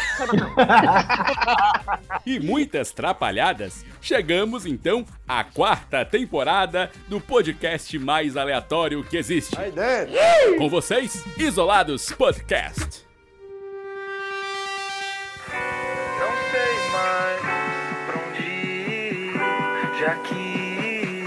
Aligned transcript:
E 2.24 2.38
muitas 2.38 2.92
trapalhadas, 2.92 3.84
chegamos 4.00 4.64
então 4.64 5.04
à 5.26 5.42
quarta 5.42 6.04
temporada 6.04 6.88
do 7.08 7.20
podcast 7.20 7.98
mais 7.98 8.36
aleatório 8.36 9.02
que 9.02 9.16
existe. 9.16 9.56
Com 10.58 10.68
vocês, 10.68 11.24
Isolados 11.36 12.12
Podcast. 12.12 13.04
Não 16.20 16.32
sei 16.50 16.74
mais 16.92 17.40
pra 18.06 18.16
onde 18.28 18.42
ir, 18.42 19.34
já 19.98 20.14
que 20.16 21.24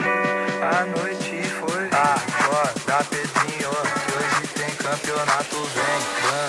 a 0.61 0.85
noite 0.85 1.43
foi. 1.59 1.85
Acorda, 1.87 3.03
Pedrinho, 3.09 3.71
que 3.71 4.11
hoje 4.17 4.47
tem 4.55 4.71
campeonato. 4.75 5.55
Vem, 5.55 6.01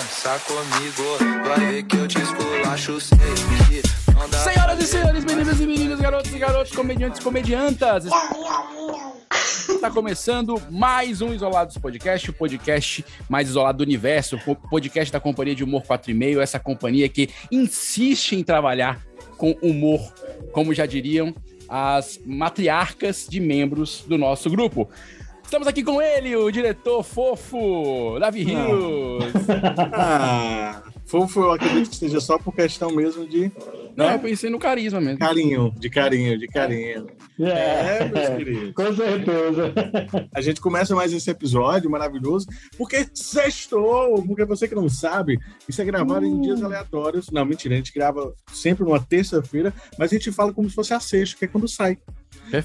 dança 0.07 0.39
comigo, 0.39 1.43
vai 1.45 1.59
ver 1.71 1.83
que 1.83 1.97
eu 1.97 2.07
te 2.07 2.17
esculacho. 2.17 2.99
Sei 3.01 3.17
que 3.17 4.13
não 4.13 4.29
dá. 4.29 4.37
Senhoras 4.37 4.79
e 4.81 4.87
senhores, 4.87 5.25
meninas 5.25 5.59
e 5.59 5.67
meninos, 5.67 5.99
garotos 5.99 6.33
e 6.33 6.39
garotos, 6.39 6.71
comediantes 6.73 7.19
e 7.19 7.23
comediantas. 7.23 8.05
Está 9.69 9.91
começando 9.91 10.61
mais 10.71 11.21
um 11.21 11.33
Isolados 11.33 11.77
Podcast, 11.77 12.29
o 12.29 12.33
podcast 12.33 13.03
mais 13.27 13.49
isolado 13.49 13.79
do 13.79 13.83
universo, 13.83 14.39
o 14.47 14.55
podcast 14.55 15.11
da 15.11 15.19
companhia 15.19 15.55
de 15.55 15.63
humor 15.65 15.83
4,5, 15.83 16.39
essa 16.39 16.59
companhia 16.59 17.09
que 17.09 17.29
insiste 17.51 18.33
em 18.33 18.43
trabalhar 18.43 19.05
com 19.37 19.51
humor, 19.61 19.99
como 20.53 20.73
já 20.73 20.85
diriam 20.85 21.35
as 21.67 22.17
matriarcas 22.25 23.27
de 23.29 23.41
membros 23.41 24.05
do 24.07 24.17
nosso 24.17 24.49
grupo. 24.49 24.89
Estamos 25.47 25.65
aqui 25.65 25.81
com 25.81 26.01
ele, 26.01 26.35
o 26.35 26.51
diretor 26.51 27.01
fofo, 27.03 28.19
Davi 28.19 28.43
Rios. 28.43 29.23
Ah, 29.93 30.83
fofo 31.05 31.39
eu 31.39 31.51
acredito 31.51 31.89
que 31.89 31.95
seja 31.95 32.19
só 32.19 32.37
por 32.37 32.53
questão 32.53 32.91
mesmo 32.91 33.25
de 33.25 33.49
Não, 33.95 34.11
eu 34.11 34.19
pensei 34.19 34.49
no 34.49 34.59
carisma 34.59 34.99
mesmo. 34.99 35.19
carinho, 35.19 35.73
de 35.77 35.89
carinho, 35.89 36.37
de 36.37 36.47
carinho. 36.47 37.07
É, 37.39 38.09
meus 38.09 38.29
queridos. 38.29 38.73
Com 38.73 38.93
certeza. 38.93 39.73
A 40.33 40.41
gente 40.41 40.59
começa 40.59 40.93
mais 40.93 41.13
esse 41.13 41.29
episódio 41.31 41.89
maravilhoso, 41.89 42.45
porque 42.77 43.07
sextou, 43.13 44.21
porque 44.23 44.43
você 44.43 44.67
que 44.67 44.75
não 44.75 44.89
sabe, 44.89 45.39
isso 45.67 45.81
é 45.81 45.85
gravado 45.85 46.25
em 46.25 46.41
dias 46.41 46.61
aleatórios. 46.61 47.31
Não, 47.31 47.45
mentira, 47.45 47.73
a 47.73 47.77
gente 47.77 47.93
grava 47.93 48.33
sempre 48.51 48.83
numa 48.83 48.99
terça-feira, 48.99 49.73
mas 49.97 50.11
a 50.11 50.15
gente 50.17 50.29
fala 50.29 50.53
como 50.53 50.69
se 50.69 50.75
fosse 50.75 50.93
a 50.93 50.99
sexta, 50.99 51.37
que 51.37 51.45
é 51.45 51.47
quando 51.47 51.69
sai. 51.69 51.97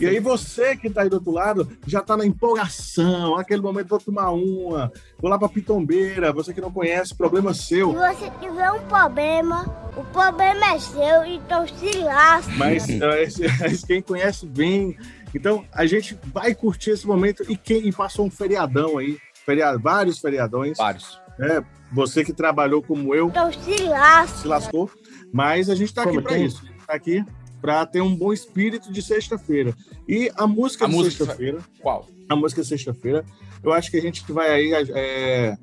E 0.01 0.07
aí 0.07 0.21
você 0.21 0.77
que 0.77 0.89
tá 0.91 1.03
aí 1.03 1.09
do 1.09 1.17
outro 1.17 1.33
lado 1.33 1.69
já 1.87 2.01
tá 2.01 2.17
na 2.17 2.25
empolgação, 2.27 3.37
aquele 3.37 3.61
momento 3.63 3.89
vou 3.89 3.99
tomar 3.99 4.31
uma, 4.31 4.93
vou 5.19 5.31
lá 5.31 5.39
pra 5.39 5.49
Pitombeira, 5.49 6.33
você 6.33 6.53
que 6.55 6.61
não 6.61 6.71
conhece, 6.73 7.15
problema 7.15 7.53
seu. 7.55 7.91
Se 7.91 7.97
você 8.17 8.31
tiver 8.41 8.71
um 8.73 8.81
problema, 8.83 9.65
o 9.97 10.05
problema 10.05 10.75
é 10.75 10.79
seu, 10.79 11.25
então 11.25 11.67
se 11.67 11.99
lasque. 11.99 12.53
Mas 12.57 12.89
eh, 12.89 13.23
esse- 13.23 13.45
esse- 13.67 13.87
quem 13.87 14.01
conhece 14.03 14.47
bem. 14.47 14.97
Então, 15.35 15.65
a 15.73 15.87
gente 15.87 16.19
vai 16.33 16.55
curtir 16.55 16.91
esse 16.91 17.07
momento. 17.07 17.43
E 17.51 17.57
quem 17.57 17.89
e 17.89 17.93
passou 17.93 18.27
um 18.27 18.31
feriadão 18.31 18.99
aí, 18.99 19.19
feriado, 19.47 19.79
vários 19.81 20.19
feriadões. 20.19 20.77
Vários. 20.77 21.21
né? 21.39 21.65
Você 21.91 22.23
que 22.25 22.33
trabalhou 22.33 22.83
como 22.83 23.15
eu, 23.15 23.29
Então 23.29 23.51
se 23.53 23.83
lasque. 23.85 24.39
se 24.41 24.49
lascou. 24.49 24.91
Mas 25.33 25.69
a 25.71 25.75
gente 25.75 25.93
tá 25.95 26.03
aqui 26.03 26.21
para 26.21 26.35
tem? 26.35 26.45
isso. 26.45 26.63
A 26.63 26.67
gente 26.69 26.87
tá 26.87 26.95
aqui 26.95 27.25
para 27.63 27.87
ter 27.87 28.01
um 28.03 28.15
bom 28.15 28.33
espírito 28.33 28.93
de 28.93 29.01
sexta-feira. 29.01 29.73
E 30.09 30.31
a 30.37 30.47
música 30.49 30.85
A 30.85 30.89
de 30.89 31.05
sexta-feira, 31.05 31.61
Qual? 31.81 32.07
a 32.29 32.35
música 32.35 32.61
de 32.61 32.69
sexta-feira, 32.69 33.25
eu 33.63 33.73
acho 33.73 33.89
que 33.91 33.97
a 33.97 34.03
gente 34.03 34.31
vai 34.33 34.51
aí, 34.51 34.73
é, 34.91 35.57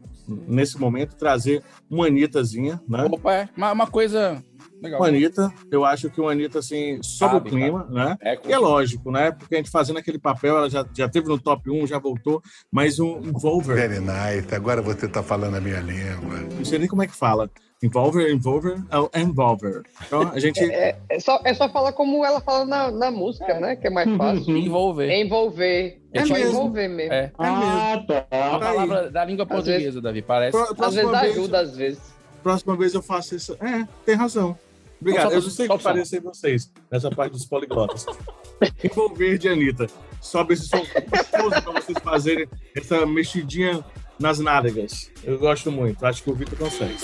nesse 0.48 0.80
momento, 0.80 1.16
trazer 1.18 1.62
uma 1.90 2.08
Anittazinha, 2.08 2.82
né? 2.88 3.04
Opa, 3.12 3.34
é 3.34 3.50
uma, 3.58 3.74
uma 3.74 3.88
coisa 3.88 4.42
legal. 4.82 5.02
Uma 5.02 5.10
Anitta, 5.10 5.54
eu 5.70 5.84
acho 5.84 6.10
que 6.10 6.22
uma 6.22 6.32
Anitta, 6.32 6.60
assim, 6.60 7.04
sob 7.04 7.34
Cabe, 7.34 7.50
o 7.50 7.52
clima, 7.52 7.86
né? 7.92 8.16
É, 8.22 8.40
E 8.48 8.54
é 8.54 8.58
lógico, 8.58 9.12
né? 9.12 9.32
Porque 9.32 9.56
a 9.56 9.58
gente 9.58 9.70
fazendo 9.70 10.00
aquele 10.00 10.18
papel, 10.18 10.56
ela 10.58 10.70
já, 10.70 10.86
já 10.96 11.10
teve 11.10 11.28
no 11.28 11.38
top 11.38 11.70
1, 11.70 11.86
já 11.86 12.00
voltou, 12.00 12.42
mas 12.72 12.98
um 12.98 13.20
Envolver, 13.20 13.76
Very 13.76 14.00
nice. 14.00 14.56
Agora 14.56 14.82
você 14.82 15.06
tá 15.08 15.22
falando 15.22 15.56
a 15.56 15.62
minha 15.62 15.82
língua. 15.82 16.40
não 16.56 16.64
sei 16.64 16.80
nem 16.80 16.88
como 16.88 17.04
é 17.04 17.08
que 17.08 17.16
fala. 17.16 17.50
Envolver, 17.82 18.30
Envolver, 18.30 18.84
é 18.92 18.98
o 19.00 19.10
Envolver. 19.16 19.84
Então 20.06 20.24
a 20.34 20.40
gente. 20.40 20.60
É, 20.60 20.98
é 21.10 21.20
só, 21.20 21.40
é 21.46 21.54
só 21.54 21.70
falar 21.70 21.94
como 21.94 22.26
ela 22.26 22.42
fala 22.42 22.66
na, 22.66 22.92
na 22.92 23.10
música, 23.10 23.58
né? 23.60 23.76
Que 23.78 23.88
é 23.88 23.90
mais 23.90 24.10
fácil. 24.18 24.58
envolver. 24.58 25.10
Envolver. 25.10 26.02
É, 26.14 26.20
É 26.20 26.26
só 26.26 26.34
mesmo. 26.34 26.50
envolver 26.52 26.88
mesmo. 26.90 27.14
É. 27.14 27.32
Ah, 27.38 28.04
tá. 28.06 28.28
A 28.32 28.54
Aí. 28.56 28.60
palavra 28.60 29.10
da 29.10 29.24
língua 29.24 29.46
portuguesa, 29.46 30.02
Davi, 30.02 30.22
parece. 30.22 30.52
Pró- 30.58 30.86
Às 30.86 30.94
vezes 30.94 31.10
vez, 31.10 31.24
ajuda, 31.32 31.60
às 31.62 31.78
vezes. 31.78 32.02
próxima 32.44 32.76
vez 32.76 32.94
eu 32.94 33.02
faço 33.02 33.36
isso. 33.36 33.54
É, 33.62 33.88
tem 34.06 34.16
razão. 34.16 34.58
Obrigado. 35.00 35.22
Solta- 35.32 35.38
Eu 35.38 35.42
não 35.44 35.50
sei 35.50 35.66
o 35.70 35.78
que 35.78 35.84
parecer 35.84 36.20
vocês 36.22 36.72
nessa 36.92 37.10
parte 37.10 37.32
dos 37.32 37.46
poliglotas. 37.46 38.06
Envolver 38.84 39.38
de 39.38 39.48
Anitta. 39.48 39.88
Sobe 40.22 40.54
esse 40.54 40.68
som 40.68 40.80
gostoso 41.10 41.62
pra 41.64 41.72
vocês 41.82 41.98
fazerem 42.04 42.46
essa 42.76 43.06
mexidinha 43.06 43.82
nas 44.20 44.40
nádegas. 44.40 45.10
Eu 45.24 45.40
gosto 45.40 45.72
muito. 45.72 46.06
Acho 46.06 46.24
que 46.24 46.30
o 46.30 46.36
Vitor 46.36 46.58
consegue. 46.58 46.98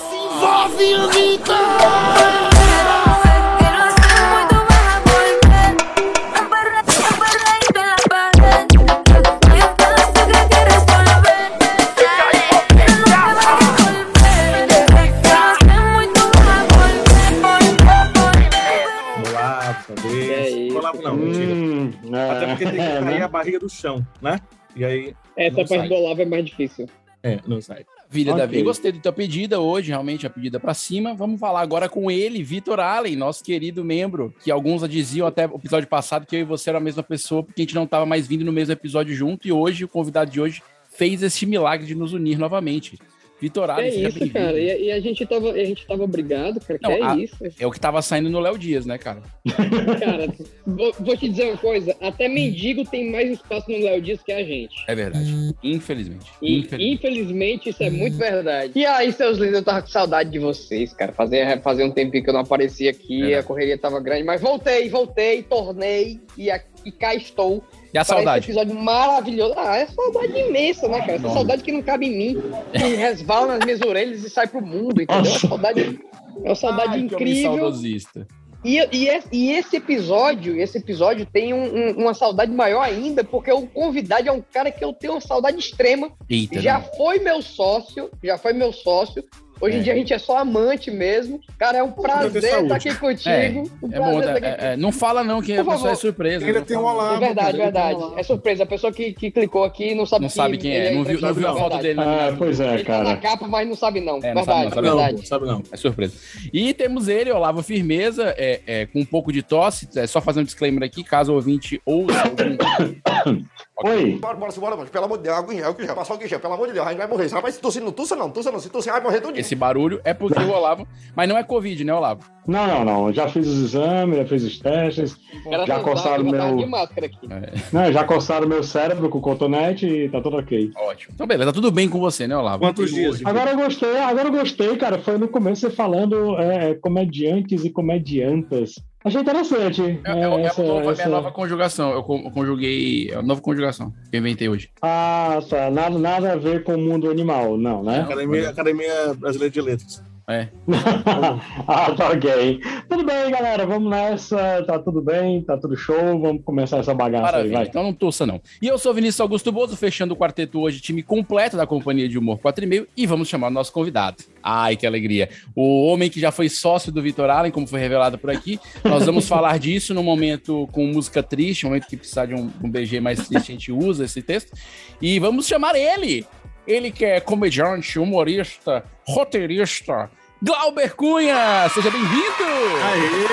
Bolavo, 19.22 19.76
talvez. 19.88 20.30
É 20.30 20.50
isso. 20.50 20.74
Bolavo 20.74 21.02
não, 21.02 21.16
mentira. 21.16 21.54
Hum, 21.54 21.92
Até 22.32 22.48
porque 22.48 22.66
tem 22.66 22.74
que 22.74 22.82
é, 22.82 23.00
cair 23.00 23.20
né? 23.20 23.24
a 23.24 23.28
barriga 23.28 23.60
do 23.60 23.70
chão, 23.70 24.06
né? 24.22 24.40
E 24.76 24.84
aí, 24.84 25.16
Essa 25.38 25.64
parte 25.64 25.88
do 25.88 25.96
Olavo 25.96 26.22
é 26.22 26.26
mais 26.26 26.46
difícil. 26.46 26.88
É, 27.26 27.40
não 27.48 27.60
sai. 27.60 27.84
Filha 28.08 28.34
Ok. 28.34 28.46
Davi, 28.46 28.62
gostei 28.62 28.92
da 28.92 29.00
tua 29.00 29.12
pedida 29.12 29.60
hoje, 29.60 29.90
realmente 29.90 30.28
a 30.28 30.30
pedida 30.30 30.60
pra 30.60 30.76
cima. 30.76 31.16
Vamos 31.16 31.40
falar 31.40 31.62
agora 31.62 31.90
com 31.90 32.12
ele, 32.12 32.44
Vitor 32.44 32.80
Allen, 32.80 33.16
nosso 33.16 33.44
querido 33.44 33.84
membro, 33.84 34.32
que 34.44 34.52
alguns 34.52 34.88
diziam 34.88 35.26
até 35.26 35.48
o 35.48 35.56
episódio 35.56 35.90
passado 35.90 36.28
que 36.28 36.36
eu 36.36 36.42
e 36.42 36.44
você 36.44 36.70
era 36.70 36.78
a 36.78 36.82
mesma 36.82 37.02
pessoa, 37.02 37.42
porque 37.42 37.64
a 37.64 37.66
gente 37.66 37.74
não 37.74 37.88
tava 37.88 38.06
mais 38.06 38.28
vindo 38.28 38.46
no 38.46 38.52
mesmo 38.52 38.74
episódio 38.74 39.16
junto, 39.16 39.48
e 39.48 39.52
hoje 39.52 39.84
o 39.84 39.88
convidado 39.88 40.30
de 40.30 40.40
hoje 40.40 40.62
fez 40.92 41.24
esse 41.24 41.48
milagre 41.48 41.88
de 41.88 41.96
nos 41.96 42.14
unir 42.14 42.38
novamente. 42.38 43.00
Vitor 43.42 43.70
Allen, 43.70 43.88
É 43.88 43.92
seja 43.92 44.08
isso, 44.08 44.30
cara. 44.34 44.58
E, 44.60 44.86
e 44.86 44.92
a, 44.92 45.00
gente 45.00 45.26
tava, 45.26 45.52
a 45.52 45.64
gente 45.66 45.86
tava 45.86 46.04
obrigado, 46.04 46.60
cara. 46.62 46.80
Que 46.80 46.88
Não, 46.88 46.92
é 46.96 47.02
a- 47.04 47.18
isso. 47.18 47.36
É 47.60 47.68
o 47.68 47.72
que 47.72 47.80
tava 47.80 48.02
saindo 48.02 48.30
no 48.30 48.40
Léo 48.40 48.58
Dias, 48.58 48.86
né, 48.86 48.98
cara? 48.98 49.22
Cara, 50.00 50.34
vou, 50.66 50.94
vou 51.00 51.18
te 51.18 51.28
dizer 51.30 51.46
uma 51.50 51.58
coisa. 51.58 51.96
Até 52.02 52.28
mendigo 52.28 52.84
tem 52.86 53.12
mais 53.12 53.30
espaço 53.32 53.70
no 53.70 53.78
Léo 53.78 54.02
Dias 54.02 54.22
que 54.24 54.32
a 54.32 54.44
gente. 54.44 54.74
É 54.88 54.96
verdade. 54.96 55.54
Infelizmente. 55.64 56.26
E, 56.42 56.60
Infelizmente. 56.60 56.94
infelizmente, 56.94 57.70
isso 57.70 57.84
é 57.84 57.90
muito 57.90 58.18
verdade. 58.18 58.72
E 58.76 58.86
aí, 58.86 59.12
seus 59.12 59.38
lindos, 59.38 59.56
eu 59.58 59.64
tava 59.64 59.82
com 59.82 59.88
saudade 59.88 60.30
de 60.30 60.40
vocês, 60.40 60.94
cara. 60.94 61.12
Fazia, 61.12 61.60
fazia 61.62 61.86
um 61.86 61.92
tempinho 61.92 62.24
que 62.24 62.30
eu 62.30 62.34
não 62.34 62.42
aparecia 62.42 62.90
aqui, 62.92 63.20
Verdade. 63.20 63.36
a 63.36 63.44
correria 63.44 63.78
tava 63.78 64.00
grande, 64.00 64.24
mas 64.24 64.42
voltei, 64.42 64.90
voltei, 64.90 65.44
tornei 65.44 66.20
e, 66.38 66.50
a- 66.50 66.62
e 66.86 66.92
cá 66.92 67.16
estou. 67.16 67.64
E 67.94 67.98
a 67.98 68.04
saudade? 68.04 68.46
esse 68.50 68.58
episódio 68.60 68.80
maravilhoso. 68.82 69.54
Ah, 69.58 69.78
é 69.78 69.88
saudade 69.88 70.38
imensa, 70.38 70.88
né, 70.88 71.00
cara? 71.00 71.14
Essa 71.14 71.30
saudade 71.30 71.64
que 71.64 71.72
não 71.72 71.82
cabe 71.82 72.08
em 72.08 72.18
mim, 72.18 72.44
que 72.72 72.78
resvala 72.96 73.48
nas 73.58 73.66
minhas 73.66 73.82
orelhas 73.82 74.24
e 74.24 74.30
sai 74.30 74.48
pro 74.48 74.62
mundo, 74.66 75.02
entendeu? 75.02 75.32
É 75.32 75.36
uma 75.36 75.40
saudade, 75.40 76.00
é 76.44 76.48
uma 76.50 76.56
saudade 76.56 76.94
Ai, 76.94 77.00
incrível. 77.00 77.52
saudosista. 77.58 78.28
E, 78.64 78.78
e, 78.92 79.08
esse- 79.08 79.28
e 79.32 79.52
esse 79.52 79.78
episódio, 79.78 80.60
esse 80.60 80.80
episódio 80.80 81.24
tem 81.26 81.54
um- 81.54 81.76
um- 81.76 81.92
uma 82.02 82.16
saudade 82.16 82.52
maior 82.52 82.82
ainda, 82.82 83.24
porque 83.24 83.52
o 83.52 83.68
convidado 83.68 84.28
é 84.28 84.32
um 84.32 84.42
cara 84.42 84.72
que 84.72 84.84
eu 84.84 84.92
tenho 84.92 85.14
uma 85.14 85.22
saudade 85.22 85.60
extrema. 85.60 86.12
Eita, 86.28 86.60
já 86.60 86.80
não. 86.80 86.86
foi 86.98 87.20
meu 87.20 87.44
sócio, 87.44 88.10
já 88.24 88.40
foi 88.40 88.54
meu 88.54 88.74
sócio, 88.74 89.24
Hoje 89.62 89.78
em 89.78 89.80
É. 89.80 89.84
dia 89.84 89.94
a 89.94 89.96
gente 89.96 90.14
é 90.14 90.18
só 90.20 90.38
amante 90.38 90.92
mesmo. 90.92 91.40
Cara, 91.58 91.78
é 91.78 91.84
um 91.84 91.92
prazer 91.92 92.44
estar 92.44 92.76
aqui 92.76 92.94
contigo. 92.96 93.70
Um 93.82 93.90
É 93.92 93.98
bom, 94.00 94.18
prazer 94.20 94.30
é, 94.30 94.38
estar 94.38 94.50
aqui 94.50 94.66
é, 94.66 94.74
é, 94.74 94.78
não 94.78 94.92
fala 94.92 95.24
não 95.24 95.42
que 95.42 95.54
a 95.54 95.64
Por 95.64 95.72
pessoa 95.72 95.90
é 95.92 95.92
favor. 95.92 95.96
surpresa. 96.02 96.46
Ainda 96.46 96.60
Não 96.60 96.66
tem 96.66 96.78
um 96.78 96.84
olá. 96.84 97.16
É 97.16 97.20
verdade, 97.20 97.52
cara, 97.58 97.64
verdade. 97.64 98.00
um. 98.04 98.20
É 98.20 98.24
surpresa. 98.24 98.64
A 98.64 98.66
pessoa 98.66 98.92
que, 98.92 99.14
que 99.14 99.32
clicou 99.32 99.64
aqui 99.64 99.96
não 99.96 100.06
sabe 100.06 100.24
Não 100.24 100.30
sabe 100.30 100.58
quem 100.58 100.76
é, 100.76 100.92
não 100.94 101.04
viu, 101.04 101.20
não 101.22 101.34
viu 101.34 101.48
a 101.48 101.56
foto 101.56 101.78
dele. 101.78 101.94
na- 101.96 102.28
Ah, 102.30 102.36
pois 102.38 102.60
é, 102.60 102.74
Ele 102.76 102.84
tá 102.84 102.98
na 103.00 103.04
cara. 103.06 103.18
capa, 103.18 103.48
mas 103.48 103.68
não 103.68 103.76
sabe 103.76 104.02
não. 104.02 104.20
É, 104.22 104.34
não 104.34 104.44
sabe 104.44 104.62
verdade, 104.62 104.66
não, 104.66 104.72
sabe 104.74 104.88
Não, 104.88 104.96
verdade. 104.98 105.22
pô, 105.22 105.26
sabe 105.28 105.46
não. 105.46 105.64
É 105.72 105.78
surpresa. 105.78 106.14
E 106.54 106.74
temos 106.74 107.08
ele, 107.08 107.32
Olavo 107.32 107.64
Firmeza, 107.64 108.34
é, 108.38 108.62
é, 108.68 108.86
com 108.88 109.00
um 109.00 109.06
pouco 109.06 109.32
de 109.32 109.42
tosse. 109.42 109.88
É 109.96 110.06
só 110.06 110.20
fazer 110.22 110.42
um 110.42 110.44
disclaimer 110.44 110.84
aqui, 110.84 111.04
caso 111.04 111.32
o 111.32 111.36
ouvinte 111.36 111.82
ouça 111.86 112.24
Oi. 113.84 114.18
Bora, 114.22 114.38
bora, 114.38 114.52
bora, 114.54 114.76
mano. 114.78 114.90
Pelo 114.90 115.04
amor 115.04 115.18
de 115.18 115.24
Deus, 115.26 115.36
água 115.38 115.54
em 115.54 115.58
gel, 115.58 115.74
que 115.76 115.86
já 115.86 115.94
passou 115.94 116.16
aqui, 116.16 116.28
já. 116.30 116.40
Pelo 116.40 116.54
amor 116.54 116.68
de 116.68 116.74
Deus, 116.74 116.86
a 116.88 116.92
gente 116.92 116.98
vai 116.98 117.08
morrer. 117.08 117.28
Rapaz, 117.28 117.56
se 117.56 117.62
tossir, 117.62 117.84
não 117.84 117.92
tussa 117.92 118.16
não, 118.16 118.30
tussa 118.32 118.50
não. 118.50 118.60
Se 118.60 118.70
tossir, 118.70 118.90
vai 118.90 119.02
morrer 119.02 119.20
todo 119.20 119.38
esse 119.38 119.54
barulho, 119.54 120.00
é 120.06 120.14
porque 120.14 120.40
o 120.40 120.50
Olavo. 120.50 120.88
Mas 121.14 121.28
não 121.28 121.38
é 121.38 121.44
Covid, 121.44 121.84
né, 121.84 121.94
Olavo? 121.94 122.24
Não, 122.48 122.66
não, 122.68 122.86
não. 122.86 123.14
Já 123.14 123.28
fiz 123.28 123.46
os 123.46 123.62
exames, 123.66 124.18
já 124.18 124.26
fiz 124.26 124.44
os 124.44 124.60
testes. 124.60 125.18
O 125.46 125.50
cara 125.50 125.66
Já 125.66 125.76
tá- 125.78 125.84
coçaram 125.84 126.24
meu- 126.24 126.56
de 126.56 126.66
máscara 126.66 127.06
aqui. 127.08 127.28
Né, 127.74 127.92
já 127.92 128.04
coçaram 128.06 128.48
meu 128.48 128.64
cérebro 128.64 129.10
com 129.10 129.20
cotonete 129.20 129.86
e 129.86 130.10
tá 130.10 130.22
tudo 130.22 130.38
ok. 130.38 130.72
Ótimo. 130.78 131.14
Então, 131.14 131.28
beleza, 131.28 131.52
tá 131.52 131.54
tudo 131.54 131.70
bem 131.70 131.90
com 131.90 132.00
você, 132.00 132.28
né, 132.28 132.38
Olavo? 132.38 132.60
Quantos 132.60 132.90
dias? 132.94 133.20
Agora 133.26 133.52
eu 133.52 133.58
gostei, 133.58 133.98
agora 133.98 134.30
eu 134.30 134.32
gostei, 134.32 134.78
cara. 134.78 135.00
Foi 135.00 135.18
no 135.18 135.28
começo 135.28 135.62
você 135.62 135.70
falando 135.70 136.38
é, 136.40 136.76
comediantes 136.76 137.66
e 137.66 137.70
comediantas. 137.70 138.76
Achei 139.06 139.22
interessante. 139.22 140.00
É, 140.04 140.12
é, 140.12 140.20
é 140.24 140.42
essa- 140.46 140.62
a 140.62 140.66
nova, 140.66 140.90
a 140.90 140.94
essa- 140.94 141.10
nova 141.10 141.32
conjugação. 141.32 141.92
Eu 141.92 142.04
con- 142.04 142.30
conjuguei. 142.32 143.12
É 143.12 143.16
a 143.18 143.22
nova 143.22 143.40
conjugação 143.40 143.94
que 144.10 144.18
eu 144.18 144.20
inventei 144.20 144.50
hoje. 144.50 144.70
Ah, 144.82 145.40
tá. 145.48 145.70
Nada, 145.70 145.98
nada 146.00 146.34
a 146.34 146.36
ver 146.36 146.64
com 146.64 146.74
o 146.74 146.78
mundo 146.80 147.10
animal, 147.10 147.56
não, 147.58 147.84
né? 147.84 148.00
Academia, 148.02 148.50
Academia 148.50 149.14
Brasileira 149.14 149.54
de 149.54 149.62
Letras. 149.62 150.04
É. 150.28 150.48
ah, 151.68 151.92
tá 151.92 152.10
ok. 152.10 152.60
Tudo 152.90 153.06
bem, 153.06 153.30
galera. 153.30 153.66
Vamos 153.66 153.92
nessa. 153.92 154.64
Tá 154.64 154.80
tudo 154.80 155.00
bem, 155.00 155.44
tá 155.44 155.56
tudo 155.56 155.78
show. 155.78 156.20
Vamos 156.20 156.44
começar 156.44 156.80
essa 156.80 156.96
bagaça 156.96 157.26
aí, 157.26 157.32
Maravilha, 157.32 157.58
vai. 157.58 157.68
então 157.68 157.84
não 157.84 157.94
torça 157.94 158.26
não. 158.26 158.42
E 158.60 158.68
eu 158.68 158.78
sou 158.80 158.92
Vinícius 158.94 159.22
Augusto 159.22 159.52
Bozo, 159.52 159.78
fechando 159.78 160.16
o 160.16 160.18
quarteto 160.18 160.60
hoje, 160.60 160.82
time 160.82 161.04
completo 161.04 161.56
da 161.56 161.68
Companhia 161.68 162.10
de 162.10 162.18
Humor 162.18 162.40
4,5 162.40 162.88
e 162.98 163.06
vamos 163.06 163.28
chamar 163.28 163.48
o 163.48 163.52
nosso 163.52 163.72
convidado. 163.72 164.24
Ai, 164.42 164.76
que 164.76 164.88
alegria. 164.88 165.30
O 165.56 165.86
homem 165.88 166.10
que 166.10 166.20
já 166.20 166.32
foi 166.32 166.50
sócio 166.50 166.92
do 166.92 167.04
Vitor 167.04 167.30
Allen, 167.30 167.52
como 167.52 167.68
foi 167.68 167.80
revelado 167.80 168.18
por 168.18 168.32
aqui. 168.32 168.60
Nós 168.84 169.06
vamos 169.06 169.28
falar 169.28 169.60
disso 169.60 169.94
num 169.94 170.04
momento 170.04 170.68
com 170.72 170.88
música 170.88 171.22
triste, 171.22 171.68
um 171.68 171.70
momento 171.70 171.88
que 171.88 171.98
precisar 171.98 172.26
de 172.26 172.34
um, 172.34 172.50
um 172.64 172.70
BG 172.70 173.00
mais 173.00 173.28
triste, 173.28 173.52
a 173.52 173.54
gente 173.54 173.72
usa 173.72 174.06
esse 174.06 174.24
texto. 174.24 174.52
E 175.00 175.20
vamos 175.20 175.46
chamar 175.46 175.76
ele. 175.76 176.26
Ele 176.68 176.92
que 176.92 177.06
é 177.06 177.20
comediante, 177.20 178.00
humorista, 178.00 178.84
roteirista, 179.08 180.10
Glauber 180.42 180.96
Cunha! 180.96 181.70
Seja 181.74 181.92
bem-vindo! 181.92 182.44
Aê! 182.84 183.26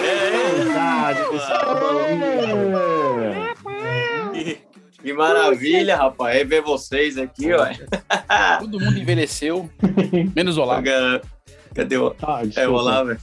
Verdade, 0.00 1.20
Que 5.02 5.12
maravilha, 5.12 5.96
rapaz. 5.96 6.36
É 6.36 6.44
ver 6.44 6.62
vocês 6.62 7.16
aqui, 7.18 7.52
ó. 7.52 7.66
Todo 8.58 8.80
mundo 8.80 8.98
envelheceu, 8.98 9.70
menos 10.34 10.56
o 10.58 10.62
Olavo. 10.62 10.82
Cadê 11.74 11.96
o. 11.96 12.14
Ah, 12.22 12.40
É 12.56 12.66
o. 12.66 12.72
Olavo. 12.72 13.16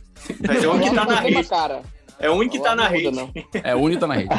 Mas 0.47 0.63
é 0.63 0.69
um 0.69 0.79
que 0.79 0.93
tá 0.93 1.05
na 1.05 1.15
rede. 1.19 1.43
cara. 1.49 1.81
É 2.19 2.29
um 2.29 2.47
que 2.47 2.59
tá 2.59 2.75
na 2.75 2.87
rede. 2.87 3.31
É, 3.63 3.75
o 3.75 3.79
único 3.79 3.99
tá 3.99 4.07
na 4.07 4.13
rede. 4.15 4.29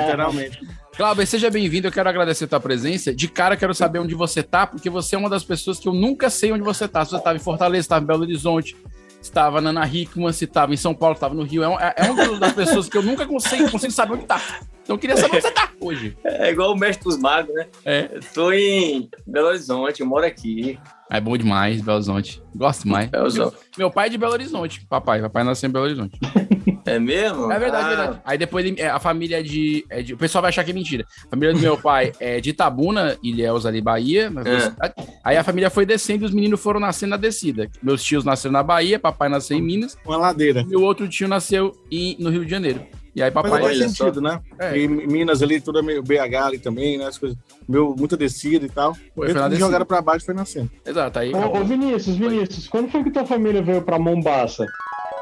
Literalmente. 0.00 0.60
Glauber, 0.96 1.26
seja 1.26 1.50
bem-vindo. 1.50 1.88
Eu 1.88 1.92
quero 1.92 2.08
agradecer 2.08 2.44
a 2.44 2.48
tua 2.48 2.60
presença. 2.60 3.12
De 3.12 3.26
cara, 3.26 3.56
quero 3.56 3.74
saber 3.74 3.98
onde 3.98 4.14
você 4.14 4.44
tá, 4.44 4.64
porque 4.64 4.88
você 4.88 5.16
é 5.16 5.18
uma 5.18 5.28
das 5.28 5.42
pessoas 5.42 5.80
que 5.80 5.88
eu 5.88 5.92
nunca 5.92 6.30
sei 6.30 6.52
onde 6.52 6.62
você 6.62 6.86
tá. 6.86 7.04
Se 7.04 7.10
você 7.10 7.16
estava 7.16 7.36
em 7.36 7.40
Fortaleza, 7.40 7.80
estava 7.80 8.04
em 8.04 8.06
Belo 8.06 8.22
Horizonte, 8.22 8.76
estava 9.20 9.60
na 9.60 9.70
Ana 9.70 9.86
Hickman, 9.86 10.32
se 10.32 10.44
estava 10.44 10.72
em 10.72 10.76
São 10.76 10.94
Paulo, 10.94 11.14
estava 11.14 11.34
no 11.34 11.42
Rio. 11.42 11.64
É, 11.64 11.68
um, 11.68 11.80
é 11.80 11.94
é 11.96 12.10
uma 12.10 12.38
das 12.38 12.52
pessoas 12.52 12.88
que 12.88 12.96
eu 12.96 13.02
nunca 13.02 13.26
consigo, 13.26 13.68
consigo 13.72 13.92
saber 13.92 14.14
onde 14.14 14.24
tá. 14.24 14.40
Então 14.84 14.94
eu 14.94 14.98
queria 14.98 15.16
saber 15.16 15.38
onde 15.38 15.42
você 15.42 15.50
tá 15.50 15.72
hoje. 15.80 16.16
É 16.22 16.50
igual 16.50 16.72
o 16.72 16.78
mestre 16.78 17.04
dos 17.04 17.18
magos, 17.18 17.52
né? 17.52 17.66
É. 17.84 18.10
Eu 18.12 18.20
tô 18.32 18.52
em 18.52 19.10
Belo 19.26 19.48
Horizonte, 19.48 20.00
eu 20.00 20.06
moro 20.06 20.24
aqui. 20.24 20.78
É 21.16 21.20
bom 21.20 21.36
demais, 21.36 21.80
Belo 21.80 21.96
Horizonte. 21.96 22.42
Gosto 22.56 22.88
mais. 22.88 23.08
Belo 23.08 23.24
Horizonte. 23.24 23.56
Meu 23.78 23.90
pai 23.90 24.06
é 24.06 24.10
de 24.10 24.18
Belo 24.18 24.32
Horizonte. 24.32 24.84
Papai, 24.88 25.20
papai 25.22 25.44
nasceu 25.44 25.68
em 25.68 25.72
Belo 25.72 25.84
Horizonte. 25.84 26.18
É 26.86 26.98
mesmo? 26.98 27.50
É 27.50 27.58
verdade, 27.58 27.82
Ah, 27.86 27.92
é 27.92 27.96
verdade. 27.96 28.20
Aí 28.26 28.36
depois 28.38 28.66
ele- 28.66 28.78
é, 28.78 28.90
a 28.90 28.98
família 29.00 29.42
de, 29.42 29.86
é 29.88 30.02
de- 30.02 30.12
O 30.12 30.18
pessoal 30.18 30.42
vai 30.42 30.50
achar 30.50 30.62
que 30.64 30.70
é 30.70 30.74
mentira. 30.74 31.06
A 31.26 31.30
família 31.30 31.54
do 31.54 31.58
meu 31.60 31.78
pai 31.78 32.12
é 32.20 32.42
de 32.42 32.50
Itabuna, 32.50 33.16
Ilhéus 33.22 33.64
ali, 33.64 33.80
Bahia. 33.80 34.30
É. 34.44 34.92
Aí 35.24 35.34
a 35.38 35.42
família 35.42 35.70
foi 35.70 35.86
descendo 35.86 36.24
e 36.24 36.26
os 36.26 36.34
meninos 36.34 36.60
foram 36.60 36.78
nascendo 36.78 37.10
na 37.12 37.16
descida. 37.16 37.70
Meus 37.82 38.04
tios 38.04 38.22
nasceram 38.22 38.52
na 38.52 38.62
Bahia, 38.62 38.98
papai 38.98 39.30
nasceu 39.30 39.56
em 39.56 39.62
Minas. 39.62 39.96
Uma 40.04 40.18
ladeira. 40.18 40.62
Meu 40.64 40.82
outro 40.82 41.08
tio 41.08 41.26
nasceu 41.26 41.72
em- 41.90 42.16
no 42.20 42.28
Rio 42.28 42.44
de 42.44 42.50
Janeiro. 42.50 42.82
E 43.14 43.22
aí 43.22 43.30
Mas 43.32 43.42
papai. 43.44 43.62
faz 43.62 43.64
Olha 43.78 43.88
sentido, 43.88 44.20
né? 44.20 44.40
É. 44.58 44.76
E 44.76 44.88
Minas 44.88 45.40
ali, 45.42 45.60
tudo 45.60 45.78
é 45.78 45.82
meio 45.82 46.02
BH 46.02 46.34
ali 46.46 46.58
também, 46.58 46.98
né? 46.98 47.06
As 47.06 47.16
coisas, 47.16 47.38
meu, 47.68 47.94
muita 47.96 48.16
descida 48.16 48.66
e 48.66 48.68
tal. 48.68 48.96
Foi, 49.14 49.28
jogaram 49.56 49.86
pra 49.86 50.02
baixo 50.02 50.24
foi 50.26 50.34
nascendo. 50.34 50.70
Exato, 50.84 51.18
aí. 51.20 51.32
Ô, 51.32 51.60
ô, 51.60 51.64
Vinícius, 51.64 52.16
Vinícius, 52.16 52.66
quando 52.66 52.90
foi 52.90 53.04
que 53.04 53.10
tua 53.10 53.24
família 53.24 53.62
veio 53.62 53.82
pra 53.82 53.98
Mombasa? 53.98 54.66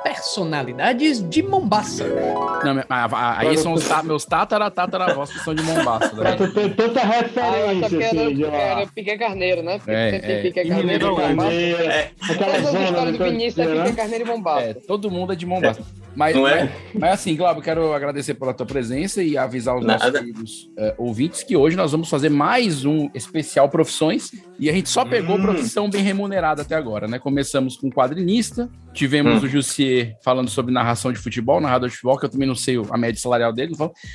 Personalidades 0.03 1.23
de 1.31 1.43
Mombasa. 1.43 2.05
Não, 2.65 2.75
mas- 2.75 2.87
mas- 2.89 3.13
aí 3.39 3.57
são 3.57 3.73
os 3.73 3.87
ta- 3.87 4.03
meus 4.03 4.25
tatara, 4.25 4.71
tataravós 4.71 5.31
que 5.33 5.39
são 5.41 5.55
de 5.55 5.63
Mombasa. 5.63 6.09
Pra 6.11 6.31
Né? 6.31 6.37
tanta 6.77 7.01
Ah, 7.01 7.05
referência, 7.07 7.89
que 7.89 8.03
era, 8.03 8.23
assim, 8.23 8.35
de 8.35 8.45
era 8.45 8.87
Piquet 8.89 9.17
Carneiro, 9.19 9.63
né? 9.63 9.79
Porque 9.79 9.91
É, 9.93 10.09
é. 10.17 10.43
Piquet 10.43 10.67
E 10.67 10.69
Carneiro 10.69 11.05
e 11.05 11.09
Mombasa. 11.09 11.53
É, 11.53 12.11
aquela 12.23 12.37
Todas 12.39 12.55
as 12.67 12.73
zona 12.73 12.85
histórias 12.85 13.13
do 13.13 13.19
do 13.19 13.25
Vinícius 13.31 13.59
é 13.59 13.65
né? 13.75 13.83
Piquet 13.83 13.97
Carneiro 13.97 14.25
e 14.25 14.29
Mombasa. 14.29 14.65
É, 14.67 14.75
todo 14.75 15.11
mundo 15.11 15.33
é 15.33 15.37
de 15.37 15.47
Mombasa. 15.47 15.81
Mas, 16.15 16.37
Não 16.37 16.47
é? 16.47 16.65
mas, 16.65 16.73
mas 17.01 17.13
assim, 17.15 17.35
Glauber, 17.35 17.61
eu 17.61 17.65
quero 17.65 17.93
agradecer 17.95 18.35
pela 18.35 18.53
tua 18.53 18.67
presença 18.67 19.23
e 19.23 19.37
avisar 19.39 19.77
os 19.77 19.85
Nada. 19.85 20.05
nossos 20.05 20.21
queridos 20.21 20.71
eh, 20.79 20.95
ouvintes 20.99 21.43
que 21.43 21.57
hoje 21.57 21.75
nós 21.77 21.91
vamos 21.93 22.09
fazer 22.11 22.29
mais 22.29 22.85
um 22.85 23.09
especial 23.15 23.69
profissões 23.69 24.31
e 24.59 24.69
a 24.69 24.73
gente 24.73 24.89
só 24.91 25.05
pegou 25.05 25.37
Hum. 25.37 25.43
profissão 25.43 25.89
bem 25.89 26.03
remunerada 26.03 26.61
até 26.63 26.75
agora, 26.75 27.09
né? 27.09 27.19
Começamos 27.19 27.77
com 27.77 27.91
quadrinista, 27.91 28.69
tivemos 28.93 29.43
Hum. 29.43 29.47
o 29.47 29.49
Jussier 29.49 30.15
falando 30.23 30.51
sobre 30.51 30.73
narração 30.73 31.13
de 31.13 31.19
futebol, 31.19 31.61
narrador 31.61 31.89
de 31.89 31.95
futebol, 31.95 32.19
que 32.19 32.27
eu 32.27 32.31
também 32.31 32.47
não 32.47 32.55
sei 32.55 32.77
a 32.91 32.99
média 32.99 33.19
salarial 33.21 33.53
dele, 33.53 33.73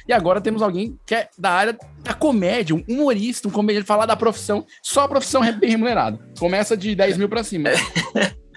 e 0.08 0.14
agora 0.14 0.40
temos 0.40 0.62
alguém 0.62 0.98
que 1.06 1.16
é 1.16 1.28
da 1.38 1.50
área 1.52 1.78
da 2.04 2.14
comédia, 2.14 2.76
um 2.76 2.84
humorista, 2.88 3.48
um 3.48 3.52
comediante, 3.52 3.88
falar 3.88 4.06
da 4.06 4.16
profissão, 4.16 4.66
só 4.84 5.02
a 5.02 5.08
profissão 5.08 5.42
re- 5.42 5.52
bem 5.54 5.72
remunerada. 5.72 6.20
Começa 6.40 6.78
de 6.78 6.94
10 6.96 7.18
mil 7.18 7.28
pra 7.28 7.44
cima. 7.44 7.70
É, 7.70 7.76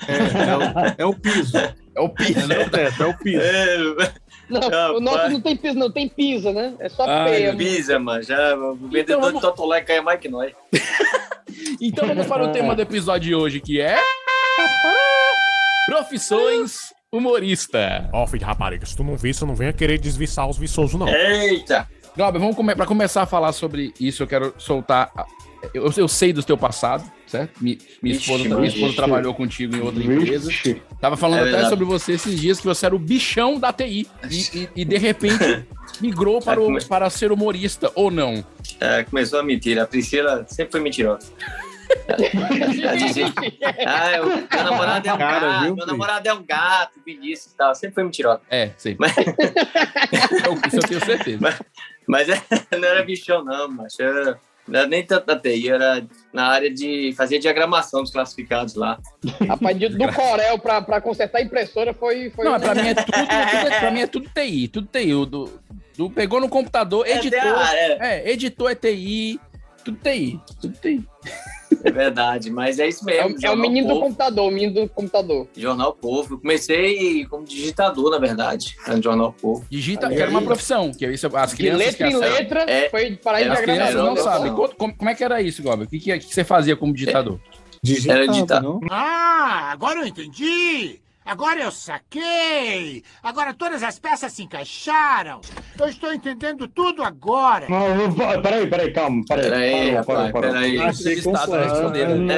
é 0.09 0.57
o, 0.57 0.95
é 0.99 1.07
o 1.07 1.15
piso. 1.15 1.53
É 2.01 2.05
o 2.05 2.09
piso. 2.09 2.47
Não 2.49 2.57
é 2.57 2.65
o 2.67 2.71
teto, 2.71 3.03
é 3.03 3.07
o 3.07 3.19
piso. 3.19 3.41
É, 3.43 4.13
Não, 4.49 4.61
Rapaz. 4.61 4.91
o 4.97 5.01
nosso 5.01 5.29
não 5.31 5.41
tem 5.41 5.57
piso, 5.57 5.79
não 5.79 5.91
tem 5.93 6.09
pisa, 6.09 6.53
né? 6.53 6.75
É 6.81 6.89
só 6.89 7.05
Ai, 7.09 7.31
peia. 7.31 7.57
Pisa, 7.57 7.99
mano. 7.99 8.23
Já, 8.23 8.57
o 8.57 8.75
vendedor 8.75 8.99
Então 9.01 9.21
vamos- 9.21 9.35
de 9.35 9.41
Totolé 9.43 9.81
ganha 9.83 10.03
mais 10.03 10.19
que 10.21 10.29
nós. 10.29 10.53
Então 11.81 12.07
vamos 12.07 12.27
para 12.27 12.45
o 12.45 12.53
tema 12.53 12.75
do 12.77 12.83
episódio 12.83 13.29
de 13.29 13.35
hoje, 13.35 13.61
que 13.61 13.81
é. 13.81 13.99
Profissões 15.87 16.93
humorista. 17.13 18.09
Ó, 18.13 18.27
filho 18.27 18.39
de 18.41 18.45
rapariga, 18.45 18.87
se 18.87 18.97
tu 18.97 19.03
não 19.03 19.17
viu, 19.17 19.33
você 19.35 19.45
não 19.45 19.55
venha 19.55 19.73
querer 19.73 19.99
desviçar 19.99 20.49
os 20.49 20.57
viçosos, 20.59 20.99
não. 20.99 21.09
Eita! 21.09 21.89
Glauber, 22.17 22.39
vamos 22.39 22.55
come 22.57 22.75
para 22.75 22.87
começar 22.87 23.23
a 23.23 23.27
falar 23.27 23.53
sobre 23.53 23.93
isso, 23.99 24.23
eu 24.23 24.27
quero 24.27 24.55
soltar. 24.59 25.11
Eu, 25.75 25.93
eu 25.97 26.09
sei 26.09 26.33
do 26.33 26.43
teu 26.43 26.57
passado, 26.57 27.05
certo? 27.27 27.53
Mi- 27.63 27.79
Minha 28.03 28.17
Ixi, 28.17 28.23
esposa, 28.33 28.55
minha 28.57 28.67
esposa 28.69 28.87
ixi. 28.87 28.97
trabalhou 28.97 29.35
contigo 29.35 29.77
em 29.77 29.81
outra 29.81 30.03
empresa. 30.03 30.49
Vixe. 30.49 30.83
Tava 31.01 31.17
falando 31.17 31.47
É 31.47 31.55
até 31.55 31.69
sobre 31.69 31.85
você 31.85 32.13
esses 32.13 32.41
dias 32.41 32.59
que 32.59 32.67
você 32.67 32.87
era 32.87 32.95
o 32.97 32.99
bichão 32.99 33.59
da 33.59 33.73
TI 33.73 34.09
e, 34.31 34.59
e- 34.59 34.69
e, 34.77 34.85
de 34.85 34.97
repente 34.99 35.65
migrou 36.01 36.41
para, 36.41 36.61
o, 36.61 36.85
para 36.87 37.09
ser 37.11 37.31
humorista, 37.31 37.91
ou 37.95 38.11
não? 38.11 38.45
É, 38.81 39.05
começou 39.05 39.39
a 39.39 39.43
mentira. 39.43 39.83
A 39.83 39.87
Priscila 39.87 40.45
sempre 40.49 40.73
foi 40.73 40.81
mentirosa. 40.81 41.31
Ah, 43.87 44.13
eu- 44.17 44.27
meu 44.27 44.65
namorado 44.65 45.09
é 45.09 45.13
um 45.13 45.19
Cara, 45.19 45.41
gato, 45.41 45.65
viu, 45.65 45.77
meu 45.77 45.87
namorado 45.87 46.29
é 46.29 46.33
um 46.35 46.43
gato, 46.45 47.01
Vinícius 47.05 47.53
e 47.53 47.57
tal. 47.57 47.75
Sempre 47.75 47.95
foi 47.95 48.05
mentirosa. 48.05 48.41
É, 48.51 48.71
sei. 48.77 48.97
Mas- 48.99 49.17
Eu- 49.17 49.25
Isso 50.67 50.77
eu 50.77 50.83
tenho 50.83 51.05
certeza. 51.05 51.57
Mas 52.07 52.29
é, 52.29 52.41
não 52.79 52.89
era 52.89 53.03
bichão, 53.05 53.45
não, 53.45 53.69
mas 53.69 53.99
era, 53.99 54.39
não 54.71 54.79
era 54.81 54.89
nem 54.89 55.05
tanto 55.05 55.27
da 55.27 55.37
TI, 55.39 55.69
era 55.71 56.07
na 56.33 56.47
área 56.47 56.73
de 56.73 57.13
fazer 57.17 57.39
diagramação 57.39 58.03
dos 58.03 58.11
classificados 58.11 58.75
lá. 58.75 58.99
Rapaz, 59.49 59.79
de- 59.79 59.89
do 59.89 60.13
Corel 60.13 60.59
pra, 60.59 60.81
pra 60.81 61.01
consertar 61.01 61.39
a 61.39 61.43
impressora 61.43 61.93
foi. 61.93 62.31
foi 62.31 62.45
Não, 62.45 62.59
pra 62.59 62.75
mim 62.75 62.89
é 62.89 62.95
tudo, 62.95 63.07
tudo 63.13 63.19
é- 63.75 63.81
pra 63.81 63.91
mim 63.91 64.01
é 64.01 64.07
tudo 64.07 64.29
TI, 64.33 64.69
tudo 64.69 64.87
TI. 64.87 65.15
O 65.15 65.27
do, 65.27 65.61
do- 65.97 66.11
pegou 66.11 66.41
no 66.41 66.49
computador, 66.49 67.07
É, 67.07 67.17
editou. 67.19 67.39
é, 67.41 67.99
É, 68.25 68.31
editor 68.31 68.71
é 68.71 68.75
TI, 68.75 69.41
tudo 69.85 69.99
TI, 69.99 70.41
tudo 70.61 70.77
TI. 70.79 71.05
É 71.85 71.91
verdade, 71.91 72.51
mas 72.51 72.79
é 72.79 72.89
isso 72.89 73.09
É, 73.09 73.23
mesmo. 73.25 73.39
o- 73.39 73.47
é 73.47 73.51
o 73.51 73.57
menino 73.57 73.87
do 73.89 73.95
Povo, 73.95 74.07
computador, 74.07 74.49
o 74.49 74.51
menino 74.51 74.75
do 74.75 74.89
computador. 74.89 75.49
Jornal 75.57 75.93
Povo. 75.95 76.35
Eu 76.35 76.39
comecei 76.39 77.25
como 77.27 77.45
digitador, 77.45 78.11
na 78.11 78.19
verdade, 78.19 78.77
no 78.87 79.03
Jornal 79.03 79.33
Povo. 79.33 79.65
Digita, 79.71 80.09
que 80.09 80.15
era 80.21 80.31
uma 80.31 80.43
profissão, 80.43 80.91
que 80.93 81.07
isso, 81.07 81.29
as 81.37 81.51
De 81.51 81.57
crianças 81.57 81.79
letra 81.87 82.09
que 82.09 82.13
em 82.15 82.17
letra, 82.19 82.61
É, 82.71 82.89
foi 82.91 83.17
para 83.17 83.41
é, 83.41 83.49
a 83.49 83.53
As 83.53 83.95
não 83.95 84.17
sabem. 84.17 84.53
Como, 84.53 84.95
como 84.97 85.11
é 85.11 85.15
que 85.15 85.25
era 85.25 85.41
isso, 85.41 85.63
Gob? 85.63 85.85
O 85.85 85.89
que, 85.89 85.99
que, 85.99 86.19
que 86.19 86.35
você 86.35 86.45
fazia 86.45 86.77
como 86.77 86.93
digitador? 86.93 87.39
Era 88.09 88.27
digitar. 88.27 88.63
não? 88.63 88.79
Ah, 88.91 89.71
agora 89.73 90.01
eu 90.01 90.07
entendi! 90.07 91.01
Agora 91.25 91.61
eu 91.61 91.71
saquei! 91.71 93.05
Agora 93.23 93.53
todas 93.55 93.83
as 93.83 93.99
peças 93.99 94.33
se 94.33 94.43
encaixaram! 94.43 95.41
Eu 95.79 95.87
estou 95.89 96.13
entendendo 96.13 96.67
tudo 96.67 97.03
agora! 97.03 97.67
Não, 97.69 98.09
não, 98.09 98.43
peraí, 98.43 98.67
peraí, 98.67 98.93
calma. 98.93 99.23
Peraí, 99.29 99.45
Peraí, 99.51 99.91
rapaz, 99.95 100.33
peraí. 100.33 100.77
Está. 100.77 101.45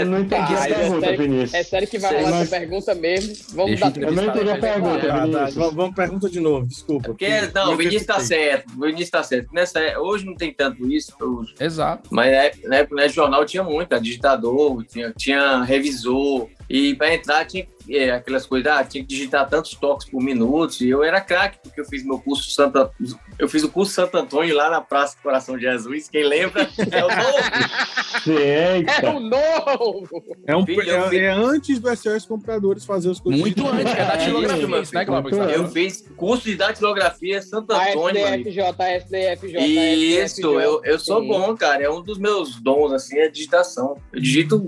Eu 0.01 0.07
não 0.07 0.19
entendi 0.21 0.55
Ah, 0.55 0.63
a 0.63 0.69
é 0.69 0.75
pergunta, 0.75 1.01
sério- 1.01 1.19
Vinícius. 1.19 1.55
É 1.55 1.63
sério 1.63 1.89
que 1.89 1.99
vai 1.99 2.23
rolar 2.23 2.41
essa 2.43 2.51
pergunta 2.59 2.95
mesmo? 2.95 3.35
Vamos 3.55 3.71
Deixa 3.81 3.91
dar 3.91 4.01
eu 4.03 4.09
Eu 4.09 4.15
não 4.15 4.25
entendi 4.25 4.51
a 4.51 4.59
pergunta. 4.59 5.13
Ah. 5.13 5.21
Vinícius. 5.25 5.55
Vamos, 5.55 5.75
vamos 5.75 5.95
pergunta 5.95 6.29
de 6.31 6.41
novo, 6.41 6.67
desculpa. 6.67 7.05
Porque, 7.09 7.29
não, 7.55 7.73
o 7.73 7.77
Vinícius 7.77 8.07
tá 8.07 8.21
certo. 8.21 8.73
O 8.77 8.81
Vinícius 8.81 9.11
tá 9.11 9.23
certo. 9.23 9.49
Nessa, 9.55 9.81
hoje 10.01 10.27
não 10.27 10.35
tem 10.35 10.53
tanto 10.53 10.91
isso, 10.91 11.13
hoje. 11.21 11.55
Exato. 11.61 12.09
mas 12.11 12.31
na 12.65 12.77
época, 12.77 12.97
né, 12.97 13.09
jornal 13.09 13.45
tinha 13.47 13.63
muito, 13.63 13.99
digitador, 14.01 14.85
tinha, 14.85 15.13
tinha 15.17 15.63
revisor, 15.63 16.49
e 16.73 16.95
para 16.95 17.15
entrar 17.15 17.45
tinha 17.45 17.67
é, 17.91 18.13
aquelas 18.13 18.47
coisas, 18.47 18.73
ah, 18.73 18.83
tinha 18.83 19.05
que 19.05 19.09
digitar 19.09 19.47
tantos 19.47 19.73
toques 19.73 20.09
por 20.09 20.23
minuto, 20.23 20.81
e 20.81 20.89
eu 20.89 21.05
era 21.05 21.21
craque, 21.21 21.59
porque 21.63 21.83
eu 21.83 21.85
fiz 21.85 22.03
meu 22.03 22.19
curso 22.19 22.51
Santa, 22.51 22.91
eu 23.39 23.47
fiz 23.47 23.63
o 23.63 23.69
curso 23.69 23.93
Santo 23.93 24.17
Antônio 24.17 24.55
lá 24.55 24.71
na 24.71 24.81
Praça 24.81 25.15
do 25.17 25.23
Coração 25.23 25.57
de 25.57 25.65
Jesus, 25.65 26.09
quem 26.09 26.25
lembra 26.25 26.63
é 26.91 27.05
o 27.05 27.09
novo. 27.09 27.93
É 28.25 29.09
o 29.09 29.19
novo! 29.19 30.09
É, 30.47 30.57
um, 30.57 30.65
Filho, 30.65 30.83
é, 30.83 31.17
é 31.17 31.29
antes 31.31 31.81
do 31.81 31.97
SOS 31.97 32.25
Compradores 32.25 32.85
fazer 32.85 33.09
os 33.09 33.19
coisas. 33.19 33.41
Muito 33.41 33.67
antes, 33.67 33.93
é 33.93 34.05
datilografia, 34.05 34.81
isso, 34.81 34.95
né? 34.95 35.05
Muito 35.05 35.37
Eu 35.37 35.69
fiz 35.69 36.09
curso 36.17 36.45
de 36.45 36.55
datilografia 36.55 37.43
Santo 37.43 37.73
Antônio. 37.73 38.25
SDFJ, 38.25 38.63
SDFJ. 38.97 39.59
Isso, 39.59 40.41
SDFJ. 40.41 40.65
eu, 40.65 40.85
eu 40.85 40.99
sou 41.01 41.21
Sim. 41.21 41.29
bom, 41.29 41.57
cara. 41.57 41.83
É 41.83 41.91
um 41.91 42.01
dos 42.01 42.19
meus 42.19 42.61
dons, 42.61 42.93
assim, 42.93 43.19
é 43.19 43.29
digitação. 43.29 43.97
Eu 44.13 44.21
digito 44.21 44.59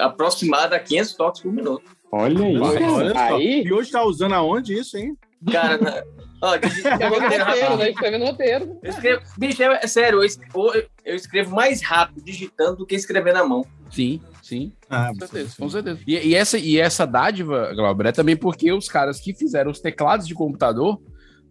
aproximado 0.00 0.74
a 0.74 0.78
500 0.78 1.14
toques 1.14 1.42
por 1.42 1.52
minuto. 1.52 1.82
Olha 2.12 2.44
aí. 2.44 2.58
Olha. 2.58 3.20
Aí- 3.20 3.62
E 3.64 3.72
hoje 3.72 3.90
tá 3.90 4.02
usando 4.04 4.34
aonde 4.34 4.74
isso, 4.78 4.96
hein? 4.96 5.16
Cara, 5.52 5.76
na- 5.78 6.02
ó, 6.42 6.54
Escrevendo 6.56 7.08
roteiro, 7.14 7.20
roteiro, 7.20 7.44
rapaz. 7.44 7.78
né? 7.78 7.90
Escrevendo 7.90 8.24
roteiro. 8.24 8.78
Eu 8.82 8.90
escrevo, 8.90 9.22
bicho, 9.36 9.62
é, 9.62 9.80
é 9.82 9.86
sério, 9.86 10.18
eu, 10.20 10.24
es- 10.24 10.38
eu- 10.54 10.84
eu 11.04 11.14
escrevo 11.16 11.54
mais 11.54 11.82
rápido 11.82 12.22
digitando 12.24 12.76
do 12.78 12.86
que 12.86 12.94
escrever 12.94 13.34
na 13.34 13.44
mão. 13.44 13.64
Sim, 13.90 14.20
sim. 14.42 14.72
Ah, 14.90 15.08
Com 15.12 15.18
certeza, 15.26 15.54
com 15.58 15.68
certeza. 15.68 16.00
E, 16.06 16.14
e 16.28 16.34
essa, 16.34 16.58
e 16.58 16.78
essa 16.78 17.06
dádiva, 17.06 17.72
Glauber, 17.74 18.06
é 18.06 18.12
também 18.12 18.36
porque 18.36 18.72
os 18.72 18.88
caras 18.88 19.20
que 19.20 19.32
fizeram 19.34 19.70
os 19.70 19.80
teclados 19.80 20.26
de 20.26 20.34
computador 20.34 21.00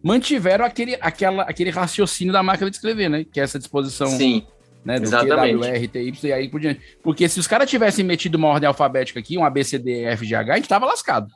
mantiveram 0.02 0.64
aquele, 0.64 0.96
aquela, 1.00 1.42
aquele 1.44 1.70
raciocínio 1.70 2.32
da 2.32 2.42
máquina 2.42 2.68
de 2.70 2.76
escrever, 2.76 3.08
né? 3.08 3.24
Que 3.24 3.40
é 3.40 3.42
essa 3.44 3.58
disposição 3.58 4.06
Sim, 4.08 4.46
né, 4.86 5.00
do 5.00 5.04
exatamente. 5.04 5.90
E 6.22 6.32
aí 6.32 6.48
por 6.48 6.60
diante. 6.60 6.80
Porque 7.02 7.28
se 7.28 7.40
os 7.40 7.46
caras 7.46 7.68
tivessem 7.68 8.04
metido 8.04 8.36
uma 8.36 8.48
ordem 8.48 8.68
alfabética 8.68 9.18
aqui, 9.18 9.36
um 9.36 9.44
ABCD, 9.44 10.04
F, 10.04 10.24
G, 10.24 10.34
H, 10.36 10.52
a 10.52 10.56
gente 10.56 10.68
tava 10.68 10.86
lascado. 10.86 11.26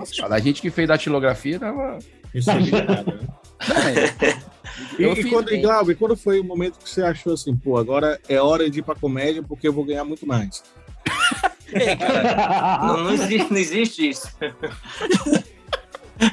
lascado. 0.00 0.32
A 0.32 0.38
gente 0.40 0.60
que 0.60 0.70
fez 0.70 0.88
datilografia 0.88 1.60
tava... 1.60 1.98
Isso 2.34 2.50
é 2.50 2.58
ligado, 2.58 3.06
né? 3.14 3.28
E, 4.96 5.02
e 5.02 5.30
quando, 5.30 5.52
e, 5.52 5.60
Glauber, 5.60 5.96
quando 5.96 6.16
foi 6.16 6.38
o 6.38 6.44
momento 6.44 6.78
que 6.78 6.88
você 6.88 7.02
achou 7.02 7.32
assim, 7.32 7.56
pô, 7.56 7.78
agora 7.78 8.20
é 8.28 8.40
hora 8.40 8.70
de 8.70 8.78
ir 8.78 8.82
pra 8.82 8.94
comédia 8.94 9.42
porque 9.42 9.66
eu 9.66 9.72
vou 9.72 9.84
ganhar 9.84 10.04
muito 10.04 10.24
mais? 10.24 10.62
Não, 11.72 13.04
não 13.04 13.10
existe, 13.10 13.50
não 13.50 13.58
existe 13.58 14.08
isso. 14.08 14.28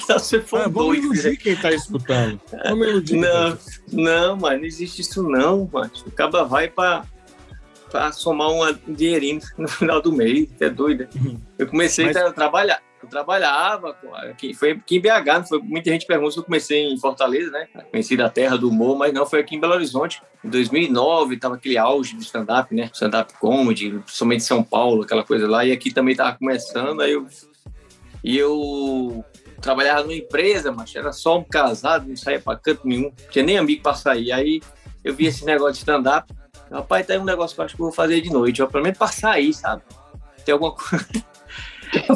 Só 0.06 0.18
se 0.20 0.40
for 0.42 0.62
Ah, 0.62 0.64
vamos 0.68 0.98
doido. 1.00 1.04
iludir 1.16 1.38
quem 1.38 1.56
tá 1.56 1.72
escutando. 1.72 2.40
Vamos 2.64 2.88
iludir. 2.88 3.16
Não, 3.18 3.58
não, 3.92 4.38
mano, 4.38 4.58
não 4.60 4.66
existe 4.66 5.02
isso 5.02 5.22
não, 5.24 5.70
mano. 5.72 5.92
O 6.06 6.12
caba 6.12 6.44
vai 6.44 6.68
pra, 6.68 7.06
pra 7.92 8.12
somar 8.12 8.50
um 8.50 8.62
dinheirinho 8.88 9.40
no 9.58 9.68
final 9.68 10.02
do 10.02 10.12
mês, 10.12 10.50
é 10.60 10.70
doido. 10.70 11.08
Eu 11.58 11.68
comecei 11.68 12.06
Mas- 12.06 12.16
a 12.18 12.32
trabalhar. 12.32 12.82
Eu 13.04 13.10
trabalhava, 13.10 13.96
aqui, 14.32 14.56
foi 14.56 14.72
aqui 14.72 14.96
em 14.98 15.00
BH, 15.00 15.26
não 15.38 15.46
foi, 15.46 15.60
muita 15.60 15.92
gente 15.92 16.08
pergunta 16.08 16.32
se 16.32 16.40
eu 16.40 16.44
comecei 16.44 16.92
em 16.92 16.98
Fortaleza, 16.98 17.52
né? 17.52 17.68
Conheci 17.92 18.18
da 18.18 18.32
terra 18.32 18.58
do 18.58 18.68
humor, 18.70 18.98
mas 18.98 19.14
não, 19.14 19.28
foi 19.28 19.42
aqui 19.42 19.56
em 19.56 19.60
Belo 19.60 19.74
Horizonte. 19.76 20.24
Em 20.44 20.50
2009, 20.50 21.38
tava 21.38 21.54
aquele 21.54 21.78
auge 21.78 22.16
do 22.16 22.24
stand-up, 22.24 22.74
né? 22.74 22.90
Stand-up 22.92 23.32
comedy, 23.40 23.92
principalmente 24.04 24.42
em 24.42 24.46
São 24.46 24.64
Paulo, 24.64 25.04
aquela 25.04 25.24
coisa 25.24 25.48
lá. 25.48 25.64
E 25.64 25.72
aqui 25.72 25.94
também 25.94 26.16
tava 26.16 26.36
começando, 26.36 27.02
aí 27.02 27.12
eu... 27.12 27.28
E 28.24 28.36
eu 28.40 29.24
trabalhava 29.66 30.02
numa 30.04 30.14
empresa, 30.16 30.72
mas 30.72 30.96
era 30.96 31.12
só 31.12 31.38
um 31.40 31.44
casado, 31.44 32.08
não 32.08 32.16
saía 32.16 32.40
pra 32.40 32.56
canto 32.56 32.88
nenhum, 32.88 33.12
não 33.20 33.30
tinha 33.30 33.44
nem 33.44 33.58
amigo 33.58 33.84
pra 33.84 33.94
sair. 33.94 34.32
Aí 34.32 34.62
eu 35.04 35.14
vi 35.14 35.26
esse 35.26 35.44
negócio 35.44 35.74
de 35.74 35.80
stand-up. 35.80 36.32
Rapaz, 36.72 37.06
tá 37.06 37.14
aí 37.14 37.20
um 37.20 37.26
negócio 37.26 37.54
que 37.56 37.62
eu 37.62 37.66
acho 37.66 37.76
que 37.76 37.82
eu 37.82 37.86
vou 37.88 37.94
fazer 37.94 38.22
de 38.22 38.32
noite, 38.32 38.62
ó, 38.64 38.68
pelo 38.68 38.84
menos 38.84 38.98
pra 38.98 39.08
sair, 39.08 39.54
sabe? 39.54 39.82
Tem 40.46 40.54
alguma 40.54 40.72
coisa. 40.72 41.06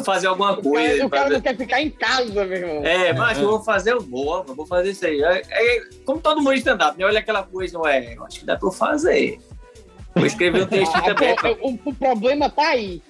Fazer 0.04 0.26
alguma 0.26 0.52
O 0.58 0.62
coisa. 0.62 0.96
cara, 0.96 1.06
o 1.06 1.10
cara 1.10 1.30
não 1.30 1.40
quer 1.40 1.56
ficar 1.56 1.80
em 1.80 1.88
casa, 1.90 2.44
meu 2.44 2.58
irmão. 2.58 2.84
é, 2.84 3.12
mas 3.14 3.38
eu 3.38 3.48
vou 3.48 3.62
fazer, 3.62 3.92
eu 3.92 4.00
vou, 4.00 4.44
eu 4.46 4.54
vou 4.54 4.66
fazer 4.66 4.90
isso 4.90 5.06
aí. 5.06 5.22
É, 5.22 5.42
é, 5.48 5.80
como 6.04 6.20
todo 6.20 6.38
mundo 6.42 6.52
de 6.52 6.58
stand-up, 6.58 6.98
né? 6.98 7.04
Olha 7.06 7.20
aquela 7.20 7.42
coisa, 7.44 7.78
ué, 7.78 8.14
eu 8.14 8.24
acho 8.24 8.40
que 8.40 8.44
dá 8.44 8.56
pra 8.56 8.68
eu 8.68 8.72
fazer. 8.72 9.38
Vou 10.14 10.26
escrever 10.26 10.64
um 10.64 10.66
texto 10.66 10.92
Ah, 10.96 11.02
também. 11.02 11.34
pô, 11.36 11.48
o, 11.62 11.78
o 11.90 11.94
problema 11.94 12.50
tá 12.50 12.68
aí. 12.68 13.00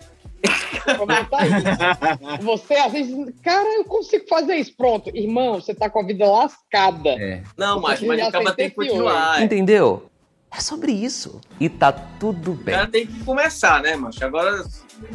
O. 0.98 2.44
Você, 2.44 2.74
às 2.74 2.92
vezes, 2.92 3.14
cara, 3.42 3.68
eu 3.76 3.84
consigo 3.84 4.26
fazer 4.28 4.56
isso. 4.56 4.74
Pronto, 4.76 5.10
irmão, 5.14 5.60
você 5.60 5.74
tá 5.74 5.88
com 5.90 6.00
a 6.00 6.06
vida 6.06 6.26
lascada. 6.30 7.10
É. 7.10 7.42
Não, 7.56 7.80
mas, 7.80 8.00
mas 8.00 8.26
o 8.26 8.30
cara 8.32 8.52
tem 8.54 8.70
que 8.70 8.76
continuar. 8.76 9.40
é. 9.40 9.44
Entendeu? 9.44 10.06
É 10.52 10.60
sobre 10.60 10.90
isso. 10.92 11.40
E 11.60 11.68
tá 11.68 11.92
tudo 11.92 12.52
O 12.52 12.54
bem. 12.54 12.74
cara 12.74 12.86
tem 12.88 13.06
que 13.06 13.22
começar, 13.24 13.80
né, 13.82 13.94
macho? 13.94 14.24
Agora 14.24 14.64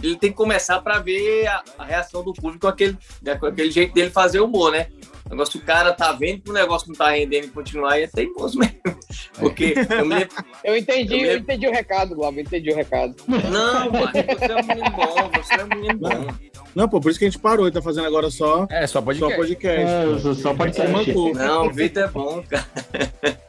ele 0.02 0.16
tem 0.16 0.32
que 0.32 0.38
começar 0.38 0.80
pra 0.82 1.00
ver 1.00 1.46
a, 1.48 1.62
a 1.78 1.84
reação 1.84 2.24
do 2.24 2.34
público 2.34 2.62
com 2.62 2.68
aquele, 2.68 2.98
né, 3.22 3.36
com 3.36 3.46
aquele 3.48 3.70
jeito 3.70 3.94
dele 3.94 4.10
fazer 4.10 4.40
humor, 4.40 4.72
né? 4.72 4.88
Agora, 5.30 5.46
se 5.50 5.58
o 5.58 5.62
cara 5.62 5.92
tá 5.92 6.12
vendo 6.12 6.42
que 6.44 6.52
o 6.52 6.54
negócio 6.54 6.88
não 6.88 6.96
tá 6.96 7.10
rendendo 7.10 7.46
e 7.46 7.50
continuar, 7.50 8.00
é 8.00 8.06
teimoso 8.08 8.60
mesmo. 8.60 8.76
Porque 9.40 9.74
eu 9.90 10.06
me 10.06 10.16
lembro. 10.16 10.36
Eu 10.64 10.76
entendi, 10.78 11.14
Eu 11.14 11.20
me 11.22 11.28
eu, 11.28 11.38
entendi 11.38 11.68
o 11.68 11.72
recado, 11.72 12.16
Glauber, 12.16 12.42
eu 12.42 12.46
entendi 12.46 12.72
o 12.72 12.76
recado. 12.76 13.16
Não, 13.28 13.92
mano, 13.92 14.12
você 14.12 14.52
é 14.52 14.56
um 14.56 14.66
menino 14.66 14.90
bom, 14.92 15.30
você 15.38 15.54
é 15.54 15.64
um 15.64 15.68
menino 15.68 15.98
bom. 16.00 16.28
Não, 16.74 16.90
pô, 16.90 17.00
por 17.00 17.10
isso 17.12 17.20
que 17.20 17.26
a 17.26 17.30
gente 17.30 17.40
parou 17.40 17.68
e 17.68 17.72
tá 17.72 17.82
fazendo 17.82 18.08
agora 18.08 18.30
só, 18.32 18.66
É, 18.70 18.88
só 18.88 19.02
podcast. 19.02 19.32
só 19.34 19.38
podcast. 19.38 19.92
É, 19.92 20.20
só- 20.20 20.34
só 20.34 20.54
podcast. 20.56 20.92
Mancou. 20.92 21.34
Não, 21.36 21.68
o 21.68 21.72
Vitor 21.74 22.04
é 22.04 22.08
bom, 22.08 22.44
cara. 22.50 22.66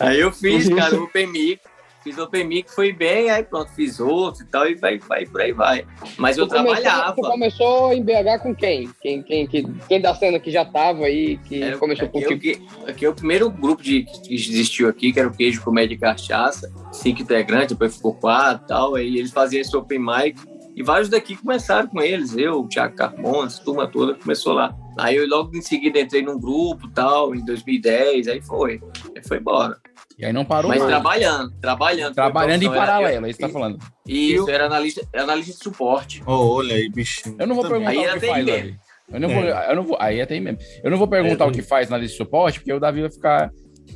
Aí 0.00 0.20
eu 0.20 0.32
fiz, 0.32 0.68
cara, 0.68 0.96
o 0.96 1.08
Mic. 1.14 1.60
Fiz 2.02 2.18
Open 2.18 2.44
Mic, 2.44 2.70
foi 2.70 2.92
bem, 2.92 3.30
aí 3.30 3.42
pronto, 3.44 3.70
fiz 3.72 4.00
outro 4.00 4.42
e 4.42 4.46
tal, 4.46 4.66
e 4.66 4.74
vai, 4.74 4.98
vai, 4.98 5.24
por 5.24 5.40
aí 5.40 5.52
vai. 5.52 5.86
Mas 6.18 6.36
eu 6.36 6.48
começou- 6.48 6.74
trabalhava. 6.82 7.14
Tu 7.14 7.22
começou 7.22 7.92
em 7.92 8.02
BH 8.02 8.38
com 8.42 8.54
quem? 8.54 8.90
Quem, 9.00 9.22
quem, 9.22 9.46
quem, 9.46 9.74
quem 9.88 10.00
da 10.00 10.14
cena 10.14 10.40
que 10.40 10.50
já 10.50 10.64
tava 10.64 11.04
aí, 11.04 11.36
que 11.38 11.62
Era- 11.62 11.78
começou 11.78 12.06
aqui, 12.08 12.24
é 12.24 12.26
o 12.28 12.38
que- 12.38 12.62
aqui 12.88 13.04
é 13.04 13.08
o 13.08 13.14
primeiro 13.14 13.48
grupo 13.50 13.82
de, 13.82 14.02
que 14.02 14.34
existiu 14.34 14.88
aqui, 14.88 15.12
que 15.12 15.18
era 15.20 15.28
o 15.28 15.32
Queijo 15.36 15.62
Comédia 15.62 15.94
e 15.94 15.98
Cachaça. 15.98 16.72
Cinco 16.92 17.22
integrantes, 17.22 17.68
depois 17.68 17.96
ficou 17.96 18.14
quatro 18.14 18.64
e 18.64 18.68
tal. 18.68 18.94
Aí 18.96 19.16
eles 19.18 19.30
faziam 19.30 19.60
esse 19.60 19.76
open 19.76 19.98
mic. 20.00 20.36
E 20.74 20.82
vários 20.82 21.08
daqui 21.10 21.36
começaram 21.36 21.86
com 21.86 22.00
eles. 22.00 22.34
Eu, 22.36 22.60
o 22.62 22.68
Thiago 22.68 22.96
Carmona, 22.96 23.46
essa 23.46 23.62
turma 23.62 23.86
toda 23.86 24.14
começou 24.14 24.54
lá. 24.54 24.74
Aí 24.98 25.16
eu 25.16 25.28
logo 25.28 25.54
em 25.56 25.60
seguida 25.60 26.00
entrei 26.00 26.22
num 26.22 26.38
grupo 26.40 26.88
tal, 26.94 27.34
em 27.34 27.44
2010. 27.44 28.26
Aí 28.28 28.40
foi. 28.40 28.80
Aí 29.14 29.22
foi 29.26 29.36
embora. 29.38 29.76
E 30.22 30.26
aí 30.26 30.32
não 30.32 30.44
parou 30.44 30.68
Mas 30.68 30.78
mais. 30.78 30.88
trabalhando, 30.88 31.50
trabalhando. 31.60 32.14
Trabalhando 32.14 32.62
em 32.62 32.66
Então, 32.66 32.78
paralelo, 32.78 33.26
é 33.26 33.30
isso 33.30 33.38
que 33.40 33.44
você 33.44 33.52
tá 33.52 33.58
falando. 33.58 33.78
Isso, 34.06 34.48
era 34.48 34.66
analista, 34.66 35.04
analista 35.16 35.52
de 35.58 35.64
suporte. 35.64 36.22
Oh, 36.24 36.58
olha 36.58 36.76
aí, 36.76 36.88
bichinho. 36.88 37.34
Eu 37.40 37.46
não 37.48 37.56
vou 37.56 37.64
Também. 37.64 37.80
perguntar 37.86 38.00
Aí 38.00 38.06
o 38.06 38.08
era 38.08 38.20
que 38.20 38.26
faz. 38.28 38.46
Davi. 38.46 38.76
Eu 39.12 39.20
não, 39.20 39.28
vou, 39.28 39.42
eu 39.42 39.76
não 39.76 39.82
vou. 39.82 39.96
Aí 40.00 40.20
até 40.22 40.34
aí 40.34 40.40
mesmo. 40.40 40.58
Eu 40.84 40.90
não 40.92 40.96
vou 40.96 41.08
perguntar 41.08 41.44
É, 41.44 41.48
o 41.48 41.50
que 41.50 41.60
faz 41.60 41.90
na 41.90 41.98
lista 41.98 42.12
de 42.12 42.18
suporte, 42.18 42.60
porque 42.60 42.72
o 42.72 42.78
Davi 42.78 43.00
vai 43.00 43.10
ficar. 43.10 43.50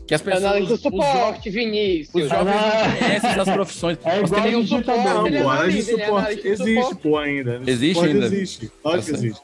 Que 0.05 0.15
as 0.17 0.21
pessoas. 0.21 0.45
Analista 0.45 0.75
os, 0.75 0.81
do 0.81 0.91
suporte, 0.91 1.49
Vinícius. 1.49 2.25
os 2.25 2.29
jovens 2.29 2.55
Ah. 2.57 2.89
não 2.89 2.97
conhecem 2.99 3.31
essas 3.31 3.49
profissões. 3.49 3.99
É 4.05 4.19
igual 4.19 4.47
um 4.49 4.61
digitador. 4.63 5.05
Não, 5.05 5.23
pô, 5.23 5.29
é 5.29 5.39
analista, 5.59 5.95
de 5.95 6.01
é 6.03 6.05
suporte 6.07 6.43
de 6.43 6.49
existe, 6.49 6.95
pô, 6.97 7.19
ainda. 7.19 7.59
De 7.61 7.71
Existe 7.71 8.05
ainda? 8.05 8.27
Existe. 8.27 8.73
Claro 8.83 9.01
que 9.03 9.11
existe. 9.13 9.41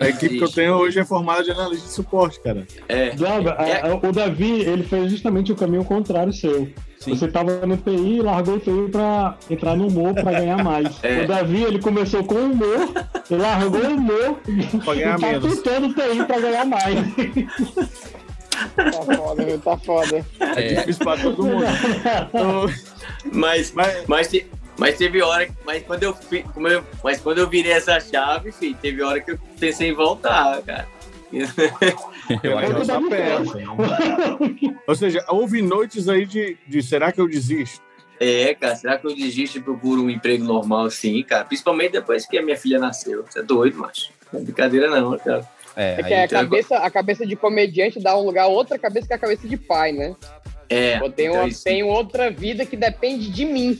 A 0.00 0.08
equipe 0.08 0.38
que 0.38 0.44
eu 0.44 0.48
tenho 0.50 0.74
hoje 0.74 0.98
é 0.98 1.04
formada 1.04 1.42
de 1.44 1.50
analista 1.50 1.86
de 1.86 1.92
suporte, 1.92 2.40
cara. 2.40 2.66
É. 2.88 3.10
Glauber, 3.10 3.54
É. 3.58 3.80
a- 3.82 3.92
a- 3.92 3.94
o 3.96 4.12
Davi, 4.12 4.62
ele 4.62 4.82
fez 4.82 5.10
justamente 5.10 5.52
o 5.52 5.54
caminho 5.56 5.84
contrário 5.84 6.32
seu. 6.32 6.68
Sim. 6.98 7.14
Você 7.14 7.28
tava 7.28 7.66
no 7.66 7.76
TI 7.76 8.16
e 8.16 8.20
largou 8.22 8.56
o 8.56 8.58
TI 8.60 8.88
pra 8.90 9.36
entrar 9.50 9.76
no 9.76 9.86
humor 9.88 10.12
pra 10.14 10.32
ganhar 10.32 10.62
mais. 10.62 10.98
É. 11.02 11.24
O 11.24 11.28
Davi, 11.28 11.62
ele 11.62 11.78
começou 11.78 12.24
com 12.24 12.34
humor, 12.34 12.88
e 13.30 13.34
largou 13.34 13.80
o 13.82 13.94
humor 13.94 14.38
Pra 14.84 14.94
ganhar 14.94 15.18
e 15.18 15.20
tá 15.20 15.26
menos. 15.28 15.54
tentando 15.62 15.86
o 15.88 15.94
TI 15.94 16.24
pra 16.26 16.40
ganhar 16.40 16.64
mais. 16.66 16.94
Tá 18.76 19.16
foda, 19.16 19.44
meu, 19.44 19.58
tá 19.58 19.76
foda. 19.78 20.26
É 20.40 20.72
É, 20.72 20.74
difícil 20.74 21.04
pra 21.04 21.16
todo 21.16 21.42
mundo. 21.44 21.64
Então, 22.28 22.66
Mas, 23.32 23.72
mas, 23.72 24.04
mas, 24.06 24.28
te- 24.28 24.46
mas 24.80 24.96
teve 24.96 25.22
hora, 25.22 25.46
que- 25.46 25.52
mas 25.64 25.82
quando 25.84 26.02
eu, 26.02 26.16
eu, 26.32 26.84
mas 27.04 27.20
quando 27.20 27.38
eu 27.38 27.48
virei 27.48 27.72
essa 27.72 28.00
chave, 28.00 28.50
filho, 28.50 28.76
teve 28.80 29.02
hora 29.02 29.20
que 29.20 29.32
eu 29.32 29.38
pensei 29.58 29.90
em 29.90 29.94
voltar, 29.94 30.60
cara. 30.62 30.88
eu 32.42 32.58
acho 32.58 32.72
É 32.72 32.76
o 32.76 32.80
que 32.80 32.86
Davi 32.86 33.08
perto. 33.08 33.52
fez. 33.52 34.74
Ou 34.86 34.94
seja, 34.96 35.24
houve 35.28 35.62
noites 35.62 36.08
aí 36.08 36.26
de, 36.26 36.56
de 36.66 36.82
será 36.82 37.12
que 37.12 37.20
eu 37.20 37.28
desisto? 37.28 37.80
É, 38.18 38.52
cara, 38.54 38.74
será 38.76 38.98
que 38.98 39.06
eu 39.06 39.14
desisto 39.14 39.58
e 39.58 39.62
procuro 39.62 40.02
um 40.02 40.10
emprego 40.10 40.44
normal 40.44 40.90
sim, 40.90 41.22
cara? 41.22 41.44
Principalmente 41.44 41.92
depois 41.92 42.26
que 42.26 42.36
a 42.36 42.42
minha 42.42 42.56
filha 42.56 42.78
nasceu. 42.78 43.24
Você 43.28 43.38
é 43.38 43.42
doido, 43.42 43.78
macho. 43.78 44.10
Não 44.32 44.40
é 44.40 44.42
brincadeira 44.42 44.90
não, 44.90 45.16
cara. 45.18 45.48
É 45.76 46.02
que 46.02 46.12
a 46.14 46.28
cabeça, 46.28 46.76
a 46.78 46.90
cabeça 46.90 47.24
de 47.26 47.36
comediante 47.36 48.00
dá 48.00 48.16
um 48.18 48.24
lugar 48.24 48.44
a 48.44 48.48
outra 48.48 48.78
cabeça 48.78 49.06
que 49.06 49.14
a 49.14 49.18
cabeça 49.18 49.46
de 49.48 49.56
pai, 49.56 49.92
né? 49.92 50.14
É, 50.68 50.98
Eu 51.00 51.10
tenho, 51.10 51.30
então 51.32 51.44
uma, 51.44 51.54
tenho 51.64 51.86
outra 51.86 52.30
vida 52.30 52.66
que 52.66 52.76
depende 52.76 53.30
de 53.30 53.44
mim. 53.44 53.78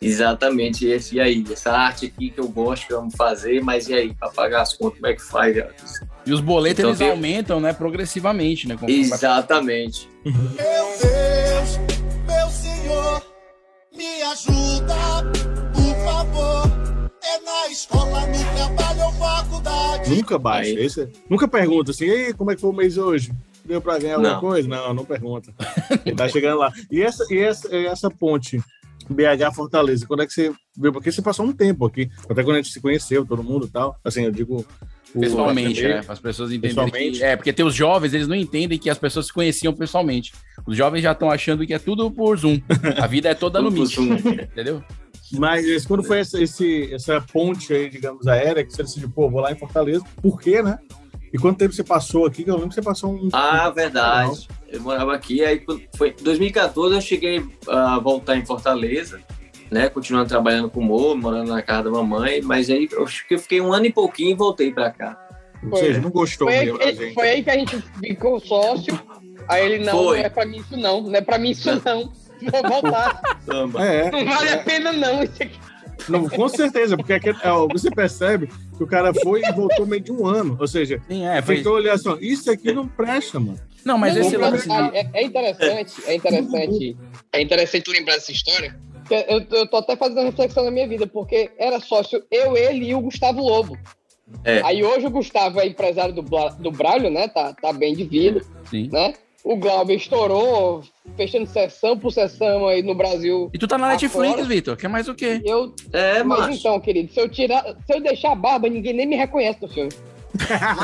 Exatamente, 0.00 0.86
esse, 0.86 1.16
e 1.16 1.20
aí? 1.20 1.44
Essa 1.50 1.72
arte 1.72 2.06
aqui 2.06 2.30
que 2.30 2.38
eu 2.38 2.48
gosto, 2.48 2.86
que 2.86 2.92
eu 2.92 3.00
amo 3.00 3.10
fazer, 3.16 3.60
mas 3.62 3.88
e 3.88 3.94
aí? 3.94 4.14
Pra 4.14 4.28
pagar 4.30 4.62
as 4.62 4.72
contas, 4.74 4.94
como 5.00 5.06
é 5.08 5.14
que 5.14 5.22
faz? 5.22 5.56
E 6.24 6.32
os 6.32 6.40
boletos 6.40 6.78
Então, 6.78 6.90
eles 6.90 6.98
tem- 6.98 7.10
aumentam, 7.10 7.58
né, 7.60 7.72
progressivamente, 7.72 8.68
né? 8.68 8.76
Exatamente. 8.86 10.08
Deus, 10.24 11.78
meu 12.26 12.48
Senhor, 12.48 13.22
me 13.96 14.22
ajuda, 14.22 14.94
por 15.74 16.04
favor. 16.04 17.10
É 17.24 17.40
na 17.40 17.68
escola, 17.72 18.20
no 18.26 18.56
trabalho 18.56 19.02
ou 19.04 19.12
faculdade. 19.14 20.10
Nunca 20.14 20.38
baixa. 20.38 20.70
Esse, 20.70 21.08
nunca 21.28 21.48
pergunta 21.48 21.90
assim, 21.90 22.04
Ei, 22.06 22.32
como 22.32 22.52
é 22.52 22.54
que 22.54 22.60
foi 22.60 22.70
o 22.70 22.74
mês 22.74 22.96
hoje? 22.96 23.32
Deu 23.64 23.82
pra 23.82 23.98
ganhar 23.98 24.14
alguma 24.14 24.32
Não. 24.34 24.40
coisa? 24.40 24.66
Não, 24.68 24.94
não 24.94 25.04
pergunta. 25.04 25.52
Ele 26.06 26.14
tá 26.16 26.26
chegando 26.28 26.58
lá. 26.60 26.72
E 26.90 27.02
essa, 27.02 27.24
e 27.30 27.38
essa, 27.38 27.74
e 27.76 27.84
essa 27.86 28.08
ponte 28.08 28.62
BH 29.08 29.54
Fortaleza, 29.54 30.06
quando 30.06 30.22
é 30.22 30.26
que 30.26 30.32
você 30.32 30.52
veio? 30.76 30.92
Porque 30.92 31.10
você 31.10 31.22
passou 31.22 31.46
um 31.46 31.52
tempo 31.52 31.86
aqui, 31.86 32.10
até 32.28 32.42
quando 32.42 32.56
a 32.56 32.62
gente 32.62 32.72
se 32.72 32.80
conheceu, 32.80 33.24
todo 33.24 33.42
mundo 33.42 33.66
e 33.66 33.70
tal. 33.70 33.98
Assim, 34.04 34.24
eu 34.24 34.30
digo. 34.30 34.64
Pessoalmente, 35.18 35.82
né? 35.82 36.02
As 36.06 36.20
pessoas 36.20 36.52
entenderem. 36.52 37.12
Que, 37.12 37.24
é, 37.24 37.34
porque 37.34 37.52
tem 37.52 37.64
os 37.64 37.74
jovens, 37.74 38.12
eles 38.12 38.28
não 38.28 38.36
entendem 38.36 38.78
que 38.78 38.90
as 38.90 38.98
pessoas 38.98 39.26
se 39.26 39.32
conheciam 39.32 39.72
pessoalmente. 39.72 40.32
Os 40.66 40.76
jovens 40.76 41.02
já 41.02 41.12
estão 41.12 41.30
achando 41.30 41.66
que 41.66 41.72
é 41.72 41.78
tudo 41.78 42.10
por 42.10 42.36
Zoom. 42.36 42.60
A 42.98 43.06
vida 43.06 43.30
é 43.30 43.34
toda 43.34 43.60
no 43.62 43.70
Meet. 43.70 43.96
Entendeu? 43.96 44.84
Mas 45.32 45.84
quando 45.86 46.02
foi 46.02 46.20
essa, 46.20 46.42
esse, 46.42 46.92
essa 46.92 47.20
ponte 47.20 47.72
aí, 47.72 47.90
digamos, 47.90 48.26
aérea, 48.26 48.64
que 48.64 48.72
você 48.72 48.82
decidiu, 48.82 49.10
pô, 49.10 49.30
vou 49.30 49.40
lá 49.40 49.52
em 49.52 49.58
Fortaleza, 49.58 50.04
por 50.22 50.40
quê, 50.40 50.62
né? 50.62 50.78
E 51.32 51.38
quanto 51.38 51.58
tempo 51.58 51.72
você 51.72 51.84
passou 51.84 52.26
aqui? 52.26 52.44
Eu 52.46 52.54
lembro 52.54 52.68
que 52.70 52.74
você 52.74 52.82
passou 52.82 53.12
um. 53.12 53.28
Ah, 53.32 53.70
verdade. 53.70 54.48
Eu 54.68 54.80
morava 54.80 55.14
aqui, 55.14 55.44
aí 55.44 55.62
foi 55.96 56.14
em 56.18 56.22
2014 56.22 56.94
eu 56.94 57.00
cheguei 57.00 57.44
a 57.68 57.98
voltar 57.98 58.36
em 58.36 58.44
Fortaleza, 58.44 59.20
né? 59.70 59.88
Continuando 59.88 60.28
trabalhando 60.28 60.70
com 60.70 60.80
o 60.80 60.84
Mo, 60.84 61.14
morando 61.14 61.50
na 61.50 61.62
casa 61.62 61.84
da 61.84 61.90
mamãe, 61.90 62.40
mas 62.42 62.68
aí 62.68 62.88
eu 62.90 63.04
acho 63.04 63.26
que 63.26 63.34
eu 63.34 63.38
fiquei 63.38 63.60
um 63.60 63.72
ano 63.72 63.86
e 63.86 63.92
pouquinho 63.92 64.30
e 64.30 64.34
voltei 64.34 64.72
pra 64.72 64.90
cá. 64.90 65.18
Ou 65.70 65.76
seja, 65.76 66.00
não 66.00 66.10
gostou 66.10 66.46
Foi 66.48 66.56
aí, 66.56 67.14
foi 67.14 67.28
aí 67.30 67.42
que 67.42 67.50
a 67.50 67.54
gente 67.54 67.82
ficou 68.00 68.38
sócio. 68.38 68.98
Aí 69.48 69.64
ele, 69.64 69.84
não, 69.84 69.92
Foi. 70.04 70.18
não 70.18 70.24
é 70.24 70.28
pra 70.28 70.46
mim 70.46 70.58
isso 70.58 70.76
não. 70.76 71.00
Não 71.02 71.14
é 71.14 71.20
pra 71.20 71.38
mim 71.38 71.50
isso 71.50 71.82
não. 71.84 72.12
Vou 72.40 72.70
voltar. 72.70 73.20
Samba. 73.44 73.84
É, 73.84 74.10
Não 74.10 74.24
vale 74.24 74.50
a 74.50 74.58
pena 74.58 74.92
não. 74.92 75.22
Isso 75.22 75.42
aqui. 75.42 75.58
Não, 76.08 76.28
com 76.28 76.48
certeza, 76.48 76.96
porque 76.96 77.12
aquele- 77.12 77.38
é, 77.42 77.50
você 77.72 77.90
percebe 77.90 78.48
que 78.76 78.82
o 78.82 78.86
cara 78.86 79.12
foi 79.14 79.42
e 79.42 79.52
voltou 79.52 79.86
meio 79.86 80.02
de 80.02 80.12
um 80.12 80.26
ano. 80.26 80.56
Ou 80.60 80.66
seja, 80.66 81.00
Sim, 81.08 81.26
é. 81.26 81.40
Foi... 81.42 81.56
tentou 81.56 81.74
olhar 81.74 81.94
assim, 81.94 82.16
isso 82.20 82.50
aqui 82.50 82.72
não 82.72 82.86
presta, 82.86 83.40
mano. 83.40 83.58
Não, 83.84 83.96
mas 83.96 84.14
Não, 84.14 84.20
esse 84.22 84.36
não, 84.36 84.50
lance. 84.50 84.68
é, 84.70 85.10
é 85.14 85.22
interessante, 85.24 85.92
é 86.06 86.14
interessante, 86.14 86.96
é 87.32 87.40
interessante 87.42 87.90
lembrar 87.90 88.14
essa 88.16 88.32
história. 88.32 88.78
Eu, 89.10 89.40
eu 89.50 89.66
tô 89.66 89.78
até 89.78 89.96
fazendo 89.96 90.22
reflexão 90.22 90.64
na 90.64 90.70
minha 90.70 90.86
vida, 90.86 91.06
porque 91.06 91.50
era 91.58 91.80
sócio 91.80 92.22
eu, 92.30 92.56
ele 92.56 92.90
e 92.90 92.94
o 92.94 93.00
Gustavo 93.00 93.40
Lobo. 93.40 93.78
É. 94.44 94.60
Aí 94.62 94.84
hoje 94.84 95.06
o 95.06 95.10
Gustavo 95.10 95.58
é 95.60 95.66
empresário 95.66 96.14
do, 96.14 96.22
do 96.22 96.70
Braulio, 96.70 97.08
né? 97.10 97.28
Tá, 97.28 97.54
tá 97.54 97.72
bem 97.72 97.94
de 97.94 98.04
vida, 98.04 98.42
Sim. 98.68 98.90
né? 98.92 99.14
O 99.48 99.56
Glauber 99.56 99.94
estourou, 99.94 100.82
fechando 101.16 101.46
sessão 101.46 101.98
por 101.98 102.12
sessão 102.12 102.68
aí 102.68 102.82
no 102.82 102.94
Brasil. 102.94 103.48
E 103.54 103.56
tu 103.58 103.66
tá 103.66 103.78
na 103.78 103.88
Netflix. 103.88 104.46
Vitor. 104.46 104.76
Quer 104.76 104.88
mais 104.88 105.08
o 105.08 105.14
quê? 105.14 105.40
Eu, 105.42 105.72
É, 105.90 106.22
mas 106.22 106.40
macho. 106.40 106.58
então, 106.58 106.78
querido, 106.78 107.10
se 107.14 107.18
eu 107.18 107.30
tirar, 107.30 107.64
se 107.86 107.94
eu 107.94 108.02
deixar 108.02 108.32
a 108.32 108.34
barba, 108.34 108.68
ninguém 108.68 108.92
nem 108.92 109.06
me 109.06 109.16
reconhece 109.16 109.58
no 109.62 109.68
filme. 109.68 109.90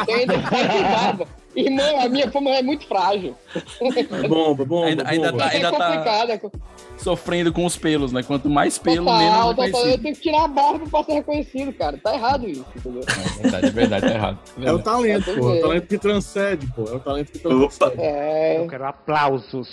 Eu 0.09 0.14
ainda 0.14 0.33
tô 0.33 0.56
de 0.56 0.83
barba. 0.83 1.28
Irmão, 1.57 2.01
a 2.01 2.09
minha 2.09 2.31
fama 2.33 2.51
é 2.51 2.63
muito 2.63 2.87
frágil. 2.87 3.37
É 3.55 4.27
bomba, 4.29 4.64
bomba, 4.64 4.87
Ainda- 4.88 5.09
ainda 5.09 5.31
bomba. 5.33 5.45
tá- 5.45 5.53
é 5.53 5.57
ainda 5.57 5.73
tá- 5.73 5.87
complicado. 5.87 6.31
é 6.31 6.38
co- 6.38 6.53
Sofrendo 6.97 7.53
com 7.53 7.64
os 7.67 7.77
pelos, 7.77 8.12
né? 8.12 8.23
Quanto 8.23 8.49
mais 8.51 8.77
pelo, 8.79 9.05
Total, 9.07 9.19
menos 9.55 9.73
total, 9.73 9.88
eu 9.88 9.99
tenho 9.99 10.14
que 10.14 10.21
tirar 10.21 10.45
a 10.45 10.49
barba 10.49 10.87
pra 10.90 11.05
ser 11.05 11.12
reconhecido, 11.14 11.73
cara. 11.73 11.97
Tá 12.03 12.14
errado 12.14 12.49
isso, 12.49 12.64
entendeu? 12.75 13.03
É 13.07 13.43
verdade, 13.43 13.67
é 13.67 13.71
verdade, 13.71 14.07
tá 14.09 14.14
errado. 14.14 14.38
É 14.62 14.73
o 14.73 14.79
talento, 14.81 15.25
Tá 15.27 15.40
pô. 15.40 15.51
É 15.55 15.59
o 15.59 15.61
talento 15.61 15.87
que 15.87 15.99
transcende, 15.99 16.67
pô. 16.75 16.83
É 16.90 16.95
o 16.97 17.01
talento 17.01 17.31
que 17.33 17.47
Opa. 17.47 17.57
transcende. 17.90 18.03
É. 18.03 18.59
Eu 18.59 18.67
quero 18.69 18.85
aplausos. 18.87 19.69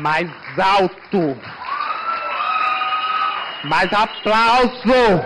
Mais 0.00 0.28
alto. 0.58 1.36
Mais 3.64 3.92
aplauso. 3.92 5.24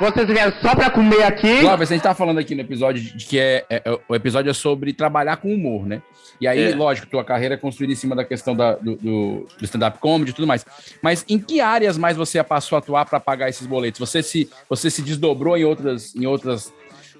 Vocês 0.00 0.26
vieram 0.26 0.52
só 0.62 0.74
pra 0.74 0.90
comer 0.90 1.22
aqui? 1.24 1.60
Clóvis, 1.60 1.90
a 1.90 1.94
gente 1.94 2.02
tá 2.02 2.14
falando 2.14 2.38
aqui 2.38 2.54
no 2.54 2.62
episódio 2.62 3.02
de 3.02 3.26
que 3.26 3.38
é, 3.38 3.64
é- 3.68 3.82
é- 3.84 3.98
o 4.08 4.14
episódio 4.14 4.48
é 4.50 4.54
sobre 4.54 4.92
trabalhar 4.94 5.36
com 5.36 5.52
humor, 5.52 5.86
né? 5.86 6.00
E 6.40 6.48
aí, 6.48 6.72
É. 6.72 6.74
lógico, 6.74 7.06
tua 7.06 7.22
carreira 7.22 7.54
é 7.54 7.58
construída 7.58 7.92
em 7.92 7.96
cima 7.96 8.16
da 8.16 8.24
questão 8.24 8.56
da- 8.56 8.76
do, 8.76 8.96
do- 8.96 9.46
do 9.58 9.64
stand-up 9.64 9.98
comedy 9.98 10.30
e 10.30 10.34
tudo 10.34 10.46
mais. 10.46 10.64
Mas 11.02 11.22
em 11.28 11.38
que 11.38 11.60
áreas 11.60 11.98
mais 11.98 12.16
você 12.16 12.42
passou 12.42 12.76
a 12.76 12.78
atuar 12.78 13.04
para 13.04 13.20
pagar 13.20 13.50
esses 13.50 13.66
boletos? 13.66 14.00
Você 14.00 14.22
se, 14.22 14.48
você 14.68 14.90
se 14.90 15.02
desdobrou 15.02 15.54
em 15.56 15.64
outras, 15.64 16.14
em 16.16 16.24
outras, 16.26 16.72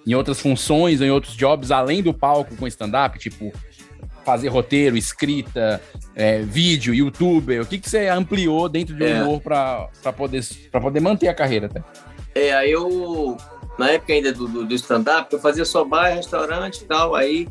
em 0.07 0.15
outras 0.15 0.41
funções, 0.41 1.03
em 1.03 1.11
outros 1.11 1.35
jobs, 1.37 1.71
além 1.71 2.03
do 2.03 2.15
palco 2.15 2.57
com 2.57 2.67
stand-up, 2.67 3.19
tipo 3.19 3.53
fazer 4.25 4.49
roteiro, 4.49 4.97
escrita, 4.97 5.81
é, 6.15 6.39
vídeo, 6.41 6.95
youtuber? 6.95 7.63
O 7.63 7.67
que, 7.67 7.79
que 7.79 7.89
você 7.91 8.07
ampliou 8.09 8.69
dentro 8.69 8.95
de 8.95 9.05
É. 9.05 9.23
humor 9.23 9.41
para 9.41 9.89
poder, 10.17 10.43
pra 10.71 10.81
poder 10.81 11.01
manter 11.01 11.29
a 11.29 11.35
carreira 11.35 11.67
até? 11.67 11.83
É, 12.41 12.55
aí 12.55 12.71
eu, 12.71 13.37
na 13.79 13.91
época 13.91 14.15
ainda 14.15 14.33
do, 14.33 14.49
do, 14.49 14.65
do 14.65 14.75
stand-up, 14.75 15.31
eu 15.31 15.39
fazia 15.39 15.63
só 15.67 15.85
bar, 15.85 16.15
restaurante 16.15 16.79
e 16.79 16.85
tal, 16.87 17.15
aí 17.15 17.47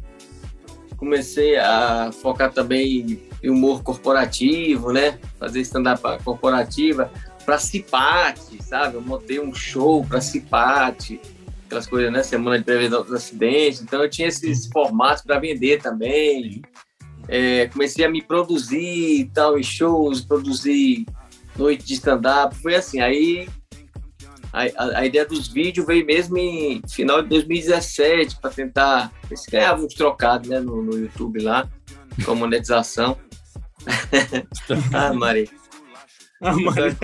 comecei 0.97 1.57
a 1.57 2.11
focar 2.11 2.51
também 2.51 3.21
em 3.43 3.49
humor 3.51 3.83
corporativo, 3.83 4.91
né? 4.91 5.19
Fazer 5.37 5.61
stand-up 5.61 6.01
corporativa 6.23 7.11
para 7.45 7.59
Cipate, 7.59 8.63
sabe? 8.63 8.95
Eu 8.95 9.01
montei 9.01 9.39
um 9.39 9.53
show 9.53 10.03
para 10.03 10.19
Cipate, 10.21 11.21
aquelas 11.67 11.85
coisas, 11.85 12.11
né? 12.11 12.23
Semana 12.23 12.57
de 12.57 12.65
prevenção 12.65 13.03
dos 13.03 13.13
acidentes. 13.13 13.81
Então 13.81 14.01
eu 14.01 14.09
tinha 14.09 14.27
esses 14.27 14.65
formatos 14.73 15.21
para 15.21 15.37
vender 15.37 15.79
também. 15.83 16.63
É, 17.27 17.67
comecei 17.67 18.03
a 18.03 18.09
me 18.09 18.23
produzir 18.23 19.19
e 19.19 19.25
tal, 19.35 19.55
em 19.55 19.61
shows, 19.61 20.21
produzir 20.21 21.05
noite 21.55 21.85
de 21.85 21.93
stand-up. 21.93 22.55
Foi 22.55 22.73
assim, 22.73 22.99
aí 22.99 23.47
a, 24.51 24.63
a- 24.63 24.99
a 24.99 25.05
ideia 25.05 25.25
dos 25.25 25.47
vídeos 25.47 25.85
veio 25.85 26.05
mesmo 26.05 26.37
em 26.37 26.81
final 26.87 27.21
de 27.21 27.29
2017 27.29 28.37
para 28.41 28.49
tentar 28.49 29.11
ver 29.29 29.37
se 29.37 29.49
ganhava 29.51 29.81
uns 29.83 29.93
trocados 29.93 30.49
né, 30.49 30.59
no, 30.59 30.81
no 30.81 30.97
YouTube 30.97 31.39
lá, 31.41 31.67
com 32.25 32.31
a 32.31 32.35
monetização. 32.35 33.17
ah, 34.93 35.13
Maria. 35.13 35.47
Ah, 36.41 36.53
Maria. 36.55 36.97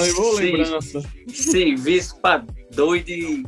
Levou 0.00 0.36
Sim. 0.36 0.42
lembrança. 0.56 1.02
Serviço 1.28 2.20
para 2.20 2.44
doido 2.74 3.08
e 3.10 3.46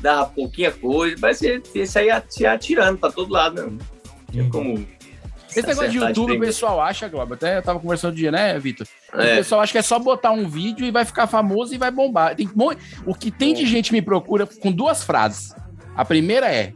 dava 0.00 0.26
pouquinha 0.30 0.70
coisa, 0.70 1.16
mas 1.20 1.40
isso 1.42 1.98
aí 1.98 2.08
se 2.28 2.46
atirando 2.46 2.98
para 2.98 3.12
todo 3.12 3.32
lado, 3.32 3.66
né? 3.70 3.78
Tinha 4.30 4.48
como. 4.50 4.86
Esse 5.58 5.68
negócio 5.68 5.90
de 5.90 5.98
acertar 5.98 6.08
YouTube, 6.16 6.36
o 6.36 6.40
pessoal 6.40 6.80
acha, 6.80 7.08
Glauber, 7.08 7.34
até 7.34 7.58
eu 7.58 7.62
tava 7.62 7.80
conversando 7.80 8.12
um 8.12 8.16
dia, 8.16 8.30
né, 8.30 8.58
Vitor? 8.58 8.86
O 9.14 9.20
É. 9.20 9.36
pessoal 9.36 9.60
acha 9.60 9.72
que 9.72 9.78
é 9.78 9.82
só 9.82 9.98
botar 9.98 10.30
um 10.32 10.48
vídeo 10.48 10.86
e 10.86 10.90
vai 10.90 11.04
ficar 11.04 11.26
famoso 11.26 11.74
e 11.74 11.78
vai 11.78 11.90
bombar. 11.90 12.34
Tem, 12.34 12.48
o 13.06 13.14
que 13.14 13.30
tem 13.30 13.54
de 13.54 13.66
gente 13.66 13.92
me 13.92 14.00
procura 14.02 14.46
com 14.46 14.70
duas 14.72 15.02
frases. 15.02 15.54
A 15.96 16.04
primeira 16.04 16.46
é: 16.52 16.72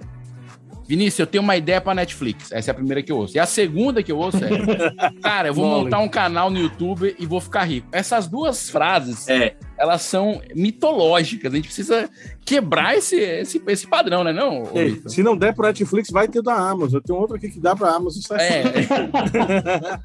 Vinícius, 0.92 1.20
eu 1.20 1.26
tenho 1.26 1.42
uma 1.42 1.56
ideia 1.56 1.80
pra 1.80 1.94
Netflix. 1.94 2.52
Essa 2.52 2.70
é 2.70 2.72
a 2.72 2.74
primeira 2.74 3.02
que 3.02 3.10
eu 3.10 3.16
ouço. 3.16 3.34
E 3.34 3.40
a 3.40 3.46
segunda 3.46 4.02
que 4.02 4.12
eu 4.12 4.18
ouço 4.18 4.36
é: 4.44 4.50
Cara, 5.22 5.48
eu 5.48 5.54
vou 5.54 5.64
Mole. 5.66 5.84
montar 5.84 6.00
um 6.00 6.08
canal 6.08 6.50
no 6.50 6.58
YouTube 6.58 7.16
e 7.18 7.24
vou 7.24 7.40
ficar 7.40 7.64
rico. 7.64 7.88
Essas 7.90 8.28
duas 8.28 8.68
frases, 8.68 9.26
É, 9.26 9.54
elas 9.78 10.02
são 10.02 10.42
mitológicas. 10.54 11.50
A 11.50 11.56
gente 11.56 11.64
precisa 11.64 12.10
quebrar 12.44 12.94
esse, 12.94 13.16
esse, 13.16 13.62
esse 13.68 13.86
padrão, 13.86 14.22
né, 14.22 14.34
não? 14.34 14.64
Ei, 14.74 15.00
se 15.06 15.22
não 15.22 15.34
der 15.34 15.54
pro 15.54 15.66
Netflix, 15.66 16.10
vai 16.10 16.28
ter 16.28 16.42
da 16.42 16.54
Amazon. 16.54 17.00
Tem 17.00 17.16
outro 17.16 17.36
aqui 17.36 17.48
que 17.48 17.58
dá 17.58 17.74
pra 17.74 17.88
Amazon. 17.92 18.20
É, 18.38 18.62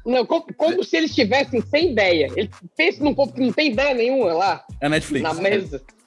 Não, 0.10 0.24
como, 0.24 0.46
como 0.56 0.82
se 0.82 0.96
eles 0.96 1.10
estivessem 1.10 1.60
sem 1.70 1.92
ideia. 1.92 2.30
Ele 2.34 2.48
pensa 2.74 3.04
num 3.04 3.14
povo 3.14 3.30
que 3.34 3.40
não 3.42 3.52
tem 3.52 3.72
ideia 3.72 3.92
nenhuma 3.94 4.32
lá, 4.32 4.64
é 4.80 4.86
a 4.86 4.88
Netflix. 4.88 5.22
na 5.22 5.34
mesa. 5.34 5.76
É, 5.76 5.97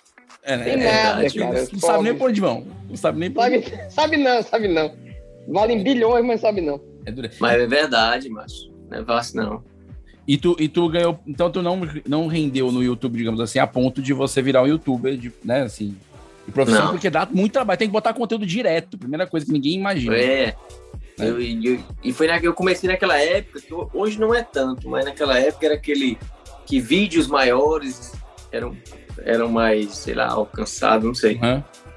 né? 0.45 0.63
Tem 0.63 0.73
É, 0.73 1.03
nada, 1.03 1.29
cara. 1.33 1.67
Não 1.71 1.79
sabe 1.79 2.03
nem 2.03 2.15
por 2.15 2.29
onde 2.29 2.41
vão. 2.41 2.65
Não 2.89 2.95
sabe 2.97 3.19
nem 3.19 3.31
por 3.31 3.43
onde 3.43 3.61
Sabe, 3.63 3.91
sabe 3.91 4.17
não, 4.17 4.43
sabe 4.43 4.67
não. 4.67 4.93
Valem 5.47 5.83
bilhões, 5.83 6.25
mas 6.25 6.41
sabe 6.41 6.61
não. 6.61 6.79
é 7.05 7.11
dura. 7.11 7.29
mas 7.39 7.59
é 7.61 7.67
verdade, 7.67 8.29
macho. 8.29 8.71
Não 8.89 8.99
é 8.99 9.03
fácil, 9.05 9.41
não. 9.43 9.63
E 10.27 10.37
tu, 10.37 10.55
e 10.59 10.67
tu 10.67 10.87
ganhou. 10.89 11.19
Então 11.25 11.51
tu 11.51 11.61
não, 11.61 11.81
não 12.07 12.27
rendeu 12.27 12.71
no 12.71 12.83
YouTube, 12.83 13.17
digamos 13.17 13.39
assim, 13.41 13.59
a 13.59 13.65
ponto 13.67 14.01
de 14.01 14.13
você 14.13 14.41
virar 14.41 14.61
um 14.63 14.67
youtuber, 14.67 15.17
de, 15.17 15.31
né, 15.43 15.61
assim. 15.63 15.95
De 16.45 16.51
profissão, 16.51 16.85
Não. 16.85 16.91
porque 16.91 17.09
dá 17.09 17.27
muito 17.31 17.53
trabalho. 17.53 17.77
Tem 17.79 17.87
que 17.87 17.91
botar 17.91 18.13
conteúdo 18.13 18.45
direto. 18.45 18.97
Primeira 18.97 19.25
coisa 19.27 19.45
que 19.45 19.51
ninguém 19.51 19.73
imagina. 19.75 20.15
É. 20.15 20.55
Eu, 21.19 21.39
eu- 21.39 21.79
e 22.03 22.11
foi 22.13 22.27
na, 22.27 22.37
eu 22.39 22.53
comecei 22.53 22.89
naquela 22.89 23.17
época, 23.19 23.61
que 23.61 23.73
ho- 23.73 23.89
hoje 23.93 24.19
não 24.19 24.33
é 24.33 24.41
tanto, 24.43 24.89
mas 24.89 25.05
naquela 25.05 25.37
época 25.39 25.65
era 25.65 25.75
aquele 25.75 26.17
que 26.65 26.79
vídeos 26.79 27.27
maiores 27.27 28.11
eram, 28.51 28.75
eram 29.25 29.49
mais, 29.49 29.95
sei 29.97 30.13
lá, 30.13 30.27
alcançados, 30.29 31.05
não 31.05 31.13
sei. 31.15 31.39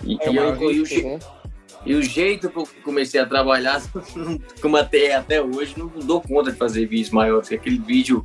E, 0.05 0.17
É 0.21 0.31
e 0.31 0.37
eu- 0.37 0.73
e 0.73 0.81
o 0.81 1.05
né? 1.05 1.19
e 1.87 1.95
o 1.95 2.03
jeito 2.03 2.49
que 2.49 2.59
eu 2.59 2.69
comecei 2.83 3.21
a 3.21 3.27
trabalhar, 3.27 3.83
como 4.61 4.77
até, 4.77 5.15
até 5.15 5.41
hoje, 5.43 5.75
não 5.77 5.89
dou 5.89 6.21
conta 6.21 6.51
de 6.53 6.59
fazer 6.59 6.87
vídeos 6.87 7.11
maiores. 7.11 7.51
Aquele 7.53 7.79
vídeo 7.79 8.25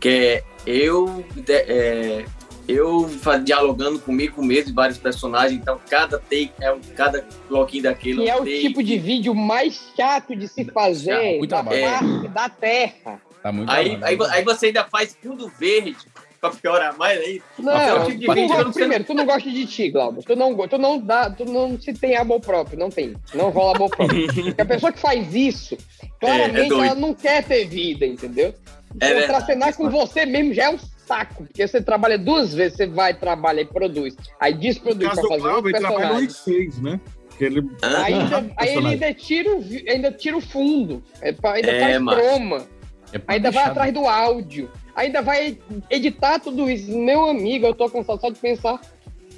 que 0.00 0.08
é 0.08 0.44
eu, 0.66 1.24
de- 1.34 1.52
é, 1.52 2.24
eu 2.68 3.08
dialogando 3.44 3.98
comigo 3.98 4.44
mesmo 4.44 4.70
e 4.70 4.74
vários 4.74 4.98
personagens. 4.98 5.60
Então, 5.60 5.80
cada 5.88 6.18
take, 6.18 6.52
é 6.60 6.72
um, 6.72 6.80
cada 6.96 7.24
bloquinho 7.48 7.84
daquele 7.84 8.22
Que 8.22 8.28
é 8.28 8.32
é 8.32 8.36
o 8.36 8.38
take. 8.40 8.60
tipo 8.60 8.82
de 8.82 8.98
vídeo 8.98 9.34
mais 9.34 9.80
chato 9.96 10.36
de 10.36 10.46
se 10.48 10.64
fazer 10.66 11.38
muito 11.38 11.50
da 11.50 11.62
parte 11.64 12.28
da 12.28 12.48
terra. 12.48 13.20
Tá 13.42 13.52
muito 13.52 13.70
Aí, 13.70 13.96
aí, 14.02 14.16
vo- 14.16 14.24
aí 14.24 14.44
você 14.44 14.66
ainda 14.66 14.84
faz 14.84 15.16
fundo 15.22 15.48
verde 15.58 15.96
pra 16.40 16.50
piorar 16.50 16.96
mais 16.96 17.18
aí. 17.20 17.42
Não, 17.58 17.72
é 17.72 18.04
tipo 18.06 18.16
de 18.18 18.26
tu 18.26 18.34
não 18.34 18.46
gosta- 18.48 18.72
primeiro, 18.72 19.04
tu 19.04 19.14
não 19.14 19.26
gosta 19.26 19.50
de 19.50 19.66
ti, 19.66 19.90
Glauber. 19.90 20.22
Tu 20.24 20.36
não, 20.36 20.68
tu 20.68 20.78
não 20.78 20.98
dá, 21.00 21.30
tu 21.30 21.44
não 21.44 21.80
se 21.80 21.92
tem 21.92 22.16
amor 22.16 22.40
próprio, 22.40 22.78
não 22.78 22.90
tem. 22.90 23.14
Não 23.34 23.50
rola 23.50 23.76
amor 23.76 23.90
próprio. 23.90 24.26
Porque 24.32 24.60
a 24.60 24.64
pessoa 24.64 24.92
que 24.92 25.00
faz 25.00 25.34
isso, 25.34 25.76
claramente 26.20 26.68
doido. 26.68 26.84
ela 26.84 26.94
não 26.94 27.14
quer 27.14 27.42
ter 27.44 27.64
vida, 27.66 28.06
entendeu? 28.06 28.54
É. 29.00 29.20
Contracenar 29.22 29.74
com 29.76 29.90
você 29.90 30.24
mesmo 30.24 30.54
já 30.54 30.64
é 30.64 30.70
um 30.70 30.78
saco, 30.78 31.44
porque 31.44 31.66
você 31.66 31.80
trabalha 31.80 32.18
duas 32.18 32.52
vezes, 32.54 32.76
você 32.76 32.86
vai, 32.86 33.14
trabalha 33.14 33.60
e 33.62 33.64
produz. 33.64 34.14
Aí 34.40 34.52
desproduz 34.54 35.10
pra 35.14 35.22
fazer 35.28 35.48
outro 35.48 35.70
trabalha 35.72 36.08
personagem. 36.20 36.28
I6, 36.28 36.82
né? 36.82 37.00
Que 37.36 37.44
ele... 37.44 37.70
Aí, 37.82 38.14
ainda, 38.14 38.50
aí 38.56 38.76
ele 38.76 38.86
ainda 38.88 39.14
tira, 39.14 39.54
o, 39.56 39.64
ainda 39.88 40.10
tira 40.12 40.36
o 40.36 40.40
fundo, 40.40 41.02
é 41.22 41.28
ainda 41.28 41.70
É, 41.70 41.80
faz 42.00 42.18
croma, 42.18 42.66
É 43.12 43.20
ainda 43.28 43.50
vai 43.50 43.62
deixar- 43.64 43.70
atrás 43.70 43.92
do 43.94 44.06
áudio, 44.06 44.70
ainda 44.98 45.22
vai 45.22 45.56
editar 45.90 46.38
tudo 46.40 46.68
isso. 46.70 46.90
Meu 46.96 47.28
amigo, 47.28 47.66
eu 47.66 47.74
tô 47.74 47.88
cansado 47.88 48.20
só 48.20 48.30
de 48.30 48.38
pensar. 48.38 48.80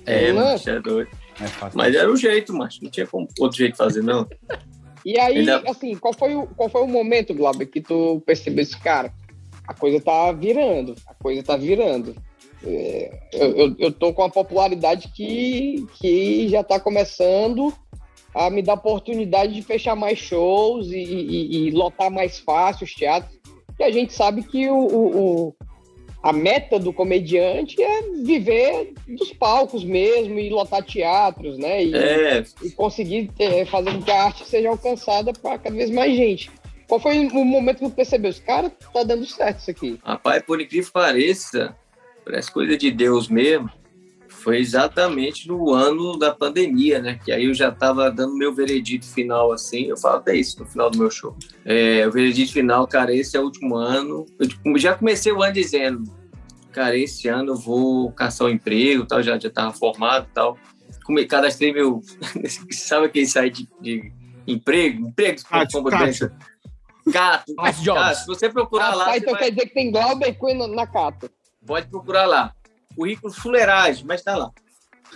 É, 0.06 0.32
Não. 0.32 0.44
macho, 0.52 0.70
é 0.70 0.80
doido. 0.80 1.10
É. 1.40 1.70
Mas 1.74 1.94
era 1.94 2.10
o 2.10 2.16
jeito, 2.16 2.52
macho. 2.52 2.78
Não 2.82 2.90
tinha 2.90 3.06
como 3.06 3.28
outro 3.38 3.56
jeito 3.58 3.72
de 3.72 3.78
fazer, 3.78 4.02
não. 4.02 4.26
E 5.04 5.18
aí, 5.18 5.38
Ainda- 5.38 5.62
assim, 5.68 5.94
qual 5.96 6.12
foi, 6.12 6.34
o, 6.34 6.46
qual 6.48 6.68
foi 6.68 6.82
o 6.82 6.86
momento, 6.86 7.32
Glauber, 7.34 7.66
que 7.66 7.80
tu 7.80 8.22
percebeu 8.26 8.62
esse 8.62 8.78
cara? 8.78 9.12
A 9.66 9.72
coisa 9.72 10.00
tá 10.00 10.32
virando, 10.32 10.94
a 11.06 11.14
coisa 11.14 11.42
tá 11.42 11.56
virando. 11.56 12.14
É, 12.62 13.18
eu, 13.32 13.56
eu, 13.56 13.76
eu 13.78 13.92
tô 13.92 14.12
com 14.12 14.20
uma 14.22 14.28
popularidade 14.30 15.08
que, 15.14 15.86
que 15.98 16.48
já 16.48 16.62
tá 16.62 16.78
começando 16.78 17.72
a 18.34 18.50
me 18.50 18.60
dar 18.62 18.74
oportunidade 18.74 19.54
de 19.54 19.62
fechar 19.62 19.96
mais 19.96 20.18
shows 20.18 20.88
e, 20.90 20.98
e- 20.98 21.68
e 21.68 21.70
lotar 21.70 22.10
mais 22.10 22.38
fácil 22.38 22.84
os 22.84 22.92
teatros. 22.94 23.39
E 23.80 23.82
a 23.82 23.90
gente 23.90 24.12
sabe 24.12 24.42
que 24.42 24.68
o, 24.68 24.76
o- 24.76 25.46
o- 25.48 25.54
a 26.22 26.34
meta 26.34 26.78
do 26.78 26.92
comediante 26.92 27.82
é 27.82 28.02
viver 28.22 28.92
dos 29.08 29.32
palcos 29.32 29.82
mesmo 29.82 30.38
e 30.38 30.50
lotar 30.50 30.84
teatros, 30.84 31.56
né? 31.56 31.82
E, 31.82 31.94
É, 31.96 32.44
e 32.62 32.70
conseguir 32.72 33.30
ter- 33.38 33.64
fazer 33.64 33.92
com 33.94 34.02
que 34.02 34.10
a 34.10 34.24
arte 34.24 34.46
seja 34.46 34.68
alcançada 34.68 35.32
para 35.32 35.56
cada 35.56 35.74
vez 35.74 35.88
mais 35.88 36.14
gente. 36.14 36.50
Qual 36.86 37.00
foi 37.00 37.26
o 37.26 37.42
momento 37.44 37.78
que 37.78 37.84
você 37.86 37.94
percebeu? 37.94 38.30
Os 38.30 38.38
cara, 38.38 38.70
tá 38.92 39.02
dando 39.02 39.24
certo 39.24 39.60
isso 39.60 39.70
aqui. 39.70 39.98
rapaz, 40.04 40.42
por 40.42 40.60
incrível 40.60 40.86
que 40.88 40.92
pareça, 40.92 41.74
parece 42.22 42.52
coisa 42.52 42.76
de 42.76 42.90
Deus 42.90 43.26
mesmo. 43.28 43.70
Foi 44.42 44.58
exatamente 44.58 45.46
no 45.46 45.70
ano 45.74 46.18
da 46.18 46.34
pandemia, 46.34 46.98
né? 47.00 47.20
Que 47.22 47.30
aí 47.30 47.44
eu 47.44 47.52
já 47.54 47.70
tava 47.70 48.10
dando 48.10 48.34
meu 48.36 48.54
veredito 48.54 49.06
final, 49.06 49.52
assim. 49.52 49.84
Eu 49.84 49.96
falo 49.98 50.16
até 50.16 50.34
isso 50.34 50.58
no 50.60 50.66
final 50.66 50.88
do 50.90 50.96
meu 50.98 51.10
show. 51.10 51.36
É, 51.64 52.06
o 52.06 52.10
veredito 52.10 52.52
final, 52.52 52.86
cara, 52.86 53.14
esse 53.14 53.36
é 53.36 53.40
o 53.40 53.44
último 53.44 53.76
ano. 53.76 54.24
Eu 54.38 54.48
tipo, 54.48 54.78
já 54.78 54.94
comecei 54.94 55.30
o 55.30 55.42
ano 55.42 55.52
dizendo, 55.52 56.04
cara, 56.72 56.96
esse 56.96 57.28
ano 57.28 57.52
eu 57.52 57.56
vou 57.56 58.10
caçar 58.12 58.46
um 58.46 58.50
emprego, 58.50 59.04
tal, 59.04 59.22
já, 59.22 59.38
já 59.38 59.50
tava 59.50 59.72
formado 59.72 60.26
e 60.30 60.34
tal. 60.34 60.56
Come, 61.04 61.26
cadastrei 61.26 61.72
meu. 61.72 62.00
Sabe 62.72 63.06
aquele 63.06 63.26
site 63.26 63.68
de, 63.80 64.00
de 64.00 64.12
emprego? 64.46 65.06
Empregos. 65.08 65.42
Cato, 65.42 65.72
como- 65.72 65.90
Cato. 65.90 66.30
Cato. 67.12 67.52
Se 68.20 68.26
você 68.26 68.48
procurar 68.48 68.94
lá, 68.94 69.04
Rapaz, 69.04 69.18
você 69.18 69.18
então 69.26 69.32
vai- 69.34 69.42
quer 69.44 69.50
dizer 69.50 69.66
que 69.68 69.74
tem 69.74 69.90
Glauber 69.90 70.32
Cunha 70.34 70.54
na, 70.54 70.68
na 70.68 70.86
cata. 70.86 71.30
pode 71.66 71.88
procurar 71.88 72.26
lá. 72.26 72.54
Currículo 73.00 73.32
fuleiragem, 73.32 74.04
mas 74.06 74.20
tá 74.20 74.36
lá. 74.36 74.50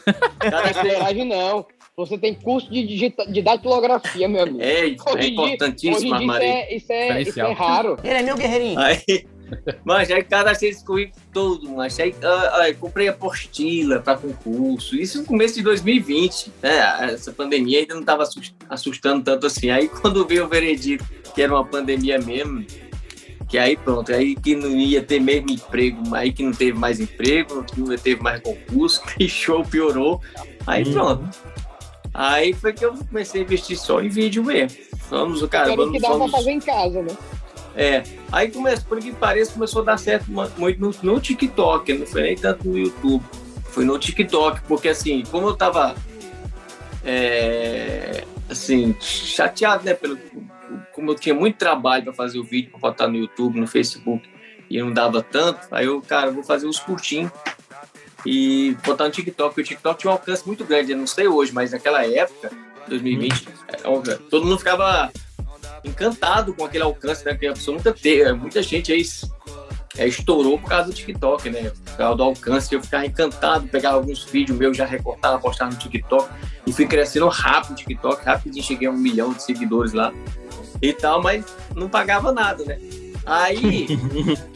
Não 0.50 0.58
é 0.58 0.72
fuleiragem, 0.72 1.24
não. 1.26 1.66
Você 1.98 2.16
tem 2.16 2.34
curso 2.34 2.72
de, 2.72 2.86
digita, 2.86 3.26
de 3.30 3.42
datilografia, 3.42 4.26
meu 4.26 4.42
amigo. 4.42 4.62
É, 4.62 4.86
Hoje 4.86 4.96
é 5.06 5.12
hoje 5.12 5.30
importantíssimo, 5.32 6.26
Maria. 6.26 6.48
é, 6.48 6.76
isso, 6.76 6.90
é, 6.90 7.20
isso 7.20 7.38
é 7.38 7.52
raro. 7.52 7.98
Ele 8.02 8.14
é 8.14 8.22
meu 8.22 8.36
guerreirinho. 8.36 8.78
Aí, 8.80 9.26
mas 9.84 10.10
aí 10.10 10.24
cadastrei 10.24 10.70
esse 10.70 10.82
currículo 10.82 11.22
todo, 11.30 11.70
mas 11.72 12.00
aí, 12.00 12.14
ah, 12.24 12.62
ah, 12.62 12.74
comprei 12.74 13.06
apostila 13.06 14.00
para 14.00 14.16
concurso. 14.16 14.96
Isso 14.96 15.18
no 15.18 15.26
começo 15.26 15.54
de 15.54 15.62
2020, 15.62 16.52
né? 16.62 17.12
Essa 17.12 17.32
pandemia 17.32 17.80
ainda 17.80 17.92
não 17.92 18.00
estava 18.00 18.24
assustando 18.70 19.22
tanto 19.22 19.46
assim. 19.46 19.68
Aí 19.68 19.88
quando 20.00 20.26
veio 20.26 20.46
o 20.46 20.48
veredito 20.48 21.04
que 21.34 21.42
era 21.42 21.52
uma 21.52 21.64
pandemia 21.64 22.18
mesmo, 22.18 22.64
que 23.54 23.58
aí 23.58 23.76
pronto, 23.76 24.12
aí 24.12 24.34
que 24.34 24.56
não 24.56 24.68
ia 24.68 25.00
ter 25.00 25.20
mesmo 25.20 25.48
emprego, 25.48 26.12
aí 26.12 26.32
que 26.32 26.42
não 26.42 26.50
teve 26.50 26.76
mais 26.76 26.98
emprego, 26.98 27.62
que 27.62 27.80
não 27.80 27.96
teve 27.96 28.20
mais 28.20 28.40
concurso, 28.40 29.00
que 29.04 29.28
show 29.30 29.64
piorou. 29.64 30.20
Aí 30.66 30.84
pronto. 30.92 31.24
Aí 32.12 32.52
foi 32.52 32.72
que 32.72 32.84
eu 32.84 32.92
comecei 32.94 33.42
a 33.42 33.44
investir 33.44 33.78
só 33.78 34.00
em 34.00 34.08
vídeo 34.08 34.42
mesmo. 34.42 34.76
Vamos, 35.08 35.40
cara, 35.46 35.72
o 35.72 35.76
vamos, 35.76 35.92
que 35.92 36.00
dava 36.00 36.14
vamos, 36.14 36.32
pra 36.32 36.40
fazer 36.40 36.50
em 36.50 36.58
casa, 36.58 37.00
né? 37.00 37.16
é, 37.76 38.02
aí 38.32 38.50
começou, 38.50 38.86
por 38.88 38.98
que 38.98 39.12
pareça, 39.12 39.52
começou 39.52 39.82
a 39.82 39.84
dar 39.84 39.98
certo 39.98 40.26
muito 40.58 40.80
no, 40.80 40.92
no 41.14 41.20
TikTok, 41.20 41.92
não 41.92 42.06
foi 42.06 42.22
nem 42.22 42.36
tanto 42.36 42.68
no 42.68 42.76
YouTube, 42.76 43.22
foi 43.66 43.84
no 43.84 43.96
TikTok, 43.96 44.62
porque 44.66 44.88
assim, 44.88 45.22
como 45.30 45.46
eu 45.46 45.54
tava, 45.54 45.94
é, 47.04 48.24
assim, 48.50 48.96
chateado, 49.00 49.84
né, 49.84 49.94
pelo, 49.94 50.18
como 50.94 51.10
eu 51.10 51.14
tinha 51.14 51.34
muito 51.34 51.56
trabalho 51.56 52.04
para 52.04 52.12
fazer 52.12 52.38
o 52.38 52.44
vídeo, 52.44 52.70
para 52.70 52.80
botar 52.80 53.08
no 53.08 53.16
YouTube, 53.16 53.60
no 53.60 53.66
Facebook, 53.66 54.28
e 54.70 54.80
não 54.80 54.92
dava 54.92 55.22
tanto, 55.22 55.60
aí 55.70 55.86
eu, 55.86 56.00
cara, 56.00 56.30
vou 56.30 56.42
fazer 56.42 56.66
uns 56.66 56.78
curtinhos 56.78 57.30
e 58.24 58.76
botar 58.86 59.04
no 59.04 59.10
TikTok, 59.10 59.50
porque 59.50 59.60
o 59.60 59.64
TikTok 59.64 60.00
tinha 60.00 60.10
um 60.10 60.14
alcance 60.14 60.46
muito 60.46 60.64
grande, 60.64 60.92
eu 60.92 60.98
não 60.98 61.06
sei 61.06 61.28
hoje, 61.28 61.52
mas 61.52 61.72
naquela 61.72 62.06
época, 62.06 62.50
2020, 62.88 63.48
é, 63.68 63.88
óbvio, 63.88 64.18
todo 64.30 64.46
mundo 64.46 64.58
ficava 64.58 65.10
encantado 65.84 66.54
com 66.54 66.64
aquele 66.64 66.84
alcance, 66.84 67.24
né? 67.24 67.34
Que 67.34 67.46
a 67.46 67.52
pessoa 67.52 67.76
nunca 67.76 67.92
teve. 67.92 68.32
Muita 68.32 68.62
gente 68.62 68.92
aí 68.92 69.02
é, 69.96 70.06
estourou 70.06 70.58
por 70.58 70.68
causa 70.68 70.88
do 70.88 70.94
TikTok, 70.94 71.50
né? 71.50 71.70
Por 71.84 71.96
causa 71.96 72.16
do 72.16 72.22
alcance. 72.22 72.74
Eu 72.74 72.82
ficava 72.82 73.06
encantado, 73.06 73.68
pegava 73.68 73.96
alguns 73.96 74.24
vídeos 74.24 74.56
meus, 74.56 74.76
já 74.76 74.86
recortava, 74.86 75.38
postava 75.38 75.70
no 75.70 75.78
TikTok. 75.78 76.28
E 76.66 76.72
fui 76.72 76.86
crescendo 76.86 77.28
rápido 77.28 77.70
no 77.70 77.76
TikTok. 77.76 78.24
Rapidinho 78.24 78.64
cheguei 78.64 78.88
a 78.88 78.90
um 78.90 78.96
milhão 78.96 79.32
de 79.32 79.42
seguidores 79.42 79.92
lá 79.92 80.12
e 80.88 80.92
tal, 80.92 81.22
mas 81.22 81.44
não 81.74 81.88
pagava 81.88 82.32
nada, 82.32 82.64
né? 82.64 82.78
Aí. 83.24 83.86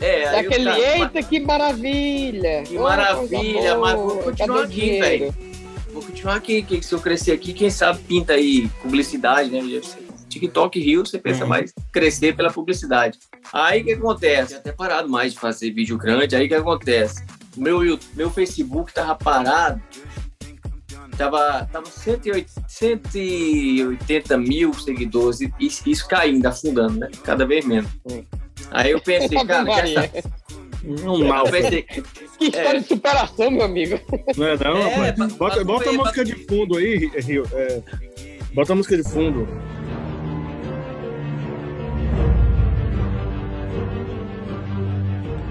É, 0.00 0.28
aí 0.28 0.46
aquele, 0.46 0.64
cara, 0.66 0.78
eita, 0.78 1.22
que 1.24 1.40
maravilha! 1.40 2.62
que 2.62 2.78
Oh, 2.78 2.84
maravilha, 2.84 3.76
mas 3.78 3.94
vou 3.96 4.18
continuar 4.18 4.62
aqui, 4.62 5.00
velho. 5.00 5.34
Vou 5.92 6.02
continuar 6.04 6.34
aqui, 6.36 6.62
que 6.62 6.80
se 6.80 6.94
eu 6.94 7.00
crescer 7.00 7.32
aqui, 7.32 7.52
quem 7.52 7.68
sabe 7.68 7.98
pinta 8.04 8.34
aí 8.34 8.68
publicidade, 8.80 9.50
né? 9.50 9.60
TikTok 10.28 10.78
Rio, 10.78 11.04
você 11.04 11.18
pensa 11.18 11.44
mais 11.44 11.72
crescer 11.90 12.36
pela 12.36 12.52
publicidade. 12.52 13.18
Aí 13.52 13.80
o 13.80 13.84
que 13.84 13.92
acontece? 13.94 14.52
Eu 14.52 14.58
até 14.60 14.70
parado 14.70 15.08
mais 15.08 15.32
de 15.32 15.40
fazer 15.40 15.72
vídeo 15.72 15.98
grande, 15.98 16.36
aí 16.36 16.46
o 16.46 16.48
que 16.48 16.54
acontece? 16.54 17.24
O 17.56 17.60
meu, 17.60 17.98
meu 18.14 18.30
Facebook 18.30 18.92
tava 18.92 19.16
parado, 19.16 19.82
tava, 21.18 21.68
tava 21.70 21.86
180, 21.86 22.48
180 22.66 24.38
mil 24.38 24.72
seguidores, 24.72 25.40
e 25.40 25.52
isso, 25.58 25.88
isso 25.88 26.08
caindo, 26.08 26.46
afundando, 26.46 27.00
né? 27.00 27.10
Cada 27.24 27.44
vez 27.44 27.66
menos. 27.66 27.90
Aí 28.70 28.92
eu 28.92 29.00
pensei, 29.00 29.36
cara, 29.44 29.64
Maria. 29.64 30.02
saber? 30.02 30.24
Um 30.84 31.26
mal. 31.26 31.44
Pensei, 31.50 31.82
Que 31.82 32.46
história 32.46 32.80
de 32.80 32.86
superação, 32.86 33.50
meu 33.50 33.64
amigo. 33.64 34.00
Não 34.36 34.46
é 34.46 34.56
não, 34.56 35.04
É, 35.04 35.12
Bota, 35.36 35.64
bota 35.64 35.90
a 35.90 35.92
música 35.92 36.24
de 36.24 36.34
fundo 36.46 36.78
aí, 36.78 37.10
Rio. 37.20 37.44
É, 37.52 37.82
bota 38.54 38.72
a 38.72 38.76
música 38.76 38.96
de 38.96 39.02
fundo. 39.02 39.48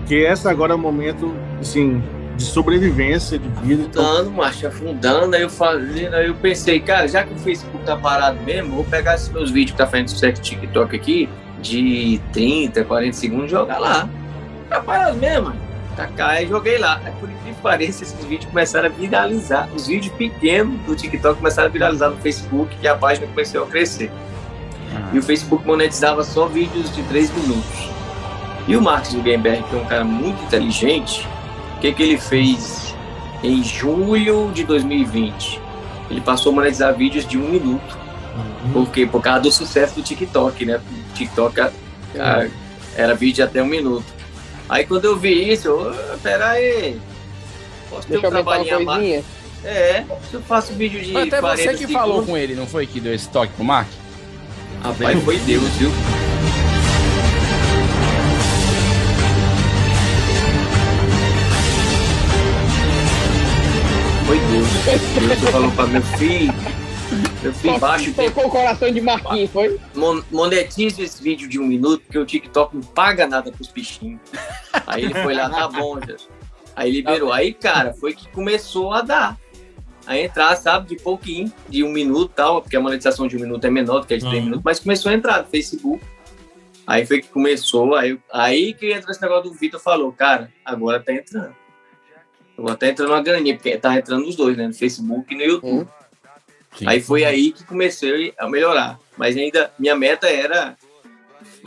Que 0.08 0.26
essa 0.26 0.50
agora 0.50 0.72
é 0.72 0.76
o 0.76 0.80
momento, 0.80 1.36
assim, 1.60 2.02
de 2.38 2.46
sobrevivência, 2.46 3.40
de 3.40 3.50
vida. 3.62 3.84
Então, 3.84 4.04
afundando, 4.04 4.32
macho, 4.32 4.68
afundando. 4.68 5.36
Aí 5.36 5.42
eu 5.42 5.50
fazendo, 5.50 6.14
aí 6.14 6.28
eu 6.28 6.36
pensei, 6.36 6.80
cara, 6.80 7.08
já 7.08 7.24
que 7.24 7.34
o 7.34 7.38
Facebook 7.38 7.84
tá 7.84 7.98
parado 7.98 8.40
mesmo, 8.44 8.76
vou 8.76 8.86
pegar 8.86 9.16
esses 9.16 9.30
meus 9.30 9.50
vídeos 9.50 9.72
que 9.72 9.78
tá 9.78 9.88
fazendo 9.88 10.10
sucesso 10.10 10.42
TikTok 10.42 10.96
aqui, 10.96 11.28
de 11.62 12.22
30, 12.32 12.86
40 12.86 13.14
segundos, 13.14 13.52
jogar 13.52 13.80
lá. 13.80 14.08
Tá 14.70 14.80
parado 14.80 15.18
mesmo, 15.18 15.46
mano. 15.48 15.68
Tacar 15.96 16.44
e 16.44 16.48
joguei 16.48 16.78
lá. 16.78 17.02
Aí, 17.04 17.12
por 17.20 17.28
incrível 17.28 17.56
que 17.56 17.62
pareça, 17.62 18.04
esses 18.04 18.24
vídeos 18.26 18.46
começaram 18.52 18.86
a 18.86 18.90
viralizar. 18.90 19.68
Os 19.76 19.88
vídeos 19.88 20.14
pequenos 20.16 20.80
do 20.82 20.96
TikTok 20.96 21.38
começaram 21.38 21.70
a 21.70 21.72
viralizar 21.72 22.10
no 22.10 22.18
Facebook 22.18 22.76
e 22.82 22.88
a 22.88 22.96
página 22.96 23.26
começou 23.26 23.64
a 23.64 23.68
crescer. 23.68 24.12
E 25.12 25.18
o 25.18 25.24
Facebook 25.24 25.66
monetizava 25.66 26.24
só 26.24 26.46
vídeos 26.46 26.94
de 26.96 27.02
3 27.04 27.32
minutos. 27.32 27.90
E 28.68 28.76
o 28.76 28.82
Mark 28.82 29.06
Zuckerberg, 29.06 29.64
que 29.64 29.76
é 29.76 29.80
um 29.80 29.86
cara 29.86 30.04
muito 30.04 30.44
inteligente, 30.44 31.28
o 31.78 31.80
que, 31.80 31.94
que 31.94 32.04
ele 32.04 32.18
fez 32.18 32.96
em 33.44 33.64
julho 33.64 34.52
de 34.54 34.64
2020? 34.64 35.62
Ele 36.10 36.22
passou 36.22 36.52
a 36.52 36.56
monetizar 36.56 36.94
vídeos 36.96 37.28
de 37.28 37.38
um 37.38 37.48
minuto. 37.50 37.98
Por 38.74 38.90
quê? 38.90 39.06
Por 39.06 39.22
causa 39.22 39.42
do 39.42 39.52
sucesso 39.52 39.96
do 39.96 40.02
TikTok, 40.02 40.66
né? 40.66 40.78
O 41.12 41.14
TikTok 41.14 41.62
a- 41.62 41.72
a- 42.20 42.48
era 42.96 43.14
vídeo 43.14 43.36
de 43.36 43.42
até 43.44 43.62
um 43.62 43.68
minuto. 43.68 44.06
Aí 44.68 44.86
quando 44.86 45.06
eu 45.06 45.16
vi 45.18 45.52
isso, 45.54 45.68
eu, 45.68 45.90
"Ah, 45.90 46.18
pera 46.22 46.50
aí, 46.52 47.00
posso 47.90 48.08
ter 48.08 48.14
Deixa 48.14 48.28
um 48.28 48.30
aumentar 48.32 48.50
uma 48.52 48.66
trabalhinho 48.66 48.90
a 48.90 48.98
mais? 48.98 49.26
É, 49.64 50.04
se 50.30 50.34
eu 50.34 50.42
faço 50.42 50.74
vídeo 50.74 51.00
de 51.02 51.12
Foi 51.14 51.24
até 51.24 51.40
40 51.40 51.62
você 51.62 51.70
que 51.72 51.78
segundos, 51.80 51.94
falou 51.94 52.24
com 52.24 52.38
ele, 52.38 52.56
não 52.56 52.68
foi? 52.68 52.86
Que 52.86 53.00
deu 53.00 53.14
esse 53.14 53.28
toque 53.30 53.54
pro 53.54 53.64
Mark? 53.64 53.88
Rapaz, 54.84 55.24
foi 55.24 55.38
Deus, 55.40 55.68
viu? 55.76 55.90
Deus. 64.88 65.38
Deus 65.40 65.52
falou 65.52 65.72
pra 65.72 65.86
meu 65.88 66.02
filho, 66.02 66.54
meu 67.42 67.54
filho, 67.54 67.80
baixa 67.80 68.10
o 68.10 68.14
Tocou 68.14 68.48
o 68.48 68.50
coração 68.50 68.92
de 68.92 69.02
Marquinhos, 69.02 69.52
foi? 69.52 69.80
Mon- 69.96 70.24
monetize 70.32 71.02
esse 71.02 71.22
vídeo 71.22 71.48
de 71.50 71.60
um 71.60 71.66
minuto, 71.66 72.02
porque 72.04 72.18
o 72.18 72.26
TikTok 72.26 72.76
não 72.76 72.84
paga 72.84 73.28
nada 73.28 73.52
pros 73.52 73.68
bichinhos. 73.68 74.20
Aí 74.86 75.04
ele 75.06 75.14
foi 75.14 75.34
lá, 75.34 75.50
tá 75.50 75.68
bom, 75.68 76.00
Jesus. 76.00 76.30
Aí 76.76 76.92
liberou. 76.92 77.34
Aí, 77.34 77.54
cara, 77.54 77.94
foi 77.94 78.14
que 78.14 78.28
começou 78.30 78.94
a 78.94 79.02
dar. 79.02 79.38
A 80.06 80.18
entrar, 80.18 80.56
sabe, 80.56 80.88
de 80.88 80.96
pouquinho, 81.02 81.52
de 81.68 81.84
um 81.84 81.92
minuto 81.92 82.32
e 82.32 82.36
tal, 82.36 82.62
porque 82.62 82.78
a 82.78 82.80
monetização 82.80 83.28
de 83.28 83.36
um 83.36 83.42
minuto 83.42 83.66
é 83.66 83.70
menor 83.70 84.00
do 84.00 84.08
que 84.08 84.14
a 84.14 84.18
de 84.18 84.24
três 84.26 84.42
minutos, 84.42 84.64
mas 84.64 84.80
começou 84.80 85.12
a 85.12 85.16
entrar 85.16 85.42
no 85.44 85.50
Facebook. 85.50 86.02
Aí 86.86 87.06
foi 87.06 87.22
que 87.22 87.28
começou, 87.28 87.94
aí, 87.94 88.18
aí 88.32 88.74
que 88.74 88.94
entra 88.94 89.12
esse 89.12 89.22
negócio 89.22 89.52
do 89.52 89.54
Vitor 89.58 89.82
falou, 89.82 90.14
cara, 90.14 90.50
agora 90.64 91.02
tá 91.02 91.12
entrando. 91.12 91.54
Agora 92.58 92.76
tá 92.76 92.88
entrando 92.88 93.10
uma 93.10 93.22
graninha, 93.22 93.56
porque 93.56 93.78
tá 93.78 93.96
entrando 93.96 94.28
os 94.28 94.36
dois, 94.36 94.58
né? 94.58 94.68
No 94.68 94.74
Facebook 94.74 95.34
e 95.34 95.38
no 95.38 95.44
YouTube. 95.44 95.88
Aí 96.86 97.02
foi 97.02 97.24
aí 97.24 97.52
que 97.52 97.64
comecei 97.64 98.34
a 98.38 98.48
melhorar. 98.50 99.00
Mas 99.18 99.36
ainda, 99.38 99.72
minha 99.80 99.96
meta 99.96 100.28
era. 100.28 100.76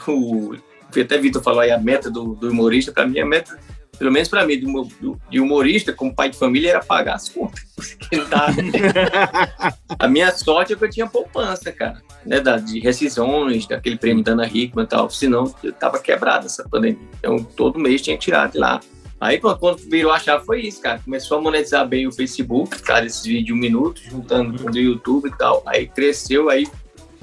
O, 0.07 0.55
até 0.89 1.19
Vitor 1.19 1.43
falou 1.43 1.61
aí, 1.61 1.71
a 1.71 1.79
meta 1.79 2.11
do, 2.11 2.35
do 2.35 2.51
humorista, 2.51 2.93
para 2.93 3.07
mim, 3.07 3.19
a 3.19 3.27
meta, 3.27 3.59
pelo 3.99 4.11
menos 4.11 4.29
para 4.29 4.45
mim, 4.47 4.59
do, 4.59 5.21
de 5.31 5.41
humorista, 5.41 5.93
como 5.93 6.15
pai 6.15 6.31
de 6.31 6.39
família, 6.39 6.71
era 6.71 6.83
pagar 6.83 7.15
as 7.15 7.29
contas. 7.29 7.65
A 9.99 10.09
minha 10.09 10.33
sorte 10.33 10.73
é 10.73 10.77
que 10.77 10.85
eu 10.85 10.91
tinha 10.91 11.07
poupança, 11.07 11.71
cara, 11.71 12.01
né? 12.25 12.41
Da, 12.41 12.57
de 12.57 12.81
rescisões, 12.81 13.67
daquele 13.67 13.97
prêmio 13.97 14.25
da 14.25 14.33
Ana 14.33 14.47
Hickman 14.47 14.85
e 14.85 14.89
tal. 14.89 15.11
Senão, 15.11 15.55
eu 15.63 15.73
tava 15.73 15.99
quebrado 15.99 16.47
essa 16.47 16.69
pandemia. 16.69 16.99
Então, 17.19 17.43
todo 17.45 17.79
mês 17.79 18.01
tinha 18.03 18.17
que 18.17 18.25
tirar 18.25 18.49
de 18.49 18.59
lá. 18.59 18.81
Aí, 19.21 19.39
quando, 19.39 19.59
quando 19.59 19.79
virou 19.79 20.13
a 20.13 20.19
chave, 20.19 20.47
foi 20.47 20.63
isso, 20.63 20.81
cara. 20.81 20.99
Começou 21.05 21.37
a 21.37 21.41
monetizar 21.43 21.87
bem 21.87 22.07
o 22.07 22.13
Facebook, 22.13 22.81
cara, 22.83 23.05
esses 23.05 23.23
vídeos 23.23 23.45
de 23.45 23.53
um 23.53 23.57
minuto, 23.57 24.01
juntando 24.03 24.59
com 24.59 24.69
o 24.69 24.73
do 24.73 24.79
YouTube 24.79 25.29
e 25.29 25.37
tal. 25.37 25.63
Aí 25.67 25.87
cresceu, 25.87 26.49
aí 26.49 26.67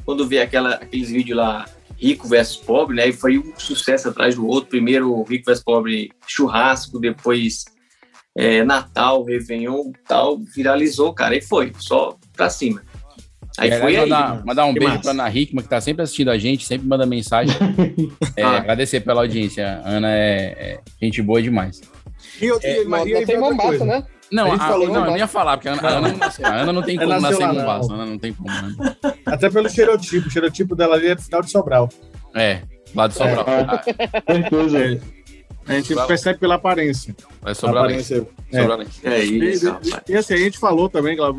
quando 0.06 0.28
veio 0.28 0.44
aquela, 0.44 0.76
aqueles 0.76 1.10
vídeos 1.10 1.38
lá, 1.38 1.66
rico 1.98 2.28
versus 2.28 2.58
pobre, 2.58 2.96
né? 2.96 3.10
E 3.10 3.14
foi 3.14 3.40
um 3.40 3.52
sucesso 3.58 4.10
atrás 4.10 4.36
do 4.36 4.46
outro. 4.46 4.70
Primeiro, 4.70 5.24
rico 5.24 5.46
versus 5.46 5.64
pobre, 5.64 6.12
churrasco, 6.28 7.00
depois 7.00 7.66
é, 8.38 8.64
Natal, 8.64 9.24
Réveillon 9.24 9.92
tal. 10.08 10.38
Viralizou, 10.56 11.12
cara. 11.14 11.36
E 11.36 11.42
foi, 11.42 11.74
só 11.80 12.16
pra 12.34 12.50
cima. 12.50 12.84
Aí 13.58 13.70
É, 13.72 13.80
foi 13.80 13.96
aí. 13.96 14.02
mandar, 14.02 14.46
mandar 14.46 14.66
um 14.66 14.74
Que 14.74 14.80
beijo 14.80 14.94
massa. 14.96 15.04
pra 15.04 15.12
Ana 15.12 15.30
Hickman, 15.36 15.64
que 15.64 15.70
tá 15.70 15.82
sempre 15.82 16.04
assistindo 16.04 16.30
a 16.30 16.38
gente, 16.38 16.66
sempre 16.66 16.88
manda 16.88 17.06
mensagem. 17.06 17.56
É, 18.36 18.44
Ah. 18.44 18.58
Agradecer 18.58 19.00
pela 19.00 19.22
audiência. 19.22 19.82
A 19.84 19.90
Ana 19.90 20.12
é, 20.12 20.56
é 20.60 20.80
gente 21.06 21.22
boa 21.24 21.42
demais. 21.42 21.82
E, 22.40 22.52
outra- 22.52 22.70
É, 22.70 22.84
mas- 22.84 23.04
aí 23.06 23.26
tem 23.26 23.38
né? 23.86 24.04
Não, 24.32 24.52
A 24.52 24.56
a- 24.56 24.60
falou 24.60 24.88
não, 24.90 25.06
eu 25.06 25.12
nem 25.12 25.18
ia 25.20 25.28
falar, 25.28 25.58
porque 25.58 25.70
a 25.70 25.74
Ana, 25.74 25.82
a 25.82 25.90
Ana, 25.98 26.08
não 26.10 26.18
nasceu- 26.18 26.46
a 26.46 26.50
Ana 26.56 26.74
não 26.74 26.82
tem 26.84 26.98
É 26.98 27.00
como 27.00 27.10
nasceu 27.20 27.40
nascer 27.40 27.44
em. 27.44 27.58
Mombasa. 27.60 27.92
A 27.92 27.96
Ana 27.96 28.06
não 28.06 28.18
tem 28.20 28.34
como, 28.34 28.50
né? 28.52 28.96
Até 29.26 29.50
pelo 29.50 29.68
estereotipo. 29.68 30.26
O 30.26 30.28
estereotipo 30.28 30.76
dela 30.76 30.96
ali 30.96 31.08
é 31.08 31.16
do 31.16 31.22
final 31.22 31.42
de 31.42 31.50
Sobral. 31.50 31.90
É, 32.36 32.62
lá 32.94 33.08
de 33.08 33.14
Sobral. 33.16 33.46
Ah, 33.48 33.82
É. 34.28 35.00
A 35.68 35.74
gente 35.74 35.96
percebe 36.08 36.40
pela 36.40 36.56
aparência. 36.56 37.16
Vai 37.42 37.54
sobrar 37.56 37.84
A 37.84 37.88
aparência. 37.88 38.26
Sobrar 38.52 38.78
lenço. 38.78 39.00
É 39.04 39.20
isso, 39.20 39.68
E, 39.84 40.12
e, 40.12 40.14
e 40.14 40.18
assim, 40.18 40.34
a 40.34 40.38
gente 40.38 40.58
falou 40.58 40.88
também, 40.90 41.18
na 41.18 41.32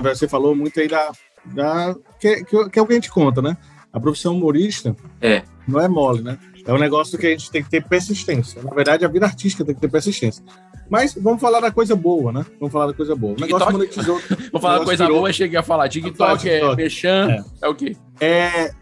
verdade, 0.00 0.18
você 0.18 0.28
falou 0.28 0.54
muito 0.56 0.78
aí 0.80 0.88
da. 0.88 1.12
Da 1.54 1.94
que, 2.20 2.44
que, 2.44 2.68
que 2.70 2.78
é 2.78 2.82
o 2.82 2.86
que 2.86 2.92
a 2.92 2.96
gente 2.96 3.10
conta, 3.10 3.40
né? 3.42 3.56
A 3.92 4.00
profissão 4.00 4.34
humorista 4.36 4.94
É. 5.20 5.42
não 5.66 5.80
é 5.80 5.88
mole, 5.88 6.22
né? 6.22 6.38
É 6.66 6.72
um 6.72 6.78
negócio 6.78 7.16
que 7.16 7.26
a 7.26 7.30
gente 7.30 7.50
tem 7.50 7.62
que 7.62 7.70
ter 7.70 7.84
persistência. 7.86 8.60
Na 8.62 8.74
verdade, 8.74 9.04
a 9.04 9.08
vida 9.08 9.24
artística 9.24 9.64
tem 9.64 9.74
que 9.74 9.80
ter 9.80 9.88
persistência. 9.88 10.44
Mas 10.90 11.14
vamos 11.14 11.40
falar 11.40 11.60
da 11.60 11.70
coisa 11.70 11.94
boa, 11.96 12.32
né? 12.32 12.44
Vamos 12.58 12.72
falar 12.72 12.88
da 12.88 12.92
coisa 12.92 13.14
boa. 13.14 13.34
O 13.34 13.40
negócio 13.40 13.66
TikTok? 13.66 13.72
monetizou. 13.72 14.20
Vou 14.52 14.60
falar 14.60 14.74
negócio 14.74 14.84
coisa 14.84 15.04
virou- 15.04 15.18
boa, 15.20 15.32
cheguei 15.32 15.58
a 15.58 15.62
falar. 15.62 15.88
TikTok, 15.88 16.48
é 16.48 16.52
TikTok. 16.58 16.76
Mechan, 16.82 17.44
é. 17.62 17.68
o 17.68 17.74
quê? 17.74 17.96
É, 18.20 18.72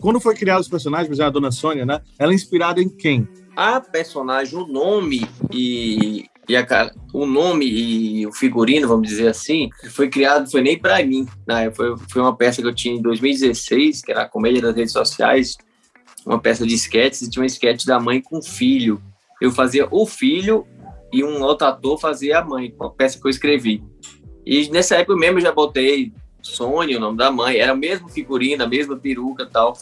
quando 0.00 0.18
foi 0.20 0.34
criado 0.34 0.60
os 0.60 0.68
personagens, 0.68 1.06
por 1.08 1.14
exemplo, 1.14 1.28
a 1.28 1.32
Dona 1.32 1.50
Sônia, 1.50 1.84
né? 1.84 2.00
Ela 2.18 2.32
é 2.32 2.34
inspirada 2.34 2.80
em 2.82 2.88
quem? 2.88 3.28
a 3.56 3.80
personagem, 3.80 4.56
o 4.56 4.66
nome 4.68 5.28
e, 5.52 6.26
e 6.48 6.56
a, 6.56 6.90
o 7.12 7.26
nome 7.26 7.66
e 7.66 8.26
o 8.26 8.32
figurino, 8.32 8.88
vamos 8.88 9.08
dizer 9.08 9.28
assim, 9.28 9.68
foi 9.90 10.08
criado, 10.08 10.50
foi 10.50 10.62
nem 10.62 10.78
para 10.78 11.04
mim. 11.04 11.26
Né? 11.46 11.70
Foi, 11.70 11.94
foi 12.08 12.22
uma 12.22 12.34
peça 12.34 12.62
que 12.62 12.68
eu 12.68 12.74
tinha 12.74 12.94
em 12.94 13.02
2016, 13.02 14.02
que 14.02 14.10
era 14.10 14.22
a 14.22 14.28
comédia 14.28 14.62
das 14.62 14.74
redes 14.74 14.92
sociais, 14.92 15.56
uma 16.24 16.38
peça 16.38 16.66
de 16.66 16.74
sketches, 16.74 17.22
e 17.22 17.30
tinha 17.30 17.42
um 17.42 17.46
sketch 17.46 17.84
da 17.84 18.00
mãe 18.00 18.22
com 18.22 18.38
o 18.38 18.42
filho. 18.42 19.02
Eu 19.40 19.50
fazia 19.50 19.86
o 19.90 20.06
filho 20.06 20.66
e 21.12 21.22
um 21.22 21.42
outro 21.42 21.66
ator 21.66 21.98
fazia 22.00 22.38
a 22.38 22.44
mãe, 22.44 22.74
uma 22.78 22.90
peça 22.90 23.20
que 23.20 23.26
eu 23.26 23.30
escrevi. 23.30 23.82
E 24.44 24.68
nessa 24.70 24.96
época 24.96 25.16
mesmo 25.16 25.38
eu 25.38 25.42
já 25.42 25.52
botei 25.52 26.12
Sônia, 26.40 26.96
o 26.96 27.00
nome 27.00 27.18
da 27.18 27.30
mãe, 27.30 27.58
era 27.58 27.74
o 27.74 27.76
mesmo 27.76 28.08
figurino, 28.08 28.64
a 28.64 28.66
mesma 28.66 28.96
peruca 28.96 29.42
e 29.42 29.50
tal. 29.50 29.76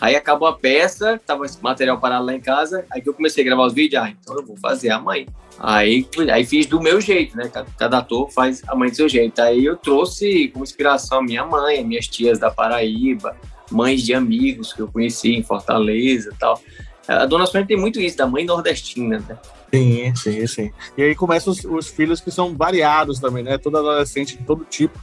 Aí 0.00 0.14
acabou 0.16 0.46
a 0.48 0.52
peça, 0.52 1.20
tava 1.26 1.44
esse 1.46 1.62
material 1.62 1.98
parado 1.98 2.24
lá 2.24 2.34
em 2.34 2.40
casa, 2.40 2.84
aí 2.90 3.00
que 3.02 3.08
eu 3.08 3.14
comecei 3.14 3.42
a 3.42 3.46
gravar 3.46 3.66
os 3.66 3.72
vídeos, 3.74 4.02
ah, 4.02 4.10
então 4.10 4.36
eu 4.36 4.44
vou 4.46 4.56
fazer 4.56 4.90
a 4.90 4.98
mãe. 4.98 5.26
Aí, 5.58 6.06
aí 6.32 6.44
fiz 6.44 6.64
do 6.66 6.80
meu 6.80 7.00
jeito, 7.00 7.36
né? 7.36 7.50
Cada, 7.52 7.66
cada 7.78 7.98
ator 7.98 8.30
faz 8.30 8.62
a 8.66 8.74
mãe 8.74 8.88
do 8.88 8.96
seu 8.96 9.08
jeito. 9.08 9.40
Aí 9.42 9.64
eu 9.64 9.76
trouxe 9.76 10.48
como 10.48 10.64
inspiração 10.64 11.18
a 11.18 11.22
minha 11.22 11.44
mãe, 11.44 11.84
minhas 11.84 12.06
tias 12.08 12.38
da 12.38 12.50
Paraíba, 12.50 13.36
mães 13.70 14.02
de 14.02 14.14
amigos 14.14 14.72
que 14.72 14.80
eu 14.80 14.88
conheci 14.88 15.34
em 15.34 15.42
Fortaleza 15.42 16.30
e 16.34 16.38
tal. 16.38 16.60
A 17.06 17.26
Dona 17.26 17.44
Sônia 17.44 17.66
tem 17.66 17.76
muito 17.76 18.00
isso, 18.00 18.16
da 18.16 18.26
mãe 18.26 18.44
nordestina, 18.44 19.18
né? 19.28 19.36
Sim, 19.74 20.14
sim, 20.16 20.46
sim. 20.46 20.70
E 20.96 21.02
aí 21.02 21.14
começam 21.14 21.52
os, 21.52 21.62
os 21.64 21.88
filhos 21.88 22.20
que 22.20 22.30
são 22.30 22.56
variados 22.56 23.18
também, 23.20 23.42
né? 23.42 23.58
Todo 23.58 23.76
adolescente 23.76 24.36
de 24.38 24.44
todo 24.44 24.64
tipo. 24.64 24.98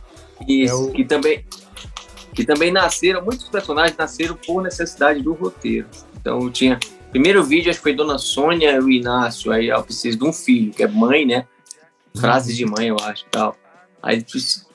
Isso, 0.48 0.74
É 0.74 0.76
o- 0.76 0.92
que 0.92 1.04
também 1.04 1.44
que 2.38 2.46
também 2.46 2.72
nasceram, 2.72 3.26
muitos 3.26 3.50
personagens 3.50 3.98
nasceram 3.98 4.36
por 4.36 4.62
necessidade 4.62 5.24
do 5.24 5.34
roteiro. 5.34 5.88
Então 6.22 6.52
tinha 6.52 6.80
primeiro 7.10 7.44
vídeo 7.44 7.72
acho 7.72 7.80
que 7.80 7.84
foi 7.84 7.96
Dona 7.96 8.20
Sônia 8.20 8.74
e 8.74 8.80
o 8.80 8.92
Inácio, 8.92 9.52
aí 9.52 9.70
eu 9.70 9.82
preciso 9.82 10.20
de 10.20 10.24
um 10.24 10.32
filho, 10.32 10.72
que 10.72 10.84
é 10.84 10.88
mãe, 10.88 11.26
né? 11.26 11.48
Frases 12.16 12.56
de 12.56 12.64
mãe, 12.64 12.90
eu 12.90 12.98
acho, 13.02 13.26
tal. 13.32 13.58
Aí, 14.04 14.24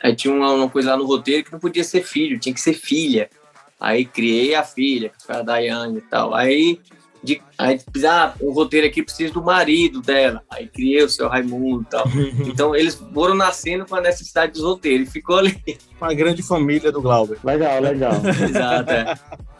aí 0.03 0.17
tinha 0.17 0.35
uma, 0.35 0.51
uma 0.51 0.69
coisa 0.69 0.91
lá 0.91 0.97
no 0.97 1.07
roteiro 1.07 1.45
que 1.45 1.53
não 1.53 1.61
podia 1.61 1.85
ser 1.85 2.03
filho, 2.03 2.37
tinha 2.37 2.53
que 2.53 2.61
ser 2.61 2.75
filha. 2.75 3.31
Aí 3.79 4.05
criei 4.05 4.57
a 4.57 4.65
filha, 4.65 5.11
que 5.11 5.25
foi 5.25 5.37
a 5.37 5.43
Daiane 5.43 5.99
e 5.99 6.03
tal. 6.03 6.35
Aí 6.35 6.81
de, 7.23 7.41
aí 7.57 7.81
ah, 8.09 8.35
o 8.41 8.53
roteiro 8.53 8.87
aqui 8.87 9.03
precisa 9.03 9.33
do 9.33 9.43
marido 9.43 10.01
dela. 10.01 10.43
Aí 10.51 10.67
criei 10.67 11.03
o 11.03 11.09
seu 11.09 11.29
Raimundo 11.29 11.83
e 11.83 11.91
tal. 11.91 12.05
Então 12.53 12.75
eles 12.75 12.95
foram 13.15 13.35
nascendo 13.35 13.87
com 13.87 13.95
a 13.95 14.01
necessidade 14.01 14.53
dos 14.53 14.63
roteiros. 14.63 15.09
E 15.09 15.11
ficou 15.11 15.39
ali. 15.39 15.57
Uma 16.01 16.13
grande 16.13 16.43
família 16.43 16.91
do 16.91 17.01
Glauber. 17.01 17.39
Legal, 17.45 17.81
legal. 17.81 18.13
Exato, 18.49 18.91
é. 18.91 19.15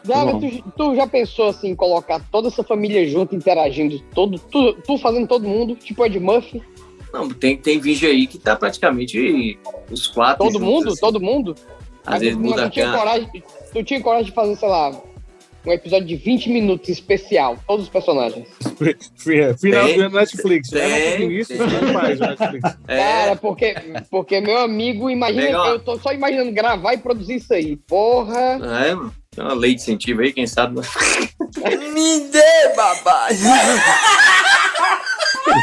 Gaga, 0.05 0.39
tu, 0.39 0.71
tu 0.75 0.95
já 0.95 1.07
pensou 1.07 1.47
assim, 1.47 1.69
em 1.69 1.75
colocar 1.75 2.19
toda 2.29 2.49
essa 2.49 2.63
família 2.63 3.07
junto, 3.07 3.35
interagindo, 3.35 3.99
todo, 4.13 4.37
tu, 4.37 4.73
tu 4.85 4.97
fazendo 4.97 5.27
todo 5.27 5.47
mundo, 5.47 5.75
tipo 5.75 6.05
Ed 6.05 6.19
Murphy? 6.19 6.61
Não, 7.13 7.29
tem, 7.29 7.55
tem 7.55 7.79
vídeo 7.79 8.09
aí 8.09 8.27
que 8.27 8.37
tá 8.37 8.55
praticamente 8.55 9.57
os 9.89 10.07
quatro. 10.07 10.43
Todo 10.43 10.59
juntos, 10.59 10.67
mundo? 10.67 10.87
assim. 10.89 10.99
todo 10.99 11.21
mundo? 11.21 11.55
Às 12.05 12.19
vezes 12.19 12.35
mas 12.35 12.49
muda 12.49 12.63
tu 12.63 12.73
tinha, 12.73 12.91
coragem, 12.91 13.43
tu 13.71 13.83
tinha 13.83 14.01
coragem 14.01 14.25
de 14.25 14.31
fazer, 14.33 14.55
sei 14.57 14.67
lá, 14.67 14.91
um 15.65 15.71
episódio 15.71 16.07
de 16.07 16.15
20 16.15 16.49
minutos 16.49 16.89
especial, 16.89 17.57
todos 17.67 17.85
os 17.85 17.89
personagens. 17.91 18.47
Final 19.17 19.55
Tem, 19.87 19.97
do 19.97 20.09
Netflix. 20.09 20.69
tem, 20.69 20.81
Leva 20.81 21.15
pro 21.17 21.27
Vinícius, 21.27 21.57
tem. 21.59 21.67
não 21.67 21.93
faz 21.93 22.19
o 22.19 22.23
Netflix. 22.23 22.77
É. 22.87 22.97
Cara, 22.97 23.35
porque, 23.35 23.75
porque 24.09 24.41
meu 24.41 24.59
amigo, 24.59 25.09
imagina, 25.09 25.45
Legal. 25.45 25.67
eu 25.69 25.79
tô 25.79 25.97
só 25.99 26.11
imaginando 26.13 26.51
gravar 26.51 26.93
e 26.93 26.97
produzir 26.97 27.35
isso 27.35 27.53
aí. 27.53 27.77
Porra! 27.77 28.59
É, 28.85 28.93
mano. 28.95 29.13
Tem 29.31 29.43
uma 29.43 29.53
lei 29.55 29.73
de 29.73 29.81
incentivo 29.81 30.21
aí, 30.21 30.31
quem 30.31 30.45
sabe. 30.45 30.75
Me 31.93 32.19
dê, 32.29 32.75
babado! 32.75 33.35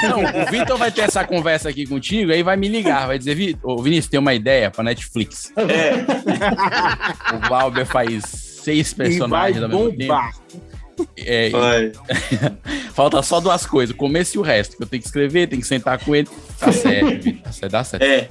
Não, 0.02 0.42
o 0.42 0.50
Vitor 0.50 0.76
vai 0.76 0.90
ter 0.90 1.02
essa 1.02 1.24
conversa 1.24 1.68
aqui 1.68 1.86
contigo, 1.86 2.32
aí 2.32 2.42
vai 2.42 2.56
me 2.56 2.68
ligar, 2.68 3.06
vai 3.06 3.18
dizer, 3.18 3.34
Vitor, 3.34 3.70
ô, 3.70 3.82
Vinícius, 3.82 4.08
tem 4.08 4.20
uma 4.20 4.34
ideia 4.34 4.70
pra 4.70 4.84
Netflix. 4.84 5.52
É. 5.56 7.34
O 7.34 7.48
Glauber 7.48 7.86
faz 7.86 8.49
seis 8.62 8.92
personagens 8.94 9.60
vai 9.60 9.64
ao 9.64 9.68
mesmo 9.68 10.06
bombar. 10.06 10.32
tempo. 10.34 10.70
É, 11.16 11.48
Vai. 11.48 11.92
Falta 12.92 13.22
só 13.22 13.40
duas 13.40 13.64
coisas, 13.64 13.94
o 13.94 13.96
começo 13.96 14.36
e 14.36 14.38
o 14.38 14.42
resto. 14.42 14.76
Que 14.76 14.82
eu 14.82 14.86
tenho 14.86 15.00
que 15.00 15.08
escrever, 15.08 15.48
tenho 15.48 15.62
que 15.62 15.68
sentar 15.68 15.98
com 15.98 16.14
ele. 16.14 16.28
Tá 16.58 16.70
certo, 16.72 17.42
tá 17.42 17.52
certo, 17.52 17.72
dá 17.72 17.84
certo. 17.84 18.04
É. 18.04 18.28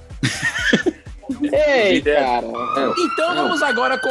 Ei, 1.91 2.01
cara. 2.01 2.45
Então 2.97 3.35
vamos 3.35 3.61
agora 3.63 3.97
com 3.97 4.09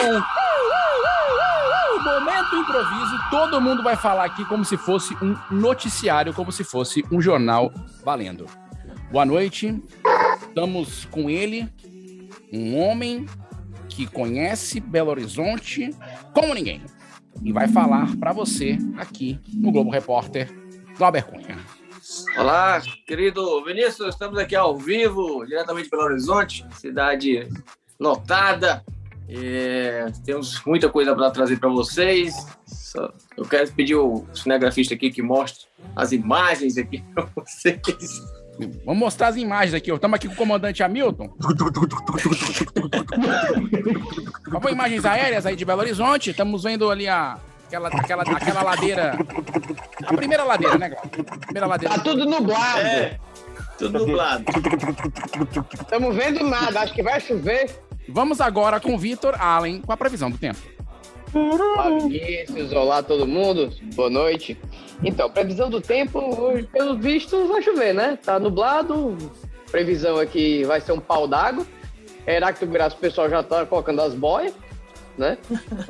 momento 2.09 2.57
improviso. 2.57 3.19
Todo 3.31 3.61
mundo 3.61 3.83
vai 3.83 3.97
falar 3.97 4.25
aqui 4.25 4.45
como 4.45 4.65
se 4.65 4.77
fosse 4.77 5.15
um 5.23 5.37
noticiário, 5.51 6.33
como 6.33 6.51
se 6.51 6.65
fosse 6.65 7.05
um 7.11 7.21
jornal 7.21 7.73
valendo. 8.05 8.47
Boa 9.11 9.25
noite. 9.25 9.83
Estamos 10.49 11.05
com 11.07 11.29
ele, 11.29 11.69
um 12.53 12.79
homem 12.79 13.27
que 13.99 14.07
conhece 14.07 14.79
Belo 14.79 15.11
Horizonte 15.11 15.91
como 16.33 16.55
ninguém 16.55 16.81
e 17.43 17.53
vai 17.53 17.67
falar 17.67 18.17
pra 18.17 18.33
você 18.33 18.79
aqui 18.97 19.41
no 19.55 19.73
Globo 19.73 19.91
Repórter, 19.91 20.49
Glauber 20.97 21.25
Cunha. 21.25 21.59
Olá, 22.39 22.81
querido 23.05 23.65
Vinícius, 23.65 24.11
estamos 24.11 24.39
aqui 24.39 24.55
ao 24.55 24.77
vivo, 24.79 25.45
diretamente 25.45 25.87
de 25.87 25.91
Belo 25.91 26.05
Horizonte, 26.05 26.65
cidade 26.77 27.49
lotada. 27.99 28.85
É, 29.29 30.07
temos 30.25 30.63
muita 30.65 30.89
coisa 30.89 31.13
para 31.17 31.33
trazer 31.33 31.59
para 31.59 31.69
vocês. 31.69 32.33
Só- 32.67 33.13
eu 33.37 33.45
quero 33.45 33.71
pedir 33.73 33.97
o 33.97 34.25
cinegrafista 34.33 34.95
aqui 34.95 35.11
que 35.11 35.23
mostre 35.23 35.67
as 35.97 36.13
imagens 36.13 36.79
aqui 36.79 37.03
para 37.13 37.29
vocês. 37.35 38.38
Vamos 38.85 38.99
mostrar 38.99 39.29
as 39.29 39.37
imagens 39.37 39.75
aqui. 39.75 39.93
Estamos 39.93 40.17
aqui 40.17 40.27
com 40.29 40.35
o 40.35 40.37
comandante 40.37 40.83
Hamilton. 40.83 41.31
Favor, 44.51 44.73
imagens 44.73 45.05
aéreas 45.05 45.47
aí 45.47 45.55
de 45.55 45.65
Belo 45.65 45.81
Horizonte. 45.81 46.31
Estamos 46.31 46.65
vendo 46.65 46.91
ali 46.91 47.07
a, 47.07 47.39
aquela, 47.67 47.89
aquela, 47.89 48.23
aquela 48.23 48.63
ladeira. 48.63 49.19
A 50.05 50.15
primeira 50.15 50.45
ladeira, 50.45 50.79
né, 50.79 50.89
Glauco? 50.89 51.09
Primeira 51.41 51.67
ladeira. 51.67 51.95
Tá 51.95 52.01
tudo 52.01 52.25
nublado. 52.25 52.81
É, 52.81 53.19
tudo 53.79 53.99
nublado. 54.07 54.45
Estamos 55.75 56.17
vendo 56.17 56.45
nada, 56.45 56.81
acho 56.81 56.93
que 56.93 57.03
vai 57.03 57.21
chover. 57.21 57.71
Vamos 58.09 58.41
agora 58.41 58.81
com 58.81 58.95
o 58.95 58.99
Vitor 58.99 59.35
Allen 59.41 59.83
com 59.83 59.93
a 59.93 59.97
previsão 59.97 60.31
do 60.31 60.39
tempo. 60.39 60.59
Olá, 61.35 61.91
Vinícius. 61.99 62.73
Olá, 62.73 63.03
todo 63.03 63.27
mundo. 63.27 63.71
Boa 63.95 64.11
noite. 64.11 64.57
Então, 65.03 65.31
previsão 65.31 65.69
do 65.69 65.81
tempo, 65.81 66.21
pelo 66.73 66.97
visto, 66.97 67.47
vai 67.49 67.63
chover, 67.63 67.95
né? 67.95 68.19
Tá 68.23 68.39
nublado. 68.39 69.17
Previsão 69.71 70.19
aqui 70.19 70.65
vai 70.65 70.81
ser 70.81 70.93
um 70.93 71.01
pau 71.01 71.29
d'água. 71.29 71.67
Heráclito 72.27 72.73
Graça, 72.73 72.97
o 72.97 72.99
pessoal 72.99 73.29
já 73.29 73.43
tá 73.43 73.65
colocando 73.65 74.01
as 74.01 74.15
boias, 74.15 74.55
né? 75.17 75.39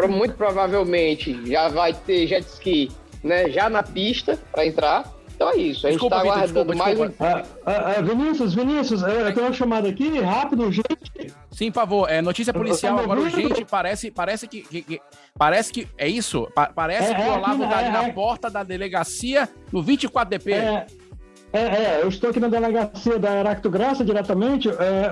Muito 0.08 0.34
provavelmente 0.34 1.40
já 1.50 1.68
vai 1.68 1.92
ter 1.92 2.26
jet 2.26 2.46
ski, 2.46 2.90
né? 3.22 3.48
Já 3.50 3.68
na 3.68 3.82
pista 3.82 4.38
para 4.52 4.66
entrar. 4.66 5.12
Então 5.34 5.50
é 5.50 5.56
isso. 5.56 5.86
A 5.86 5.90
gente 5.90 6.00
Desculpa, 6.00 6.16
tá 6.16 6.22
Vitor, 6.22 6.36
aguardando 6.36 6.72
desculpa, 6.72 6.84
mais 6.84 6.98
um. 6.98 7.06
desculpa. 7.08 7.46
Ah, 7.64 7.72
ah, 7.72 7.94
ah, 7.98 8.02
Vinícius, 8.02 8.54
Vinícius, 8.54 9.02
eu 9.02 9.32
tenho 9.32 9.46
uma 9.46 9.52
chamada 9.52 9.88
aqui, 9.88 10.18
rápido, 10.20 10.70
gente. 10.72 11.32
Sim, 11.58 11.72
por 11.72 11.80
favor. 11.80 12.08
É, 12.08 12.22
notícia 12.22 12.52
policial 12.54 12.96
Tá 12.98 13.02
agora 13.02 13.18
urgente. 13.18 13.64
Parece, 13.68 14.12
parece 14.12 14.46
que, 14.46 14.62
que- 14.62 14.80
que- 14.82 15.00
Parece 15.36 15.72
que. 15.72 15.88
É 15.98 16.06
isso? 16.06 16.48
Pa- 16.54 16.70
parece 16.72 17.10
É, 17.10 17.14
que 17.16 17.20
é, 17.20 17.24
o 17.24 17.32
Olavo 17.34 17.64
aqui, 17.64 17.72
tá 17.72 17.78
ali 17.80 17.88
é, 17.88 17.90
na 17.90 18.04
é. 18.04 18.12
porta 18.12 18.48
da 18.48 18.62
delegacia 18.62 19.48
no 19.72 19.82
24DP. 19.82 20.52
É, 20.52 20.86
é, 21.52 21.60
é, 21.60 21.98
eu 22.00 22.08
estou 22.08 22.30
aqui 22.30 22.38
na 22.38 22.46
delegacia 22.46 23.18
da 23.18 23.34
Heracto 23.40 23.68
Graça 23.68 24.04
diretamente. 24.04 24.68
é, 24.68 25.10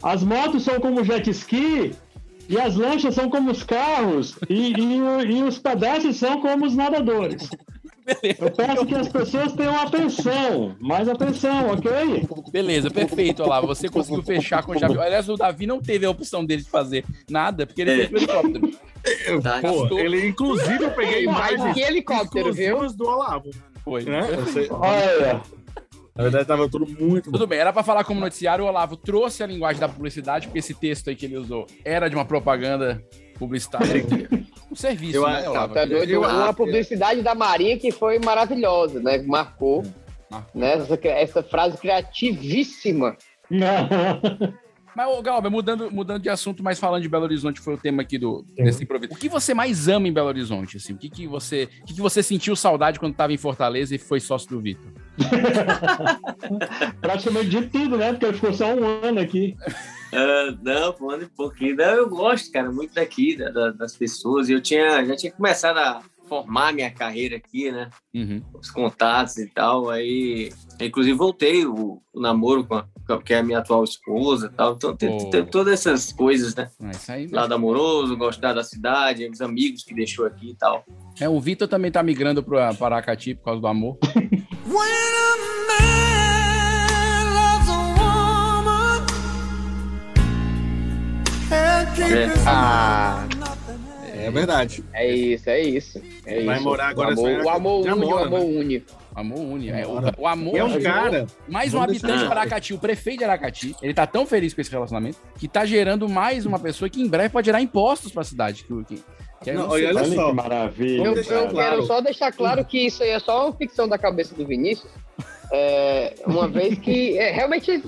as 0.00 0.22
motos 0.22 0.62
são 0.62 0.78
como 0.78 1.02
jet 1.02 1.28
ski 1.30 1.92
e 2.48 2.56
as 2.60 2.76
lanchas 2.76 3.12
são 3.16 3.28
como 3.28 3.50
os 3.50 3.64
carros 3.64 4.38
e, 4.48 4.72
e 4.72 4.96
e 5.38 5.42
os 5.42 5.58
pedestres 5.58 6.18
são 6.18 6.40
como 6.40 6.66
os 6.66 6.76
nadadores. 6.76 7.50
Eu 8.38 8.50
peço 8.50 8.86
que 8.86 8.94
as 8.94 9.08
pessoas 9.08 9.52
tenham 9.52 9.78
atenção, 9.78 10.76
mais 10.80 11.08
atenção, 11.08 11.70
ok? 11.70 12.26
Beleza, 12.52 12.90
perfeito, 12.90 13.42
Olavo. 13.42 13.66
Você 13.66 13.88
conseguiu 13.88 14.22
fechar 14.22 14.62
com 14.64 14.78
chave. 14.78 14.98
Aliás, 14.98 15.28
o 15.28 15.36
Davi 15.36 15.66
não 15.66 15.80
teve 15.80 16.04
a 16.06 16.10
opção 16.10 16.44
dele 16.44 16.62
de 16.62 16.70
fazer 16.70 17.04
nada, 17.28 17.66
porque 17.66 17.82
ele 17.82 17.90
É. 17.90 17.96
fez 18.08 18.08
pelo 18.08 18.22
helicóptero. 18.22 18.70
Tá, 19.42 19.60
Pô, 19.62 19.98
ele, 19.98 20.28
inclusive, 20.28 20.84
eu 20.84 20.90
peguei 20.90 21.24
imagens 21.24 21.72
que 21.74 21.80
helicóptero, 21.80 22.52
viu? 22.52 22.86
do 22.92 23.06
Olavo. 23.06 23.50
Foi. 23.82 24.02
Né? 24.04 24.20
Eu 24.30 24.76
Olha, 24.78 25.40
Na 26.14 26.22
verdade, 26.24 26.44
tava 26.44 26.68
tudo 26.68 26.86
muito 26.86 27.32
Tudo 27.32 27.46
bem, 27.46 27.58
era 27.60 27.72
pra 27.72 27.82
falar 27.82 28.04
como 28.04 28.20
noticiário, 28.20 28.64
o 28.64 28.68
Olavo 28.68 28.96
trouxe 28.96 29.42
a 29.42 29.46
linguagem 29.46 29.80
da 29.80 29.88
publicidade, 29.88 30.48
porque 30.48 30.58
esse 30.58 30.74
texto 30.74 31.08
aí 31.08 31.16
que 31.16 31.24
ele 31.24 31.38
usou 31.38 31.66
era 31.82 32.08
de 32.10 32.14
uma 32.16 32.26
propaganda 32.26 33.02
publicitária. 33.40 34.04
Um 34.70 34.76
serviço, 34.76 35.16
Eu 35.16 35.26
né, 35.26 35.48
Olavo? 35.48 35.74
Tá 35.74 35.84
doido? 35.86 36.10
Eu- 36.10 36.54
publicidade 36.54 37.22
da 37.22 37.34
Marinha 37.34 37.78
que 37.78 37.90
foi 37.90 38.18
maravilhosa, 38.18 39.00
né? 39.00 39.18
Marcou. 39.18 39.82
Marcou. 40.30 40.60
Né? 40.60 40.74
Essa, 40.74 40.98
essa 41.08 41.42
frase 41.42 41.78
criativíssima. 41.78 43.16
Mas, 44.94 45.08
ô, 45.08 45.22
Galber, 45.22 45.50
mudando, 45.50 45.90
mudando 45.90 46.22
de 46.22 46.28
assunto, 46.28 46.62
mas 46.62 46.78
falando 46.78 47.02
de 47.02 47.08
Belo 47.08 47.24
Horizonte, 47.24 47.60
foi 47.60 47.74
o 47.74 47.78
tema 47.78 48.02
aqui 48.02 48.18
do, 48.18 48.44
desse 48.56 48.82
improviso. 48.84 49.12
O 49.12 49.16
que 49.16 49.28
você 49.28 49.54
mais 49.54 49.88
ama 49.88 50.06
em 50.06 50.12
Belo 50.12 50.28
Horizonte? 50.28 50.76
Assim? 50.76 50.92
O 50.92 50.98
que, 50.98 51.08
que, 51.08 51.26
você, 51.26 51.68
o 51.82 51.86
que, 51.86 51.94
que 51.94 52.00
você 52.00 52.22
sentiu 52.22 52.54
saudade 52.54 52.98
quando 53.00 53.12
estava 53.12 53.32
em 53.32 53.38
Fortaleza 53.38 53.94
e 53.94 53.98
foi 53.98 54.20
sócio 54.20 54.50
do 54.50 54.60
Vitor? 54.60 54.92
praticamente 57.00 57.48
de 57.48 57.62
tudo, 57.68 57.96
né? 57.96 58.12
Porque 58.12 58.26
ele 58.26 58.34
ficou 58.34 58.52
só 58.52 58.74
um 58.74 58.84
ano 58.84 59.20
aqui. 59.20 59.56
Ah, 60.12 60.54
não, 60.62 60.92
pô, 60.92 61.14
um 61.14 61.26
pouquinho. 61.36 61.76
Não, 61.76 61.84
eu 61.94 62.08
gosto, 62.08 62.50
cara, 62.52 62.70
muito 62.70 62.94
daqui, 62.94 63.36
da- 63.36 63.50
da- 63.50 63.70
das 63.70 63.96
pessoas. 63.96 64.48
Eu 64.48 64.60
tinha, 64.60 65.04
já 65.04 65.16
tinha 65.16 65.32
começado 65.32 65.78
a 65.78 66.02
formar 66.28 66.72
minha 66.72 66.90
carreira 66.92 67.36
aqui, 67.36 67.72
né? 67.72 67.90
Uhum. 68.14 68.40
Os 68.54 68.70
contatos 68.70 69.36
e 69.38 69.46
tal. 69.48 69.90
Aí, 69.90 70.52
inclusive, 70.80 71.16
voltei 71.16 71.66
o, 71.66 72.00
o 72.12 72.20
namoro 72.20 72.64
com 72.64 72.76
a, 72.76 72.86
com 73.06 73.12
a- 73.14 73.22
que 73.22 73.34
é 73.34 73.38
a 73.38 73.42
minha 73.42 73.58
atual 73.58 73.82
esposa 73.82 74.46
e 74.46 74.56
tal. 74.56 74.74
Então, 74.74 74.96
tem, 74.96 75.08
Oh. 75.10 75.30
tem 75.30 75.44
todas 75.44 75.72
essas 75.74 76.12
coisas, 76.12 76.54
né? 76.54 76.70
Isso 76.92 77.10
aí, 77.10 77.26
Lado 77.26 77.52
amoroso, 77.54 78.16
gostar 78.16 78.52
da 78.52 78.62
cidade, 78.62 79.28
os 79.28 79.40
amigos 79.40 79.82
que 79.82 79.92
deixou 79.94 80.24
aqui 80.26 80.50
e 80.50 80.54
tal. 80.54 80.84
é, 81.20 81.28
o 81.28 81.40
Vitor 81.40 81.66
também 81.66 81.90
tá 81.90 82.00
migrando 82.02 82.42
para 82.44 82.68
Aracati 82.80 83.34
por 83.34 83.44
causa 83.46 83.60
do 83.60 83.66
amor. 83.66 83.98
É. 91.50 92.30
Ah, 92.46 93.26
É 94.14 94.30
verdade. 94.30 94.84
é 94.92 95.08
isso, 95.12 95.50
é 95.50 95.60
isso. 95.60 96.00
É 96.24 96.44
Vai 96.44 96.56
isso. 96.56 96.64
morar 96.64 96.88
agora 96.88 97.08
O 97.08 97.12
amor, 97.12 97.30
em 97.30 97.42
o 97.42 97.48
amor 97.48 97.80
une, 97.80 97.88
o 97.90 97.92
amor 98.18 98.30
né? 98.30 98.38
une. 98.60 98.84
Amor 99.14 99.38
une. 99.40 99.68
É, 99.70 99.86
o, 99.86 100.22
o 100.22 100.26
amor 100.28 100.56
é 100.56 100.62
um 100.64 100.80
cara. 100.80 101.26
Mais 101.48 101.74
um 101.74 101.82
habitante 101.82 102.06
deixar- 102.14 102.26
de 102.26 102.32
Aracati, 102.32 102.74
o 102.74 102.78
prefeito 102.78 103.18
de 103.18 103.24
Aracati. 103.24 103.74
Ele 103.82 103.92
tá 103.92 104.06
tão 104.06 104.24
feliz 104.24 104.54
com 104.54 104.60
esse 104.60 104.70
relacionamento 104.70 105.18
que 105.38 105.48
tá 105.48 105.64
gerando 105.64 106.08
mais 106.08 106.46
uma 106.46 106.58
pessoa 106.58 106.88
que 106.88 107.00
em 107.02 107.08
breve 107.08 107.30
pode 107.30 107.46
gerar 107.46 107.60
impostos 107.60 108.12
pra 108.12 108.22
cidade. 108.22 108.62
Que, 108.64 108.84
que, 108.84 109.02
que 109.42 109.50
é- 109.50 109.54
Não, 109.54 109.68
olha 109.68 109.88
Olha 109.88 110.04
só. 110.04 110.28
que 110.28 110.32
maravilha. 110.36 111.02
Eu, 111.04 111.16
eu 111.16 111.24
claro. 111.24 111.54
quero 111.54 111.82
só 111.86 112.00
deixar 112.00 112.30
claro 112.32 112.64
que 112.64 112.86
isso 112.86 113.02
aí 113.02 113.10
é 113.10 113.18
só 113.18 113.46
uma 113.48 113.56
ficção 113.56 113.88
da 113.88 113.98
cabeça 113.98 114.34
do 114.36 114.46
Vinícius. 114.46 114.90
É, 115.52 116.14
uma 116.26 116.46
vez 116.46 116.78
que 116.78 117.18
é 117.18 117.32
realmente 117.32 117.82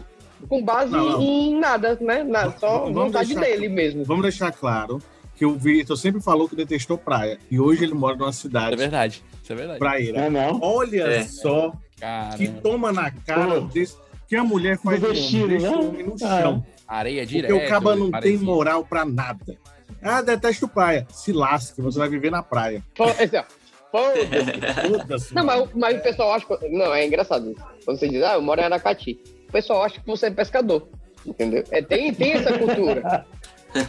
com 0.49 0.63
base 0.63 0.93
Não, 0.93 1.11
não. 1.13 1.21
em 1.23 1.59
nada, 1.59 1.97
né? 2.01 2.23
Na, 2.25 2.51
só 2.53 2.81
Vamos 2.81 2.95
vontade 2.95 3.35
deixar- 3.35 3.41
dele 3.51 3.69
mesmo. 3.69 4.05
Vamos 4.05 4.23
deixar 4.23 4.53
claro 4.53 4.99
que 5.35 5.47
o 5.47 5.55
Vitor 5.57 5.97
sempre 5.97 6.21
falou 6.21 6.49
que 6.49 6.55
detestou 6.57 6.97
praia. 6.99 7.39
E 7.51 7.59
hoje 7.59 7.85
ele 7.85 7.95
mora 7.95 8.17
numa 8.17 8.29
É 8.29 8.33
cidade 8.33 8.77
verdade. 8.77 9.23
Isso 9.43 9.53
é 9.53 9.57
verdade. 9.57 9.79
praieira. 9.79 10.19
É 10.21 10.31
não? 10.31 10.59
Olha 10.63 11.03
É. 11.05 11.23
só 11.25 11.73
que 12.37 12.49
toma 12.49 12.93
na 12.93 13.11
cara 13.11 13.61
Pô. 13.61 13.67
desse, 13.69 13.97
que 14.29 14.37
a 14.37 14.45
mulher 14.45 14.79
faz 14.79 15.01
Do 15.01 15.07
homem, 15.07 15.19
vestido, 15.21 15.49
deixa 15.49 15.71
né? 15.71 15.77
o 15.77 15.89
homem 15.89 16.03
no 16.05 16.15
Ah. 16.23 16.41
chão. 16.43 16.67
areia 16.87 17.25
direto. 17.25 17.51
Porque 17.53 17.65
o 17.67 17.69
caba 17.69 17.97
não 17.97 18.11
tem 18.11 18.37
moral 18.37 18.85
pra 18.85 19.05
nada. 19.05 19.57
Ah, 20.03 20.21
detesto 20.21 20.69
praia. 20.69 21.07
Se 21.11 21.33
lasque, 21.33 21.81
você 21.81 21.99
vai 21.99 22.09
viver 22.09 22.31
na 22.31 22.43
praia. 22.43 22.83
Ó, 22.99 23.09
foda-se. 23.09 23.45
Foda-se. 24.89 25.35
Não, 25.35 25.45
mas, 25.45 25.69
mas 25.75 25.99
o 25.99 26.03
pessoal 26.03 26.33
acha. 26.33 26.47
Não, 26.71 26.95
é 26.95 27.07
engraçado 27.07 27.51
isso. 27.51 27.61
Quando 27.85 27.99
você 27.99 28.09
diz, 28.09 28.23
ah, 28.23 28.35
eu 28.35 28.43
moro 28.43 28.61
em 28.61 28.65
Aracati. 28.65 29.19
O 29.53 29.57
pessoal 29.61 29.85
acha 29.85 30.01
que 30.01 30.07
você 30.07 30.29
é 30.29 30.31
pescador. 30.31 30.89
Entendeu? 31.27 31.63
É, 31.71 31.83
tem, 31.83 32.13
tem 32.15 32.33
essa 32.33 32.57
cultura. 32.59 33.27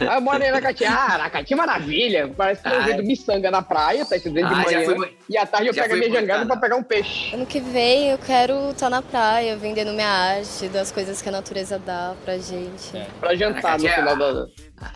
Ah, 0.08 0.14
eu 0.14 0.20
moro 0.22 0.42
em 0.42 0.48
Aracati. 0.48 0.82
Ah, 0.86 1.12
Aracati 1.12 1.54
maravilha. 1.54 2.26
Parece 2.34 2.62
que 2.62 2.68
eu 2.70 2.80
Ah, 2.80 2.84
vendo 2.86 3.02
miçanga 3.02 3.50
na 3.50 3.60
praia, 3.60 4.06
tá 4.06 4.16
de 4.16 4.28
Ah, 4.40 4.48
manhã. 4.48 4.82
foi- 4.96 5.14
E 5.28 5.36
à 5.36 5.44
tarde 5.44 5.66
eu 5.68 5.74
já 5.74 5.82
pego 5.82 5.94
a 5.94 5.98
minha 5.98 6.10
jangada 6.10 6.46
pra 6.46 6.56
pegar 6.56 6.76
um 6.76 6.82
peixe. 6.82 7.34
Ano 7.34 7.44
que 7.44 7.60
vem 7.60 8.08
eu 8.08 8.16
quero 8.16 8.70
estar 8.70 8.88
na 8.88 9.02
praia, 9.02 9.54
vendendo 9.58 9.92
minha 9.92 10.08
arte, 10.08 10.68
das 10.68 10.90
coisas 10.90 11.20
que 11.20 11.28
a 11.28 11.32
natureza 11.32 11.78
dá 11.78 12.14
pra 12.24 12.38
gente. 12.38 12.92
Pra 13.20 13.34
jantar 13.34 13.60
no 13.78 13.84
Aracati 13.84 13.86
é- 13.86 13.94
final 13.94 14.16
da. 14.16 14.46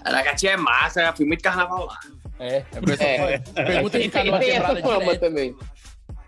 Aracati 0.06 0.48
é 0.48 0.56
massa, 0.56 1.02
já 1.02 1.12
fui 1.12 1.26
muito 1.26 1.42
carnaval 1.42 1.84
lá. 1.84 1.98
É, 2.40 2.56
É. 2.56 2.62
fala- 3.18 3.66
pergunta 3.66 3.98
de 3.98 4.08
Tem, 4.08 4.22
essa 4.22 4.76
fama 4.80 5.00
direto. 5.04 5.20
também. 5.20 5.54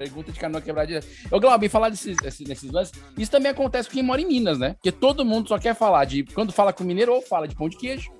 Pergunta 0.00 0.32
de 0.32 0.40
canoa 0.40 0.62
quebrada. 0.62 1.00
Ô, 1.30 1.38
Glauber, 1.38 1.68
falar 1.68 1.90
desses, 1.90 2.16
desses, 2.16 2.70
lances, 2.72 2.94
isso 3.18 3.30
também 3.30 3.50
acontece 3.50 3.86
com 3.86 3.92
quem 3.92 4.02
mora 4.02 4.18
em 4.18 4.24
Minas, 4.26 4.58
né? 4.58 4.72
Porque 4.72 4.90
todo 4.90 5.26
mundo 5.26 5.46
só 5.46 5.58
quer 5.58 5.74
falar 5.74 6.06
de. 6.06 6.24
Quando 6.24 6.52
fala 6.54 6.72
com 6.72 6.82
mineiro, 6.82 7.12
ou 7.12 7.20
fala 7.20 7.46
de 7.46 7.54
pão 7.54 7.68
de 7.68 7.76
queijo. 7.76 8.10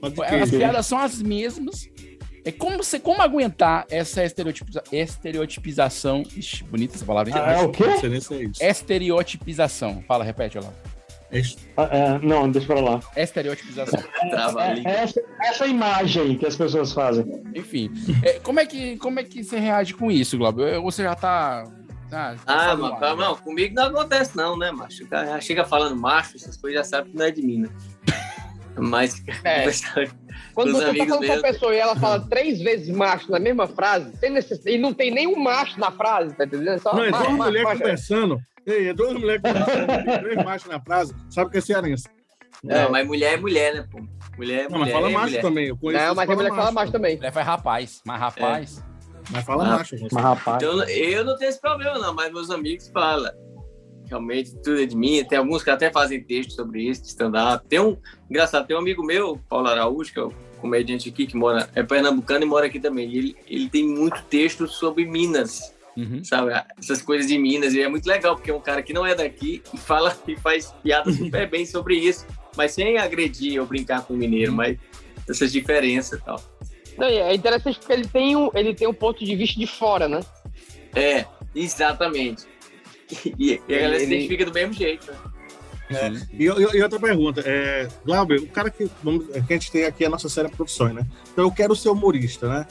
Pode 0.00 0.22
As 0.22 0.30
queijo. 0.30 0.56
piadas 0.56 0.86
são 0.86 0.98
as 0.98 1.20
mesmas. 1.20 1.90
É 2.42 2.50
como 2.50 2.78
você 2.78 2.98
como 2.98 3.20
aguentar 3.20 3.84
essa 3.90 4.24
estereotipiza, 4.24 4.82
estereotipização. 4.90 6.22
Ixi, 6.34 6.64
bonita 6.64 6.94
essa 6.94 7.04
palavra. 7.04 7.30
hein? 7.30 7.36
Ah, 7.38 7.52
é 7.52 7.58
o 7.62 7.70
quê? 7.70 7.84
É. 8.60 8.70
Estereotipização. 8.70 10.02
Fala, 10.08 10.24
repete, 10.24 10.56
Olavo. 10.56 10.74
Ah, 11.76 11.88
é, 11.90 12.18
não, 12.20 12.50
deixa 12.50 12.66
pra 12.66 12.80
lá. 12.80 13.00
Estereotipização. 13.16 14.00
É, 14.84 14.90
essa, 15.02 15.20
essa 15.42 15.66
imagem 15.66 16.36
que 16.38 16.46
as 16.46 16.56
pessoas 16.56 16.92
fazem. 16.92 17.24
Enfim, 17.54 17.90
é, 18.22 18.38
como, 18.40 18.60
é 18.60 18.66
que, 18.66 18.96
como 18.98 19.20
é 19.20 19.24
que 19.24 19.42
você 19.44 19.58
reage 19.58 19.94
com 19.94 20.10
isso, 20.10 20.36
Globo? 20.38 20.62
Ou 20.62 20.90
você 20.90 21.02
já 21.04 21.14
tá. 21.14 21.64
tá 22.10 22.34
Ah, 22.46 22.66
tá 22.66 22.76
mas, 22.76 22.90
lá, 22.90 22.96
calma, 22.98 23.24
não, 23.24 23.36
comigo 23.36 23.74
não 23.74 23.86
acontece 23.86 24.36
não, 24.36 24.56
né, 24.58 24.70
macho? 24.70 25.06
Já 25.08 25.40
chega 25.40 25.64
falando 25.64 25.96
macho, 25.96 26.36
essas 26.36 26.56
coisas 26.56 26.78
já 26.80 26.84
sabe 26.84 27.10
que 27.10 27.16
não 27.16 27.24
é 27.26 27.30
de 27.30 27.42
mim, 27.42 27.58
né? 27.62 27.68
Mas 28.78 29.22
É. 29.44 29.66
Quando 30.54 30.72
você 30.72 30.86
tá 30.86 30.94
falando 30.94 31.08
com 31.08 31.14
uma 31.16 31.20
meus- 31.20 31.42
pessoa 31.42 31.74
e 31.74 31.78
ela 31.78 31.96
fala 31.96 32.20
três 32.20 32.60
vezes 32.60 32.88
macho 32.88 33.30
na 33.30 33.38
mesma 33.38 33.66
frase, 33.66 34.10
sem 34.18 34.30
necess... 34.30 34.64
e 34.66 34.78
não 34.78 34.92
tem 34.94 35.10
nenhum 35.10 35.38
macho 35.42 35.78
na 35.78 35.90
frase, 35.90 36.34
tá 36.34 36.44
entendendo? 36.44 36.78
Só 36.80 36.94
Não, 36.94 37.04
é 37.04 37.10
macho, 37.10 37.24
macho, 37.30 37.36
mulheres 37.42 37.62
macho. 37.68 37.80
conversando. 37.80 38.40
Ei, 38.66 38.88
é 38.88 38.92
duas 38.94 39.12
mulheres 39.14 39.40
conversando, 39.42 39.86
tem 40.04 40.18
três 40.20 40.44
machos 40.44 40.68
na 40.70 40.80
frase. 40.80 41.14
Sabe 41.30 41.50
que 41.50 41.58
é 41.58 41.60
cearense. 41.60 42.08
Não, 42.64 42.90
mas 42.90 43.06
mulher 43.06 43.34
é 43.34 43.36
mulher, 43.36 43.74
né, 43.74 43.86
pô? 43.90 44.00
Mulher 44.36 44.64
é 44.64 44.68
Não, 44.68 44.78
mulher. 44.78 44.84
mas 44.86 44.92
fala 44.92 45.08
é 45.08 45.12
macho 45.12 45.26
mulher. 45.26 45.42
também. 45.42 45.66
Eu 45.68 45.76
conheço 45.76 46.04
Não, 46.04 46.14
mas 46.14 46.26
tem 46.26 46.36
mulher 46.36 46.50
que 46.50 46.56
fala 46.56 46.72
macho 46.72 46.92
também. 46.92 47.16
Mulher 47.16 47.32
faz 47.32 47.46
rapaz, 47.46 48.00
mas 48.04 48.20
rapaz. 48.20 48.84
Mas 49.30 49.44
fala 49.44 49.64
Ah, 49.64 49.70
macho. 49.78 49.96
você. 49.98 50.08
Mas 50.12 50.22
rapaz. 50.24 50.56
Então, 50.62 50.82
eu 50.88 51.24
não 51.24 51.36
tenho 51.36 51.48
esse 51.48 51.60
problema, 51.60 51.98
não, 51.98 52.14
mas 52.14 52.32
meus 52.32 52.50
amigos 52.50 52.88
falam. 52.88 53.30
Realmente, 54.08 54.54
tudo 54.62 54.80
é 54.80 54.86
de 54.86 54.96
mim. 54.96 55.24
Tem 55.24 55.36
alguns 55.38 55.62
que 55.64 55.70
até 55.70 55.90
fazem 55.90 56.22
texto 56.22 56.52
sobre 56.52 56.82
isso, 56.82 57.02
de 57.02 57.08
stand-up. 57.08 57.66
Tem 57.68 57.80
um, 57.80 57.96
engraçado, 58.30 58.66
tem 58.66 58.76
um 58.76 58.80
amigo 58.80 59.04
meu, 59.04 59.40
Paulo 59.48 59.66
Araújo, 59.68 60.12
que 60.12 60.18
é 60.18 60.22
o 60.22 60.32
comediante 60.60 61.08
aqui, 61.08 61.26
que 61.26 61.36
mora, 61.36 61.68
é 61.74 61.82
pernambucano 61.82 62.44
e 62.44 62.48
mora 62.48 62.66
aqui 62.66 62.78
também. 62.80 63.08
E 63.08 63.18
ele, 63.18 63.36
ele 63.48 63.68
tem 63.68 63.86
muito 63.86 64.22
texto 64.24 64.66
sobre 64.68 65.04
Minas, 65.04 65.74
Uhum. 65.96 66.22
sabe? 66.24 66.50
Essas 66.78 67.00
coisas 67.00 67.26
de 67.26 67.38
Minas. 67.38 67.72
E 67.74 67.80
é 67.80 67.88
muito 67.88 68.06
legal, 68.06 68.34
porque 68.36 68.50
é 68.50 68.54
um 68.54 68.60
cara 68.60 68.82
que 68.82 68.92
não 68.92 69.06
é 69.06 69.14
daqui 69.14 69.62
e 69.72 69.78
fala 69.78 70.16
e 70.28 70.36
faz 70.36 70.72
piada 70.82 71.10
super 71.12 71.48
bem 71.48 71.64
sobre 71.64 71.96
isso, 71.96 72.26
mas 72.56 72.72
sem 72.72 72.98
agredir 72.98 73.60
ou 73.60 73.66
brincar 73.66 74.02
com 74.02 74.14
o 74.14 74.16
mineiro, 74.16 74.52
mas 74.52 74.76
essas 75.28 75.50
diferenças 75.52 76.18
e 76.20 76.22
tal. 76.22 76.40
Não, 76.98 77.06
é 77.06 77.34
interessante 77.34 77.78
porque 77.78 77.92
ele 77.92 78.06
tem, 78.08 78.36
um, 78.36 78.50
ele 78.54 78.74
tem 78.74 78.88
um 78.88 78.94
ponto 78.94 79.24
de 79.24 79.34
vista 79.36 79.58
de 79.60 79.66
fora, 79.66 80.08
né? 80.08 80.20
É, 80.94 81.24
exatamente. 81.54 82.44
E, 83.38 83.60
e 83.68 83.74
a 83.74 83.78
galera 83.80 83.98
se 83.98 84.04
Ele- 84.06 84.14
identifica 84.16 84.44
do 84.46 84.52
mesmo 84.52 84.72
jeito, 84.72 85.10
né? 85.12 85.18
É, 85.88 86.08
e, 86.32 86.44
e- 86.46 86.82
outra 86.82 86.98
pergunta, 86.98 87.42
é, 87.46 87.86
Glauber, 88.04 88.40
o 88.40 88.48
cara 88.48 88.70
que, 88.70 88.90
vamos- 89.04 89.26
que 89.28 89.38
a 89.38 89.56
gente 89.56 89.70
tem 89.70 89.84
aqui 89.84 90.02
é 90.02 90.06
a 90.08 90.10
nossa 90.10 90.28
série 90.28 90.48
Profissões, 90.48 90.92
né? 90.94 91.06
Então 91.32 91.44
eu 91.44 91.50
quero 91.52 91.76
ser 91.76 91.90
humorista, 91.90 92.48
né? 92.48 92.66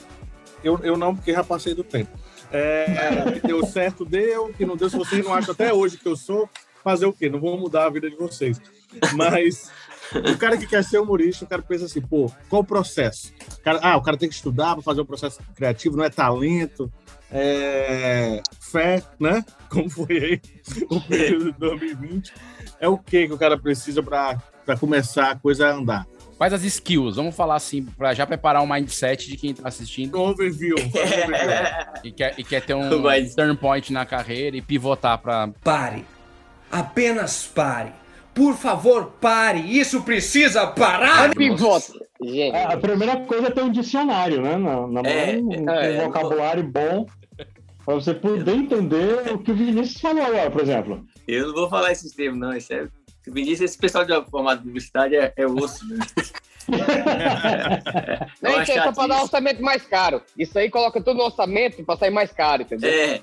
Eu, 0.64 0.80
eu 0.84 0.98
não, 0.98 1.16
porque 1.16 1.32
já 1.32 1.44
passei 1.44 1.74
do 1.74 1.84
tempo. 1.84 2.12
É, 2.52 3.40
deu 3.46 3.66
certo, 3.66 4.06
deu, 4.06 4.54
que 4.54 4.66
não 4.66 4.76
deu, 4.78 4.90
se 4.90 4.98
vocês 4.98 5.24
não 5.24 5.34
acham 5.34 5.52
até 5.54 5.74
hoje 5.74 5.98
que 5.98 6.08
eu 6.08 6.16
sou, 6.16 6.50
fazer 6.84 7.06
o 7.06 7.14
quê? 7.14 7.30
Não 7.30 7.40
vou 7.40 7.58
mudar 7.58 7.86
a 7.86 7.90
vida 7.90 8.10
de 8.10 8.16
vocês. 8.16 8.62
Mas 9.14 9.72
o 10.14 10.38
cara 10.38 10.56
que 10.58 10.68
quer 10.68 10.84
ser 10.84 11.00
humorista, 11.00 11.44
o 11.46 11.48
cara 11.48 11.62
pensa 11.62 11.86
assim, 11.86 12.00
pô, 12.02 12.32
qual 12.50 12.62
o 12.62 12.66
processo? 12.66 13.34
O 13.58 13.62
cara- 13.62 13.80
ah, 13.82 13.98
o 13.98 14.02
cara 14.02 14.18
tem 14.18 14.30
que 14.30 14.36
estudar 14.36 14.74
para 14.76 14.84
fazer 14.84 15.02
um 15.02 15.06
processo 15.06 15.40
criativo, 15.56 15.98
não 15.98 16.04
é 16.06 16.10
talento, 16.10 16.92
é 17.32 18.42
fé, 18.62 19.02
né? 19.20 19.44
Como 19.70 19.90
foi 19.90 20.18
aí 20.18 20.42
o 20.90 21.02
período 21.02 21.52
de 21.52 21.60
2020. 21.60 22.34
É 22.80 22.88
o 22.88 22.98
que 22.98 23.28
que 23.28 23.34
o 23.34 23.38
cara 23.38 23.58
precisa 23.58 24.02
para 24.04 24.40
começar 24.80 25.32
a 25.32 25.36
coisa 25.36 25.68
a 25.68 25.74
andar? 25.74 26.06
Faz 26.38 26.52
as 26.52 26.64
skills, 26.66 27.16
vamos 27.16 27.34
falar 27.36 27.56
assim, 27.56 27.84
pra 27.84 28.14
já 28.14 28.26
preparar 28.28 28.62
o 28.62 28.68
mindset 28.68 29.30
de 29.30 29.38
quem 29.38 29.54
tá 29.54 29.68
assistindo. 29.70 30.20
Overview. 30.20 30.76
e, 32.04 32.12
quer, 32.12 32.34
e 32.38 32.44
quer 32.44 32.62
ter 32.62 32.74
um 32.74 33.00
Mas- 33.02 33.34
turn 33.36 33.56
point 33.56 33.92
na 33.94 34.06
carreira 34.06 34.58
e 34.58 34.62
pivotar 34.62 35.18
pra. 35.18 35.50
Pare. 35.64 36.04
Apenas 36.72 37.46
pare. 37.48 37.92
Por 38.34 38.54
favor, 38.56 39.14
pare. 39.22 39.60
Isso 39.60 40.02
precisa 40.02 40.68
parar. 40.68 41.34
Pivota. 41.34 41.94
Gente. 42.22 42.54
É, 42.56 42.74
a 42.74 42.78
primeira 42.78 43.18
coisa 43.22 43.48
é 43.48 43.52
ter 43.52 43.62
um 43.62 43.72
dicionário, 43.72 44.42
né? 44.42 44.58
Na, 44.58 44.88
na 44.88 45.02
É, 45.10 45.38
mão, 45.38 45.50
um, 45.50 45.70
é, 45.70 46.02
um 46.02 46.06
vocabulário 46.06 46.64
bom, 46.64 47.06
para 47.86 47.94
você 47.96 48.14
poder 48.14 48.56
entender 48.56 49.32
o 49.32 49.38
que 49.38 49.52
o 49.52 49.56
Vinícius 49.56 50.02
falou 50.02 50.24
agora, 50.26 50.52
por 50.52 50.62
exemplo. 50.62 51.06
Eu 51.28 51.48
não 51.48 51.54
vou 51.54 51.70
falar 51.70 51.92
esses 51.94 52.12
termos, 52.14 52.40
não, 52.40 52.54
isso 52.54 52.74
é. 52.74 52.88
Se 53.26 53.32
Vinícius, 53.32 53.72
esse 53.72 53.78
pessoal 53.80 54.06
de 54.06 54.14
formato 54.30 54.58
de 54.60 54.66
publicidade 54.68 55.16
é, 55.16 55.34
é 55.36 55.48
osso. 55.48 55.84
Né? 55.88 55.98
Não, 58.40 58.52
uma 58.52 58.62
isso 58.62 58.72
é 58.72 58.84
só 58.84 58.92
pra 58.92 59.08
dar 59.08 59.18
um 59.18 59.24
orçamento 59.24 59.64
mais 59.64 59.84
caro. 59.84 60.22
Isso 60.38 60.60
aí 60.60 60.70
coloca 60.70 61.02
tudo 61.02 61.18
no 61.18 61.24
orçamento 61.24 61.84
pra 61.84 61.98
sair 61.98 62.12
mais 62.12 62.32
caro, 62.32 62.62
entendeu? 62.62 62.88
É. 62.88 63.22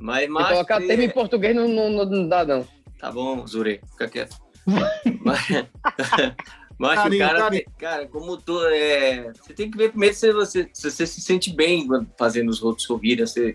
Mas, 0.00 0.26
mas 0.30 0.48
colocar 0.48 0.80
termo 0.80 1.02
em 1.02 1.10
português 1.10 1.54
não, 1.54 1.68
não, 1.68 1.90
não- 1.90 2.26
dá, 2.26 2.46
não. 2.46 2.66
Tá 2.98 3.12
bom, 3.12 3.46
Zure, 3.46 3.82
fica 3.90 4.08
quieto. 4.08 4.38
mas, 5.20 5.40
mas 6.78 6.94
Carinho, 6.94 7.22
o 7.22 7.28
cara, 7.28 7.38
carinho. 7.40 7.64
cara, 7.78 8.06
como 8.08 8.38
tu, 8.38 8.58
é, 8.68 9.32
você 9.34 9.52
tem 9.52 9.70
que 9.70 9.76
ver 9.76 9.90
primeiro 9.90 10.14
se 10.14 10.32
você, 10.32 10.70
se 10.72 10.90
você 10.90 11.06
se 11.06 11.20
sente 11.20 11.54
bem 11.54 11.86
fazendo 12.18 12.48
os 12.48 12.62
outros 12.62 12.86
sorrirem, 12.86 13.26
se, 13.26 13.54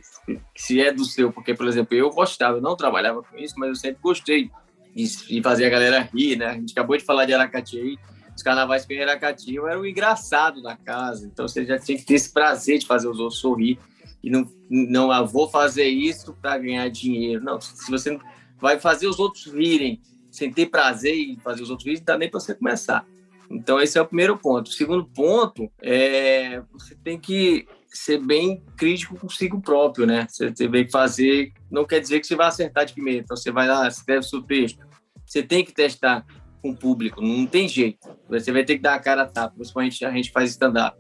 se 0.56 0.80
é 0.80 0.94
do 0.94 1.06
seu, 1.06 1.32
porque, 1.34 1.56
por 1.56 1.68
exemplo, 1.68 1.96
eu 1.96 2.12
gostava, 2.12 2.58
eu 2.58 2.62
não 2.62 2.76
trabalhava 2.76 3.24
com 3.24 3.36
isso, 3.36 3.56
mas 3.58 3.70
eu 3.70 3.76
sempre 3.76 4.00
gostei 4.00 4.52
de 4.96 5.42
fazer 5.42 5.66
a 5.66 5.70
galera 5.70 6.10
rir, 6.14 6.38
né? 6.38 6.48
A 6.48 6.54
gente 6.54 6.72
acabou 6.72 6.98
de 6.98 7.04
falar 7.04 7.26
de 7.26 7.34
Aracati 7.34 7.80
aí, 7.80 7.98
os 8.36 8.44
carnavais 8.44 8.86
que 8.86 8.94
em 8.94 9.02
Aracati, 9.02 9.54
eu 9.54 9.68
era 9.68 9.80
o 9.80 9.86
engraçado 9.86 10.62
da 10.62 10.76
casa, 10.76 11.26
então 11.26 11.48
você 11.48 11.66
já 11.66 11.78
tinha 11.78 11.98
que 11.98 12.06
ter 12.06 12.16
esse 12.16 12.32
prazer 12.32 12.80
de 12.80 12.86
fazer 12.86 13.08
os 13.08 13.20
outros 13.20 13.40
sorrir 13.40 13.78
e 14.24 14.30
não, 14.30 14.48
não 14.70 15.12
ah, 15.12 15.24
vou 15.24 15.50
fazer 15.50 15.86
isso 15.86 16.36
para 16.42 16.58
ganhar 16.58 16.90
dinheiro. 16.90 17.44
Não, 17.44 17.60
se 17.60 17.90
você 17.90 18.20
vai 18.60 18.80
fazer 18.80 19.08
os 19.08 19.20
outros 19.20 19.46
rirem 19.48 20.02
sem 20.30 20.52
ter 20.52 20.68
prazer 20.68 21.16
em 21.16 21.40
fazer 21.40 21.64
os 21.64 21.70
outros 21.70 21.86
rirem, 21.86 22.00
não 22.00 22.06
dá 22.06 22.18
nem 22.18 22.30
para 22.30 22.40
você 22.40 22.54
começar. 22.54 23.06
Então, 23.50 23.82
esse 23.82 23.98
é 23.98 24.02
o 24.02 24.06
primeiro 24.06 24.38
ponto. 24.38 24.68
O 24.68 24.74
segundo 24.74 25.06
ponto 25.06 25.70
é 25.82 26.62
você 26.72 26.96
tem 26.96 27.20
que 27.20 27.68
ser 27.98 28.20
bem 28.20 28.64
crítico 28.78 29.18
consigo 29.18 29.62
próprio, 29.62 30.06
né? 30.06 30.26
Você 30.30 30.52
tem 30.52 30.70
que 30.72 30.92
fazer, 30.92 31.52
não 31.70 31.86
quer 31.86 32.00
dizer 32.00 32.20
que 32.20 32.28
você 32.28 32.36
vai 32.36 32.48
acertar 32.48 32.86
de 32.86 32.94
primeira. 32.94 33.22
Então, 33.22 33.36
você 33.36 33.52
vai 33.52 33.68
lá, 33.68 33.88
escreve 33.88 34.24
seu 34.24 34.42
texto. 34.42 34.80
Você 35.26 35.44
tem 35.44 35.64
que 35.64 35.74
testar 35.74 36.26
com 36.62 36.72
o 36.72 36.76
público, 36.76 37.22
não 37.22 37.46
tem 37.46 37.68
jeito. 37.68 38.08
Você 38.30 38.52
vai 38.52 38.64
ter 38.64 38.76
que 38.76 38.82
dar 38.82 38.96
a 38.96 39.00
cara 39.00 39.24
a 39.24 39.26
tapa, 39.26 39.56
principalmente 39.56 40.06
a 40.06 40.12
gente 40.12 40.32
faz 40.32 40.52
stand-up. 40.52 40.98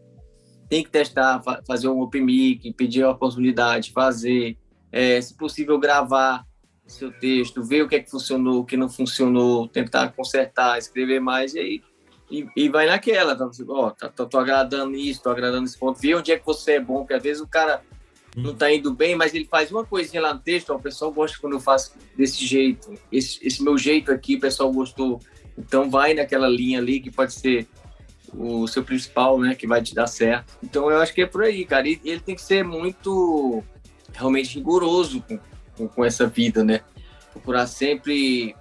Tem 0.69 0.83
que 0.83 0.89
testar, 0.89 1.41
fa- 1.43 1.61
fazer 1.67 1.87
um 1.87 1.99
open 1.99 2.23
mic, 2.23 2.73
pedir 2.73 3.03
a 3.03 3.11
oportunidade, 3.11 3.91
fazer, 3.91 4.57
é, 4.91 5.19
se 5.21 5.35
possível, 5.35 5.77
gravar 5.79 6.45
seu 6.87 7.11
texto, 7.11 7.63
ver 7.63 7.83
o 7.83 7.87
que 7.87 7.95
é 7.95 7.99
que 7.99 8.09
funcionou, 8.09 8.61
o 8.61 8.65
que 8.65 8.75
não 8.75 8.89
funcionou, 8.89 9.67
tentar 9.67 10.09
consertar, 10.09 10.77
escrever 10.77 11.19
mais, 11.21 11.53
e 11.53 11.59
aí 11.59 11.81
e, 12.31 12.47
e 12.55 12.69
vai 12.69 12.87
naquela, 12.87 13.35
tá, 13.35 13.45
você, 13.45 13.65
ó, 13.67 13.89
tá, 13.89 14.07
tô, 14.07 14.25
tô 14.25 14.39
agradando 14.39 14.95
isso, 14.95 15.21
tô 15.21 15.29
agradando 15.29 15.65
esse 15.65 15.77
ponto, 15.77 15.99
vê 15.99 16.15
onde 16.15 16.31
é 16.31 16.39
que 16.39 16.45
você 16.45 16.73
é 16.73 16.79
bom, 16.79 16.99
porque 16.99 17.13
às 17.13 17.21
vezes 17.21 17.41
o 17.41 17.47
cara 17.47 17.81
não 18.35 18.55
tá 18.55 18.71
indo 18.71 18.93
bem, 18.93 19.15
mas 19.15 19.33
ele 19.33 19.43
faz 19.45 19.69
uma 19.69 19.85
coisinha 19.85 20.21
lá 20.21 20.33
no 20.33 20.39
texto, 20.39 20.69
ó, 20.69 20.77
o 20.77 20.81
pessoal 20.81 21.11
gosta 21.11 21.37
quando 21.39 21.53
eu 21.53 21.59
faço 21.59 21.93
desse 22.15 22.45
jeito, 22.45 22.93
esse, 23.11 23.45
esse 23.45 23.61
meu 23.61 23.77
jeito 23.77 24.11
aqui, 24.11 24.35
o 24.35 24.39
pessoal 24.39 24.71
gostou, 24.71 25.19
então 25.57 25.89
vai 25.89 26.13
naquela 26.13 26.47
linha 26.47 26.79
ali 26.79 27.01
que 27.01 27.11
pode 27.11 27.33
ser 27.33 27.67
o 28.33 28.65
seu 28.65 28.81
principal, 28.81 29.37
né, 29.37 29.53
que 29.53 29.67
vai 29.67 29.81
te 29.81 29.93
dar 29.93 30.07
certo. 30.07 30.57
Então 30.63 30.89
eu 30.89 30.99
acho 30.99 31.13
que 31.13 31.21
é 31.21 31.25
por 31.25 31.43
aí, 31.43 31.65
cara, 31.65 31.85
e 31.89 31.99
ele 32.05 32.21
tem 32.21 32.33
que 32.33 32.41
ser 32.41 32.63
muito 32.63 33.61
realmente 34.13 34.55
rigoroso 34.55 35.21
com, 35.21 35.37
com, 35.75 35.87
com 35.89 36.05
essa 36.05 36.27
vida, 36.27 36.63
né, 36.63 36.79
procurar 37.33 37.67
sempre 37.67 38.55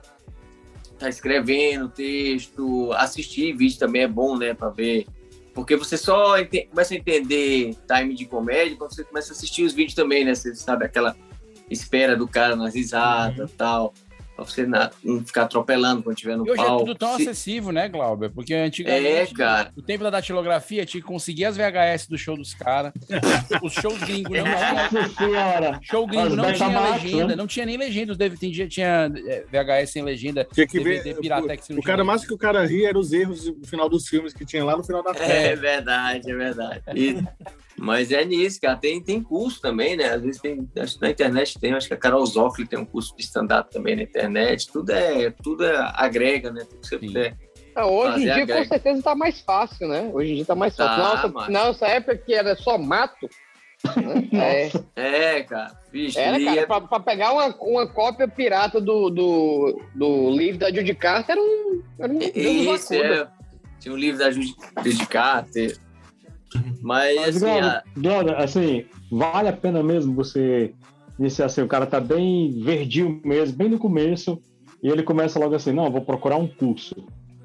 tá 1.01 1.09
escrevendo 1.09 1.89
texto, 1.89 2.93
assistir 2.93 3.57
vídeo 3.57 3.79
também 3.79 4.03
é 4.03 4.09
bom, 4.09 4.37
né, 4.37 4.55
para 4.55 4.71
ver. 4.71 5.07
Porque 5.53 5.77
você 5.77 5.97
só 5.97 6.39
ente- 6.39 6.69
começa 6.71 6.95
a 6.95 6.97
entender 6.97 7.77
time 7.87 8.15
de 8.15 8.25
comédia 8.25 8.77
quando 8.77 8.95
você 8.95 9.03
começa 9.05 9.33
a 9.33 9.37
assistir 9.37 9.65
os 9.65 9.73
vídeos 9.73 9.95
também, 9.95 10.25
né? 10.25 10.35
Você 10.35 10.55
sabe 10.55 10.85
aquela 10.85 11.17
espera 11.69 12.17
do 12.17 12.27
cara 12.29 12.55
nas 12.55 12.75
risadas 12.75 13.51
e 13.51 13.55
tal. 13.55 13.93
Pra 14.41 14.47
você 14.47 14.67
não 15.05 15.25
ficar 15.25 15.43
atropelando 15.43 16.03
quando 16.03 16.17
estiver 16.17 16.37
no 16.37 16.47
E 16.47 16.51
hoje 16.51 16.61
é 16.61 16.65
palco. 16.65 16.85
tudo 16.87 16.95
tão 16.99 17.17
Se- 17.17 17.23
acessível, 17.23 17.73
né, 17.73 17.89
Glauber? 17.89 18.31
Porque 18.31 18.55
antigamente, 18.55 19.07
É, 19.07 19.27
cara. 19.37 19.73
no 19.77 19.83
tempo 19.83 20.03
da 20.05 20.11
datilografia, 20.11 20.87
tinha 20.87 21.01
que 21.03 21.07
conseguir 21.07 21.45
as 21.45 21.57
VHS 21.57 22.07
do 22.09 22.17
show 22.17 22.37
dos 22.37 22.55
caras. 22.55 22.93
Os 23.63 23.73
shows 23.75 23.99
gringos 23.99 24.31
não 24.39 25.09
tinha. 25.11 25.81
Show 25.83 26.07
gringo 26.07 26.37
não 26.37 26.53
tinha 26.53 26.91
legenda, 26.93 27.27
né? 27.29 27.37
não 27.37 27.47
tinha 27.47 27.67
nem 27.67 27.77
legenda. 27.77 28.13
Os 28.13 28.19
DVD 28.19 28.51
tinha, 28.51 28.69
tinha 28.69 29.13
é, 29.27 29.45
VHS 29.51 29.91
sem 29.93 30.03
legenda, 30.03 30.47
Tinha 30.53 30.67
que 30.67 30.79
DVD 30.79 31.13
ver. 31.15 31.21
Piratex 31.21 31.69
não 31.69 31.79
O 31.79 31.83
cara 31.83 32.03
mais 32.05 32.25
que 32.27 32.33
o 32.33 32.39
cara 32.39 32.65
ria 32.67 32.89
era 32.89 32.99
os 32.99 33.13
erros 33.13 33.47
no 33.47 33.67
final 33.67 33.89
dos 33.89 34.09
filmes 34.09 34.33
que 34.33 34.45
tinha 34.47 34.65
lá 34.65 34.77
no 34.77 34.83
final 34.85 35.03
da 35.03 35.11
É 35.23 35.55
verdade, 35.55 36.31
é 36.31 36.35
verdade. 36.35 36.83
E- 36.95 37.23
mas 37.81 38.13
é 38.13 38.25
nisso, 38.25 38.61
cara. 38.61 38.77
Tem, 38.77 39.03
tem 39.03 39.23
curso 39.23 39.61
também, 39.61 39.97
né? 39.97 40.05
Às 40.11 40.23
vezes 40.23 40.41
tem. 40.41 40.69
Acho 40.79 40.95
que 40.97 41.03
na 41.03 41.11
internet 41.11 41.59
tem, 41.59 41.73
acho 41.73 41.89
que 41.89 41.95
a 41.95 41.97
Carol 41.97 42.25
Zoffli 42.27 42.67
tem 42.67 42.79
um 42.79 42.85
curso 42.85 43.17
de 43.17 43.23
stand-up 43.23 43.71
também 43.71 43.97
na 43.97 44.03
internet. 44.03 44.71
Tudo 44.71 44.91
é, 44.93 45.31
tudo 45.43 45.65
é, 45.65 45.93
agrega, 45.97 46.51
né? 46.53 46.65
Tudo 46.69 46.81
que 46.81 46.87
você 46.89 46.99
puder 46.99 47.37
Ah, 47.75 47.87
hoje 47.87 48.13
Fazer 48.13 48.21
em 48.21 48.25
dia, 48.35 48.41
com 48.41 48.47
greve. 48.47 48.69
certeza, 48.69 49.03
tá 49.03 49.15
mais 49.15 49.41
fácil, 49.41 49.89
né? 49.89 50.11
Hoje 50.13 50.33
em 50.33 50.35
dia 50.37 50.45
tá 50.45 50.55
mais 50.55 50.77
Tá, 50.77 50.87
fácil. 50.87 51.03
nossa, 51.05 51.29
mano. 51.29 51.53
nossa 51.53 51.87
época 51.87 52.17
que 52.19 52.35
era 52.35 52.55
só 52.57 52.77
mato. 52.79 53.29
né? 53.97 54.29
É. 54.35 54.71
É, 54.97 55.43
cara. 55.43 55.73
Vixe, 55.91 56.19
Era, 56.19 56.39
cara, 56.45 56.61
é- 56.61 56.67
pra, 56.67 56.81
pra 56.83 57.01
pegar 57.01 57.33
uma, 57.33 57.47
uma 57.61 57.87
cópia 57.87 58.29
pirata 58.29 58.81
do, 58.81 59.09
do, 59.11 59.83
do 59.95 60.31
livro 60.31 60.59
da 60.61 60.71
Judy 60.71 60.95
Carter 60.95 61.33
era 61.37 61.41
um. 61.41 61.83
Era 61.99 62.13
um 62.13 62.19
Isso, 62.19 62.95
é. 62.95 63.27
Tinha 63.81 63.95
um 63.95 63.97
livro 63.97 64.19
da 64.19 64.31
Judy 64.31 64.55
Judy 64.85 65.07
Carter. 65.07 65.77
Mas, 66.83 67.17
Mas, 67.17 67.37
assim, 67.37 67.41
Glauber, 67.41 67.65
a- 67.67 67.83
Glauber, 67.97 68.37
assim, 68.37 68.85
vale 69.11 69.49
a 69.49 69.53
pena 69.53 69.83
mesmo 69.83 70.15
você 70.15 70.75
iniciar 71.19 71.47
assim, 71.47 71.63
o 71.63 71.69
cara 71.69 71.87
tá 71.87 72.01
bem 72.01 72.51
verdinho 72.63 73.21
mesmo, 73.25 73.57
bem 73.57 73.69
no 73.69 73.79
começo, 73.79 74.41
e 74.83 74.89
ele 74.89 75.03
começa 75.03 75.39
logo 75.39 75.55
assim, 75.55 75.73
não, 75.73 75.91
vou 75.91 76.01
procurar 76.03 76.37
um 76.37 76.49
curso. 76.49 76.95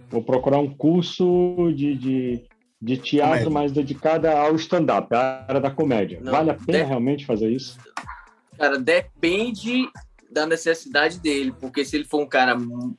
Vou 0.09 0.23
procurar 0.23 0.59
um 0.59 0.69
curso 0.73 1.73
de, 1.75 1.95
de, 1.95 2.43
de 2.81 2.97
teatro 2.97 3.31
Comédia. 3.31 3.49
mais 3.51 3.71
dedicado 3.73 4.27
ao 4.27 4.55
stand-up, 4.55 5.13
à 5.13 5.45
área 5.47 5.59
da 5.59 5.69
comédia. 5.69 6.19
Não, 6.21 6.31
vale 6.31 6.51
a 6.51 6.53
pena 6.53 6.79
de- 6.79 6.85
realmente 6.85 7.25
fazer 7.25 7.49
isso? 7.51 7.77
cara, 8.57 8.77
depende 8.79 9.89
da 10.31 10.45
necessidade 10.45 11.19
dele, 11.19 11.53
porque 11.59 11.83
se 11.83 11.97
ele 11.97 12.05
for 12.05 12.21
um 12.21 12.27
cara, 12.27 12.55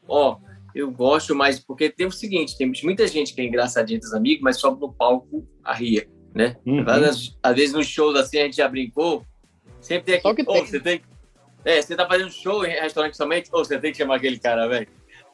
ó, 0.06 0.36
eu 0.76 0.90
gosto 0.90 1.34
mais, 1.34 1.58
porque 1.58 1.88
tem 1.90 2.06
o 2.06 2.12
seguinte, 2.12 2.56
tem 2.56 2.70
muita 2.84 3.06
gente 3.08 3.34
que 3.34 3.40
é 3.40 3.44
engraçadinha 3.44 3.98
dos 3.98 4.12
amigos, 4.12 4.42
mas 4.42 4.58
sobe 4.58 4.80
no 4.80 4.92
palco 4.92 5.46
a 5.64 5.72
ria, 5.74 6.06
né? 6.34 6.56
Uhum. 6.66 6.84
Às, 6.86 7.36
às 7.42 7.56
vezes 7.56 7.74
nos 7.74 7.86
shows 7.86 8.14
assim 8.16 8.38
a 8.38 8.42
gente 8.44 8.56
já 8.56 8.68
brincou, 8.68 9.24
sempre 9.80 10.12
tem 10.12 10.20
Só 10.20 10.28
aqui, 10.30 10.44
que 10.44 10.50
ô, 10.50 10.54
tem. 10.54 10.66
você 10.66 10.80
tem, 10.80 11.00
é, 11.64 11.80
você 11.80 11.96
tá 11.96 12.06
fazendo 12.06 12.30
show 12.30 12.64
em 12.64 12.70
restaurante 12.70 13.16
somente, 13.16 13.48
ou 13.52 13.64
você 13.64 13.78
tem 13.78 13.90
que 13.92 13.98
chamar 13.98 14.16
aquele 14.16 14.38
cara, 14.38 14.68
velho. 14.68 14.86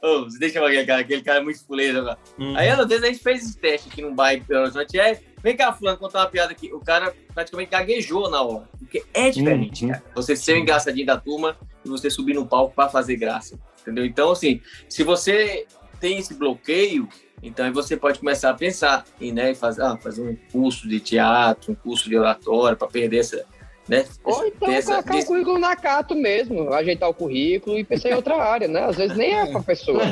Ô, 0.03 0.25
você 0.25 0.39
tem 0.39 0.49
que 0.49 0.55
chamar 0.55 0.69
aquele 0.69 0.85
cara, 0.87 1.01
aquele 1.01 1.23
cara 1.23 1.39
é 1.39 1.43
muito 1.43 1.65
fuleiro, 1.65 2.05
velho. 2.05 2.17
Hum. 2.39 2.57
Aí, 2.57 2.69
às 2.69 2.89
vezes, 2.89 3.05
a 3.05 3.07
gente 3.07 3.23
fez 3.23 3.45
esse 3.45 3.57
teste 3.59 3.89
aqui 3.89 4.03
num 4.03 4.13
bairro 4.15 4.45
pelo 4.45 4.63
horizonte. 4.63 4.99
É, 4.99 5.21
vem 5.41 5.57
cá, 5.57 5.73
fulano, 5.73 5.97
contar 5.97 6.21
uma 6.21 6.27
piada 6.27 6.51
aqui. 6.51 6.73
O 6.73 6.81
cara 6.81 7.15
praticamente 7.33 7.71
gaguejou 7.71 8.29
na 8.29 8.43
hora. 8.43 8.69
Porque 8.81 9.05
é 9.15 9.31
diferente, 9.31 9.85
Uhum. 9.85 9.93
cara. 9.93 10.03
Você 10.17 10.35
ser 10.35 10.55
o 10.55 10.59
engraçadinho 10.59 11.07
da 11.07 11.17
turma 11.17 11.57
e 11.85 11.89
você 11.89 12.11
subir 12.11 12.35
no 12.35 12.45
palco 12.45 12.75
pra 12.75 12.89
fazer 12.89 13.15
graça. 13.15 13.57
Entendeu? 13.83 14.05
Então, 14.07 14.31
assim, 14.31 14.61
se 14.89 15.03
você 15.03 15.67
tem 16.01 16.19
esse 16.19 16.35
bloqueio, 16.35 17.09
então 17.43 17.67
aí 17.67 17.73
você 17.73 17.97
pode 17.97 18.19
começar 18.19 18.51
a 18.51 18.55
pensar 18.55 19.05
em 19.21 19.33
né, 19.33 19.55
fazer, 19.55 19.83
ah, 19.83 19.97
fazer 19.97 20.23
um 20.23 20.37
curso 20.51 20.89
de 20.89 21.01
teatro, 21.01 21.73
um 21.73 21.75
curso 21.75 22.09
de 22.09 22.17
oratória, 22.17 22.77
pra 22.77 22.89
perder 22.89 23.19
essa. 23.19 23.45
Né, 23.89 24.05
Ou 24.23 24.47
então 24.47 24.71
essa- 24.71 25.03
colocar 25.03 25.17
o 25.17 25.27
currículo 25.27 25.59
na 25.59 25.75
Cato 25.75 26.15
mesmo, 26.15 26.73
ajeitar 26.73 27.09
o 27.09 27.15
currículo 27.15 27.77
e 27.77 27.83
pensar 27.83 28.11
em 28.11 28.15
outra 28.15 28.37
área, 28.37 28.69
né? 28.69 28.85
Às 28.85 28.97
vezes 28.97 29.17
nem 29.17 29.35
é 29.35 29.47
pra 29.51 29.61
pessoa. 29.61 30.03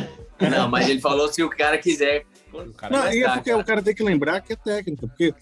Não, 0.51 0.68
mas 0.68 0.89
ele 0.89 1.01
falou 1.01 1.33
se 1.33 1.41
o 1.43 1.49
cara 1.49 1.79
quiser. 1.79 2.25
cara 2.77 2.97
Não, 2.97 3.12
e 3.12 3.23
é 3.23 3.29
porque 3.31 3.53
o 3.55 3.64
cara 3.64 3.81
tem 3.81 3.95
que 3.95 4.03
lembrar 4.03 4.41
que 4.41 4.55
é 4.55 4.57
técnica, 4.57 5.07
porque 5.07 5.33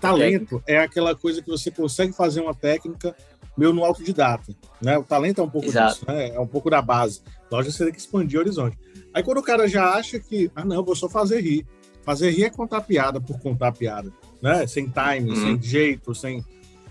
talento 0.00 0.62
é 0.66 0.78
aquela 0.78 1.16
coisa 1.16 1.42
que 1.42 1.48
você 1.48 1.72
consegue 1.72 2.12
fazer 2.12 2.40
uma 2.40 2.54
técnica 2.54 3.16
meio 3.56 3.72
no 3.72 3.84
autodidata, 3.84 4.54
né? 4.80 4.96
O 4.98 5.02
talento 5.04 5.40
é 5.40 5.44
um 5.44 5.50
pouco 5.50 5.68
Exato. 5.68 5.94
disso, 5.94 6.04
né? 6.08 6.28
É 6.30 6.40
um 6.40 6.46
pouco 6.46 6.70
da 6.70 6.80
base. 6.80 7.22
Lógico, 7.50 7.72
você 7.72 7.84
tem 7.84 7.92
que 7.92 8.00
expandir 8.00 8.38
o 8.38 8.42
horizonte. 8.42 8.78
Aí 9.12 9.22
quando 9.22 9.38
o 9.38 9.42
cara 9.42 9.68
já 9.68 9.90
acha 9.94 10.18
que, 10.18 10.50
ah, 10.56 10.64
não, 10.64 10.76
eu 10.76 10.84
vou 10.84 10.96
só 10.96 11.08
fazer 11.08 11.40
rir. 11.40 11.66
Fazer 12.02 12.30
rir 12.30 12.44
é 12.44 12.50
contar 12.50 12.80
piada 12.80 13.20
por 13.20 13.38
contar 13.40 13.72
piada, 13.72 14.10
né? 14.40 14.66
Sem 14.66 14.86
time, 14.90 15.30
Uhum. 15.30 15.36
sem 15.36 15.62
jeito, 15.62 16.14
sem... 16.14 16.44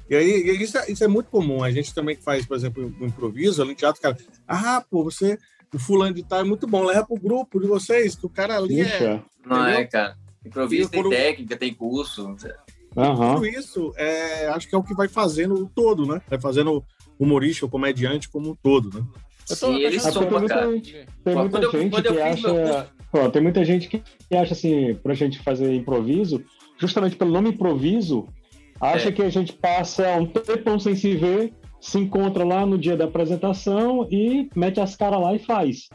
E 0.10 0.16
aí, 0.16 0.30
e 0.30 0.62
isso, 0.62 0.78
é, 0.78 0.92
isso 0.92 1.04
é 1.04 1.08
muito 1.08 1.30
comum. 1.30 1.64
A 1.64 1.72
gente 1.72 1.94
também 1.94 2.16
que 2.16 2.22
faz, 2.24 2.46
por 2.46 2.56
exemplo, 2.56 2.94
o 3.00 3.06
improviso, 3.06 3.62
ali 3.62 3.72
no 3.72 3.76
teatro, 3.78 4.02
cara, 4.02 4.18
ah, 4.48 4.84
pô, 4.90 5.04
você, 5.06 5.40
o 5.74 5.80
fulano 5.80 6.14
de 6.14 6.22
tal 6.24 6.42
é 6.42 6.44
muito 6.44 6.68
bom, 6.68 6.84
leva 6.84 7.06
pro 7.06 7.16
grupo 7.18 7.60
de 7.60 7.66
vocês, 7.68 8.14
que 8.16 8.26
o 8.26 8.30
cara 8.30 8.58
ali 8.58 8.82
é... 8.82 9.22
Não 9.46 9.66
é, 9.66 9.72
Entendeu? 9.72 9.90
cara. 9.90 10.18
Improviso 10.46 10.90
tem 10.90 11.02
por 11.02 11.08
um- 11.08 11.12
técnica, 11.12 11.56
tem 11.58 11.74
curso. 11.74 12.36
Aham. 12.98 13.36
Tudo 13.36 13.46
isso, 13.48 13.94
é, 13.98 14.48
acho 14.48 14.68
que 14.68 14.76
é 14.76 14.78
o 14.78 14.84
que 14.84 14.94
vai 14.94 15.08
fazendo 15.08 15.56
o 15.56 15.70
todo, 15.70 16.06
né? 16.06 16.22
Vai 16.30 16.40
fazendo 16.40 16.78
o 16.78 16.84
humorista, 17.24 17.66
o 17.66 17.70
comediante 17.70 18.28
como 18.30 18.52
um 18.52 18.56
todo, 18.56 18.90
né? 19.00 19.06
Sim, 19.46 19.76
ele 19.78 19.98
porque 20.00 20.12
soma, 20.14 20.40
muita 20.40 20.54
cara. 20.56 20.72
gente- 20.74 21.08
Tem 21.24 21.36
muita 21.36 21.60
quando 21.60 21.72
gente 21.72 21.94
eu 21.96 22.04
que 22.04 22.12
meu 22.12 22.24
acha. 22.24 22.92
Tem 23.34 23.42
muita 23.42 23.66
gente 23.66 23.88
que 23.90 24.02
acha 24.36 24.54
assim, 24.54 24.94
pra 24.96 25.14
gente 25.14 25.40
fazer 25.44 25.74
improviso, 25.76 26.44
justamente 26.78 27.16
pelo 27.18 27.32
nome 27.32 27.50
improviso, 27.50 28.28
acha 28.80 29.10
É. 29.10 29.12
que 29.12 29.22
a 29.22 29.30
gente 29.30 29.52
passa 29.54 30.08
um 30.16 30.26
tempão 30.26 30.80
sem 30.80 30.96
se 30.96 31.16
ver, 31.16 31.54
se 31.82 31.98
encontra 31.98 32.46
lá 32.46 32.66
no 32.66 32.78
dia 32.78 32.96
da 32.96 33.06
apresentação 33.06 34.08
e 34.10 34.50
mete 34.56 34.80
as 34.80 34.96
caras 34.96 35.20
lá 35.20 35.34
e 35.34 35.40
faz. 35.40 35.90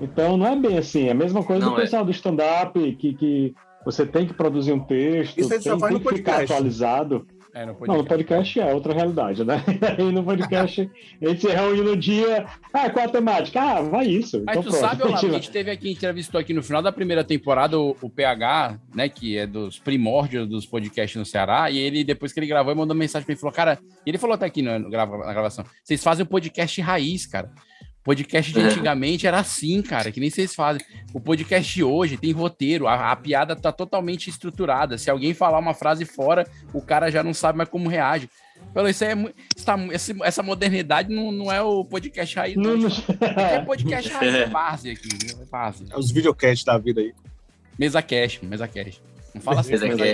Então 0.00 0.36
não 0.36 0.46
é 0.46 0.56
bem 0.56 0.78
assim, 0.78 1.08
é 1.08 1.10
a 1.12 1.14
mesma 1.14 1.42
coisa 1.42 1.64
Não 1.64 1.72
do 1.74 1.78
é. 1.78 1.82
pessoal 1.82 2.04
do 2.04 2.10
stand-up, 2.10 2.96
que, 2.96 3.14
que 3.14 3.54
você 3.84 4.04
tem 4.04 4.26
que 4.26 4.34
produzir 4.34 4.72
um 4.72 4.80
texto, 4.80 5.38
Isso 5.38 5.48
tem, 5.48 5.60
tem 5.60 5.72
no 5.72 5.78
que 5.78 5.88
ficar 5.88 6.32
podcast. 6.32 6.52
atualizado. 6.52 7.26
É, 7.54 7.60
no 7.64 7.68
Não, 7.68 7.74
podcast. 7.74 8.02
no 8.02 8.08
podcast 8.08 8.60
é 8.60 8.74
outra 8.74 8.92
realidade, 8.92 9.42
né? 9.42 9.64
Aí 9.96 10.12
no 10.12 10.22
podcast 10.22 10.90
a 11.22 11.28
gente 11.28 11.40
se 11.40 11.48
reúne 11.48 11.80
no 11.80 11.96
dia. 11.96 12.44
Ah, 12.70 12.90
qual 12.90 13.06
a 13.06 13.08
temática? 13.08 13.58
Ah, 13.58 13.80
vai 13.80 14.06
isso. 14.06 14.42
Mas 14.44 14.58
então 14.58 14.70
tu 14.70 14.76
pronto. 14.76 14.80
sabe, 14.80 15.02
Olavo, 15.04 15.20
que 15.20 15.26
a 15.26 15.32
gente 15.32 15.50
teve 15.50 15.70
aqui, 15.70 15.90
entrevistou 15.90 16.38
aqui 16.38 16.52
no 16.52 16.62
final 16.62 16.82
da 16.82 16.92
primeira 16.92 17.24
temporada 17.24 17.80
o, 17.80 17.96
o 18.02 18.10
PH, 18.10 18.78
né, 18.94 19.08
que 19.08 19.38
é 19.38 19.46
dos 19.46 19.78
primórdios 19.78 20.46
dos 20.46 20.66
podcasts 20.66 21.16
no 21.16 21.24
Ceará, 21.24 21.70
e 21.70 21.78
ele, 21.78 22.04
depois 22.04 22.30
que 22.30 22.38
ele 22.40 22.46
gravou, 22.46 22.72
ele 22.72 22.80
mandou 22.80 22.94
mensagem 22.94 23.24
pra 23.24 23.32
ele, 23.32 23.40
falou, 23.40 23.54
cara, 23.54 23.78
ele 24.04 24.18
falou 24.18 24.34
até 24.34 24.44
aqui 24.44 24.60
no, 24.60 24.78
no 24.78 24.90
na 24.90 25.32
gravação, 25.32 25.64
vocês 25.82 26.04
fazem 26.04 26.24
o 26.24 26.28
podcast 26.28 26.78
raiz, 26.82 27.24
cara. 27.24 27.50
Podcast 28.06 28.52
de 28.52 28.60
É. 28.60 28.62
antigamente 28.62 29.26
era 29.26 29.40
assim, 29.40 29.82
cara, 29.82 30.12
que 30.12 30.20
nem 30.20 30.30
vocês 30.30 30.54
fazem. 30.54 30.80
O 31.12 31.18
podcast 31.20 31.74
de 31.74 31.82
hoje 31.82 32.16
tem 32.16 32.30
roteiro, 32.30 32.86
a, 32.86 33.10
a 33.10 33.16
piada 33.16 33.56
tá 33.56 33.72
totalmente 33.72 34.30
estruturada. 34.30 34.96
Se 34.96 35.10
alguém 35.10 35.34
falar 35.34 35.58
uma 35.58 35.74
frase 35.74 36.04
fora, 36.04 36.46
o 36.72 36.80
cara 36.80 37.10
já 37.10 37.24
não 37.24 37.34
sabe 37.34 37.58
mais 37.58 37.68
como 37.68 37.88
reage. 37.88 38.30
Falou, 38.72 38.88
isso 38.88 39.04
aí 39.04 39.10
é 39.10 39.32
tá 39.64 39.76
esse- 39.90 40.16
essa 40.22 40.42
modernidade 40.42 41.12
não, 41.12 41.32
não 41.32 41.50
é 41.52 41.60
o 41.60 41.84
podcast 41.84 42.36
raiz, 42.36 42.56
não. 42.56 42.76
Não, 42.76 42.86
Aqui 42.86 43.04
é 43.40 43.60
podcast 43.62 44.10
raiz, 44.12 44.34
é 44.34 44.46
base 44.46 44.90
aqui, 44.90 45.08
é 45.40 45.44
base. 45.44 45.84
Os 45.96 46.10
videocasts 46.12 46.64
da 46.64 46.78
vida 46.78 47.00
aí. 47.00 47.12
Mesa 47.76 48.00
cash, 48.00 48.38
mesa 48.40 48.68
cash. 48.68 49.02
Não 49.36 49.40
fala 49.42 49.60
assim. 49.60 49.70
Mesa- 49.88 50.04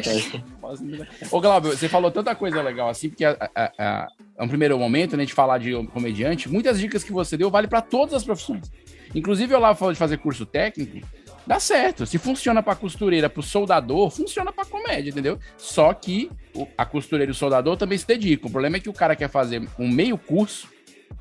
Ô, 1.30 1.40
Glauber, 1.40 1.68
você 1.70 1.88
falou 1.88 2.10
tanta 2.10 2.34
coisa 2.34 2.60
legal 2.60 2.88
assim, 2.88 3.08
porque 3.08 3.24
a, 3.24 3.36
a, 3.54 3.72
a, 3.78 4.08
a 4.38 4.44
um 4.44 4.48
primeiro 4.48 4.76
momento, 4.78 5.16
né, 5.16 5.24
de 5.24 5.32
falar 5.32 5.58
de 5.58 5.72
comediante, 5.86 6.48
muitas 6.48 6.78
dicas 6.78 7.04
que 7.04 7.12
você 7.12 7.36
deu 7.36 7.48
vale 7.50 7.68
para 7.68 7.80
todas 7.80 8.14
as 8.14 8.24
profissões. 8.24 8.70
Inclusive, 9.14 9.54
eu 9.54 9.60
lá 9.60 9.74
falou 9.74 9.92
de 9.92 9.98
fazer 9.98 10.18
curso 10.18 10.44
técnico, 10.44 11.06
dá 11.46 11.60
certo. 11.60 12.04
Se 12.04 12.18
funciona 12.18 12.62
para 12.62 12.74
costureira, 12.74 13.30
para 13.30 13.42
soldador, 13.42 14.10
funciona 14.10 14.52
para 14.52 14.64
comédia, 14.64 15.10
entendeu? 15.10 15.38
Só 15.56 15.92
que 15.94 16.28
o- 16.54 16.66
a 16.76 16.84
costureira 16.84 17.30
e 17.30 17.32
o 17.32 17.34
soldador 17.36 17.76
também 17.76 17.98
se 17.98 18.06
dedicam. 18.06 18.48
O 18.48 18.52
problema 18.52 18.76
é 18.78 18.80
que 18.80 18.88
o 18.88 18.92
cara 18.92 19.14
quer 19.14 19.28
fazer 19.28 19.62
um 19.78 19.88
meio 19.88 20.18
curso 20.18 20.66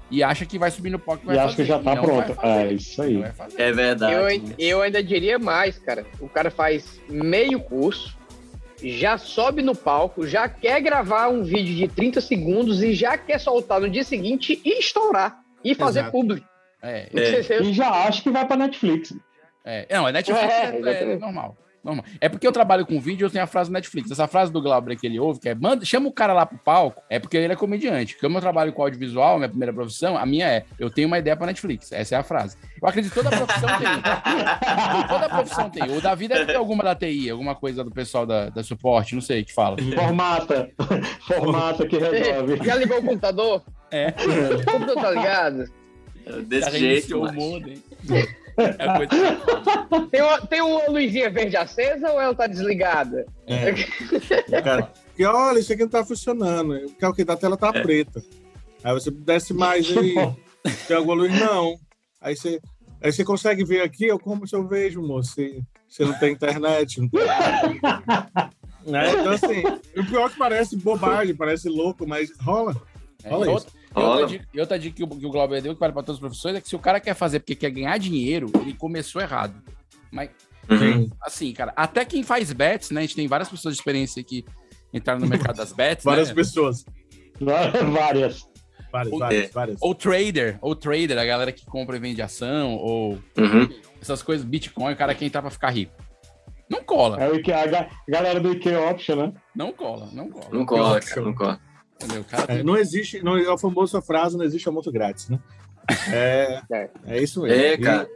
e 0.10 0.22
acha 0.24 0.46
que 0.46 0.60
vai 0.60 0.70
subir 0.72 0.90
no 0.90 1.00
palco 1.00 1.24
e 1.24 1.28
vai 1.28 1.36
E 1.36 1.38
fazer. 1.40 1.48
acho 1.48 1.56
que 1.58 1.66
já 1.66 1.80
tá 1.80 1.96
pronto. 1.96 2.38
É 2.46 2.74
isso 2.74 3.02
aí. 3.02 3.24
É 3.58 3.72
verdade. 3.72 4.54
Eu, 4.58 4.78
eu 4.78 4.82
ainda 4.82 5.04
diria 5.04 5.38
mais, 5.40 5.78
cara. 5.78 6.06
O 6.20 6.28
cara 6.28 6.52
faz 6.52 7.00
meio 7.10 7.60
curso, 7.60 8.18
já 8.84 9.18
sobe 9.18 9.62
no 9.62 9.76
palco, 9.76 10.28
já 10.28 10.50
quer 10.50 10.82
gravar 10.82 11.30
um 11.30 11.44
vídeo 11.44 11.76
de 11.76 11.88
30 11.88 12.20
segundos 12.22 12.82
e 12.84 12.94
já 12.94 13.18
quer 13.18 13.40
soltar 13.40 13.80
no 13.80 13.90
dia 13.90 14.04
seguinte 14.04 14.60
e 14.66 14.80
estourar. 14.80 15.40
E 15.64 15.76
fazer 15.76 16.00
Exato. 16.00 16.12
público. 16.12 16.48
É, 16.82 17.08
E 17.62 17.72
já 17.74 17.90
acho 18.08 18.24
que 18.24 18.32
vai 18.32 18.46
pra 18.48 18.58
Netflix. 18.58 19.14
É, 19.64 19.86
não, 19.96 20.08
é 20.08 20.12
Netflix 20.12 20.44
É, 20.44 20.76
é, 20.84 21.14
é 21.14 21.16
normal. 21.18 21.56
Normal. 21.84 22.06
É 22.20 22.30
porque 22.30 22.46
eu 22.46 22.52
trabalho 22.52 22.86
com 22.86 23.00
vídeo, 23.00 23.26
eu 23.26 23.30
tenho 23.30 23.44
a 23.44 23.48
frase 23.48 23.72
Netflix. 23.72 24.12
Essa 24.12 24.28
frase 24.28 24.52
do 24.52 24.62
Glauber 24.62 24.96
que 24.98 25.08
ele 25.08 25.20
ouve, 25.20 25.40
que 25.40 25.50
é 25.50 25.56
manda, 25.56 25.84
chama 25.86 26.08
o 26.08 26.12
cara 26.12 26.34
lá 26.34 26.46
pro 26.46 26.58
palco, 26.58 27.02
é 27.10 27.20
porque 27.20 27.38
ele 27.38 27.54
é 27.54 27.56
comediante. 27.56 28.18
Como 28.20 28.38
eu 28.38 28.42
trabalho 28.42 28.74
com 28.74 28.82
audiovisual, 28.82 29.38
minha 29.38 29.50
primeira 29.50 29.74
profissão, 29.74 30.18
a 30.18 30.26
minha 30.26 30.48
é, 30.48 30.66
eu 30.80 30.90
tenho 30.90 31.08
uma 31.08 31.18
ideia 31.18 31.36
pra 31.36 31.48
Netflix. 31.48 31.92
Essa 31.92 32.16
é 32.16 32.18
a 32.18 32.24
frase. 32.24 32.58
Eu 32.82 32.88
acredito 32.88 33.14
que 33.14 33.24
toda 33.24 33.36
profissão 33.36 33.70
tem. 33.78 33.88
toda 35.08 35.30
profissão 35.30 35.70
tem. 35.70 35.98
O 35.98 36.02
Davi 36.02 36.28
deve 36.28 36.46
ter 36.46 36.56
alguma 36.56 36.84
da 36.84 36.96
TI, 36.96 37.30
alguma 37.30 37.56
coisa 37.56 37.84
do 37.84 37.92
pessoal 37.92 38.26
da, 38.26 38.50
da 38.50 38.64
suporte, 38.64 39.16
não 39.16 39.22
sei, 39.22 39.44
que 39.44 39.54
fala. 39.54 39.78
Formata. 39.96 40.70
Formata 41.22 41.88
que 41.88 41.98
resolve. 41.98 42.60
Já 42.64 42.76
ligou 42.76 43.00
o 43.00 43.04
computador? 43.04 43.64
É. 43.92 44.08
O 44.10 44.66
computador 44.66 45.02
tá 45.02 45.12
ligado? 45.12 45.82
Desse 46.46 46.78
jeito, 46.78 47.18
o 47.18 47.22
mas... 47.24 47.36
modem. 47.36 47.84
É 48.58 48.98
coisa- 48.98 50.08
Tem 50.12 50.22
uma, 50.22 50.42
tem 50.42 50.62
uma 50.62 50.88
luzinha 50.90 51.30
verde 51.30 51.56
acesa 51.58 52.12
ou 52.12 52.20
ela 52.22 52.34
tá 52.36 52.48
desligada? 52.48 53.26
É. 53.48 53.72
O 53.72 54.64
cara, 54.64 54.92
que 55.16 55.26
olha, 55.26 55.60
isso 55.60 55.72
aqui 55.74 55.82
não 55.84 55.90
tá 55.90 56.06
funcionando. 56.06 56.76
O 56.76 56.94
que 56.94 57.04
é 57.06 57.08
o 57.08 57.14
que 57.14 57.24
da 57.24 57.36
tela 57.38 57.58
tá 57.58 57.72
preta. 57.72 58.22
Aí 58.84 58.94
você 58.94 59.12
desce 59.12 59.54
mais 59.54 59.86
aí. 59.96 60.16
Tem 60.88 60.96
alguma 60.98 61.16
luz? 61.16 61.40
Não. 61.40 61.76
Aí 62.20 62.36
você, 62.36 62.60
aí 63.02 63.12
você 63.12 63.24
consegue 63.24 63.64
ver 63.64 63.82
aqui, 63.82 64.06
eu 64.08 64.20
como 64.20 64.48
se 64.48 64.56
eu 64.56 64.68
vejo, 64.68 65.02
moço. 65.02 65.34
Se 65.36 65.64
você 65.88 66.06
não 66.06 66.14
tem 66.18 66.34
internet, 66.34 67.02
não 67.02 67.10
tem. 67.10 67.22
Né? 68.86 69.12
Então, 69.12 69.32
assim, 69.34 69.64
o 69.98 70.06
pior 70.06 70.28
é 70.28 70.30
que 70.30 70.38
parece 70.38 70.76
bobagem, 70.78 71.36
parece 71.36 71.68
louco, 71.70 72.08
mas 72.08 72.32
rola. 72.40 72.76
É, 73.24 73.30
Rola 73.30 73.46
e 73.46 73.50
isso. 73.50 73.54
outra, 73.66 73.72
E 73.96 74.00
outra 74.00 74.26
dica, 74.28 74.48
e 74.54 74.60
outra 74.60 74.80
dica 74.80 74.96
que 74.96 75.04
o, 75.04 75.08
que 75.08 75.26
o 75.26 75.30
Glauber 75.32 75.62
deu, 75.62 75.74
que 75.74 75.80
vale 75.80 75.92
para 75.94 76.04
todas 76.04 76.16
as 76.16 76.20
profissões, 76.20 76.56
é 76.56 76.62
que 76.62 76.68
se 76.70 76.76
o 76.76 76.80
cara 76.80 77.00
quer 77.00 77.14
fazer 77.14 77.40
porque 77.40 77.56
quer 77.56 77.70
ganhar 77.72 77.98
dinheiro, 77.98 78.50
ele 78.62 78.74
começou 78.74 79.22
errado. 79.22 79.54
Mas, 80.12 80.30
Uhum. 80.70 81.10
assim, 81.22 81.52
cara, 81.54 81.74
até 81.76 82.06
quem 82.06 82.24
faz 82.24 82.54
bets, 82.54 82.92
né? 82.92 83.00
A 83.00 83.04
gente 83.04 83.16
tem 83.16 83.28
várias 83.28 83.50
pessoas 83.50 83.74
de 83.76 83.80
experiência 83.82 84.24
que 84.24 84.46
entraram 84.94 85.20
no 85.20 85.28
mercado 85.28 85.58
das 85.58 85.74
bets. 85.74 86.06
Várias 86.06 86.30
né? 86.30 86.36
pessoas. 86.36 86.86
Várias. 87.40 88.48
Várias, 88.92 89.14
Ou- 89.14 89.20
várias, 89.20 89.52
várias. 89.52 89.78
Ou 89.82 89.96
trader, 89.96 90.58
ou 90.62 90.76
trader, 90.76 91.18
a 91.18 91.24
galera 91.26 91.52
que 91.52 91.66
compra 91.66 91.96
e 91.96 92.00
vende 92.00 92.22
ação, 92.22 92.76
ou 92.76 93.14
Uhum. 93.38 93.70
essas 94.02 94.22
coisas, 94.22 94.46
Bitcoin, 94.46 94.92
o 94.94 94.98
cara 94.98 95.16
quer 95.16 95.26
entrar 95.26 95.42
pra 95.42 95.50
ficar 95.50 95.70
rico. 95.70 95.94
Não 96.70 96.84
cola. 96.84 97.18
É 97.22 97.30
o 97.30 97.36
Ike, 97.36 97.52
a 97.52 97.66
ga- 97.68 97.90
galera 98.08 98.40
do 98.40 98.52
IKEA 98.52 98.80
Option, 98.90 99.16
né? 99.16 99.34
Não 99.56 99.72
cola, 99.74 100.10
não 100.14 100.30
cola. 100.30 100.48
Não 100.52 100.66
cola, 100.66 101.00
cara, 101.02 101.22
não 101.22 101.34
cola. 101.34 101.60
Entendeu? 102.04 102.22
O 102.22 102.26
cara 102.26 102.54
É, 102.54 102.64
não 102.64 102.78
existe, 102.78 103.24
não, 103.24 103.38
é 103.38 103.52
a 103.52 103.58
famosa 103.58 104.02
frase, 104.02 104.38
não 104.38 104.46
existe 104.46 104.68
almoço 104.68 104.92
grátis, 104.92 105.30
né? 105.30 105.40
É, 106.12 106.62
é 107.06 107.22
isso 107.22 107.42
mesmo. 107.42 107.58
É, 107.60 107.78
cara. 107.78 108.10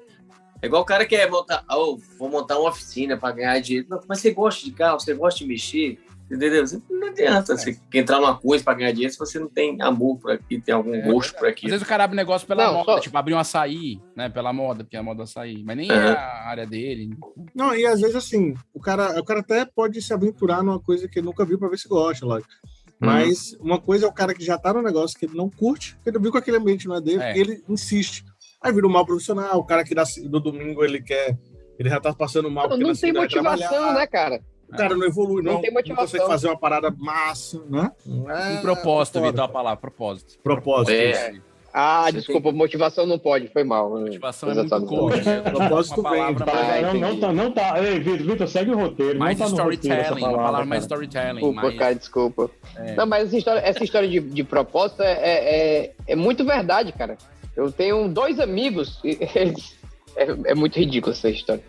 É 0.62 0.68
igual 0.68 0.82
o 0.82 0.86
cara 0.86 1.06
que 1.06 1.16
quer 1.16 1.30
montar, 1.30 1.64
oh, 1.70 1.98
vou 2.18 2.30
montar 2.30 2.58
uma 2.58 2.70
oficina 2.70 3.18
para 3.18 3.36
ganhar 3.36 3.60
dinheiro. 3.60 3.88
Não, 3.90 4.00
mas 4.08 4.20
você 4.20 4.32
gosta 4.32 4.64
de 4.66 4.72
carro, 4.72 5.00
você 5.00 5.14
gosta 5.14 5.40
de 5.40 5.46
mexer, 5.48 6.00
entendeu? 6.32 6.66
Você- 6.66 6.82
Não 6.90 7.08
adianta 7.10 7.56
você 7.58 7.78
entrar 7.94 8.20
numa 8.20 8.36
coisa 8.38 8.64
para 8.64 8.74
ganhar 8.76 8.92
dinheiro 8.92 9.14
se 9.14 9.20
você 9.20 9.38
não 9.38 9.48
tem 9.50 9.80
amor 9.82 10.18
por 10.18 10.32
aqui, 10.32 10.60
tem 10.60 10.74
algum 10.74 11.00
gosto 11.04 11.36
por 11.36 11.46
Às 11.46 11.52
aqui. 11.52 11.68
vezes 11.68 11.82
o 11.84 11.86
cara 11.86 12.06
abre 12.06 12.16
negócio 12.16 12.48
pela 12.48 12.66
Não, 12.68 12.74
moda, 12.76 12.94
só- 12.94 13.00
tipo, 13.00 13.16
abrir 13.18 13.34
um 13.36 13.40
açaí, 13.40 14.00
né? 14.16 14.28
Pela 14.30 14.52
moda, 14.54 14.84
porque 14.84 14.96
é 14.96 15.00
a 15.00 15.04
moda 15.04 15.18
do 15.18 15.24
açaí. 15.24 15.62
Mas 15.64 15.78
nem 15.78 15.92
é 15.92 15.94
a 15.94 16.48
área 16.48 16.66
dele. 16.66 17.16
Não, 17.54 17.76
e 17.76 17.86
às 17.86 18.00
vezes 18.00 18.16
assim, 18.16 18.56
o 18.74 18.80
cara, 18.80 19.20
o 19.20 19.24
cara 19.26 19.42
até 19.42 19.66
pode 19.66 20.02
se 20.02 20.14
aventurar 20.14 20.64
numa 20.64 20.80
coisa 20.80 21.08
que 21.08 21.20
ele 21.20 21.26
nunca 21.28 21.46
viu 21.46 21.60
pra 21.60 21.68
ver 21.68 21.78
se 21.78 21.88
gosta, 21.88 22.26
lógico. 22.26 22.52
Mas 23.00 23.54
uma 23.60 23.80
coisa 23.80 24.06
é 24.06 24.10
o 24.10 24.14
cara 24.14 24.34
que 24.34 24.44
já 24.44 24.58
tá 24.58 24.74
no 24.74 24.82
negócio 24.82 25.18
que 25.18 25.26
ele 25.26 25.36
não 25.36 25.50
curte, 25.50 25.98
que 26.04 26.10
ele 26.10 26.20
viu 26.20 26.32
que 26.32 26.38
aquele 26.38 26.58
ambiente 26.58 26.88
não 26.88 26.96
é 26.96 27.02
dele, 27.02 27.22
É. 27.24 27.36
e 27.36 27.40
ele 27.40 27.64
insiste. 27.70 28.24
Aí 28.62 28.72
vira 28.72 28.88
um 28.88 28.90
mal 28.92 29.06
profissional, 29.06 29.60
o 29.60 29.64
cara 29.66 29.84
que 29.84 29.94
do 30.28 30.40
domingo 30.40 30.84
ele 30.84 31.02
quer. 31.02 31.38
Ele 31.78 31.90
já 31.90 32.00
tá 32.00 32.14
passando 32.14 32.50
mal. 32.50 32.64
Não, 32.70 32.78
porque 32.78 32.84
não 32.86 32.96
tem 32.96 33.12
motivação, 33.14 33.68
trabalhar. 33.68 33.94
né, 33.96 34.08
cara? 34.08 34.42
O 34.68 34.76
cara 34.76 34.96
não 34.96 35.06
evolui, 35.06 35.44
Não 35.44 35.54
não. 35.56 35.62
tem 35.62 35.72
motivação. 35.72 36.06
consegue 36.06 36.26
fazer 36.26 36.48
uma 36.48 36.58
parada 36.58 36.90
massa, 36.98 37.62
né? 37.70 37.92
Um 38.08 38.62
propósito, 38.62 39.20
foda. 39.20 39.32
Vitor, 39.32 39.44
a 39.46 39.48
palavra, 39.50 39.80
propósito. 39.80 40.40
Propósito. 40.42 40.92
É. 40.92 41.34
Ah, 41.78 42.10
desculpa, 42.10 42.54
motivação 42.54 43.06
não 43.06 43.20
pode, 43.20 43.50
foi 43.50 43.66
mal. 43.66 43.90
Motivação 43.90 44.50
é 44.50 44.54
muito 44.56 44.86
coach. 44.86 45.22
Propósito 45.54 46.02
palavra 46.02 46.46
Tá, 46.46 46.54
mais- 46.54 46.82
não, 46.82 46.94
não 46.94 47.20
tá, 47.20 47.34
não 47.34 47.52
tá. 47.52 47.84
Ei, 47.84 48.00
Vitor, 48.00 48.26
Vitor, 48.28 48.48
segue 48.48 48.72
o 48.72 48.78
roteiro. 48.78 49.20
Mais 49.20 49.38
não 49.38 49.46
tá 49.48 49.52
no 49.52 49.64
roteiro 49.70 49.94
essa 49.94 50.02
storytelling, 50.04 50.34
uma 50.36 50.44
palavra 50.46 50.66
mais 50.66 50.84
storytelling. 50.84 51.34
Desculpa, 51.34 51.62
mais... 51.62 51.78
cara, 51.78 51.96
desculpa. 51.96 52.52
É. 52.78 52.96
Não, 52.96 53.06
mas 53.06 53.28
essa 53.28 53.38
história, 53.38 53.60
essa 53.60 53.84
história 53.84 54.08
de, 54.08 54.22
de 54.22 54.44
propósito 54.46 55.04
é, 55.04 55.12
é, 55.12 55.84
é- 55.86 55.92
é 56.08 56.16
muito 56.16 56.46
verdade, 56.46 56.94
cara. 56.94 57.18
Eu 57.58 57.70
tenho 57.72 58.08
dois 58.08 58.40
amigos, 58.40 59.00
e 59.04 59.18
eles- 59.36 59.76
é, 60.16 60.52
é 60.52 60.56
muito 60.56 60.80
ridículo 60.80 61.12
essa 61.12 61.30
história. 61.30 61.64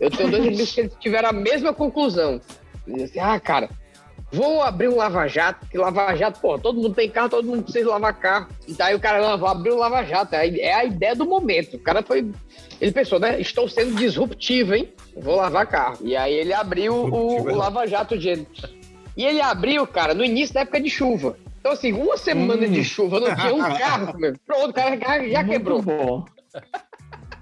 Eu 0.00 0.10
tenho 0.10 0.30
dois 0.32 0.46
amigos 0.48 0.72
que 0.74 0.80
eles 0.80 0.92
tiveram 0.98 1.28
a 1.28 1.32
mesma 1.32 1.72
conclusão. 1.72 2.40
Assim, 3.04 3.20
ah, 3.20 3.38
cara, 3.38 3.68
vou 4.32 4.62
abrir 4.62 4.88
um 4.88 4.96
lava-jato, 4.96 5.66
que 5.66 5.78
lava-jato, 5.78 6.40
pô, 6.40 6.58
todo 6.58 6.76
mundo 6.80 6.94
tem 6.94 7.08
carro, 7.10 7.28
todo 7.30 7.46
mundo 7.46 7.62
precisa 7.62 7.88
lavar 7.88 8.14
carro. 8.14 8.48
E 8.66 8.72
daí 8.74 8.94
o 8.94 9.00
cara, 9.00 9.20
não, 9.26 9.38
vou 9.38 9.48
abrir 9.48 9.72
um 9.72 9.78
lava-jato. 9.78 10.34
É 10.34 10.40
a- 10.40 10.46
É 10.58 10.72
a 10.74 10.84
ideia 10.84 11.14
do 11.14 11.24
momento. 11.26 11.76
O 11.76 11.80
cara 11.80 12.02
foi. 12.02 12.30
Ele 12.80 12.92
pensou, 12.92 13.18
né? 13.18 13.40
Estou 13.40 13.68
sendo 13.68 13.94
disruptivo, 13.96 14.74
hein? 14.74 14.92
Vou 15.16 15.36
lavar 15.36 15.66
carro. 15.66 15.98
E 16.02 16.16
aí 16.16 16.32
ele 16.34 16.52
abriu 16.52 16.94
o, 16.94 17.40
o 17.42 17.54
lava-jato 17.54 18.16
de. 18.16 18.46
E 19.16 19.24
ele 19.24 19.40
abriu, 19.40 19.84
cara, 19.86 20.14
no 20.14 20.24
início 20.24 20.54
da 20.54 20.60
época 20.60 20.80
de 20.80 20.88
chuva. 20.88 21.36
Então, 21.58 21.72
assim, 21.72 21.92
uma 21.92 22.16
semana 22.16 22.68
de 22.68 22.84
chuva, 22.84 23.18
não 23.18 23.34
tinha 23.34 23.52
um 23.54 23.58
carro. 23.76 24.14
meu. 24.20 24.32
Pronto, 24.46 24.70
o 24.70 24.72
cara 24.72 24.96
já, 24.96 25.28
já 25.28 25.44
quebrou. 25.44 25.82
bom. 25.82 26.24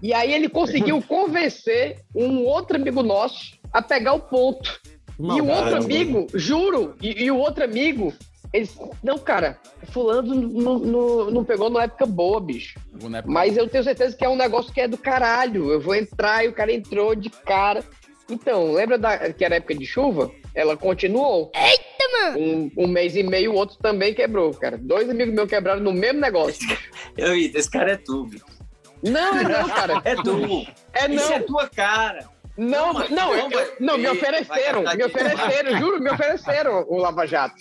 E 0.03 0.12
aí 0.14 0.32
ele 0.32 0.49
conseguiu 0.49 1.03
convencer 1.03 1.99
um 2.14 2.45
outro 2.45 2.76
amigo 2.76 3.03
nosso 3.03 3.59
a 3.72 3.82
pegar 3.82 4.14
o 4.14 4.20
ponto. 4.20 4.80
E 5.19 5.41
o 5.41 5.47
outro 5.47 5.77
amigo, 5.77 6.27
juro, 6.35 6.95
e, 7.01 7.25
e 7.25 7.31
o 7.31 7.39
outro 7.39 7.64
amigo, 7.64 8.12
eles. 8.53 8.77
Não, 9.03 9.19
cara, 9.19 9.59
fulano 9.91 10.35
não, 10.35 10.79
não, 10.79 11.31
não 11.31 11.45
pegou 11.45 11.69
numa 11.69 11.85
época 11.85 12.07
boa, 12.07 12.41
bicho. 12.41 12.79
Mas 13.25 13.57
eu 13.57 13.69
tenho 13.69 13.85
certeza 13.85 14.17
que 14.17 14.25
é 14.25 14.29
um 14.29 14.37
negócio 14.37 14.73
que 14.73 14.81
é 14.81 14.89
do 14.89 14.99
caralho. 14.99 15.71
Eu 15.71 15.81
vou 15.81 15.95
entrar 15.95 16.45
e 16.45 16.49
o 16.49 16.53
cara 16.53 16.73
entrou 16.73 17.14
de 17.14 17.31
cara. 17.31 17.83
Então, 18.29 18.73
lembra 18.73 18.99
da, 18.99 19.33
que 19.33 19.45
era 19.45 19.57
época 19.57 19.75
de 19.75 19.87
chuva? 19.87 20.31
Ela 20.55 20.77
continuou. 20.77 21.53
Eita, 21.55 21.85
mano! 22.21 22.39
Um, 22.39 22.85
um 22.85 22.87
mês 22.89 23.14
e 23.14 23.23
meio, 23.23 23.53
o 23.53 23.57
outro 23.57 23.77
também 23.79 24.14
quebrou, 24.14 24.53
cara. 24.53 24.77
Dois 24.77 25.09
amigos 25.09 25.35
meus 25.35 25.49
quebraram 25.49 25.81
no 25.81 25.93
mesmo 25.93 26.21
negócio. 26.21 26.67
Eu, 27.17 27.37
esse 27.37 27.71
cara 27.71 27.93
é 27.93 27.97
tu, 27.97 28.25
Vitor. 28.27 28.57
Não, 29.03 29.39
é 29.39 29.45
não, 29.45 29.69
cara. 29.69 30.01
É 30.05 30.17
tu. 30.17 30.67
É 30.93 31.12
Isso 31.12 31.29
não. 31.29 31.37
é 31.37 31.41
tua 31.41 31.69
cara. 31.69 32.29
Não, 32.57 32.93
não, 33.11 33.35
eu- 33.35 33.51
eu- 33.51 33.77
não, 33.81 33.99
me 33.99 34.09
ofereceram, 34.09 34.83
me 34.83 35.05
ofereceram, 35.05 35.79
juro, 35.79 36.01
me 36.03 36.11
ofereceram 36.11 36.87
o 36.89 36.97
Lava 36.97 37.27
Jato. 37.27 37.57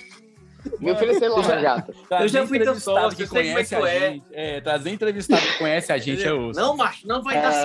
Me 0.79 0.91
ofereceram 0.91 1.33
o 1.33 1.37
Lava 1.37 1.59
Jato. 1.59 1.93
Eu 2.21 2.27
já 2.27 2.47
fui 2.47 2.57
entrevistado 2.57 3.15
que 3.15 3.23
é 3.23 3.27
conhece 3.27 3.75
que 3.75 3.81
tu 3.81 3.85
a 3.85 3.89
é. 3.91 3.99
gente. 3.99 4.25
É, 4.31 4.61
trazer 4.61 4.89
entrevistado 4.91 5.41
que 5.41 5.57
conhece 5.57 5.91
a 5.91 5.97
gente, 5.97 6.23
eu 6.25 6.39
ouço. 6.41 6.59
Não, 6.59 6.75
macho, 6.77 7.07
não 7.07 7.21
vai 7.21 7.35
dar 7.41 7.53
É. 7.53 7.61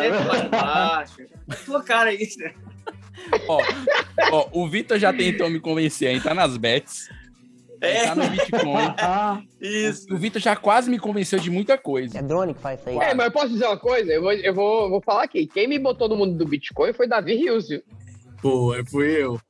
certo. 1.06 1.28
É 1.50 1.54
tua 1.64 1.82
cara 1.82 2.12
isso. 2.12 2.38
Ó, 3.48 3.62
ó, 4.32 4.48
o 4.52 4.68
Vitor 4.68 4.98
já 4.98 5.12
tentou 5.12 5.48
me 5.50 5.60
convencer 5.60 6.08
a 6.08 6.12
entrar 6.12 6.34
nas 6.34 6.56
bets. 6.56 7.08
É. 7.80 8.00
Entrar 8.02 8.16
no 8.16 8.28
Bitcoin. 8.28 9.46
Isso. 9.60 10.12
O 10.12 10.16
Vitor 10.18 10.40
já 10.40 10.54
quase 10.56 10.90
me 10.90 10.98
convenceu 10.98 11.38
de 11.38 11.50
muita 11.50 11.78
coisa. 11.78 12.18
É 12.18 12.22
drone 12.22 12.54
que 12.54 12.60
faz 12.60 12.80
isso 12.80 12.88
aí. 12.90 12.96
É, 12.96 13.14
mas 13.14 13.26
eu 13.26 13.32
posso 13.32 13.48
dizer 13.50 13.66
uma 13.66 13.78
coisa? 13.78 14.12
Eu 14.12 14.22
vou, 14.22 14.32
eu 14.32 14.54
vou, 14.54 14.90
vou 14.90 15.00
falar 15.00 15.24
aqui. 15.24 15.46
Quem 15.46 15.66
me 15.66 15.78
botou 15.78 16.08
no 16.08 16.16
mundo 16.16 16.36
do 16.36 16.46
Bitcoin 16.46 16.92
foi 16.92 17.06
Davi 17.08 17.34
Rios, 17.36 17.68
viu? 17.68 17.82
Pô, 18.42 18.74
é, 18.74 18.84
fui 18.84 19.22
eu. 19.22 19.40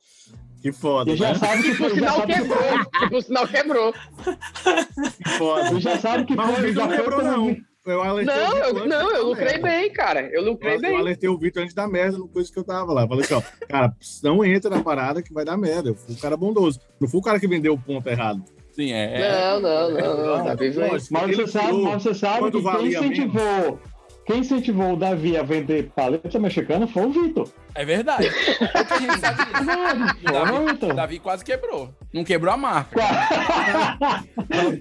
Que 0.61 0.71
foda, 0.71 1.15
já 1.15 1.29
né? 1.29 1.35
sabe 1.39 1.63
que 1.63 1.71
Que 1.71 1.77
por 1.77 1.89
foi, 1.89 1.99
já 1.99 2.11
sinal 2.11 2.27
quebrou. 2.27 2.57
foi. 2.57 2.85
Que 2.99 3.09
por 3.09 3.23
sinal 3.23 3.47
quebrou. 3.47 3.93
Que 5.23 5.29
foda. 5.37 5.69
Tu 5.69 5.79
já 5.79 5.97
sabe 5.97 6.25
que 6.25 6.35
Mas 6.35 6.49
o 6.49 6.53
foi, 6.53 6.65
Vitor 6.67 6.89
já 7.23 7.37
não 7.37 7.57
não. 7.85 7.93
Eu 7.93 8.01
alertei 8.03 8.35
o 8.35 8.37
Não, 8.37 8.57
eu, 8.57 8.85
não, 8.87 9.11
eu 9.15 9.25
lucrei 9.27 9.47
merda. 9.57 9.67
bem, 9.67 9.91
cara. 9.91 10.21
Eu 10.31 10.43
lucrei 10.43 10.71
Eu, 10.73 10.75
eu 10.75 10.81
bem. 10.81 10.97
alertei 10.97 11.29
o 11.29 11.37
Vitor 11.37 11.63
antes 11.63 11.73
da 11.75 11.87
merda, 11.87 12.17
no 12.17 12.27
coisa 12.27 12.51
que 12.51 12.57
eu 12.59 12.63
tava 12.63 12.93
lá. 12.93 13.07
Falei 13.07 13.23
assim, 13.23 13.33
ó, 13.33 13.41
cara, 13.67 13.93
não 14.23 14.43
entra 14.45 14.69
na 14.69 14.83
parada 14.83 15.21
que 15.21 15.33
vai 15.33 15.43
dar 15.45 15.57
merda. 15.57 15.89
Eu 15.89 15.95
fui 15.95 16.13
um 16.15 16.17
cara 16.19 16.37
bondoso. 16.37 16.79
Não 16.99 17.07
fui 17.07 17.19
o 17.19 17.23
cara 17.23 17.39
que 17.39 17.47
vendeu 17.47 17.73
o 17.73 17.79
ponto 17.79 18.07
errado. 18.07 18.43
Sim, 18.71 18.93
é. 18.93 19.19
Não, 19.19 19.59
não, 19.59 19.91
não, 19.91 20.37
não. 20.37 20.45
Davi 20.45 20.69
veio. 20.69 20.91
Lógico, 20.91 21.13
Mas 21.13 21.35
você 21.35 21.47
sabe, 21.47 21.81
mas 21.81 22.03
você 22.03 22.13
sabe 22.13 22.51
que 22.51 22.61
quem 22.61 22.87
incentivou, 22.87 23.79
quem 24.25 24.39
incentivou 24.39 24.93
o 24.93 24.97
Davi 24.97 25.35
a 25.35 25.43
vender 25.43 25.91
paleta 25.95 26.39
mexicana 26.39 26.87
foi 26.87 27.05
o 27.05 27.11
Vitor. 27.11 27.49
É 27.73 27.83
verdade. 27.83 28.29
Pouca 28.71 28.99
gente 28.99 29.19
sabe 29.19 29.45
disso. 29.45 29.61
O 29.61 30.31
Davi, 30.31 30.71
Vitor. 30.71 30.93
Davi 30.93 31.19
quase 31.19 31.43
quebrou. 31.43 31.89
Não 32.13 32.23
quebrou 32.23 32.53
a 32.53 32.57
marca. 32.57 33.01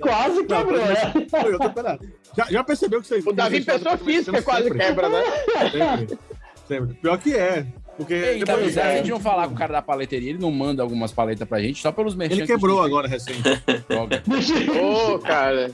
Quase 0.01 0.45
quebrou, 0.45 0.85
né? 0.85 1.27
Foi 1.31 1.53
outra 1.53 1.71
parada. 1.71 2.07
Já, 2.37 2.45
já 2.51 2.65
percebeu 2.65 3.01
que 3.01 3.07
vocês. 3.07 3.27
O 3.27 3.33
Davi, 3.33 3.61
pessoa 3.63 3.97
física, 3.97 4.43
quase 4.43 4.65
sempre. 4.65 4.79
quebra, 4.79 5.09
né? 5.09 5.23
Sempre. 5.71 6.19
Sempre. 6.67 6.95
Pior 6.95 7.19
que 7.19 7.37
é. 7.37 7.67
Porque 8.01 8.15
Ei, 8.15 8.39
depois- 8.45 8.79
a 8.79 8.97
gente 8.97 9.11
não 9.11 9.21
falar 9.21 9.47
com 9.49 9.55
o 9.55 9.57
cara 9.57 9.73
da 9.73 9.83
paleteria, 9.83 10.31
ele 10.31 10.39
não 10.39 10.51
manda 10.51 10.83
algumas 10.83 11.13
paletas 11.13 11.47
pra 11.49 11.61
gente, 11.61 11.81
só 11.83 11.93
pelos 11.93 12.15
merchan 12.15 12.37
ele 12.37 12.47
que 12.47 12.53
quebrou 12.53 12.79
tem. 12.79 12.87
agora 12.87 13.07
recente. 13.09 13.43
Droga. 13.89 14.23
Ô, 14.83 15.19
cara. 15.19 15.71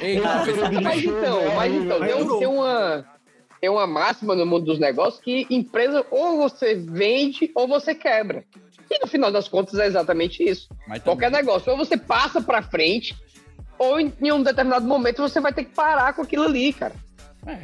Ei, 0.00 0.12
Ele 0.16 0.20
não, 0.20 0.44
fez 0.44 0.58
o 0.58 0.60
Mas 0.82 1.04
então, 1.04 1.54
mas 1.54 1.74
então, 1.74 2.00
tem, 2.00 2.14
um- 2.14 2.38
tem 2.38 2.48
uma, 2.48 3.04
tem 3.60 3.70
uma 3.70 3.86
máxima 3.86 4.34
no 4.34 4.44
mundo 4.44 4.66
dos 4.66 4.78
negócios 4.78 5.22
que 5.22 5.46
empresa 5.48 6.04
ou 6.10 6.36
você 6.38 6.74
vende 6.74 7.50
ou 7.54 7.66
você 7.68 7.94
quebra. 7.94 8.44
E 8.90 8.98
no 9.00 9.06
final 9.06 9.30
das 9.32 9.48
contas 9.48 9.78
é 9.78 9.86
exatamente 9.86 10.42
isso. 10.42 10.68
Mas 10.86 11.02
Qualquer 11.02 11.30
negócio, 11.30 11.70
ou 11.72 11.78
você 11.78 11.96
passa 11.96 12.42
pra 12.42 12.60
frente, 12.62 13.16
ou 13.78 13.98
em, 13.98 14.12
em 14.20 14.30
um 14.32 14.42
determinado 14.42 14.86
momento 14.86 15.22
você 15.22 15.40
vai 15.40 15.52
ter 15.52 15.64
que 15.64 15.74
parar 15.74 16.12
com 16.12 16.22
aquilo 16.22 16.44
ali, 16.44 16.72
cara. 16.72 16.94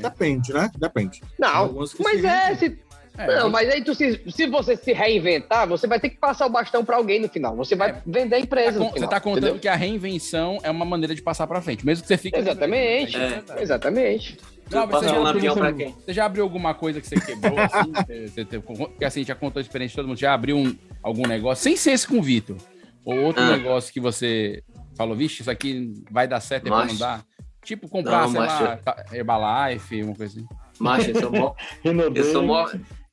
Depende, 0.01 0.53
né? 0.53 0.71
Depende. 0.77 1.21
Não, 1.39 1.87
que 1.87 2.03
mas 2.03 2.25
é, 2.25 2.55
se, 2.57 2.79
É, 3.19 3.41
não, 3.41 3.51
mas 3.51 3.69
aí 3.69 3.83
tu 3.83 3.95
se, 3.95 4.23
se 4.31 4.47
você 4.47 4.77
se 4.77 4.93
reinventar, 4.93 5.67
você 5.69 5.87
vai 5.87 5.99
ter 5.99 6.11
que 6.11 6.17
passar 6.17 6.47
o 6.47 6.51
bastão 6.51 6.85
pra 6.85 6.97
alguém 6.97 7.21
no 7.21 7.29
final. 7.29 7.57
Você 7.57 7.75
vai 7.75 8.01
vender 8.07 8.37
a 8.37 8.39
Tá 8.39 8.45
empresa 8.45 8.79
con- 8.79 8.85
no 8.87 8.93
final. 8.93 9.09
você 9.09 9.15
tá 9.15 9.21
contando 9.21 9.43
entendeu? 9.45 9.61
que 9.61 9.69
a 9.69 9.75
reinvenção 9.75 10.59
é 10.63 10.71
uma 10.71 10.85
maneira 10.85 11.15
de 11.15 11.21
passar 11.23 11.47
pra 11.47 11.61
frente, 11.61 11.85
mesmo 11.85 12.03
que 12.03 12.09
você 12.09 12.17
fique. 12.17 12.39
Exatamente, 12.39 13.17
É. 13.17 13.43
exatamente. 13.61 14.39
Não, 14.71 14.87
mas 14.87 15.01
você, 15.01 15.07
um 15.07 15.09
já, 15.15 15.19
lampião 15.19 15.55
pra 15.57 15.73
quem? 15.73 15.93
você 15.95 16.13
já 16.13 16.25
abriu 16.27 16.45
alguma 16.45 16.75
coisa 16.75 17.01
que 17.01 17.07
você 17.09 17.19
quebrou, 17.21 17.57
assim? 17.59 17.93
Você- 17.93 18.45
você 18.47 18.59
porque 18.61 19.05
assim, 19.05 19.25
já 19.25 19.35
contou 19.35 19.59
a 19.61 19.63
experiência 19.63 19.93
de 19.93 19.97
todo 19.97 20.09
mundo. 20.09 20.19
Já 20.19 20.35
abriu 20.35 20.57
um- 20.57 20.77
algum 21.03 21.27
negócio, 21.27 21.63
sem 21.65 21.77
ser 21.77 21.93
esse 21.93 22.07
com 22.07 22.19
o 22.19 22.23
Vitor, 22.23 22.57
ou 23.05 23.19
outro 23.21 23.43
Ah. 23.43 23.57
negócio 23.57 23.93
que 23.93 23.99
você 24.01 24.63
falou, 24.97 25.17
vixe, 25.17 25.41
isso 25.41 25.51
aqui 25.51 25.93
vai 26.11 26.29
dar 26.29 26.41
certo 26.41 26.67
e 26.67 26.71
vai 26.71 26.87
não 26.87 26.97
dar? 26.97 27.23
Tipo, 27.65 27.89
comprar, 27.89 28.23
Não, 28.23 28.31
sei 28.31 28.41
macho. 28.41 28.65
lá, 28.65 28.77
tá- 28.77 29.05
Herbalife, 29.13 30.03
uma 30.03 30.15
coisa 30.15 30.39
assim. 30.39 30.47
Macho, 30.79 31.11
eu 31.11 31.21
sou 31.21 31.31
mó. 31.33 31.55
Eu 32.15 32.25
sou 32.33 32.43
mó. 32.43 32.69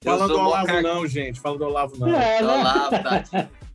Fala 0.05 0.27
do 0.27 0.39
Olavo, 0.39 0.67
ca- 0.67 0.81
não, 0.81 1.07
gente. 1.07 1.39
Fala 1.39 1.57
do 1.57 1.65
Olavo, 1.65 1.97
não. 1.97 2.07
É, 2.09 2.39
Do 2.41 2.47
né? 2.47 2.53
Olavo, 2.53 2.89
Tati. 3.03 3.49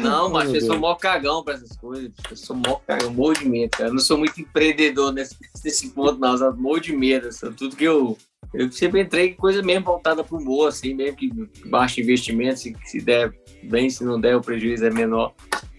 Não, 0.00 0.30
mas 0.30 0.54
eu 0.54 0.62
sou 0.62 0.78
mó 0.78 0.94
cagão 0.94 1.44
pra 1.44 1.54
essas 1.54 1.76
coisas. 1.76 2.10
Eu 2.30 2.36
sou 2.36 2.56
mó 2.56 2.76
cagão, 2.86 3.12
morro 3.12 3.34
de 3.34 3.46
medo, 3.46 3.70
cara. 3.70 3.90
Eu 3.90 3.92
não 3.92 4.00
sou 4.00 4.16
muito 4.16 4.40
empreendedor 4.40 5.12
nesse, 5.12 5.36
nesse 5.62 5.90
ponto, 5.90 6.18
não. 6.18 6.34
Eu 6.36 6.56
morro 6.56 6.80
de 6.80 6.96
medo. 6.96 7.28
assim, 7.28 7.52
tudo 7.52 7.76
que 7.76 7.84
eu. 7.84 8.16
Eu 8.54 8.72
sempre 8.72 9.02
entrei 9.02 9.30
em 9.30 9.34
coisa 9.34 9.62
mesmo 9.62 9.84
voltada 9.84 10.24
pro 10.24 10.38
humor, 10.38 10.68
assim, 10.68 10.94
mesmo 10.94 11.16
que 11.16 11.30
baixo 11.66 12.00
investimento, 12.00 12.60
se, 12.60 12.74
se 12.86 13.00
der 13.00 13.34
bem, 13.64 13.90
se 13.90 14.04
não 14.04 14.18
der, 14.18 14.36
o 14.36 14.40
prejuízo 14.40 14.86
é 14.86 14.90
menor. 14.90 15.34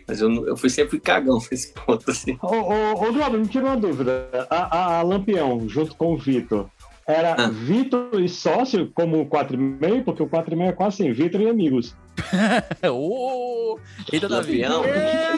Mas 0.07 0.21
eu, 0.21 0.29
eu 0.45 0.55
fui 0.55 0.69
sempre 0.69 0.91
fui 0.91 0.99
cagão 0.99 1.39
nesse 1.49 1.73
ponto, 1.73 2.11
assim. 2.11 2.37
Ô, 2.43 2.47
ô, 2.47 2.91
ô 3.09 3.13
Glauber, 3.13 3.39
me 3.39 3.47
tira 3.47 3.65
uma 3.65 3.77
dúvida. 3.77 4.29
A, 4.51 4.55
a, 4.77 4.99
a 4.99 5.01
Lampião, 5.01 5.67
junto 5.67 5.95
com 5.95 6.13
o 6.13 6.17
Vitor, 6.17 6.69
era 7.07 7.33
Ah. 7.37 7.49
Vitor 7.49 8.19
e 8.21 8.27
sócio 8.29 8.91
como 8.93 9.21
o 9.21 9.25
4,5? 9.27 10.03
Porque 10.03 10.23
o 10.23 10.27
4,5 10.27 10.69
é 10.69 10.71
quase 10.71 10.97
sem 10.97 11.11
Vitor 11.13 11.41
e 11.41 11.49
amigos. 11.49 11.95
Ô, 12.91 13.77
Eita, 14.11 14.27
Davi. 14.29 14.61
Lampião. 14.63 14.83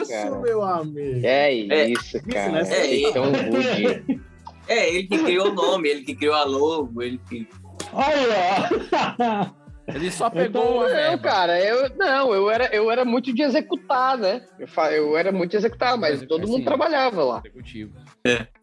Isso, 0.00 0.40
meu 0.40 0.62
amigo. 0.62 1.20
É 1.26 1.54
É. 1.54 1.88
isso, 1.90 2.18
cara. 2.30 2.52
né? 2.52 2.62
É, 2.70 3.02
É 3.04 3.12
tão 3.12 3.24
rude. 3.24 4.20
É, 4.70 4.86
ele 4.94 5.04
que 5.08 5.16
criou 5.24 5.48
o 5.48 5.54
nome, 5.54 5.88
ele 5.88 6.02
que 6.02 6.14
criou 6.14 6.34
a 6.34 6.44
logo, 6.44 7.00
ele 7.02 7.18
que. 7.26 7.48
Olha! 7.90 9.50
Ele 9.86 10.10
só 10.10 10.28
pegou 10.30 10.62
Então, 10.62 10.80
a 10.82 10.88
não, 10.88 10.94
verba. 10.94 11.22
cara, 11.22 11.58
eu 11.64 11.90
não, 11.96 12.34
eu 12.34 12.50
era, 12.50 12.66
eu 12.66 12.90
era 12.90 13.02
muito 13.02 13.32
de 13.32 13.40
executar, 13.42 14.18
né? 14.18 14.42
Eu, 14.58 14.68
eu 14.92 15.16
era 15.16 15.32
muito 15.32 15.52
de 15.52 15.56
executar, 15.56 15.96
mas 15.96 16.18
Mas, 16.18 16.28
todo 16.28 16.42
mundo 16.46 16.56
assim, 16.56 16.64
trabalhava 16.66 17.24
lá. 17.24 17.38
Executivo. 17.46 17.94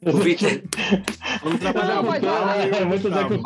O 0.05 0.11
Vitor. 0.17 0.49
Vamos 1.43 1.59
trabalhar 1.59 1.95
Não, 1.95 2.03
mas-. 2.03 2.23
É, 2.23 2.67
executor. 2.95 3.39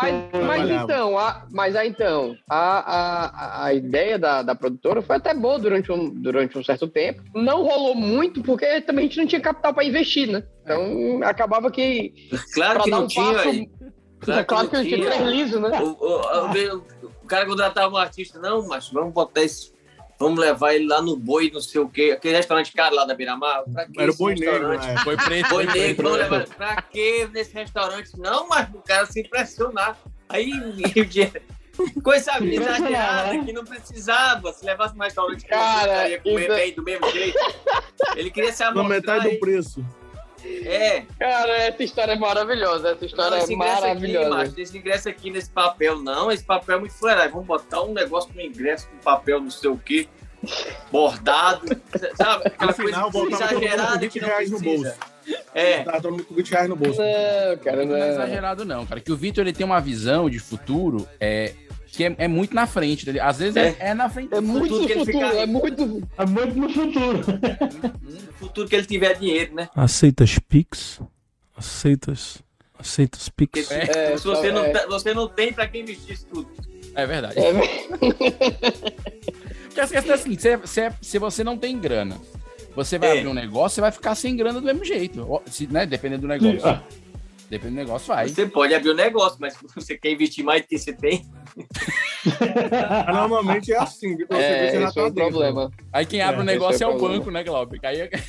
Mas, 0.45 0.69
então, 0.69 1.17
a, 1.17 1.45
mas 1.51 1.75
aí 1.75 1.89
então, 1.89 2.35
a, 2.49 2.79
a, 2.79 3.65
a 3.65 3.73
ideia 3.73 4.19
da, 4.19 4.41
da 4.41 4.55
produtora 4.55 5.01
foi 5.01 5.15
até 5.15 5.33
boa 5.33 5.59
durante 5.59 5.91
um, 5.91 6.09
durante 6.09 6.57
um 6.57 6.63
certo 6.63 6.87
tempo. 6.87 7.21
Não 7.33 7.63
rolou 7.63 7.95
muito, 7.95 8.41
porque 8.41 8.81
também 8.81 9.05
a 9.05 9.07
gente 9.07 9.17
não 9.19 9.27
tinha 9.27 9.41
capital 9.41 9.73
para 9.73 9.85
investir, 9.85 10.29
né? 10.29 10.43
Então 10.63 11.21
acabava 11.23 11.71
que. 11.71 12.13
Claro 12.53 12.83
que 12.83 12.89
não 12.89 13.03
um 13.03 13.07
tinha. 13.07 13.33
passo- 13.33 13.49
aí. 13.49 13.69
Claro, 14.45 14.67
que 14.69 14.75
não 14.75 14.83
tinha 14.83 15.21
liso, 15.29 15.59
né? 15.61 15.79
O, 15.79 15.85
o, 15.85 16.75
o, 16.75 16.83
o 17.23 17.27
cara 17.27 17.45
contratava 17.45 17.93
um 17.93 17.97
artista, 17.97 18.37
não, 18.39 18.67
mas 18.67 18.89
vamos 18.89 19.13
botar 19.13 19.43
esse. 19.43 19.71
Vamos 20.19 20.37
levar 20.39 20.73
ele 20.75 20.85
lá 20.85 21.01
no 21.01 21.15
boi, 21.15 21.49
não 21.53 21.61
sei 21.61 21.79
o 21.79 21.87
quê. 21.87 22.11
Aquele 22.17 22.35
restaurante 22.35 22.73
caro 22.73 22.93
lá 22.93 23.05
da 23.05 23.15
Beira-Mar. 23.15 23.63
Era 23.97 24.11
o 24.11 24.15
boi 24.17 24.35
negro, 24.35 24.67
restaurante? 24.69 24.85
né? 24.87 24.97
Foi 25.03 25.15
preto. 25.15 25.49
Boi 25.49 25.65
negro, 25.65 25.81
preto. 25.81 26.03
vamos 26.03 26.17
levar. 26.19 26.47
Pra 26.49 26.81
que 26.81 27.27
nesse 27.31 27.53
restaurante? 27.53 28.09
Não, 28.19 28.47
mas 28.49 28.67
o 28.73 28.79
cara 28.81 29.05
se 29.05 29.21
impressionar. 29.21 29.97
Aí. 30.27 30.51
Coisa 32.03 32.31
exagerada 32.43 33.39
que 33.39 33.53
não 33.53 33.63
precisava. 33.63 34.51
Se 34.51 34.65
levasse 34.65 34.93
um 34.93 35.01
restaurante 35.01 35.43
que 35.43 35.49
Cara, 35.49 36.09
ia 36.09 36.19
comer 36.19 36.41
isso- 36.47 36.53
bem 36.55 36.73
do 36.73 36.83
mesmo 36.83 37.09
jeito. 37.11 37.37
Ele 38.17 38.29
queria 38.29 38.51
se 38.51 38.61
Na 38.61 38.69
amostrar. 38.71 38.89
metade 38.89 39.27
aí. 39.29 39.33
do 39.35 39.39
preço. 39.39 39.85
É, 40.45 41.03
Cara, 41.19 41.57
essa 41.57 41.83
história 41.83 42.13
é 42.13 42.15
maravilhosa. 42.17 42.89
Essa 42.89 43.05
história 43.05 43.31
Não, 43.31 43.37
é 43.37 43.43
esse 43.43 43.53
ingresso 43.53 43.73
aqui, 43.77 43.81
maravilhosa. 43.85 44.29
macho, 44.29 44.53
esse 44.59 44.77
ingresso 44.77 45.09
aqui 45.09 45.31
nesse 45.31 45.49
papel, 45.49 45.99
não, 45.99 46.31
esse 46.31 46.43
papel 46.43 46.77
é 46.77 46.79
muito 46.79 46.93
fuleiragem. 46.93 47.31
Vamos 47.31 47.47
botar 47.47 47.81
um 47.83 47.93
negócio 47.93 48.31
no 48.33 48.41
ingresso 48.41 48.87
com 48.89 48.97
papel 48.97 49.39
não 49.41 49.49
sei 49.51 49.69
o 49.69 49.77
quê, 49.77 50.07
bordado, 50.91 51.65
sabe? 52.15 52.43
Aquela 52.47 52.71
No 52.71 52.73
final, 52.77 53.11
coisa 53.11 53.11
voltava 53.11 53.11
todo 53.11 53.21
mundo 53.21 53.37
com 53.37 53.43
exagerada 53.65 53.99
20 53.99 54.11
que 54.11 54.19
não 54.21 54.27
reais 54.27 54.51
no 54.51 54.59
precisa. 54.59 54.83
bolso. 54.83 54.99
É, 55.53 55.83
Tá 55.83 55.91
todo 56.01 56.11
mundo 56.11 56.23
com 56.23 56.33
20 56.35 56.49
reais 56.51 56.69
no 56.69 56.75
bolso. 56.75 56.99
Não, 56.99 57.57
cara, 57.57 57.85
Não 57.85 57.95
é 57.95 58.09
exagerado, 58.09 58.65
não, 58.65 58.85
cara. 58.85 58.99
Que 59.01 59.11
o 59.11 59.15
Vitor 59.17 59.43
ele 59.43 59.53
tem 59.53 59.65
uma 59.65 59.79
visão 59.79 60.29
de 60.29 60.39
futuro 60.39 61.07
é, 61.19 61.53
que 61.91 62.03
é, 62.05 62.15
é 62.17 62.27
muito 62.27 62.53
na 62.55 62.65
frente 62.67 63.05
dele. 63.05 63.19
Às 63.19 63.39
vezes 63.39 63.55
é, 63.55 63.75
é 63.79 63.93
na 63.93 64.09
frente. 64.09 64.33
É 64.33 64.39
muito 64.41 64.75
ele 64.83 64.93
futuro, 64.99 65.05
fica- 65.05 65.35
é 65.35 65.45
muito. 65.45 66.07
É 66.17 66.25
muito 66.25 66.55
no 66.55 66.69
futuro. 66.69 67.17
no 68.03 68.33
futuro 68.33 68.67
que 68.67 68.75
ele 68.75 68.85
tiver 68.85 69.17
dinheiro, 69.17 69.55
né? 69.55 69.69
Aceitas 69.75 70.37
Pix? 70.39 71.01
Aceitas. 71.57 72.41
Aceitas 72.77 73.27
Pix? 73.29 73.67
se, 73.67 73.73
É, 73.73 74.15
se 74.17 74.23
você, 74.25 74.51
não, 74.51 74.63
é. 74.63 74.69
tá- 74.71 74.85
você 74.87 75.13
não 75.13 75.27
tem 75.27 75.51
pra 75.51 75.67
quem 75.67 75.81
investir 75.81 76.13
isso 76.15 76.25
tudo. 76.31 76.47
É 76.95 77.05
verdade. 77.05 77.35
É, 77.37 77.51
Porque 79.67 79.81
a 79.81 79.87
questão 79.87 80.11
é 80.11 80.15
assim, 80.15 80.37
se, 80.37 80.59
se, 80.65 80.91
se 81.01 81.19
você 81.19 81.43
não 81.43 81.57
tem 81.57 81.77
grana, 81.79 82.17
você 82.75 82.97
vai 82.97 83.09
É. 83.09 83.11
abrir 83.19 83.27
um 83.29 83.33
negócio, 83.33 83.75
você 83.75 83.81
vai 83.81 83.91
ficar 83.91 84.15
sem 84.15 84.35
grana 84.35 84.59
do 84.59 84.65
mesmo 84.65 84.83
jeito. 84.83 85.41
Se, 85.47 85.67
né, 85.67 85.85
dependendo 85.85 86.21
do 86.23 86.27
negócio. 86.27 86.65
Ah. 86.67 86.81
Dependendo 87.49 87.75
do 87.77 87.85
negócio, 87.85 88.07
vai. 88.07 88.27
Você 88.29 88.45
pode 88.45 88.73
abrir 88.75 88.91
um 88.91 88.95
negócio, 88.95 89.37
mas 89.41 89.53
se 89.53 89.59
você 89.75 89.97
quer 89.97 90.11
investir 90.11 90.43
mais 90.45 90.61
do 90.61 90.67
que 90.67 90.77
você 90.77 90.93
tem, 90.93 91.25
Mas 91.55 91.65
Normalmente 93.15 93.71
é 93.73 93.77
assim, 93.77 94.15
você 94.17 94.33
é, 94.35 94.67
esse 94.67 94.77
é 94.77 94.79
tá 94.91 95.07
o 95.07 95.09
dentro. 95.09 95.31
problema. 95.31 95.71
Aí 95.91 96.05
quem 96.05 96.21
abre 96.21 96.39
É, 96.39 96.43
o 96.43 96.45
negócio 96.45 96.83
é, 96.83 96.85
é 96.85 96.87
o 96.87 96.95
o 96.95 96.97
problema. 96.97 97.19
banco, 97.19 97.31
né, 97.31 97.43
Glauber? 97.43 97.79
Aí 97.83 98.01
é- 98.01 98.09
é, 98.11 98.19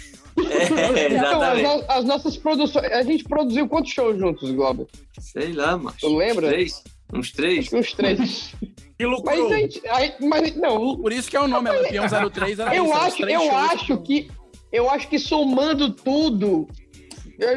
Então, 1.16 1.43
as, 1.43 1.89
as 1.91 2.05
nossas 2.05 2.37
produções. 2.37 2.91
A 2.93 3.03
gente 3.03 3.25
produziu 3.25 3.68
quantos 3.68 3.93
shows 3.93 4.18
juntos, 4.18 4.51
Globo? 4.53 4.87
Sei 5.18 5.53
lá, 5.53 5.77
mas. 5.77 5.97
Tu 5.97 6.16
lembra? 6.16 6.47
Uns 6.47 6.51
três? 6.53 6.83
Uns 7.12 7.33
três? 7.33 7.73
Uns 7.73 7.93
três. 7.93 8.55
Que 8.99 9.07
Mas, 9.07 9.41
a 9.41 9.49
gente, 9.57 9.89
aí- 9.89 10.14
mas 10.21 10.55
não, 10.57 10.97
Por 10.99 11.11
isso 11.12 11.29
que 11.31 11.37
é 11.37 11.41
o 11.41 11.49
nome, 11.49 11.71
é 11.71 11.73
Lampião 11.73 12.07
03. 12.31 12.59
Era 12.59 12.75
eu 12.77 12.85
isso, 12.85 12.95
acho, 12.95 13.23
eu 13.25 13.41
shows. 13.41 13.55
acho 13.55 13.99
que 14.03 14.31
eu 14.71 14.91
acho 14.91 15.09
que 15.09 15.18
somando 15.18 15.91
tudo, 15.91 16.68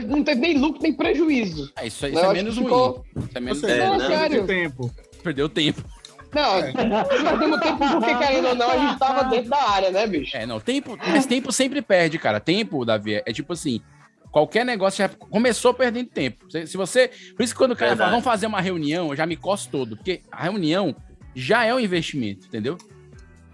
não 0.08 0.24
teve 0.24 0.42
nem 0.42 0.58
lucro 0.58 0.82
nem 0.82 0.94
prejuízo. 0.94 1.72
É, 1.78 1.88
isso, 1.88 2.06
isso 2.08 2.16
Não, 2.16 2.32
é 2.32 2.34
menos 2.34 2.54
que 2.56 2.60
ruim. 2.62 2.70
ficou- 2.70 3.06
Isso 3.18 3.30
é 3.36 3.40
menos 3.40 3.64
É, 3.64 3.78
não, 3.88 3.98
não. 3.98 4.08
sério. 4.08 4.46
tempo. 4.46 4.92
Perdeu 5.24 5.50
tempo. 5.50 5.84
Não, 6.34 6.62
perdemos 7.08 7.60
tempo 7.62 7.78
porque 7.78 8.16
querendo 8.18 8.48
ou 8.48 8.56
não 8.56 8.70
a 8.72 8.78
gente 8.78 8.98
tava 9.00 9.24
dentro 9.26 9.50
da 9.52 9.70
área, 9.70 9.92
né, 9.92 10.08
bicho? 10.08 10.36
É, 10.36 10.46
não, 10.48 10.60
tempo, 10.60 10.98
mas 10.98 11.26
tempo 11.28 11.52
sempre 11.52 11.82
perde, 11.82 12.18
cara. 12.18 12.40
Tempo, 12.40 12.84
Davi, 12.84 13.22
é 13.24 13.32
tipo 13.32 13.54
assim, 13.54 13.82
qualquer 14.32 14.66
negócio 14.66 14.98
já 14.98 15.10
começou 15.10 15.74
perdendo 15.76 16.10
tempo. 16.10 16.50
Se, 16.52 16.66
se 16.66 16.76
você, 16.76 17.10
por 17.38 17.44
isso 17.44 17.54
que 17.54 17.58
quando 17.60 17.74
o 17.74 17.76
cara 17.76 17.90
Verdade. 17.92 17.98
fala, 18.00 18.10
vamos 18.12 18.24
fazer 18.26 18.48
uma 18.48 18.60
reunião, 18.62 19.10
eu 19.10 19.16
já 19.16 19.26
me 19.28 19.36
costo 19.36 19.70
todo, 19.70 19.96
porque 19.96 20.22
a 20.32 20.42
reunião 20.44 20.96
já 21.36 21.66
é 21.66 21.74
um 21.74 21.80
investimento, 21.80 22.48
entendeu? 22.48 22.78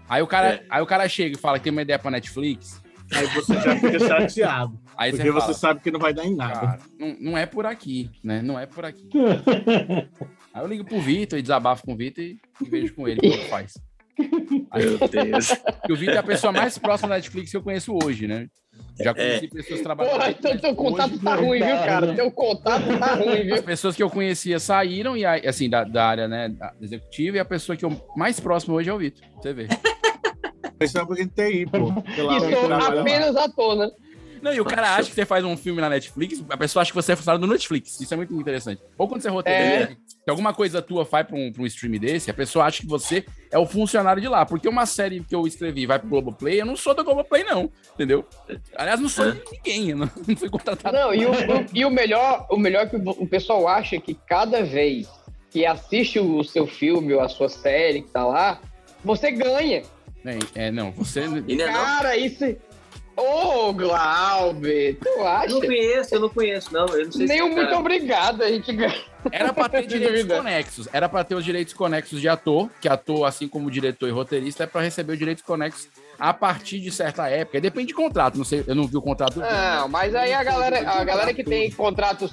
Aí 0.08 0.22
o 0.22 0.26
cara, 0.26 0.48
É. 0.54 0.62
aí 0.70 0.80
o 0.82 0.86
cara 0.86 1.06
chega 1.08 1.36
e 1.36 1.38
fala 1.38 1.58
que 1.58 1.64
tem 1.64 1.72
uma 1.72 1.82
ideia 1.82 1.98
pra 1.98 2.10
Netflix, 2.10 2.80
Aí 3.12 3.26
você 3.26 3.54
já 3.60 3.76
fica 3.76 3.98
chateado. 3.98 4.78
Aí 5.00 5.10
porque 5.12 5.24
você 5.24 5.32
você 5.32 5.40
fala, 5.40 5.54
sabe 5.54 5.80
que 5.80 5.90
não 5.90 6.00
vai 6.00 6.12
dar 6.12 6.24
em 6.24 6.34
nada. 6.36 6.60
cara, 6.60 6.80
não, 6.98 7.16
não 7.20 7.38
é 7.38 7.46
por 7.46 7.66
aqui, 7.66 8.10
né? 8.22 8.42
Não 8.42 8.58
é 8.58 8.66
por 8.66 8.84
aqui. 8.84 9.08
Aí 10.52 10.62
eu 10.62 10.66
ligo 10.66 10.84
pro 10.84 11.00
Vitor 11.00 11.38
e 11.38 11.42
desabafo 11.42 11.84
com 11.84 11.92
o 11.92 11.96
Vitor 11.96 12.24
e, 12.24 12.36
e 12.60 12.68
vejo 12.68 12.92
com 12.94 13.06
ele 13.06 13.18
o 13.18 13.20
que 13.20 13.28
ele 13.28 13.48
faz. 13.48 13.74
Aí, 14.70 14.84
Meu 14.84 15.08
Deus. 15.08 15.50
o 15.88 15.96
Vitor 15.96 16.14
é 16.16 16.18
a 16.18 16.22
pessoa 16.22 16.52
mais 16.52 16.76
próxima 16.76 17.08
da 17.08 17.14
Netflix 17.14 17.50
que 17.52 17.56
eu 17.56 17.62
conheço 17.62 17.96
hoje, 18.02 18.26
né? 18.26 18.48
Já 19.00 19.14
conheci 19.14 19.48
pessoas 19.48 19.80
trabalhando. 19.80 20.14
Porra, 20.14 20.30
então 20.30 20.58
teu 20.58 20.74
contato 20.74 21.12
hoje. 21.12 21.22
tá 21.22 21.34
ruim, 21.36 21.58
viu, 21.58 21.76
cara? 21.76 22.14
Teu 22.14 22.30
contato 22.30 22.98
tá 22.98 23.14
ruim, 23.14 23.44
viu? 23.44 23.54
As 23.54 23.60
pessoas 23.62 23.96
que 23.96 24.02
eu 24.02 24.10
conhecia 24.10 24.58
saíram, 24.58 25.16
e 25.16 25.24
aí, 25.24 25.46
assim, 25.46 25.70
da, 25.70 25.84
da 25.84 26.04
área 26.04 26.28
né, 26.28 26.48
da 26.48 26.74
executiva, 26.80 27.36
e 27.36 27.40
a 27.40 27.44
pessoa 27.44 27.76
que 27.76 27.84
eu 27.84 28.08
mais 28.16 28.38
próximo 28.40 28.74
hoje 28.74 28.90
é 28.90 28.92
o 28.92 28.98
Vitor. 28.98 29.24
Você 29.36 29.52
vê. 29.54 29.68
É 30.80 31.04
porque 31.04 31.26
TI, 31.26 31.66
pô. 31.66 31.92
Sei 32.14 32.22
lá, 32.24 32.36
E 32.36 32.40
sou 32.40 32.68
lá. 32.68 33.00
apenas 33.00 33.36
ator, 33.36 33.76
né? 33.76 33.90
Não, 34.42 34.52
e 34.52 34.60
o 34.60 34.64
cara 34.64 34.94
acha 34.94 35.08
que 35.08 35.14
você 35.14 35.24
faz 35.26 35.44
um 35.44 35.56
filme 35.56 35.80
na 35.80 35.88
Netflix, 35.88 36.42
a 36.48 36.56
pessoa 36.56 36.82
acha 36.82 36.90
que 36.90 36.94
você 36.96 37.12
é 37.12 37.16
funcionário 37.16 37.46
do 37.46 37.52
Netflix. 37.52 38.00
Isso 38.00 38.12
é 38.14 38.16
muito 38.16 38.34
interessante. 38.34 38.80
Ou 38.96 39.06
quando 39.08 39.20
você 39.22 39.28
roteiriza, 39.28 39.96
se 40.06 40.30
alguma 40.30 40.52
coisa 40.54 40.80
tua 40.82 41.04
vai 41.04 41.24
pra 41.24 41.36
um, 41.36 41.52
pra 41.52 41.62
um 41.62 41.66
stream 41.66 41.98
desse, 41.98 42.30
a 42.30 42.34
pessoa 42.34 42.64
acha 42.64 42.80
que 42.80 42.86
você 42.88 43.24
é 43.50 43.58
o 43.58 43.66
funcionário 43.66 44.20
de 44.22 44.28
lá. 44.28 44.44
Porque 44.46 44.68
uma 44.68 44.86
série 44.86 45.20
que 45.20 45.34
eu 45.34 45.46
escrevi 45.46 45.86
vai 45.86 45.98
pro 45.98 46.08
Globoplay, 46.08 46.60
eu 46.60 46.66
não 46.66 46.76
sou 46.76 46.94
da 46.94 47.02
Globoplay, 47.02 47.44
não. 47.44 47.70
Entendeu? 47.94 48.24
Aliás, 48.76 48.98
não 49.00 49.08
sou 49.08 49.30
de 49.32 49.40
ninguém, 49.52 49.90
eu 49.90 49.96
não, 49.98 50.10
não 50.26 50.36
fui 50.36 50.48
contratado. 50.48 50.96
Não, 50.96 51.14
e 51.14 51.26
o, 51.26 51.30
o- 51.32 51.66
e 51.74 51.84
o 51.84 51.90
melhor, 51.90 52.46
o 52.50 52.56
melhor 52.56 52.82
é 52.82 52.86
que 52.86 52.96
o 52.96 53.26
pessoal 53.26 53.68
acha 53.68 54.00
que 54.00 54.14
cada 54.14 54.62
vez 54.62 55.08
que 55.50 55.66
assiste 55.66 56.18
o 56.20 56.44
seu 56.44 56.66
filme 56.66 57.12
ou 57.12 57.20
a 57.20 57.28
sua 57.28 57.48
série 57.48 58.02
que 58.02 58.10
tá 58.10 58.24
lá, 58.24 58.60
você 59.04 59.30
ganha. 59.32 59.82
É, 60.54 60.66
é, 60.66 60.70
não, 60.70 60.92
você. 60.92 61.22
E 61.48 61.56
não 61.56 61.64
é? 61.64 61.72
Cara, 61.72 62.16
isso. 62.16 62.44
Ô, 63.20 63.72
Glauber, 63.72 64.98
tu 65.00 65.08
Eu 65.08 65.26
acha? 65.26 65.48
não 65.48 65.60
conheço, 65.60 66.14
eu 66.14 66.20
não 66.20 66.28
conheço, 66.28 66.72
não. 66.72 66.86
Eu 66.86 67.04
não 67.04 67.12
sei 67.12 67.26
Nem 67.26 67.36
se 67.38 67.42
o 67.42 67.46
o 67.46 67.50
muito 67.50 67.66
cara... 67.66 67.78
obrigado, 67.78 68.42
a 68.42 68.48
gente 68.48 68.72
ganha. 68.72 68.94
Era 69.30 69.52
pra 69.52 69.68
ter 69.68 69.84
direitos 69.86 70.24
conexos. 70.36 70.88
Era 70.92 71.08
pra 71.08 71.22
ter 71.24 71.34
os 71.34 71.44
direitos 71.44 71.74
conexos 71.74 72.20
de 72.20 72.28
ator, 72.28 72.70
que 72.80 72.88
ator, 72.88 73.26
assim 73.26 73.46
como 73.46 73.70
diretor 73.70 74.08
e 74.08 74.12
roteirista, 74.12 74.64
é 74.64 74.66
pra 74.66 74.80
receber 74.80 75.12
os 75.12 75.18
direitos 75.18 75.44
conexos 75.44 75.88
a 76.18 76.32
partir 76.32 76.80
de 76.80 76.90
certa 76.90 77.28
época. 77.28 77.60
Depende 77.60 77.88
de 77.88 77.94
contrato, 77.94 78.36
não 78.38 78.44
sei, 78.44 78.64
eu 78.66 78.74
não 78.74 78.86
vi 78.86 78.96
o 78.96 79.02
contrato. 79.02 79.38
Não, 79.40 79.88
mas 79.88 80.14
aí 80.14 80.32
a 80.32 80.42
galera, 80.42 80.78
a 80.90 81.04
galera 81.04 81.34
que 81.34 81.44
tem 81.44 81.70
contratos, 81.70 82.32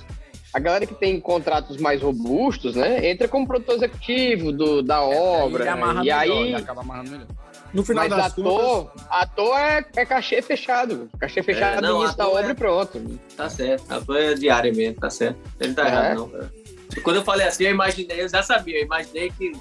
a 0.53 0.59
galera 0.59 0.85
que 0.85 0.95
tem 0.95 1.19
contratos 1.19 1.77
mais 1.77 2.01
robustos, 2.01 2.75
né, 2.75 3.09
entra 3.09 3.27
como 3.27 3.45
produtor 3.47 3.75
executivo 3.75 4.51
do, 4.51 4.81
da 4.81 5.01
obra. 5.01 5.63
Ele 5.63 5.69
amarra 5.69 6.01
e 6.01 6.05
melhor, 6.05 6.19
aí, 6.19 6.31
ele 6.31 6.55
acaba 6.55 6.81
amarrando 6.81 7.11
melhor. 7.11 7.27
No 7.73 7.83
final 7.83 8.07
mas 8.07 8.17
das 8.17 8.33
contas, 8.33 8.53
ator, 8.53 8.91
ator 9.09 9.57
é, 9.59 9.85
é 9.95 10.05
cachê 10.05 10.41
fechado. 10.41 11.09
Cachê 11.19 11.43
fechado 11.43 11.81
não, 11.81 11.95
no 11.95 11.99
início 12.01 12.17
da 12.17 12.23
ator 12.23 12.35
obra 12.37 12.47
é- 12.47 12.51
e 12.51 12.55
pronto. 12.55 13.19
Tá 13.35 13.49
certo. 13.49 13.91
A 13.93 13.99
tua 14.01 14.19
é 14.19 14.33
diária 14.33 14.71
mesmo, 14.73 14.99
tá 14.99 15.09
certo. 15.09 15.37
Ele 15.59 15.73
tá 15.73 15.83
É. 15.83 15.87
errado, 15.87 16.17
não, 16.17 16.29
cara. 16.29 16.51
Quando 17.03 17.15
eu 17.17 17.23
falei 17.23 17.45
assim, 17.47 17.65
eu 17.65 17.71
imaginei, 17.71 18.21
eu 18.21 18.29
já 18.29 18.41
sabia, 18.41 18.79
eu 18.79 18.85
imaginei 18.85 19.29
que. 19.31 19.51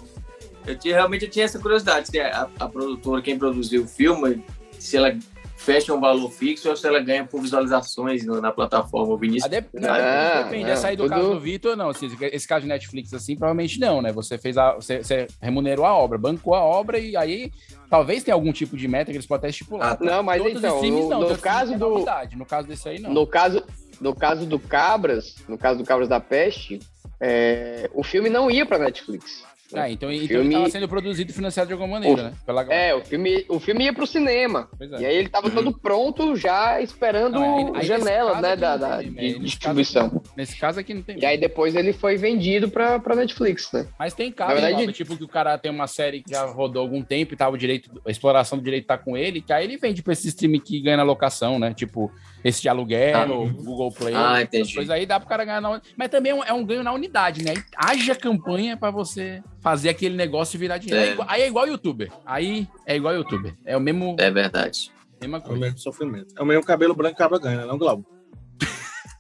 Eu 0.67 0.77
tinha, 0.79 0.95
realmente 0.95 1.25
eu 1.27 1.31
tinha 1.31 1.45
essa 1.45 1.59
curiosidade, 1.59 2.09
se 2.09 2.19
a, 2.19 2.49
a 2.59 2.69
produtora, 2.69 3.23
quem 3.23 3.39
produziu 3.39 3.85
o 3.85 3.87
filme, 3.87 4.43
se 4.79 4.97
ela 4.97 5.15
fecha 5.57 5.93
um 5.95 6.01
valor 6.01 6.31
fixo 6.31 6.69
ou 6.69 6.77
se 6.77 6.87
ela 6.87 7.01
ganha 7.01 7.25
por 7.25 7.41
visualizações 7.41 8.25
no- 8.27 8.41
na 8.41 8.53
plataforma. 8.53 9.15
O 9.15 9.17
Vinícius. 9.17 9.45
Ah, 9.45 9.49
Depende, 9.49 10.65
não, 10.65 10.71
essa 10.71 10.89
aí 10.89 10.97
do 10.97 11.05
tudo- 11.05 11.15
caso 11.15 11.29
do 11.35 11.41
Vitor, 11.41 11.77
não. 11.77 11.91
Esse, 11.91 12.07
esse 12.21 12.47
caso 12.49 12.63
de 12.63 12.69
Netflix, 12.69 13.13
assim, 13.15 13.37
provavelmente 13.37 13.79
não, 13.81 14.03
né? 14.03 14.13
Você 14.13 14.39
fez 14.39 14.57
a. 14.59 14.75
Você, 14.75 14.99
você 15.03 15.27
remunerou 15.41 15.85
a 15.85 15.95
obra, 15.95 16.19
bancou 16.19 16.55
a 16.55 16.63
obra 16.63 16.99
e 16.99 17.17
aí 17.17 17.53
talvez 17.89 18.23
tenha 18.25 18.35
algum 18.35 18.53
tipo 18.53 18.77
de 18.77 18.87
meta 18.89 19.11
que 19.11 19.17
eles 19.17 19.27
podem 19.27 19.39
até 19.41 19.49
estipular. 19.51 19.97
Não, 20.01 20.23
mas 20.23 20.43
Todos 20.43 20.57
os 20.57 20.59
então, 20.65 20.83
no- 20.83 21.09
não, 21.09 21.21
no 21.21 21.27
os 21.33 21.41
caso 21.41 21.75
é 21.75 21.79
do-. 21.79 22.05
No 22.37 22.45
caso 22.47 22.69
desse 22.69 22.89
aí, 22.89 22.99
não. 22.99 23.13
No 23.13 23.27
caso, 23.27 23.63
no 24.01 24.15
caso 24.15 24.45
do 24.47 24.59
Cabras, 24.59 25.37
no 25.49 25.57
caso 25.57 25.79
do 25.79 25.85
Cabras 25.85 26.09
da 26.09 26.21
Peste, 26.21 26.81
é, 27.21 27.89
o 27.95 28.03
filme 28.03 28.29
não 28.29 28.51
ia 28.51 28.67
pra 28.67 28.79
Netflix. 28.79 29.46
Né? 29.73 29.81
Ah, 29.83 29.91
então, 29.91 30.09
O 30.09 30.13
então 30.13 30.27
filme- 30.29 30.45
ele 30.45 30.55
estava 30.55 30.71
sendo 30.71 30.89
produzido 30.89 31.31
e 31.31 31.35
financiado 31.35 31.67
de 31.69 31.73
alguma 31.73 31.93
maneira, 31.95 32.21
O- 32.21 32.25
né? 32.25 32.33
Pela... 32.45 32.63
É, 32.73 32.95
o 32.95 33.05
filme, 33.05 33.45
o 33.49 33.59
filme 33.61 33.85
ia 33.85 33.93
pro 33.93 34.07
cinema. 34.07 34.69
Pois 34.77 34.93
é. 34.93 35.01
E 35.01 35.07
aí 35.07 35.17
ele 35.17 35.29
tava 35.29 35.51
todo 35.51 35.73
pronto, 35.73 36.37
já 36.37 36.81
esperando 36.81 37.35
Não, 37.41 37.57
aí- 37.59 37.65
aí 37.67 37.73
nesse 37.73 37.87
janela, 37.87 38.31
caso 38.33 38.43
né, 38.43 38.57
da, 38.57 38.77
da- 38.77 38.99
tem, 38.99 39.11
de 39.11 39.15
nesse 39.23 39.39
distribuição. 39.41 40.11
Caso, 40.11 40.23
nesse 40.37 40.57
caso 40.59 40.81
aqui 40.81 40.95
não 40.95 41.03
tem. 41.03 41.19
E 41.19 41.27
aí 41.27 41.39
depois 41.39 41.75
ele 41.75 41.93
foi 41.93 42.17
vendido 42.17 42.71
pra, 42.71 42.99
pra 42.99 43.15
Netflix, 43.17 43.71
né? 43.73 43.87
Mas 43.99 44.15
tem 44.15 44.31
Na 44.31 44.35
casos, 44.37 44.61
verdade- 44.61 44.85
Bob, 44.87 44.93
tipo, 44.93 45.17
que 45.17 45.25
o 45.25 45.29
cara 45.29 45.57
tem 45.59 45.71
uma 45.71 45.87
série 45.87 46.23
que 46.23 46.31
já 46.31 46.45
rodou 46.47 46.83
algum 46.83 47.03
tempo 47.03 47.35
e 47.35 47.37
tava 47.37 47.55
o 47.55 47.59
direito, 47.59 47.91
a 48.07 48.11
exploração 48.11 48.59
do 48.59 48.65
direito 48.65 48.87
tá 48.87 48.97
com 48.99 49.17
ele, 49.17 49.41
que 49.41 49.53
aí 49.53 49.65
ele 49.65 49.77
vende 49.77 50.03
pra 50.03 50.13
esse 50.13 50.29
stream 50.29 50.59
que 50.61 50.81
ganha 50.81 50.97
na 50.99 51.03
locação, 51.03 51.59
né? 51.59 51.73
Tipo, 51.75 52.11
esse 52.49 52.63
de 52.63 52.69
aluguel, 52.69 53.17
Ah. 53.17 53.27
Google 53.27 53.91
Play. 53.93 54.15
Ah, 54.15 54.41
essas 54.41 54.73
coisas 54.73 54.91
aí 54.91 55.05
dá 55.07 55.19
pro 55.19 55.29
cara 55.29 55.45
ganhar 55.45 55.61
na 55.61 55.81
Mas 55.97 56.09
também 56.11 56.33
é 56.33 56.35
um, 56.35 56.45
é 56.45 56.53
um 56.53 56.65
ganho 56.65 56.83
na 56.83 56.93
unidade, 56.93 57.43
né? 57.45 57.55
Haja 57.77 58.15
campanha 58.15 58.77
pra 58.77 58.91
você 58.91 59.43
fazer 59.61 59.89
aquele 59.89 60.15
negócio 60.17 60.59
virar 60.59 60.79
dinheiro. 60.79 61.01
É. 61.01 61.05
Aí, 61.05 61.11
é 61.11 61.13
igual- 61.15 61.29
aí 61.31 61.43
é 61.43 61.47
igual 61.49 61.67
youtuber. 61.67 62.13
Aí 62.25 62.69
é 62.87 62.97
igual 62.97 63.15
youtuber. 63.15 63.55
É 63.65 63.77
o 63.77 63.81
mesmo. 63.81 64.17
É 64.19 64.31
verdade. 64.31 64.91
Mesma 65.21 65.39
É 65.39 65.41
o 65.41 65.43
coisa. 65.43 65.61
mesmo 65.61 65.79
sofrimento. 65.79 66.35
É 66.39 66.43
o 66.43 66.47
mesmo 66.47 66.65
cabelo 66.65 66.95
branco 66.95 67.15
que 67.17 67.23
cabra 67.23 67.39
ganha, 67.39 67.59
né, 67.59 67.65
não, 67.67 67.79
Glauco? 67.79 68.05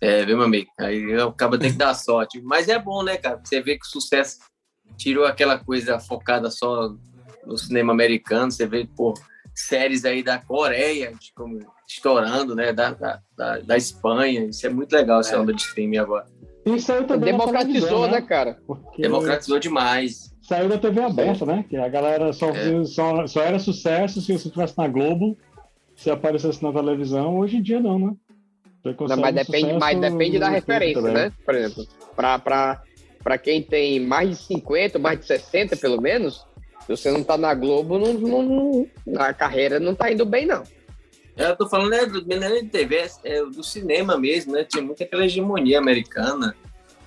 É, 0.00 0.24
viu, 0.26 0.36
meu 0.36 0.44
amigo? 0.46 0.70
Aí 0.78 1.16
o 1.18 1.32
cara 1.32 1.58
tem 1.58 1.70
que 1.72 1.78
dar 1.78 1.94
sorte. 1.94 2.40
Mas 2.42 2.68
é 2.68 2.78
bom, 2.78 3.02
né, 3.02 3.16
cara? 3.16 3.40
Você 3.42 3.60
vê 3.62 3.78
que 3.78 3.86
o 3.86 3.88
sucesso 3.88 4.38
tirou 4.96 5.24
aquela 5.24 5.58
coisa 5.58 5.98
focada 5.98 6.50
só 6.50 6.94
no 7.46 7.56
cinema 7.56 7.92
americano. 7.94 8.50
Você 8.52 8.66
vê, 8.66 8.86
pô, 8.94 9.14
séries 9.54 10.04
aí 10.04 10.22
da 10.22 10.38
Coreia 10.38 11.12
de 11.18 11.32
como, 11.34 11.58
estourando, 11.86 12.54
né? 12.54 12.72
Da, 12.72 12.90
da, 12.92 13.20
da, 13.36 13.58
da 13.60 13.76
Espanha. 13.76 14.46
Isso 14.46 14.66
é 14.66 14.70
muito 14.70 14.92
legal, 14.92 15.20
essa 15.20 15.40
onda 15.40 15.52
de 15.52 15.60
streaming 15.62 15.98
agora. 15.98 16.26
E 16.64 16.80
saiu 16.80 17.06
também 17.06 17.32
Democratizou, 17.32 17.88
televisão, 17.88 18.10
né, 18.10 18.20
cara? 18.22 18.58
Porque 18.66 19.02
Democratizou 19.02 19.58
demais. 19.58 20.34
Saiu 20.42 20.68
da 20.68 20.78
TV 20.78 21.00
aberta, 21.00 21.46
né? 21.46 21.64
Que 21.68 21.76
a 21.76 21.88
galera 21.88 22.32
só, 22.32 22.48
É. 22.50 22.70
viu- 22.70 22.84
só, 22.84 23.26
só 23.26 23.40
era 23.42 23.58
sucesso 23.58 24.20
se 24.20 24.26
você 24.32 24.48
estivesse 24.48 24.76
na 24.76 24.88
Globo, 24.88 25.36
se 25.94 26.10
aparecesse 26.10 26.62
na 26.62 26.72
televisão. 26.72 27.38
Hoje 27.38 27.56
em 27.58 27.62
dia 27.62 27.80
não, 27.80 27.98
né? 27.98 28.12
Não, 28.84 29.16
mas 29.16 29.34
depende, 29.34 29.72
mas 29.74 29.98
depende 30.00 30.38
da 30.38 30.48
referência, 30.48 31.00
também. 31.02 31.14
né? 31.14 31.32
Por 31.44 31.54
exemplo, 31.56 31.86
pra, 32.14 32.38
pra, 32.38 32.82
pra 33.22 33.36
quem 33.38 33.60
tem 33.60 33.98
mais 33.98 34.28
de 34.30 34.36
50, 34.36 34.96
mais 34.98 35.18
de 35.18 35.26
60 35.26 35.76
pelo 35.76 36.00
menos, 36.00 36.46
se 36.86 36.96
você 36.96 37.10
não 37.10 37.24
tá 37.24 37.36
na 37.36 37.52
Globo, 37.52 37.98
não, 37.98 38.12
não- 38.14 38.42
não- 38.42 38.86
a 39.20 39.32
carreira 39.34 39.80
não 39.80 39.92
tá 39.92 40.12
indo 40.12 40.24
bem, 40.24 40.46
não. 40.46 40.62
Eu 41.36 41.54
tô 41.56 41.68
falando 41.68 41.90
né, 41.90 42.06
do 42.06 42.24
não 42.26 42.46
é 42.46 42.62
de 42.62 42.68
TV, 42.68 42.96
é 42.96 43.08
é 43.24 43.44
do 43.44 43.62
cinema 43.62 44.16
mesmo, 44.18 44.52
né? 44.52 44.64
Tinha 44.64 44.82
muita 44.82 45.04
aquela 45.04 45.24
hegemonia 45.24 45.78
americana, 45.78 46.56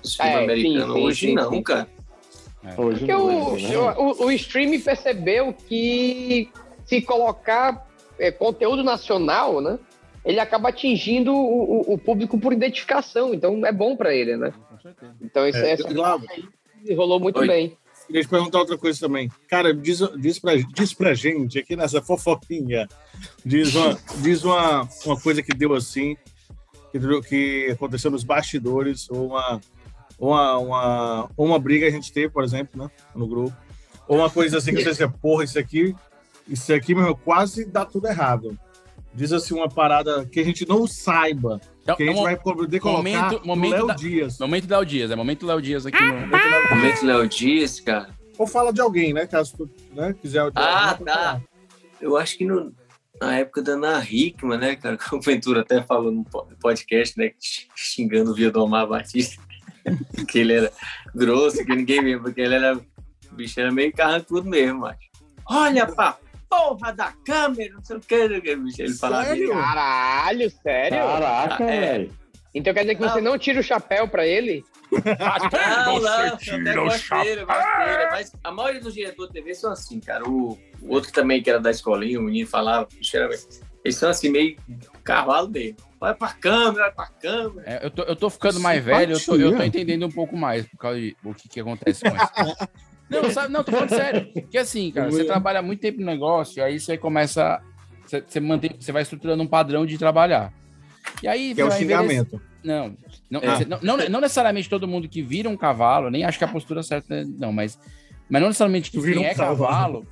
dos 0.02 0.14
filmes 0.14 0.34
É, 0.36 0.42
americanos. 0.44 0.94
sim, 0.94 1.02
Hoje 1.02 1.26
sim, 1.26 1.34
não, 1.34 1.50
sim. 1.50 1.62
cara. 1.62 1.88
Hoje 2.76 2.98
Porque 3.00 3.12
não, 3.12 3.26
o, 3.26 3.52
hoje, 3.54 3.68
né? 3.68 3.78
o, 3.78 4.24
o 4.26 4.32
streaming 4.32 4.80
percebeu 4.80 5.52
que 5.52 6.48
se 6.84 7.02
colocar 7.02 7.86
é, 8.18 8.30
conteúdo 8.30 8.84
nacional, 8.84 9.60
né? 9.60 9.78
Ele 10.24 10.38
acaba 10.38 10.68
atingindo 10.68 11.34
o, 11.34 11.80
o- 11.90 11.94
o 11.94 11.98
público 11.98 12.38
por 12.38 12.52
identificação, 12.52 13.32
então 13.34 13.64
é 13.66 13.72
bom 13.72 13.96
pra 13.96 14.14
ele, 14.14 14.36
né? 14.36 14.52
Então 15.20 15.48
isso, 15.48 15.58
É, 15.58 15.70
essa 15.72 15.88
Glauco, 15.92 16.26
rolou 16.94 17.18
muito 17.18 17.40
Oi. 17.40 17.46
bem. 17.48 17.76
Queria 18.10 18.22
te 18.22 18.28
perguntar 18.28 18.58
outra 18.58 18.76
coisa 18.76 18.98
também. 18.98 19.30
Cara, 19.46 19.72
diz, 19.72 20.00
diz, 20.18 20.40
pra, 20.40 20.56
diz 20.56 20.92
pra 20.92 21.14
gente 21.14 21.60
aqui 21.60 21.76
nessa 21.76 22.02
fofoquinha. 22.02 22.88
Diz 23.46 23.72
uma, 23.72 23.96
diz 24.18 24.42
uma, 24.42 24.88
uma 25.06 25.20
coisa 25.20 25.40
que 25.40 25.54
deu 25.54 25.74
assim, 25.74 26.16
que, 26.90 26.98
que 27.28 27.70
aconteceu 27.70 28.10
nos 28.10 28.24
bastidores, 28.24 29.08
ou 29.10 29.28
uma, 29.28 29.60
uma, 30.18 30.58
uma, 30.58 31.30
uma 31.36 31.58
briga 31.60 31.86
a 31.86 31.90
gente 31.90 32.12
teve, 32.12 32.30
por 32.30 32.42
exemplo, 32.42 32.82
né, 32.82 32.90
no 33.14 33.28
grupo. 33.28 33.56
Ou 34.08 34.18
uma 34.18 34.28
coisa 34.28 34.58
assim 34.58 34.74
que 34.74 34.82
você 34.82 34.90
dizia, 34.90 35.08
porra, 35.08 35.44
isso 35.44 35.56
aqui, 35.56 35.94
isso 36.48 36.74
aqui, 36.74 36.96
meu, 36.96 37.14
quase 37.14 37.64
dá 37.64 37.84
tudo 37.84 38.08
errado. 38.08 38.58
Diz 39.14 39.32
assim 39.32 39.54
uma 39.54 39.68
parada 39.68 40.26
que 40.26 40.40
a 40.40 40.44
gente 40.44 40.66
não 40.66 40.84
saiba, 40.84 41.60
Então, 41.92 41.96
que 41.96 42.02
a 42.02 42.06
gente 42.06 42.16
mo- 42.16 42.22
vai 42.22 42.36
poder 42.36 42.80
colocar 42.80 42.96
momento, 42.98 43.46
momento, 43.46 43.72
Léo 43.72 43.86
da- 43.86 43.94
Dias. 43.94 44.38
momento 44.38 44.68
Léo 44.70 44.84
Dias, 44.84 45.10
é 45.10 45.16
momento 45.16 45.46
Léo 45.46 45.62
Dias 45.62 45.86
aqui 45.86 46.02
no. 46.02 46.26
Momento 46.76 47.06
Léo 47.06 47.28
Dias, 47.28 47.80
cara. 47.80 48.10
Ou 48.38 48.46
fala 48.46 48.72
de 48.72 48.80
alguém, 48.80 49.12
né, 49.12 49.26
caso 49.26 49.54
tu 49.56 49.70
né, 49.94 50.14
quiser. 50.20 50.50
Ah, 50.54 50.94
pode 50.94 51.04
tá. 51.10 51.40
Eu 52.00 52.16
acho 52.16 52.38
que 52.38 52.44
no- 52.44 52.72
na 53.20 53.36
época 53.36 53.60
da 53.62 53.72
Ana 53.72 54.02
Hickman, 54.02 54.58
né, 54.58 54.76
cara? 54.76 54.96
que 54.98 55.14
O 55.14 55.20
Ventura 55.20 55.60
até 55.60 55.82
falou 55.82 56.10
no 56.10 56.24
po- 56.24 56.46
podcast, 56.60 57.18
né? 57.18 57.32
Xingando 57.76 58.30
o 58.30 58.34
Viedomar 58.34 58.86
Batista. 58.86 59.40
que 60.28 60.38
ele 60.38 60.52
era 60.54 60.72
grosso, 61.14 61.64
que 61.64 61.74
ninguém 61.74 62.02
via, 62.02 62.18
porque 62.18 62.40
ele 62.40 62.54
era. 62.54 62.76
O 62.76 63.34
bicho 63.34 63.58
era 63.60 63.70
meio 63.70 63.92
carrancudo 63.92 64.48
mesmo, 64.48 64.84
acho. 64.86 64.98
Olha 65.46 65.86
pra 65.86 66.16
porra 66.50 66.92
da 66.92 67.12
câmera, 67.24 67.74
não 67.74 67.84
sei 67.84 67.96
o 67.96 68.00
que, 68.00 68.18
não 68.18 68.28
sei 68.28 68.38
o 68.38 68.42
que. 68.72 68.82
Ele 68.82 68.94
falava. 68.94 69.26
Sério? 69.28 69.50
Caralho, 69.50 70.50
sério? 70.50 70.98
Caraca, 70.98 71.64
é. 71.64 71.80
velho. 71.80 72.20
Então 72.52 72.74
quer 72.74 72.80
dizer 72.80 72.96
que 72.96 73.02
você 73.02 73.20
não 73.20 73.38
tira 73.38 73.60
o 73.60 73.62
chapéu 73.62 74.08
pra 74.08 74.26
ele? 74.26 74.64
Não, 74.90 76.00
não, 76.00 76.26
eu 76.26 76.36
tira 76.36 76.70
até 76.72 77.20
o 77.20 77.22
dele, 77.22 77.44
mas 78.10 78.32
a 78.42 78.50
maioria 78.50 78.80
dos 78.80 78.92
diretores 78.92 79.32
de 79.32 79.40
TV 79.40 79.54
são 79.54 79.70
assim, 79.70 80.00
cara. 80.00 80.28
O, 80.28 80.58
o 80.82 80.88
outro 80.88 81.12
também, 81.12 81.40
que 81.40 81.48
era 81.48 81.60
da 81.60 81.70
escolinha, 81.70 82.18
o 82.18 82.22
menino 82.24 82.48
falava, 82.48 82.88
eles 83.84 83.96
são 83.96 84.10
assim, 84.10 84.28
meio 84.30 84.56
cavalo 85.04 85.46
dele. 85.46 85.76
Olha 86.00 86.14
pra 86.14 86.32
câmera, 86.32 86.84
olha 86.84 86.92
pra 86.92 87.06
câmera. 87.06 87.70
É, 87.70 87.86
eu, 87.86 87.90
tô, 87.90 88.02
eu 88.02 88.16
tô 88.16 88.28
ficando 88.30 88.58
mais 88.58 88.82
velho, 88.82 89.12
eu 89.12 89.20
tô, 89.24 89.34
eu 89.34 89.38
tô 89.38 89.48
Simpatia. 89.50 89.66
entendendo 89.66 90.06
um 90.06 90.10
pouco 90.10 90.36
mais 90.36 90.66
por 90.66 90.78
causa 90.78 90.98
de 90.98 91.16
o 91.22 91.34
que, 91.34 91.48
que 91.48 91.60
acontece 91.60 92.02
com 92.02 92.16
isso. 92.16 92.68
Não, 93.10 93.30
sabe, 93.30 93.52
não, 93.52 93.64
tô 93.64 93.72
falando 93.72 93.88
sério. 93.90 94.32
Porque 94.32 94.56
assim, 94.58 94.90
cara, 94.92 95.10
você 95.10 95.24
trabalha 95.24 95.60
muito 95.60 95.80
tempo 95.80 95.98
no 96.00 96.06
negócio, 96.06 96.62
aí 96.62 96.78
você 96.78 96.96
começa. 96.96 97.60
Você, 98.06 98.22
você, 98.26 98.40
mantém, 98.40 98.70
você 98.78 98.92
vai 98.92 99.02
estruturando 99.02 99.42
um 99.42 99.46
padrão 99.46 99.84
de 99.84 99.98
trabalhar. 99.98 100.52
E 101.22 101.28
aí 101.28 101.54
Que 101.54 101.60
é 101.60 101.64
o 101.64 101.70
xingamento. 101.70 102.40
Não, 102.62 102.94
não, 103.30 103.40
Ah. 103.42 103.58
não, 103.66 103.96
não, 103.96 104.08
não 104.08 104.20
necessariamente 104.20 104.68
todo 104.68 104.86
mundo 104.86 105.08
que 105.08 105.22
vira 105.22 105.48
um 105.48 105.56
cavalo, 105.56 106.10
nem 106.10 106.24
acho 106.24 106.38
que 106.38 106.44
a 106.44 106.48
postura 106.48 106.82
certa, 106.82 107.24
não, 107.38 107.52
mas, 107.52 107.78
mas 108.28 108.40
não 108.42 108.48
necessariamente 108.48 108.90
que 108.90 109.00
Vira 109.00 109.16
quem 109.16 109.26
um 109.26 109.30
é 109.30 109.34
cavalo. 109.34 109.58
cavalo 109.66 110.06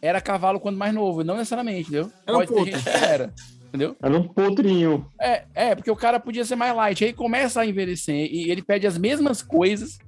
era 0.00 0.20
cavalo 0.20 0.58
quando 0.58 0.76
mais 0.76 0.92
novo, 0.92 1.22
não 1.22 1.36
necessariamente, 1.36 1.82
entendeu? 1.90 2.10
Era 2.26 2.36
um 2.36 2.40
Pode 2.40 2.48
ter 2.50 2.54
potro. 2.56 2.72
gente 2.72 2.82
que 2.82 3.04
era, 3.04 3.32
entendeu? 3.68 3.96
Era 4.02 4.16
um 4.18 4.26
potrinho. 4.26 5.06
É, 5.20 5.44
é, 5.54 5.74
porque 5.76 5.90
o 5.92 5.94
cara 5.96 6.18
podia 6.18 6.44
ser 6.44 6.56
mais 6.56 6.74
light, 6.74 7.04
aí 7.04 7.12
começa 7.12 7.60
a 7.60 7.66
envelhecer 7.66 8.26
e 8.32 8.50
ele 8.50 8.62
pede 8.62 8.84
as 8.84 8.98
mesmas 8.98 9.42
coisas 9.42 9.98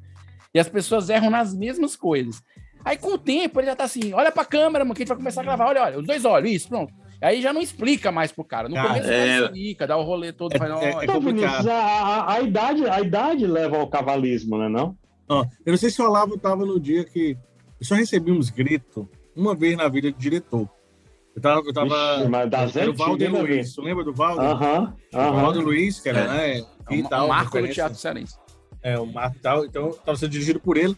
e 0.55 0.61
as 0.61 0.69
pessoas 0.69 1.11
erram 1.11 1.31
nas 1.31 1.53
mesmas 1.55 1.97
coisas. 1.97 2.41
Aí 2.85 2.97
com 2.97 3.15
o 3.15 3.19
tempo 3.19 3.59
ele 3.61 3.67
já 3.67 3.75
tá 3.75 3.85
assim, 3.85 4.13
olha 4.13 4.31
pra 4.31 4.45
câmera, 4.45 4.85
mano, 4.85 4.95
que 4.95 5.03
a 5.03 5.05
gente 5.05 5.09
vai 5.09 5.17
começar 5.17 5.41
a 5.41 5.45
gravar, 5.45 5.67
olha, 5.69 5.83
olha, 5.83 5.99
os 5.99 6.07
dois 6.07 6.25
olhos, 6.25 6.51
isso, 6.51 6.69
pronto. 6.69 6.93
Aí 7.21 7.41
já 7.41 7.53
não 7.53 7.63
explica 7.63 8.13
mais 8.13 8.31
pro 8.31 8.45
cara. 8.45 8.69
No 8.69 8.75
Cara, 8.75 8.89
começo 8.89 9.11
é. 9.11 9.37
ele 9.37 9.45
explica, 9.45 9.87
dá 9.87 9.97
o 9.97 10.03
rolê 10.03 10.33
todo, 10.33 10.55
É- 10.55 10.59
faz, 10.59 10.71
é- 10.83 10.85
é 10.91 11.05
Então, 11.05 11.15
complicado. 11.15 11.69
A, 11.71 11.75
a, 11.75 12.33
a 12.35 12.41
idade, 12.43 12.87
a 12.89 13.01
idade 13.01 13.47
leva 13.47 13.79
ao 13.79 13.89
cavalismo, 13.89 14.59
né? 14.59 14.69
Não? 14.69 14.95
Ó, 15.29 15.45
eu 15.65 15.71
não 15.73 15.79
sei 15.79 15.89
se 15.91 16.03
o 16.03 16.05
Olavo 16.07 16.37
tava 16.39 16.67
no 16.67 16.79
dia 16.79 17.03
que 17.05 17.37
eu 17.81 17.87
só 17.87 17.95
recebi 17.95 18.31
uns 18.31 18.51
gritos 18.51 19.07
uma 19.35 19.55
vez 19.55 19.75
na 19.77 19.89
vida 19.89 20.13
de 20.13 20.19
diretor. 20.19 20.69
Eu 21.35 21.41
tava. 21.41 21.61
Eu 21.67 21.73
tava 21.73 22.17
Vixe, 22.19 22.29
mas 22.29 22.51
das 22.51 22.77
era 22.77 22.91
o 22.91 22.95
Valder 22.95 23.33
né, 23.33 23.41
Luiz. 23.41 23.75
Tu 23.75 23.81
lembra 23.83 24.05
do 24.05 24.13
Valder? 24.13 24.45
Aham, 24.45 24.95
O 25.13 25.17
Valder 25.17 25.63
aham. 25.63 25.65
Luiz, 25.71 26.01
que 26.01 26.09
era, 26.11 26.21
É. 26.21 26.27
né? 26.29 26.67
é 26.91 26.95
um, 26.95 27.03
tal, 27.05 27.29
marco 27.29 27.59
do 27.59 27.69
teatro 27.69 27.99
cearense. 27.99 28.37
É, 28.85 28.99
o 28.99 29.07
Marco 29.07 29.37
e 29.39 29.41
tal. 29.41 29.65
Então, 29.65 29.89
estava 29.91 30.17
sendo 30.17 30.31
dirigido 30.31 30.61
por 30.61 30.77
ele. 30.77 30.95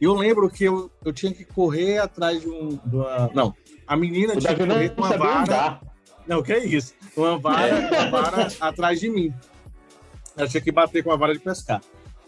E 0.00 0.04
eu 0.04 0.14
lembro 0.14 0.50
que 0.50 0.64
eu, 0.64 0.90
eu 1.04 1.12
tinha 1.12 1.32
que 1.32 1.44
correr 1.44 1.98
atrás 1.98 2.40
de 2.42 2.48
um. 2.48 2.78
de 2.84 2.96
uma- 2.96 3.30
não, 3.32 3.54
a 3.86 3.96
menina 3.96 4.34
tinha 4.36 4.54
que 4.54 4.66
correr 4.66 4.88
com 4.90 5.00
uma 5.02 5.16
vara. 5.16 5.40
andar. 5.42 5.80
Não, 6.26 6.42
que 6.42 6.52
é 6.52 6.64
isso? 6.66 6.92
Uma 7.16 7.38
vara, 7.38 7.88
uma 7.90 8.10
vara 8.10 8.48
atrás 8.60 8.98
de 9.00 9.08
mim. 9.08 9.32
Ela 10.36 10.48
tinha 10.48 10.60
que 10.60 10.72
bater 10.72 11.02
com 11.04 11.10
a 11.12 11.16
vara 11.16 11.32
de 11.32 11.38
pescar, 11.38 11.80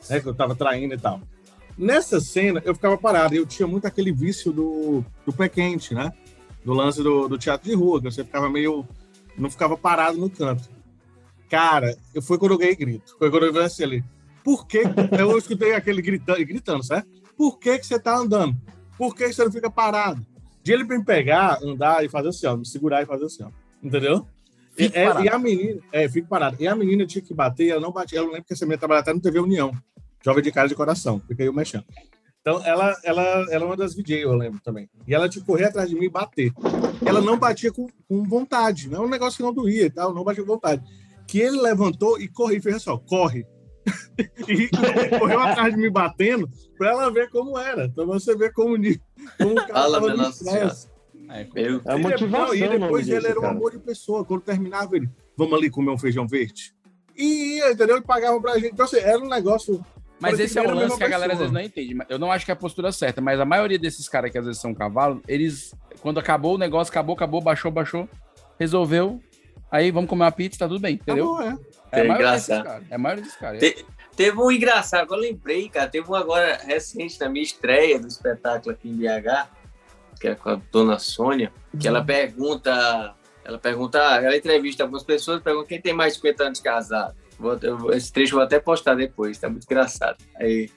né? 0.09 0.21
Que 0.21 0.27
eu 0.29 0.35
tava 0.35 0.55
traindo 0.55 0.95
e 0.95 0.99
tal. 0.99 1.21
Nessa 1.77 2.21
cena, 2.21 2.61
eu 2.65 2.75
ficava 2.75 2.97
parado. 2.99 3.35
Eu 3.35 3.47
tinha 3.47 3.67
muito 3.67 3.87
aquele 3.87 4.13
vício 4.13 4.53
do, 4.53 5.05
do 5.27 5.33
pé 5.33 5.49
quente, 5.49 5.95
né? 5.95 6.13
Do 6.65 6.73
lance 6.75 7.03
do, 7.03 7.27
do 7.29 7.39
teatro 7.39 7.69
de 7.69 7.75
rua, 7.75 8.01
que 8.01 8.11
você 8.11 8.23
ficava 8.25 8.49
meio. 8.49 8.87
Não 9.37 9.51
ficava 9.51 9.77
parado 9.77 10.19
no 10.19 10.29
canto. 10.29 10.69
Cara, 11.49 11.97
eu 12.15 12.21
foi 12.23 12.39
quando 12.39 12.53
eu 12.53 12.59
ganhei 12.59 12.77
grito. 12.77 13.17
Foi 13.19 13.31
quando 13.31 13.47
eu 13.47 13.53
vi 13.53 13.59
assim 13.61 13.83
ali. 13.85 14.05
Por 14.45 14.67
que. 14.67 14.83
Eu 15.19 15.37
escutei 15.39 15.75
aquele 15.75 16.03
gritando, 16.03 16.45
gritando, 16.45 16.85
certo? 16.85 17.09
Por 17.37 17.59
que, 17.59 17.79
que 17.79 17.87
você 17.87 17.99
tá 17.99 18.17
andando? 18.17 18.57
Por 18.97 19.15
que 19.15 19.33
você 19.33 19.45
não 19.45 19.53
fica 19.53 19.71
parado? 19.71 20.25
De 20.63 20.73
ele 20.73 20.85
me 20.85 21.05
pegar, 21.05 21.59
andar 21.63 22.05
e 22.05 22.09
fazer 22.09 22.29
assim, 22.29 22.47
ó, 22.47 22.57
me 22.57 22.67
segurar 22.67 23.03
e 23.03 23.07
fazer 23.07 23.25
assim, 23.25 23.43
ó. 23.43 23.51
Entendeu? 23.83 24.27
E, 24.79 24.87
é- 24.93 25.07
parado. 25.07 25.25
e 25.25 25.29
a 25.29 25.39
menina, 25.39 25.81
é, 25.93 26.09
fico 26.09 26.29
parado. 26.29 26.57
E 26.61 26.67
a 26.67 26.75
menina 26.75 27.07
tinha 27.07 27.23
que 27.23 27.35
bater, 27.35 27.69
ela 27.69 27.81
não 27.81 27.93
batia. 27.93 28.19
Eu 28.19 28.27
lembro 28.27 28.45
que 28.45 28.53
essa 28.53 28.65
menina 28.65 28.79
trabalhava 28.79 29.03
até 29.03 29.15
no 29.15 29.21
TV 29.21 29.41
União, 29.41 29.73
jovem 30.25 30.43
de 30.43 30.53
cara 30.53 30.69
de 30.69 30.75
coração, 30.75 31.21
fica 31.27 31.43
aí 31.43 31.49
o 31.49 31.53
mexendo. 31.53 31.85
Então, 32.41 32.61
ela, 32.65 32.97
ela, 33.05 33.23
ela 33.51 33.65
é 33.65 33.67
uma 33.67 33.77
das 33.77 33.95
VJ, 33.95 34.21
eu 34.21 34.35
lembro 34.35 34.61
também. 34.61 34.91
E 35.07 35.15
ela 35.15 35.29
tinha 35.29 35.41
que 35.41 35.47
correr 35.47 35.67
atrás 35.67 35.89
de 35.89 35.95
mim 35.95 36.07
e 36.07 36.11
bater. 36.11 36.53
Ela 37.05 37.21
não 37.21 37.39
batia 37.39 37.71
com, 37.71 37.87
com 38.09 38.25
vontade, 38.25 38.89
não 38.89 39.05
é 39.05 39.07
um 39.07 39.11
negócio 39.11 39.37
que 39.37 39.43
não 39.45 39.55
doía 39.55 39.87
e 39.87 39.91
tal, 39.91 40.13
não 40.13 40.25
batia 40.25 40.43
com 40.43 40.53
vontade. 40.53 40.83
Que 41.27 41.39
ele 41.39 41.61
levantou 41.61 42.21
e 42.21 42.27
correu, 42.27 42.57
e 42.57 42.61
fez 42.61 42.77
assim, 42.77 42.91
ó, 42.91 42.99
corre. 42.99 43.47
e 44.49 44.69
correu 45.19 45.41
atrás 45.41 45.75
de 45.75 45.81
mim 45.81 45.91
batendo 45.91 46.49
pra 46.79 46.91
ela 46.91 47.11
ver 47.11 47.29
como 47.31 47.59
era. 47.59 47.87
Então 47.87 48.07
você 48.07 48.37
vê 48.37 48.51
como, 48.53 48.77
como 49.39 49.53
o 49.53 49.55
cara 49.55 49.73
Fala, 49.73 50.01
tava 50.01 50.15
Nossa 50.15 50.45
estresse. 50.45 50.89
É 51.29 51.35
a 51.35 51.41
E 51.41 51.45
depois- 51.45 52.03
motivação, 52.03 52.55
E 52.55 52.69
depois 52.69 53.09
ele 53.09 53.17
disso, 53.17 53.31
era 53.31 53.39
um 53.39 53.43
cara. 53.43 53.55
amor 53.55 53.73
de 53.73 53.79
pessoa. 53.79 54.25
Quando 54.25 54.43
terminava, 54.43 54.97
ele, 54.97 55.09
vamos 55.37 55.55
ali 55.59 55.71
comer 55.71 55.91
um 55.91 55.99
feijão 55.99 56.27
verde. 56.27 56.75
E 57.17 57.57
ia, 57.57 57.71
entendeu? 57.73 57.97
Ele 57.97 58.05
pagava 58.05 58.41
pra 58.41 58.55
gente. 58.59 58.73
Então, 58.73 58.85
assim, 58.85 58.99
era 58.99 59.19
um 59.19 59.29
negócio. 59.29 59.85
Mas 60.21 60.39
esse 60.39 60.59
é 60.59 60.65
a 60.65 60.73
lance 60.73 60.97
que 60.97 61.03
a 61.05 61.09
galera 61.09 61.33
às 61.33 61.39
vezes 61.39 61.53
não 61.53 61.61
entende. 61.61 61.97
Eu 62.09 62.19
não 62.19 62.31
acho 62.31 62.45
que 62.45 62.51
é 62.53 62.55
a 62.55 62.57
postura 62.57 62.93
certa, 62.93 63.21
mas 63.21 63.41
a 63.41 63.45
maioria 63.45 63.79
desses 63.79 64.09
caras 64.09 64.31
que 64.31 64.39
às 64.39 64.45
vezes 64.47 64.61
são 64.61 64.73
cavalo, 64.73 65.21
eles, 65.27 65.75
quando 66.01 66.21
acabou 66.21 66.55
o 66.55 66.59
negócio, 66.59 66.93
acabou, 66.93 67.15
acabou, 67.15 67.41
baixou, 67.41 67.71
baixou, 67.73 68.09
resolveu. 68.59 69.21
Aí 69.73 69.91
vamos 69.91 70.09
comer 70.11 70.25
uma 70.25 70.31
pizza, 70.33 70.59
tá 70.59 70.69
tudo 70.69 70.79
bem, 70.81 70.95
entendeu? 70.95 71.35
Acabou, 71.35 71.51
é. 71.51 71.59
É 71.93 72.01
É 72.01 72.03
desses 72.03 72.15
engraçado. 72.15 72.65
caras. 72.65 72.85
É 72.91 72.95
a 72.95 72.99
maioria 72.99 73.25
desses 73.25 73.39
caras. 73.39 73.59
Te- 73.61 73.87
teve 74.15 74.39
um 74.39 74.51
engraçado, 74.51 75.01
agora 75.03 75.21
eu 75.23 75.31
lembrei, 75.31 75.69
cara. 75.71 75.89
Teve 75.89 76.11
um 76.11 76.15
agora 76.15 76.59
recente 76.65 77.19
na 77.19 77.29
minha 77.29 77.43
estreia 77.43 77.99
do 77.99 78.07
espetáculo 78.07 78.73
aqui 78.75 78.89
em 78.91 78.97
BH, 78.97 79.49
que 80.21 80.29
é 80.29 80.35
com 80.35 80.51
a 80.51 80.61
dona 80.71 80.99
Sônia, 80.99 81.51
que 81.81 81.89
ela 81.89 82.05
pergunta. 82.05 83.15
Ela 83.45 83.59
pergunta, 83.59 83.99
ah, 84.01 84.23
ela 84.23 84.37
entrevista 84.37 84.85
algumas 84.85 85.03
pessoas, 85.03 85.43
pergunta 85.43 85.67
quem 85.67 85.81
tem 85.81 85.93
mais 85.93 86.13
de 86.13 86.21
50 86.21 86.45
anos 86.45 86.59
de 86.59 86.65
casado. 86.65 87.17
Vou- 87.39 87.59
eu- 87.61 87.91
esse 87.93 88.13
trecho 88.13 88.35
eu 88.35 88.37
vou 88.37 88.45
até 88.45 88.61
postar 88.61 88.95
depois, 88.95 89.37
tá 89.39 89.49
muito 89.49 89.65
engraçado. 89.65 90.17
Aí, 90.37 90.71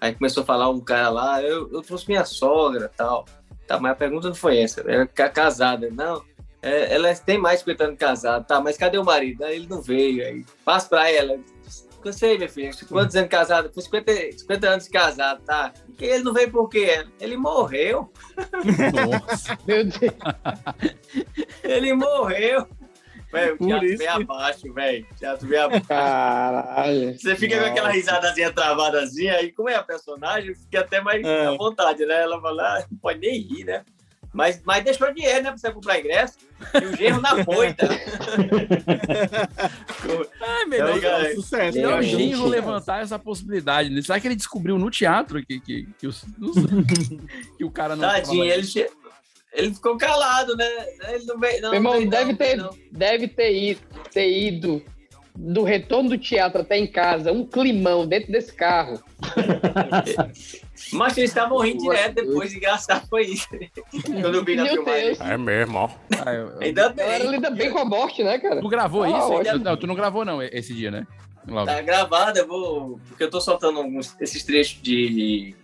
aí 0.00 0.14
começou 0.14 0.42
a 0.42 0.46
falar 0.46 0.68
um 0.68 0.80
cara 0.80 1.10
lá, 1.10 1.40
eu, 1.42 1.70
eu 1.72 1.80
trouxe 1.80 2.08
minha 2.08 2.24
sogra 2.24 2.90
tal. 2.96 3.24
Tá, 3.68 3.78
mas 3.78 3.92
a 3.92 3.94
pergunta 3.94 4.26
não 4.28 4.34
foi 4.34 4.58
essa, 4.58 4.80
ela 4.80 5.02
é 5.02 5.28
casada. 5.28 5.88
Não, 5.92 6.20
é, 6.62 6.94
ela 6.94 7.14
tem 7.14 7.38
mais 7.38 7.60
de 7.60 7.64
50 7.64 7.84
anos 7.84 7.94
de 7.94 7.98
casado, 8.04 8.46
tá, 8.46 8.60
mas 8.60 8.76
cadê 8.76 8.98
o 8.98 9.04
marido? 9.04 9.44
Aí 9.44 9.56
ele 9.56 9.66
não 9.68 9.80
veio, 9.82 10.24
aí 10.26 10.44
passa 10.64 10.88
pra 10.88 11.10
ela. 11.10 11.38
Eu 12.04 12.12
sei, 12.12 12.36
minha 12.38 12.48
filha, 12.48 12.70
quantos 12.88 13.16
anos 13.16 13.28
casado? 13.28 13.70
Com 13.70 13.80
50, 13.80 14.38
50 14.38 14.68
anos 14.68 14.84
de 14.84 14.90
casado, 14.90 15.42
tá? 15.44 15.72
E 16.00 16.04
ele 16.04 16.22
não 16.24 16.32
veio 16.32 16.50
por 16.50 16.68
quê? 16.68 17.04
Ele 17.20 17.36
morreu. 17.36 18.10
Nossa. 18.94 19.58
Meu 19.66 19.84
Deus. 19.84 20.14
Ele 21.62 21.92
morreu. 21.94 22.66
Velho, 23.30 23.56
o 23.60 23.66
teatro 23.66 23.96
que- 23.98 24.06
abaixo, 24.06 24.72
velho. 24.72 25.06
O 25.10 25.14
Teatro 25.16 25.46
veio 25.48 25.64
abaixo. 25.64 25.86
Caralho. 25.86 27.18
Você 27.18 27.36
fica 27.36 27.58
com 27.58 27.66
aquela 27.66 27.88
Nossa. 27.88 27.96
risadazinha 27.98 28.52
travadazinha, 28.52 29.42
e 29.42 29.52
como 29.52 29.68
é 29.68 29.74
a 29.74 29.82
personagem, 29.82 30.54
fica 30.54 30.80
até 30.80 31.00
mais 31.02 31.22
É. 31.26 31.46
à 31.46 31.50
vontade, 31.50 32.06
né? 32.06 32.22
Ela 32.22 32.40
fala, 32.40 32.62
ah, 32.78 32.86
não 32.90 32.96
pode 32.98 33.18
nem 33.18 33.38
rir, 33.38 33.64
né? 33.64 33.84
Mas, 34.38 34.62
mas 34.64 34.84
deixou 34.84 35.12
dinheiro, 35.12 35.42
né? 35.42 35.50
Pra 35.50 35.58
você 35.58 35.72
comprar 35.72 35.98
ingresso. 35.98 36.34
E 36.80 36.84
o 36.86 36.96
genro 36.96 37.20
na 37.20 37.34
moita. 37.44 37.88
É 40.40 40.64
melhor 40.66 40.90
Então, 40.96 41.00
cara, 41.00 41.34
sucesso. 41.34 41.76
melhor 41.76 41.94
É, 41.96 41.98
o 41.98 42.02
Genro 42.02 42.46
levantar 42.46 43.02
essa 43.02 43.18
possibilidade. 43.18 43.90
né? 43.90 44.00
Será 44.00 44.18
que 44.20 44.28
ele 44.28 44.36
descobriu 44.36 44.78
no 44.78 44.90
teatro 44.90 45.44
que, 45.44 45.58
que, 45.60 45.88
que, 45.98 46.06
os- 46.06 46.22
os- 46.40 46.54
que 47.58 47.64
o 47.64 47.70
cara 47.70 47.96
não. 47.96 48.08
Tadinho, 48.08 48.44
ele, 48.44 48.62
che- 48.64 48.88
ele 49.52 49.74
ficou 49.74 49.96
calado, 49.96 50.56
né? 50.56 50.64
Ele 51.08 51.24
não 51.24 51.38
veio. 51.38 51.60
Não, 51.62 51.70
Meu 51.70 51.78
irmão, 51.78 51.92
não 51.94 51.98
veio, 52.00 52.10
deve 52.10 52.30
não, 52.32 52.36
ter, 52.38 52.56
não. 52.56 52.70
deve 52.92 53.28
ter 53.28 53.52
ido, 53.52 53.80
ter 54.12 54.30
ido 54.30 54.82
do 55.40 55.62
retorno 55.62 56.08
do 56.10 56.18
teatro 56.18 56.62
até 56.62 56.76
em 56.76 56.86
casa, 56.86 57.30
um 57.32 57.44
climão 57.46 58.04
dentro 58.06 58.32
desse 58.32 58.52
carro. 58.52 59.00
Mas 60.92 61.16
eles 61.16 61.30
estavam 61.30 61.58
rindo 61.58 61.82
direto 61.82 62.14
depois, 62.16 62.52
engraçado 62.52 63.06
foi 63.08 63.22
isso. 63.26 63.46
Quando 64.04 64.34
eu 64.34 64.44
vi 64.44 64.56
na 64.56 64.64
Meu 64.64 64.74
filmagem. 64.74 65.04
Deus. 65.06 65.20
É 65.20 65.36
mesmo, 65.36 65.78
ó. 65.78 65.88
Ah, 66.18 66.58
Ainda 66.60 66.86
A 66.86 66.92
galera 66.92 67.24
bem. 67.24 67.32
lida 67.32 67.50
bem 67.50 67.70
com 67.70 67.78
a 67.78 67.84
morte, 67.84 68.24
né, 68.24 68.38
cara? 68.38 68.60
Tu 68.60 68.68
gravou 68.68 69.02
Ah, 69.04 69.08
isso? 69.10 69.28
ótimo. 69.32 69.58
Não, 69.64 69.76
tu 69.76 69.86
não 69.86 69.94
gravou, 69.94 70.24
não, 70.24 70.42
esse 70.42 70.74
dia, 70.74 70.90
né? 70.90 71.06
Glauber? 71.46 71.72
Tá 71.72 71.82
gravado, 71.82 72.38
eu 72.38 72.46
vou. 72.46 73.00
Porque 73.08 73.22
eu 73.22 73.30
tô 73.30 73.40
soltando 73.40 73.78
alguns, 73.78 74.16
esses 74.20 74.42
trechos 74.44 74.82
de, 74.82 75.54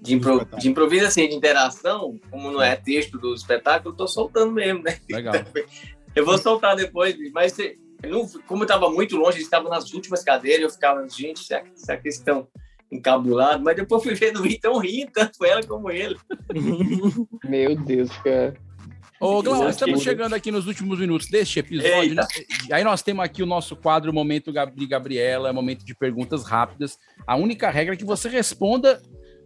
de, 0.00 0.14
impro- 0.14 0.46
de 0.58 0.68
improviso, 0.68 1.06
assim, 1.06 1.28
de 1.28 1.34
interação, 1.36 2.18
como 2.30 2.50
não 2.50 2.60
é 2.60 2.74
texto 2.76 3.18
do 3.18 3.32
espetáculo, 3.34 3.92
eu 3.92 3.96
tô 3.96 4.06
soltando 4.08 4.52
mesmo, 4.52 4.82
né? 4.82 4.98
Legal. 5.10 5.34
Eu 6.14 6.26
vou 6.26 6.36
soltar 6.36 6.76
depois, 6.76 7.16
mas 7.32 7.56
eu 8.02 8.28
como 8.46 8.62
eu 8.62 8.66
tava 8.66 8.90
muito 8.90 9.16
longe, 9.16 9.36
eles 9.36 9.46
estavam 9.46 9.70
nas 9.70 9.92
últimas 9.92 10.22
cadeiras, 10.22 10.62
eu 10.62 10.70
ficava, 10.70 11.06
gente, 11.08 11.40
será 11.40 11.60
que, 11.62 11.70
será 11.74 11.98
que 11.98 12.08
eles 12.08 12.18
estão 12.18 12.46
encabulados? 12.90 13.62
Mas 13.62 13.76
depois 13.76 14.02
fui 14.02 14.14
ver 14.14 14.32
no 14.32 14.42
vídeo, 14.42 14.60
tão 14.60 14.78
rindo, 14.78 15.12
tanto 15.12 15.44
ela 15.44 15.62
como 15.62 15.90
ele. 15.90 16.16
Meu 17.44 17.76
Deus, 17.76 18.10
cara. 18.18 18.54
Ô, 19.20 19.40
Exato. 19.40 19.68
estamos 19.68 20.02
chegando 20.02 20.34
aqui 20.34 20.50
nos 20.50 20.66
últimos 20.66 20.98
minutos 20.98 21.28
deste 21.28 21.60
episódio. 21.60 22.12
Né? 22.12 22.26
Aí 22.72 22.82
nós 22.82 23.02
temos 23.02 23.24
aqui 23.24 23.40
o 23.40 23.46
nosso 23.46 23.76
quadro 23.76 24.12
Momento 24.12 24.52
Gabri 24.52 24.84
Gabriela, 24.84 25.52
momento 25.52 25.84
de 25.84 25.94
perguntas 25.94 26.42
rápidas. 26.42 26.98
A 27.24 27.36
única 27.36 27.70
regra 27.70 27.94
é 27.94 27.96
que 27.96 28.04
você 28.04 28.28
responda 28.28 29.00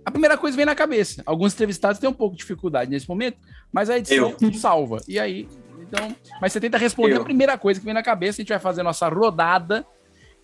a 0.07 0.11
primeira 0.13 0.39
coisa 0.39 0.57
vem 0.57 0.65
na 0.65 0.77
cabeça. 0.77 1.21
Alguns 1.27 1.53
entrevistados 1.53 1.99
têm 1.99 2.09
um 2.09 2.13
pouco 2.13 2.37
de 2.37 2.43
dificuldade 2.43 2.89
nesse 2.89 3.09
momento, 3.09 3.39
mas 3.73 3.91
a 3.91 3.99
edição 3.99 4.37
salva. 4.55 4.99
E 5.09 5.19
aí, 5.19 5.49
então, 5.89 6.15
mas 6.41 6.53
você 6.53 6.61
tenta 6.61 6.77
responder 6.77 7.17
Eu. 7.17 7.23
a 7.23 7.25
primeira 7.25 7.57
coisa 7.57 7.79
que 7.79 7.87
vem 7.87 7.95
na 7.95 8.03
cabeça. 8.03 8.41
A 8.41 8.43
gente 8.43 8.49
vai 8.49 8.59
fazer 8.59 8.81
a 8.81 8.85
nossa 8.85 9.09
rodada. 9.09 9.87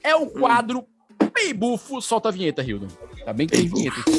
É 0.02 0.14
o 0.14 0.26
quadro 0.26 0.86
Pei 1.32 1.52
Bufo. 1.52 2.00
Solta 2.00 2.28
a 2.28 2.32
vinheta, 2.32 2.62
Hildo. 2.62 2.88
Tá 3.24 3.32
bem 3.32 3.46
que 3.46 3.56
tem 3.56 3.68
vinheta. 3.68 3.96
Tá 3.96 4.12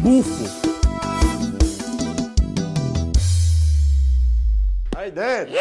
Bufo. 0.00 0.44
Aí 4.96 5.10
dentro. 5.10 5.52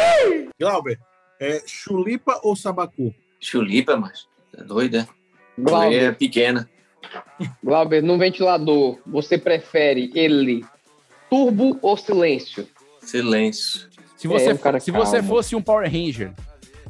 Glauber, 0.57 0.97
é 1.41 1.61
chulipa 1.67 2.39
ou 2.41 2.55
sabacu? 2.55 3.13
Chulipa, 3.39 3.97
mas 3.97 4.27
tá 4.55 4.63
doida? 4.63 5.07
É 5.59 5.69
Glauber, 5.69 6.15
pequena. 6.17 6.69
Glauber, 7.63 8.01
no 8.03 8.17
ventilador, 8.17 8.99
você 9.05 9.37
prefere 9.37 10.11
ele 10.13 10.63
turbo 11.29 11.77
ou 11.81 11.97
silêncio? 11.97 12.67
Silêncio. 13.01 13.87
Se 14.17 14.27
você, 14.27 14.49
É, 14.49 14.57
cara 14.57 14.79
se 14.79 14.91
você 14.91 15.23
fosse 15.23 15.55
um 15.55 15.61
Power 15.61 15.89
Ranger, 15.89 16.33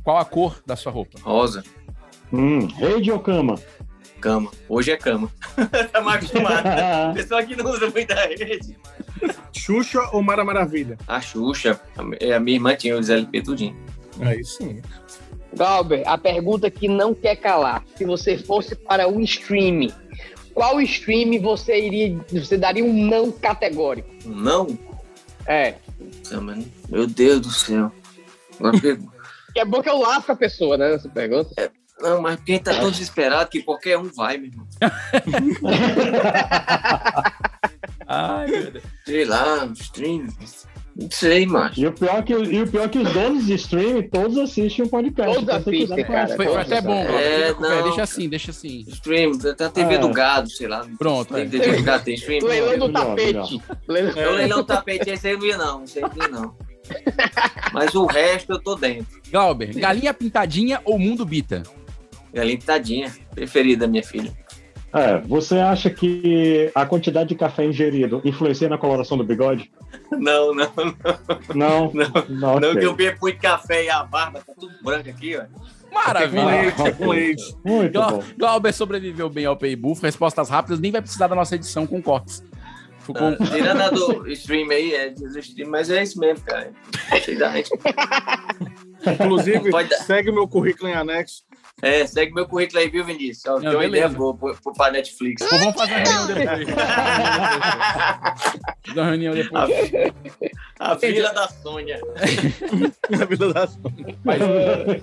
qual 0.03 0.17
a 0.17 0.25
cor 0.25 0.61
da 0.65 0.75
sua 0.75 0.91
roupa? 0.91 1.19
Rosa. 1.21 1.63
Hum, 2.33 2.65
rede 2.67 3.11
ou 3.11 3.19
cama? 3.19 3.55
Cama. 4.19 4.51
Hoje 4.67 4.91
é 4.91 4.97
cama. 4.97 5.31
tá 5.91 6.01
mais 6.01 6.17
acostumado. 6.17 6.65
Pessoal 7.13 7.45
que 7.45 7.55
não 7.55 7.71
usa 7.71 7.89
muita 7.89 8.15
rede. 8.15 8.75
Xuxa 9.55 10.01
ou 10.11 10.21
Mara 10.21 10.43
Maravilha? 10.43 10.97
A 11.07 11.21
Xuxa, 11.21 11.79
a 11.97 12.35
a 12.35 12.39
minha 12.39 12.57
irmã 12.57 12.75
tinha 12.75 12.97
os 12.97 13.09
LP 13.09 13.41
tudinho. 13.41 13.75
Aí 14.21 14.43
sim. 14.43 14.81
Glauber, 15.55 16.07
a 16.07 16.17
pergunta 16.17 16.69
que 16.69 16.87
não 16.87 17.13
quer 17.13 17.35
calar. 17.35 17.83
Se 17.95 18.05
você 18.05 18.37
fosse 18.37 18.75
para 18.75 19.07
um 19.07 19.19
stream, 19.21 19.91
qual 20.53 20.79
stream 20.81 21.41
você 21.41 21.79
iria. 21.79 22.17
Você 22.31 22.57
daria 22.57 22.83
um 22.83 22.93
não 22.93 23.31
categórico? 23.31 24.09
Não? 24.25 24.77
É. 25.45 25.75
Meu 26.89 27.07
Deus 27.07 27.41
do 27.41 27.51
céu. 27.51 27.91
Que 29.51 29.61
é 29.61 29.65
bom 29.65 29.81
que 29.81 29.89
eu 29.89 29.97
lasco 29.97 30.31
a 30.31 30.35
pessoa, 30.35 30.77
né? 30.77 30.91
Nessa 30.91 31.09
pergunta. 31.09 31.71
Não, 31.99 32.21
mas 32.21 32.39
quem 32.41 32.59
tá 32.59 32.71
tão 32.71 32.91
desesperado 32.91 33.49
que 33.49 33.63
qualquer 33.63 33.97
um 33.97 34.03
vai, 34.03 34.37
meu 34.37 34.51
irmão. 34.51 34.67
Ai, 38.07 38.47
meu 38.47 38.71
Deus. 38.71 38.83
Sei 39.05 39.25
lá, 39.25 39.65
um 39.65 39.73
stream. 39.73 40.27
Não 40.95 41.09
sei, 41.11 41.45
macho. 41.45 41.79
E 41.79 41.87
o 41.87 41.93
pior 41.93 42.23
que, 42.23 42.33
e 42.33 42.61
o 42.61 42.67
pior 42.67 42.89
que 42.89 42.97
os 42.99 43.11
donos 43.13 43.45
de 43.45 43.53
stream, 43.53 44.01
todos 44.09 44.37
assistem 44.37 44.85
o 44.85 44.89
podcast. 44.89 45.33
Todos 45.35 45.49
assistem, 45.49 45.87
dar 45.97 46.03
cara. 46.03 46.35
Foi, 46.35 46.45
foi 46.45 46.57
até 46.57 46.81
bom. 46.81 46.93
É, 46.93 47.53
não. 47.59 47.83
Deixa 47.83 48.03
assim, 48.03 48.27
deixa 48.27 48.51
assim. 48.51 48.83
Stream, 48.87 49.37
tá 49.37 49.67
a 49.67 49.69
TV 49.69 49.95
É. 49.95 49.97
do 49.97 50.09
gado, 50.11 50.49
sei 50.49 50.67
lá. 50.67 50.85
Pronto, 50.97 51.33
Tem 51.33 51.43
é. 51.43 51.47
TV 51.47 51.77
do 51.77 51.83
gado, 51.83 52.03
tem 52.03 52.15
stream? 52.15 52.43
Leilão 52.47 52.77
do 52.87 52.91
tapete. 52.93 53.61
Leilão- 53.87 54.13
Eu 54.17 54.31
leilão 54.33 54.57
do 54.59 54.63
tapete, 54.65 55.09
esse 55.09 55.27
aí 55.27 55.37
não 55.37 55.45
ia 55.45 55.57
não, 55.57 55.83
esse 55.83 55.99
aí 56.03 56.31
não. 56.31 56.55
Mas 57.71 57.93
o 57.95 58.05
resto 58.05 58.53
eu 58.53 58.59
tô 58.59 58.75
dentro. 58.75 59.21
Glauber, 59.31 59.73
galinha 59.75 60.13
pintadinha 60.13 60.81
ou 60.83 60.97
mundo 60.97 61.23
bita? 61.25 61.63
Galinha 62.33 62.57
pitadinha, 62.57 63.11
preferida 63.33 63.85
da 63.85 63.87
minha 63.91 64.03
filha. 64.03 64.31
É, 64.93 65.19
você 65.19 65.59
acha 65.59 65.89
que 65.89 66.71
a 66.73 66.85
quantidade 66.85 67.29
de 67.29 67.35
café 67.35 67.63
ingerido 67.65 68.21
influencia 68.25 68.67
na 68.67 68.77
coloração 68.77 69.17
do 69.17 69.23
bigode? 69.23 69.71
Não, 70.11 70.53
não, 70.53 70.71
não. 70.75 70.95
Não, 71.53 71.91
Não, 71.93 71.93
não, 71.93 72.59
Não, 72.59 72.69
ok. 72.69 72.79
que 72.79 72.85
eu 72.85 72.95
bebo 72.95 73.17
muito 73.21 73.39
café 73.39 73.85
e 73.85 73.89
a 73.89 74.03
barba 74.03 74.41
tá 74.45 74.53
tudo 74.59 74.73
branca 74.83 75.09
aqui, 75.11 75.37
ó. 75.37 75.43
Maravilha. 75.93 76.71
Com 76.71 76.85
leite, 76.85 76.97
com 76.97 77.07
leite. 77.09 77.55
Muito 77.65 77.93
Glau- 77.93 78.11
bom. 78.17 78.23
Glauber 78.37 78.73
sobreviveu 78.73 79.29
bem 79.29 79.45
ao 79.45 79.55
Paybuff. 79.57 80.01
Respostas 80.01 80.49
rápidas, 80.49 80.79
nem 80.79 80.91
vai 80.91 81.01
precisar 81.01 81.27
da 81.27 81.35
nossa 81.35 81.55
edição 81.55 81.85
com 81.87 82.01
cortes. 82.01 82.43
Ficou... 82.99 83.27
Ah, 83.29 83.37
tirando 83.51 83.81
a 83.81 83.89
do 83.89 84.27
stream 84.31 84.69
aí, 84.69 84.93
é 84.93 85.13
stream, 85.39 85.69
mas 85.69 85.89
é 85.89 86.03
isso 86.03 86.19
mesmo, 86.19 86.45
cara. 86.45 86.71
Inclusive, 89.13 89.71
segue 90.05 90.29
o 90.29 90.33
meu 90.33 90.47
currículo 90.47 90.89
em 90.89 90.93
anexo. 90.93 91.43
É, 91.81 92.05
segue 92.05 92.33
meu 92.33 92.47
currículo 92.47 92.79
aí, 92.79 92.89
viu, 92.89 93.05
Vinícius? 93.05 93.45
Ó, 93.45 93.59
Tem 93.59 93.69
uma 93.69 93.79
beleza. 93.79 93.87
ideia 93.87 94.09
boa 94.09 94.33
pro, 94.35 94.55
pro, 94.55 94.73
pra 94.73 94.91
Netflix. 94.91 95.47
Pô, 95.47 95.57
vamos 95.57 95.75
fazer 95.75 95.93
uma 95.93 95.99
reunião 95.99 96.27
depois. 96.27 96.69
Fazer 98.85 98.99
uma 98.99 99.05
reunião 99.09 99.33
depois. 99.33 99.71
A 100.79 100.95
Vila 100.95 101.33
da 101.33 101.47
Sônia. 101.47 101.99
Na 103.09 103.25
Vila 103.25 103.53
da 103.53 103.67
Mas 104.23 104.41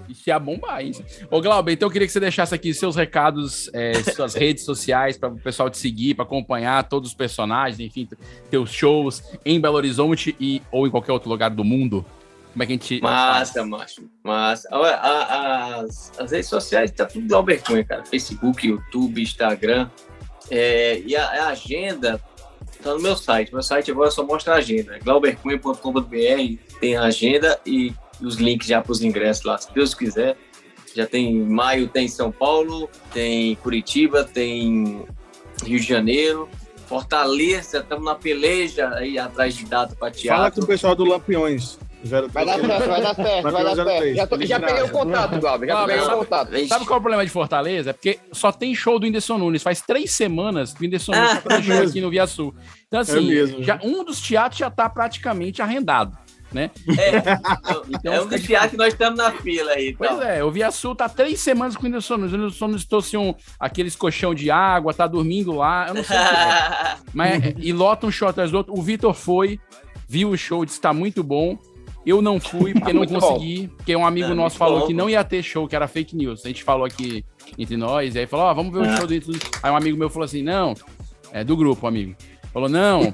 isso 0.09 0.23
ia 0.29 0.39
bombar 0.39 0.85
isso. 0.85 1.05
Ô, 1.31 1.41
Glauber, 1.41 1.73
então 1.73 1.87
eu 1.87 1.93
queria 1.93 2.07
que 2.07 2.13
você 2.13 2.21
deixasse 2.21 2.55
aqui 2.55 2.73
seus 2.73 2.97
recados, 2.97 3.71
é, 3.73 3.95
suas 3.95 4.35
redes 4.35 4.65
sociais, 4.65 5.17
para 5.19 5.29
o 5.29 5.39
pessoal 5.39 5.69
te 5.69 5.79
seguir, 5.79 6.15
para 6.15 6.25
acompanhar 6.25 6.83
todos 6.89 7.11
os 7.11 7.15
personagens, 7.15 7.79
enfim, 7.81 8.09
teus 8.51 8.71
shows 8.71 9.23
em 9.45 9.61
Belo 9.61 9.77
Horizonte 9.77 10.37
e 10.41 10.63
ou 10.71 10.87
em 10.87 10.91
qualquer 10.91 11.13
outro 11.13 11.29
lugar 11.29 11.51
do 11.51 11.65
mundo. 11.65 12.05
Como 12.57 12.63
é 12.63 12.67
que 12.67 12.73
a 12.73 12.77
gente. 12.77 13.01
Massa, 13.03 13.67
macho. 13.67 14.09
Massa. 14.25 14.67
Olha, 14.73 14.95
a- 14.95 15.25
a- 15.25 15.81
as, 15.83 16.11
as 16.19 16.31
redes 16.33 16.49
sociais 16.49 16.91
tá 16.91 17.05
tudo 17.05 17.29
Glauber 17.29 17.63
Cunha, 17.63 17.85
cara. 17.85 18.03
Facebook, 18.07 18.67
YouTube, 18.67 19.21
Instagram. 19.23 19.91
É, 20.51 20.99
e 21.01 21.15
a, 21.15 21.27
a 21.45 21.49
agenda 21.49 22.19
tá 22.83 22.95
no 22.95 23.01
meu 23.01 23.15
site. 23.15 23.53
Meu 23.53 23.63
site 23.63 23.91
agora 23.91 24.11
só 24.11 24.25
mostra 24.25 24.55
a 24.55 24.57
agenda. 24.57 24.99
glaubercunha.com.br 25.05 26.79
tem 26.81 26.97
a 26.97 27.03
agenda 27.03 27.61
e 27.67 27.93
os 28.23 28.37
links 28.37 28.67
já 28.69 28.81
para 28.81 28.93
os 28.93 29.03
ingressos 29.03 29.45
lá, 29.45 29.59
se 29.59 29.71
Deus 29.75 29.93
quiser. 29.93 30.39
Já 30.95 31.07
tem 31.07 31.27
em 31.35 31.43
maio, 31.45 31.89
tem 31.89 32.09
São 32.09 32.33
Paulo, 32.33 32.89
tem 33.13 33.55
Curitiba, 33.57 34.25
tem 34.25 35.05
Rio 35.63 35.79
de 35.79 35.87
Janeiro, 35.87 36.49
Fortaleza, 36.87 37.81
estamos 37.81 38.05
na 38.07 38.15
peleja 38.15 38.89
aí 38.95 39.19
atrás 39.19 39.55
de 39.55 39.67
data 39.67 39.95
para 39.95 40.11
teatro. 40.11 40.39
Fala 40.39 40.51
com 40.51 40.61
o 40.63 40.67
pessoal 40.67 40.95
do 40.95 41.05
Lampiões. 41.05 41.79
Vai 42.09 42.47
dar 42.47 42.55
certo, 42.61 42.89
vai 42.89 43.03
dar 43.03 43.15
certo, 43.15 43.43
vai 43.51 43.65
dar 43.65 43.75
certo. 43.75 44.15
Já, 44.15 44.27
tô- 44.27 44.43
já 44.47 44.61
peguei 44.61 44.83
o 44.83 44.91
contato, 44.91 45.41
Glauber, 45.41 45.67
já 45.69 45.87
peguei 45.87 46.01
o 46.03 46.05
sabe- 46.05 46.17
contato. 46.19 46.69
Sabe 46.69 46.85
qual 46.87 46.97
é 46.97 46.99
o 46.99 47.03
problema 47.03 47.25
de 47.25 47.31
Fortaleza? 47.31 47.91
É 47.91 47.93
porque 47.93 48.19
só 48.33 48.51
tem 48.53 48.75
show 48.75 48.99
do 48.99 49.05
Whindersson 49.07 49.39
Nunes. 49.39 49.63
Faz 49.63 49.81
três 49.81 50.11
semanas 50.13 50.73
que 50.73 50.81
o 50.81 50.83
Whindersson 50.85 51.13
Nunes 51.13 51.31
Ah, 51.31 51.35
tá 51.37 51.41
fazendo 51.43 51.65
show 51.65 51.83
aqui 51.89 52.01
no 52.01 52.11
Via 52.11 52.27
Sul. 52.27 52.55
Então, 52.89 53.01
É 53.01 53.03
assim, 53.03 53.27
mesmo. 53.27 53.63
já, 53.63 53.79
um 53.83 54.05
dos 54.05 54.21
teatros 54.21 54.59
já 54.59 54.71
tá 54.71 54.89
praticamente 54.89 55.61
arrendado, 55.61 56.17
né? 56.53 56.71
É, 56.97 58.09
é 58.15 58.21
um 58.21 58.27
dos 58.29 58.41
teatros 58.43 58.71
que 58.73 58.77
nós 58.77 58.93
estamos 58.93 59.19
na 59.19 59.33
fila 59.33 59.73
aí. 59.73 59.95
Pois 59.97 60.11
Então. 60.13 60.23
é, 60.23 60.45
o 60.45 60.51
Via 60.51 60.71
Sul 60.71 60.95
tá 60.95 61.09
três 61.09 61.41
semanas 61.41 61.75
com 61.77 61.83
o 61.83 61.87
Whindersson 61.87 62.17
Nunes. 62.17 62.33
O 62.33 62.37
Whindersson 62.37 62.67
Nunes 62.69 62.85
trouxe 62.85 63.17
um, 63.17 63.35
aqueles 63.59 63.97
colchão 63.97 64.35
de 64.35 64.51
água, 64.51 64.95
tá 64.95 65.07
dormindo 65.07 65.53
lá. 65.53 65.89
Eu 65.89 65.95
não 65.95 66.05
sei 66.05 66.17
o 66.17 66.21
que 66.21 66.27
é. 66.35 66.97
Mas, 67.13 67.45
é, 67.45 67.55
e 67.59 67.73
lota 67.73 68.07
um 68.07 68.11
show 68.11 68.29
atrás 68.29 68.51
do 68.51 68.59
outro. 68.59 68.73
O 68.77 68.81
Vitor 68.83 69.13
foi, 69.15 69.59
viu 70.09 70.31
o 70.31 70.37
show, 70.37 70.65
disse 70.65 70.79
que 70.79 70.83
tá 70.83 70.93
muito 70.93 71.23
bom. 71.25 71.59
Eu 72.07 72.23
não 72.23 72.39
fui, 72.39 72.73
porque 72.73 72.93
não 72.93 73.05
consegui, 73.05 73.69
porque 73.77 73.95
um 73.97 74.07
amigo 74.07 74.31
É, 74.31 74.35
nosso 74.35 74.57
falou 74.57 74.81
bom, 74.81 74.87
que 74.87 74.95
não 74.95 75.11
ia 75.11 75.25
ter 75.25 75.43
show, 75.43 75.67
que 75.67 75.75
era 75.75 75.89
fake 75.89 76.15
news. 76.15 76.45
A 76.45 76.49
gente 76.49 76.63
falou 76.63 76.85
aqui 76.87 77.25
entre 77.59 77.77
nós, 77.77 78.15
e 78.15 78.21
aí 78.21 78.27
falou, 78.27 78.47
ó, 78.47 78.55
vamos 78.55 78.73
ver 78.73 78.81
o 78.81 78.85
É. 78.85 78.97
show 78.97 79.07
do. 79.07 79.15
Aí 79.63 79.71
um 79.71 79.77
amigo 79.77 79.99
meu 79.99 80.09
falou 80.09 80.25
assim, 80.25 80.43
não, 80.43 80.75
é 81.33 81.43
do 81.43 81.57
grupo, 81.57 81.87
amigo. 81.87 82.15
Falou, 82.53 82.69
não, 82.69 83.13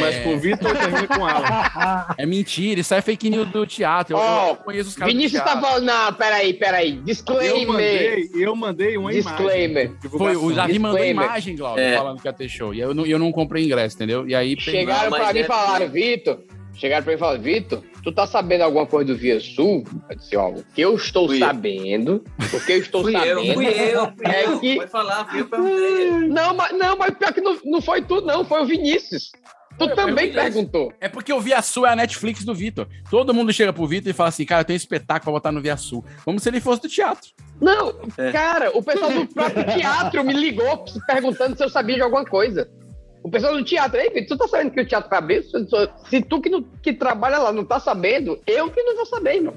Mas 0.00 0.18
com 0.20 0.34
o 0.34 0.38
Vitor 0.38 0.72
termina 0.74 1.06
com 1.06 1.26
Alan. 1.26 2.06
é 2.16 2.24
mentira, 2.24 2.80
isso 2.80 2.94
é 2.94 3.00
fake 3.02 3.28
news 3.28 3.48
do 3.48 3.66
teatro. 3.66 4.16
Eu, 4.16 4.20
Ó, 4.20 4.48
eu 4.50 4.56
conheço 4.56 4.88
os 4.90 4.96
caras 4.96 5.12
Vinícius 5.12 5.42
tá 5.42 5.60
falando. 5.60 5.84
Não, 5.84 6.12
peraí, 6.14 6.54
peraí. 6.54 6.96
Eu 6.96 7.02
Disclaimer. 7.02 7.66
mandei, 7.66 8.30
eu 8.34 8.56
mandei 8.56 8.96
uma 8.96 9.12
Disclaimer. 9.12 9.86
imagem. 9.90 10.10
Foi, 10.18 10.36
o 10.36 10.52
Davi 10.54 10.78
mandou 10.78 11.04
imagem, 11.04 11.56
Glauber, 11.56 11.80
É. 11.82 11.96
falando 11.96 12.20
que 12.22 12.26
ia 12.28 12.32
ter 12.32 12.48
show. 12.48 12.72
E 12.72 12.80
eu 12.80 12.94
não, 12.94 13.04
eu 13.04 13.18
não 13.18 13.30
comprei 13.32 13.64
ingresso, 13.64 13.96
entendeu? 13.96 14.26
E 14.26 14.34
aí 14.34 14.58
Chegaram 14.58 15.10
pra 15.10 15.32
mim 15.32 15.38
e 15.40 15.42
é- 15.42 15.44
falaram, 15.44 15.88
Vitor. 15.90 16.38
Chegaram 16.74 17.04
pra 17.04 17.12
mim 17.12 17.16
e 17.16 17.20
falaram, 17.20 17.42
Vitor, 17.42 17.82
tu 18.06 18.12
tá 18.12 18.24
sabendo 18.24 18.62
alguma 18.62 18.86
coisa 18.86 19.12
do 19.12 19.18
Via 19.18 19.40
Sul? 19.40 19.82
Eu 20.08 20.16
disse, 20.16 20.36
ó, 20.36 20.50
o 20.50 20.62
que 20.74 20.80
eu 20.80 20.94
estou 20.94 21.26
Fui 21.26 21.36
eu. 21.42 21.46
sabendo, 21.46 22.22
o 22.38 22.60
que 22.64 22.72
eu 22.72 22.78
estou 22.78 23.02
Fui 23.02 23.12
sabendo. 23.12 23.40
eu, 23.40 23.54
fui 23.54 23.66
eu, 23.66 24.12
fui 24.16 24.26
É 24.26 24.44
eu. 24.46 24.60
que- 24.60 24.76
Pode 24.76 24.90
falar, 24.92 25.28
fui 25.28 25.40
eu 25.40 25.46
perguntei. 25.48 26.10
Não, 26.28 26.54
mas, 26.54 26.72
não, 26.78 26.96
mas 26.96 27.10
pior 27.18 27.32
que 27.34 27.40
não, 27.40 27.58
não 27.64 27.82
foi 27.82 28.02
tu, 28.02 28.20
não, 28.20 28.44
foi 28.44 28.62
o 28.62 28.64
Vinícius. 28.64 29.32
Tu 29.76 29.84
Eu 29.84 29.94
também 29.96 30.32
perguntou. 30.32 30.90
É 31.00 31.08
porque 31.08 31.30
o 31.32 31.40
Via 31.40 31.60
Sul 31.60 31.84
é 31.84 31.90
a 31.92 31.96
Netflix 31.96 32.44
do 32.44 32.54
Vitor. 32.54 32.86
Todo 33.10 33.34
mundo 33.34 33.52
chega 33.52 33.72
pro 33.72 33.86
Vitor 33.88 34.08
e 34.08 34.14
fala 34.14 34.28
assim, 34.28 34.44
cara, 34.46 34.60
eu 34.62 34.64
tenho 34.64 34.76
um 34.76 34.78
espetáculo 34.78 35.24
pra 35.24 35.32
botar 35.32 35.52
no 35.52 35.60
Via 35.60 35.76
Sul. 35.76 36.02
Como 36.24 36.38
se 36.40 36.48
ele 36.48 36.60
fosse 36.60 36.80
do 36.82 36.88
teatro. 36.88 37.30
Não, 37.60 37.92
É. 38.16 38.30
cara, 38.32 38.70
o 38.74 38.82
pessoal 38.82 39.10
do 39.12 39.26
próprio 39.26 39.64
teatro 39.74 40.24
me 40.24 40.32
ligou 40.32 40.84
perguntando 41.08 41.56
se 41.56 41.62
eu 41.64 41.68
sabia 41.68 41.96
de 41.96 42.02
alguma 42.02 42.24
coisa. 42.24 42.70
O 43.26 43.28
pessoal 43.28 43.54
do 43.56 43.64
teatro, 43.64 43.98
Vitor, 44.00 44.24
tu 44.28 44.36
tá 44.36 44.46
sabendo 44.46 44.70
que 44.70 44.80
o 44.80 44.86
teatro 44.86 45.10
vai 45.10 45.18
abrir? 45.18 45.42
Se 45.42 45.66
se 46.08 46.22
tu 46.22 46.40
que, 46.40 46.48
não- 46.48 46.62
que 46.80 46.92
trabalha 46.92 47.38
lá 47.38 47.52
não 47.52 47.64
tá 47.64 47.80
sabendo, 47.80 48.38
eu 48.46 48.70
que 48.70 48.80
não 48.84 48.94
vou 48.94 49.04
saber, 49.04 49.40
não. 49.40 49.52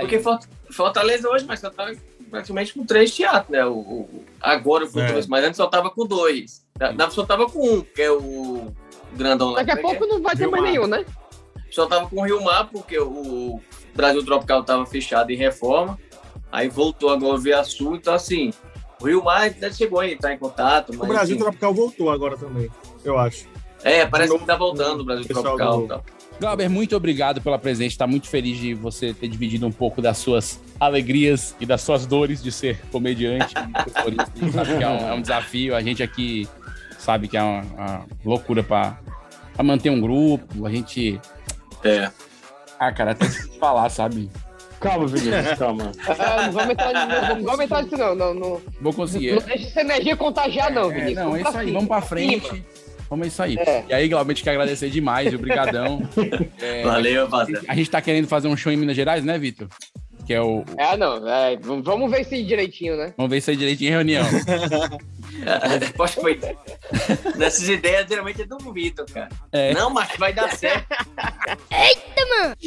Porque 0.00 0.18
Fort- 0.20 0.46
Fortaleza 0.70 1.28
hoje, 1.28 1.44
mas 1.46 1.60
só 1.60 1.68
tá 1.68 1.92
praticamente 2.30 2.72
com 2.72 2.86
três 2.86 3.14
teatros, 3.14 3.50
né? 3.50 3.62
O, 3.66 3.74
o- 3.74 4.24
agora 4.40 4.84
o 4.84 4.88
Fortaleza, 4.88 5.26
mas 5.28 5.44
antes 5.44 5.58
só 5.58 5.66
tava 5.66 5.90
com 5.90 6.06
dois. 6.06 6.64
Da- 6.78 7.10
Só 7.10 7.26
tava 7.26 7.44
com 7.46 7.62
um, 7.62 7.80
que 7.82 8.00
é 8.00 8.10
o 8.10 8.72
grandão 9.12 9.50
lá. 9.50 9.56
Daqui 9.62 9.72
a 9.72 9.74
é 9.74 9.82
pouco 9.82 10.06
não 10.06 10.22
vai 10.22 10.34
ter 10.34 10.46
mais 10.46 10.62
nenhum, 10.64 10.86
né? 10.86 11.04
Só 11.70 11.84
tava 11.86 12.08
com 12.08 12.22
o 12.22 12.24
Rio 12.24 12.42
Mar, 12.42 12.70
porque 12.72 12.98
o 12.98 13.60
Brasil 13.94 14.24
Tropical 14.24 14.64
tava 14.64 14.86
fechado 14.86 15.30
em 15.30 15.36
reforma. 15.36 15.98
Aí 16.50 16.70
voltou 16.70 17.10
agora 17.10 17.34
o 17.34 17.38
Via 17.38 17.62
Sul, 17.64 17.96
então 17.96 18.14
assim, 18.14 18.50
o 18.98 19.06
Rio 19.06 19.22
Mar 19.22 19.42
ainda 19.42 19.70
chegou 19.70 20.00
a 20.00 20.08
entrar 20.08 20.32
em 20.32 20.38
contato. 20.38 20.90
O 20.94 20.96
Mas, 20.96 21.06
Brasil 21.08 21.34
assim, 21.36 21.44
Tropical 21.44 21.74
voltou 21.74 22.10
agora 22.10 22.36
também, 22.38 22.70
eu 23.04 23.18
acho. 23.18 23.46
É, 23.82 24.04
parece 24.06 24.36
que 24.38 24.44
tá 24.44 24.56
voltando 24.56 25.00
o 25.00 25.04
Brasil 25.04 25.24
Pessoal 25.26 25.44
Tropical. 25.56 25.78
do- 25.78 25.84
Então. 25.84 26.02
Glauber, 26.38 26.68
muito 26.70 26.96
obrigado 26.96 27.40
pela 27.42 27.58
presença. 27.58 27.98
Tá 27.98 28.06
muito 28.06 28.26
feliz 28.26 28.56
de 28.58 28.72
você 28.74 29.12
ter 29.12 29.28
dividido 29.28 29.66
um 29.66 29.72
pouco 29.72 30.00
das 30.00 30.16
suas 30.18 30.58
alegrias 30.78 31.54
e 31.60 31.66
das 31.66 31.82
suas 31.82 32.06
dores 32.06 32.42
de 32.42 32.50
ser 32.50 32.78
comediante. 32.90 33.54
que 33.54 34.82
é 34.84 34.88
um, 34.88 35.08
é 35.10 35.12
um 35.14 35.20
desafio. 35.20 35.74
A 35.76 35.82
gente 35.82 36.02
aqui 36.02 36.48
sabe 36.98 37.28
que 37.28 37.36
é 37.36 37.42
uma, 37.42 37.60
uma 37.62 38.06
loucura 38.24 38.62
pra, 38.62 38.98
pra 39.54 39.62
manter 39.62 39.90
um 39.90 40.00
grupo. 40.00 40.66
A 40.66 40.70
gente. 40.70 41.20
É. 41.84 42.10
Ah, 42.78 42.90
cara, 42.92 43.10
até 43.10 43.26
de 43.26 43.58
falar, 43.58 43.88
sabe? 43.90 44.30
Calma, 44.80 45.06
Vinícius, 45.06 45.58
calma. 45.58 45.92
Ah, 46.08 46.46
não 46.46 46.52
vamos 46.52 46.70
entrar, 46.70 46.92
não, 47.06 47.36
não 47.36 47.44
vamos 47.44 47.60
entrar 47.60 47.82
nisso, 47.82 47.96
não. 47.98 48.14
Não, 48.14 48.32
não, 48.34 48.60
Vou 48.80 48.94
conseguir. 48.94 49.32
não 49.34 49.42
deixa 49.42 49.66
essa 49.66 49.80
energia 49.82 50.16
contagiar, 50.16 50.72
não, 50.72 50.90
É, 50.90 50.94
Vinícius. 50.94 51.16
não, 51.18 51.36
é 51.36 51.42
isso 51.42 51.58
aí. 51.58 51.70
Vamos 51.72 51.88
pra 51.88 52.00
frente. 52.00 52.64
Vamos 53.10 53.26
é 53.26 53.28
isso 53.28 53.42
aí. 53.42 53.56
É. 53.58 53.84
E 53.88 53.92
aí, 53.92 54.08
Glauber, 54.08 54.30
a 54.30 54.34
gente 54.34 54.44
quer 54.44 54.52
agradecer 54.52 54.88
demais, 54.88 55.28
viu? 55.28 55.38
Obrigadão. 55.38 56.00
É, 56.62 56.82
Valeu, 56.82 57.24
rapaziada. 57.24 57.64
A 57.66 57.74
gente 57.74 57.90
tá 57.90 58.00
querendo 58.00 58.28
fazer 58.28 58.46
um 58.46 58.56
show 58.56 58.70
em 58.70 58.76
Minas 58.76 58.94
Gerais, 58.94 59.24
né, 59.24 59.38
Vitor? 59.38 59.66
Que 60.26 60.34
é 60.34 60.40
o. 60.40 60.62
É, 60.76 60.96
não, 60.96 61.26
é, 61.26 61.56
vamos 61.56 62.10
ver 62.10 62.24
se 62.24 62.42
direitinho, 62.44 62.96
né? 62.96 63.14
Vamos 63.16 63.30
ver 63.30 63.38
isso 63.38 63.50
aí 63.50 63.56
direitinho 63.56 63.88
em 63.88 63.92
reunião. 63.92 64.24
A 65.46 65.68
resposta 65.78 66.20
foi. 66.20 66.38
Nessas 67.36 67.68
ideias, 67.68 68.06
geralmente 68.08 68.42
é 68.42 68.46
do 68.46 68.58
Vitor, 68.72 69.06
cara. 69.12 69.28
É. 69.52 69.72
Não, 69.74 69.90
mas 69.90 70.10
vai 70.18 70.32
dar 70.32 70.50
certo. 70.56 70.86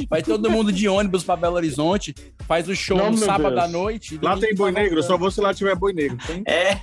Vai 0.09 0.21
todo 0.21 0.49
mundo 0.49 0.71
de 0.71 0.87
ônibus 0.87 1.23
pra 1.23 1.35
Belo 1.35 1.55
Horizonte, 1.55 2.13
faz 2.47 2.67
o 2.67 2.75
show 2.75 2.97
Não, 2.97 3.11
no 3.11 3.17
sábado 3.17 3.55
Deus. 3.55 3.63
à 3.63 3.67
noite. 3.67 4.19
Lá 4.21 4.37
tem 4.37 4.53
boi 4.53 4.71
negro, 4.71 5.01
só 5.01 5.17
vou 5.17 5.31
se 5.31 5.41
lá 5.41 5.53
tiver 5.53 5.75
boi 5.75 5.93
negro. 5.93 6.17
Tem? 6.25 6.43
É. 6.45 6.75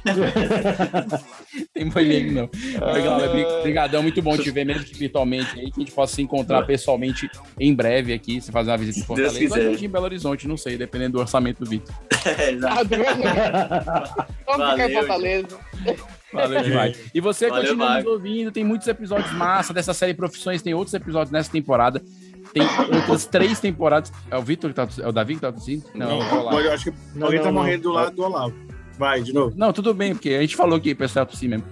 Tem 1.73 1.89
boi 1.89 2.05
negro, 2.05 2.32
não. 2.32 2.51
Legal, 2.93 3.19
Glauber, 3.20 3.47
Obrigadão, 3.47 4.02
muito 4.02 4.23
bom 4.23 4.36
te 4.36 4.51
ver 4.51 4.65
mesmo 4.65 4.85
que 4.85 4.97
virtualmente 4.97 5.59
aí, 5.59 5.70
que 5.70 5.81
a 5.81 5.85
gente 5.85 5.93
possa 5.93 6.15
se 6.15 6.23
encontrar 6.23 6.62
pessoalmente 6.65 7.31
em 7.59 7.74
breve 7.74 8.12
aqui, 8.12 8.40
se 8.40 8.51
fazer 8.51 8.70
uma 8.70 8.78
visita 8.78 9.01
em 9.01 9.05
Fortaleza. 9.05 9.55
Ou 9.55 9.55
a 9.55 9.70
gente 9.73 9.85
em 9.85 9.89
Belo 9.89 10.05
Horizonte, 10.05 10.48
não 10.48 10.57
sei, 10.57 10.77
dependendo 10.77 11.12
do 11.12 11.20
orçamento 11.20 11.62
do 11.65 11.69
Vitor. 11.70 11.94
É, 12.39 12.51
exato. 12.51 12.90
Vamos 14.47 14.70
ficar 14.73 14.90
em 14.90 14.94
Fortaleza. 14.94 15.59
Valeu 16.32 16.62
demais. 16.62 17.11
E 17.15 17.20
você 17.20 17.48
Valeu, 17.48 17.65
continua 17.65 17.97
nos 17.97 18.07
ouvindo, 18.07 18.52
tem 18.52 18.65
muitos 18.65 18.86
episódios 18.86 19.32
massa 19.32 19.73
dessa 19.73 19.93
série 19.93 20.15
Profissões, 20.15 20.62
tem 20.62 20.74
outros 20.74 20.94
episódios 20.94 21.31
nessa 21.32 21.51
temporada. 21.51 22.02
Tem 22.52 22.62
outras 22.97 23.27
três 23.27 23.61
temporadas. 23.61 24.12
É 24.31 24.36
o 24.36 24.43
Vitor 24.43 24.70
que 24.70 24.77
tá 24.77 24.89
É 24.98 25.09
o 25.09 25.12
Davi 25.12 25.35
que 25.36 25.40
tá 25.40 25.52
tossindo? 25.52 25.85
Não, 25.94 26.19
o 26.19 26.40
Olavo. 26.40 26.57
Mas 26.57 26.65
eu 26.65 26.73
acho 26.73 26.85
que 26.90 26.97
Não, 27.15 27.27
alguém 27.27 27.40
tá 27.40 27.47
não, 27.47 27.52
não. 27.52 27.62
morrendo 27.62 27.82
do 27.85 27.93
lado 27.93 28.16
do 28.16 28.23
Olavo. 28.23 28.55
Vai, 28.98 29.23
de 29.23 29.32
novo. 29.32 29.55
Não, 29.57 29.73
tudo 29.73 29.94
bem, 29.94 30.15
porque 30.15 30.31
a 30.31 30.40
gente 30.40 30.57
falou 30.57 30.78
que 30.81 30.93
o 30.93 30.97
pessoal 30.97 31.24
tossi 31.24 31.48
mesmo. 31.48 31.65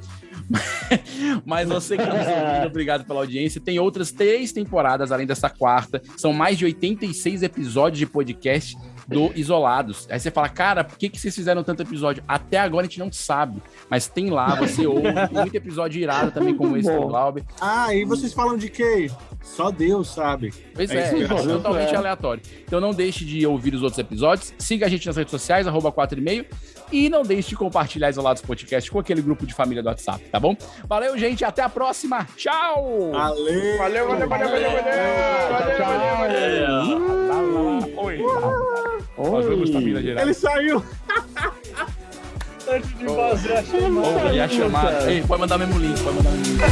Mas 1.44 1.68
você 1.68 1.96
que 1.96 2.02
tá 2.04 2.14
nos 2.14 2.26
ouvindo, 2.26 2.66
obrigado 2.68 3.04
pela 3.04 3.20
audiência. 3.20 3.60
Tem 3.60 3.78
outras 3.78 4.10
três 4.12 4.52
temporadas 4.52 5.12
além 5.12 5.26
dessa 5.26 5.50
quarta. 5.50 6.02
São 6.16 6.32
mais 6.32 6.56
de 6.58 6.64
86 6.64 7.42
episódios 7.42 7.98
de 7.98 8.06
podcast 8.06 8.76
do 9.06 9.32
Isolados. 9.34 10.06
Aí 10.10 10.20
você 10.20 10.30
fala, 10.30 10.48
cara, 10.50 10.84
por 10.84 10.98
que, 10.98 11.08
que 11.08 11.18
vocês 11.18 11.34
fizeram 11.34 11.62
tanto 11.64 11.82
episódio? 11.82 12.22
Até 12.28 12.58
agora 12.58 12.84
a 12.84 12.88
gente 12.88 12.98
não 12.98 13.10
sabe. 13.10 13.62
Mas 13.88 14.06
tem 14.06 14.28
lá, 14.28 14.54
você 14.54 14.86
ouve. 14.86 15.02
Tem 15.02 15.28
muito 15.40 15.54
episódio 15.54 16.00
irado 16.00 16.30
também, 16.30 16.54
como 16.54 16.76
esse 16.76 16.90
do 16.92 17.06
Glauber. 17.06 17.42
Ah, 17.60 17.94
e 17.94 18.04
vocês 18.04 18.34
falam 18.34 18.56
de 18.58 18.68
quê? 18.68 19.10
Só 19.42 19.70
Deus 19.70 20.08
sabe. 20.12 20.52
Pois 20.74 20.90
É 20.90 21.14
é, 21.14 21.22
é 21.22 21.26
totalmente 21.26 21.94
É. 21.94 21.96
aleatório. 21.96 22.42
Então 22.64 22.80
não 22.80 22.90
deixe 22.90 23.24
de 23.24 23.46
ouvir 23.46 23.74
os 23.74 23.82
outros 23.82 23.98
episódios. 23.98 24.52
Siga 24.58 24.84
a 24.84 24.88
gente 24.90 25.06
nas 25.06 25.16
redes 25.16 25.30
sociais, 25.30 25.66
arroba 25.66 25.90
4 25.90 26.18
e 26.18 26.22
meio. 26.22 26.44
E 26.92 27.08
não 27.08 27.22
deixe 27.22 27.50
de 27.50 27.56
compartilhar 27.56 28.10
Isolados 28.10 28.42
Podcast 28.42 28.90
com 28.90 28.98
aquele 28.98 29.22
grupo 29.22 29.46
de 29.46 29.54
família 29.54 29.82
do 29.82 29.86
WhatsApp, 29.88 30.24
tá 30.30 30.37
bom? 30.40 30.56
Valeu, 30.86 31.16
gente. 31.18 31.44
Até 31.44 31.62
a 31.62 31.68
próxima. 31.68 32.26
Tchau! 32.36 33.12
Valeu! 33.12 33.78
Valeu, 33.78 34.08
valeu, 34.08 34.28
valeu, 34.28 34.48
valeu, 34.48 34.70
valeu! 34.70 34.88
Oi! 37.96 38.18
Nós 39.18 39.46
vamos 39.46 39.70
família 39.70 40.00
geral. 40.02 40.22
Ele 40.22 40.34
saiu! 40.34 40.82
Antes 42.70 42.98
de 42.98 43.06
fazer 43.06 43.52
a 43.54 43.62
chamada. 43.64 43.88
Vamos 43.88 44.22
fazer 44.22 44.40
a 44.40 44.48
chamada. 44.48 45.10
Ei, 45.10 45.22
pode 45.22 45.40
mandar 45.40 45.58
mesmo 45.58 45.78
link, 45.78 46.02
pode 46.02 46.16
mandar 46.16 46.30
mesmo 46.30 46.54
link. 46.54 46.62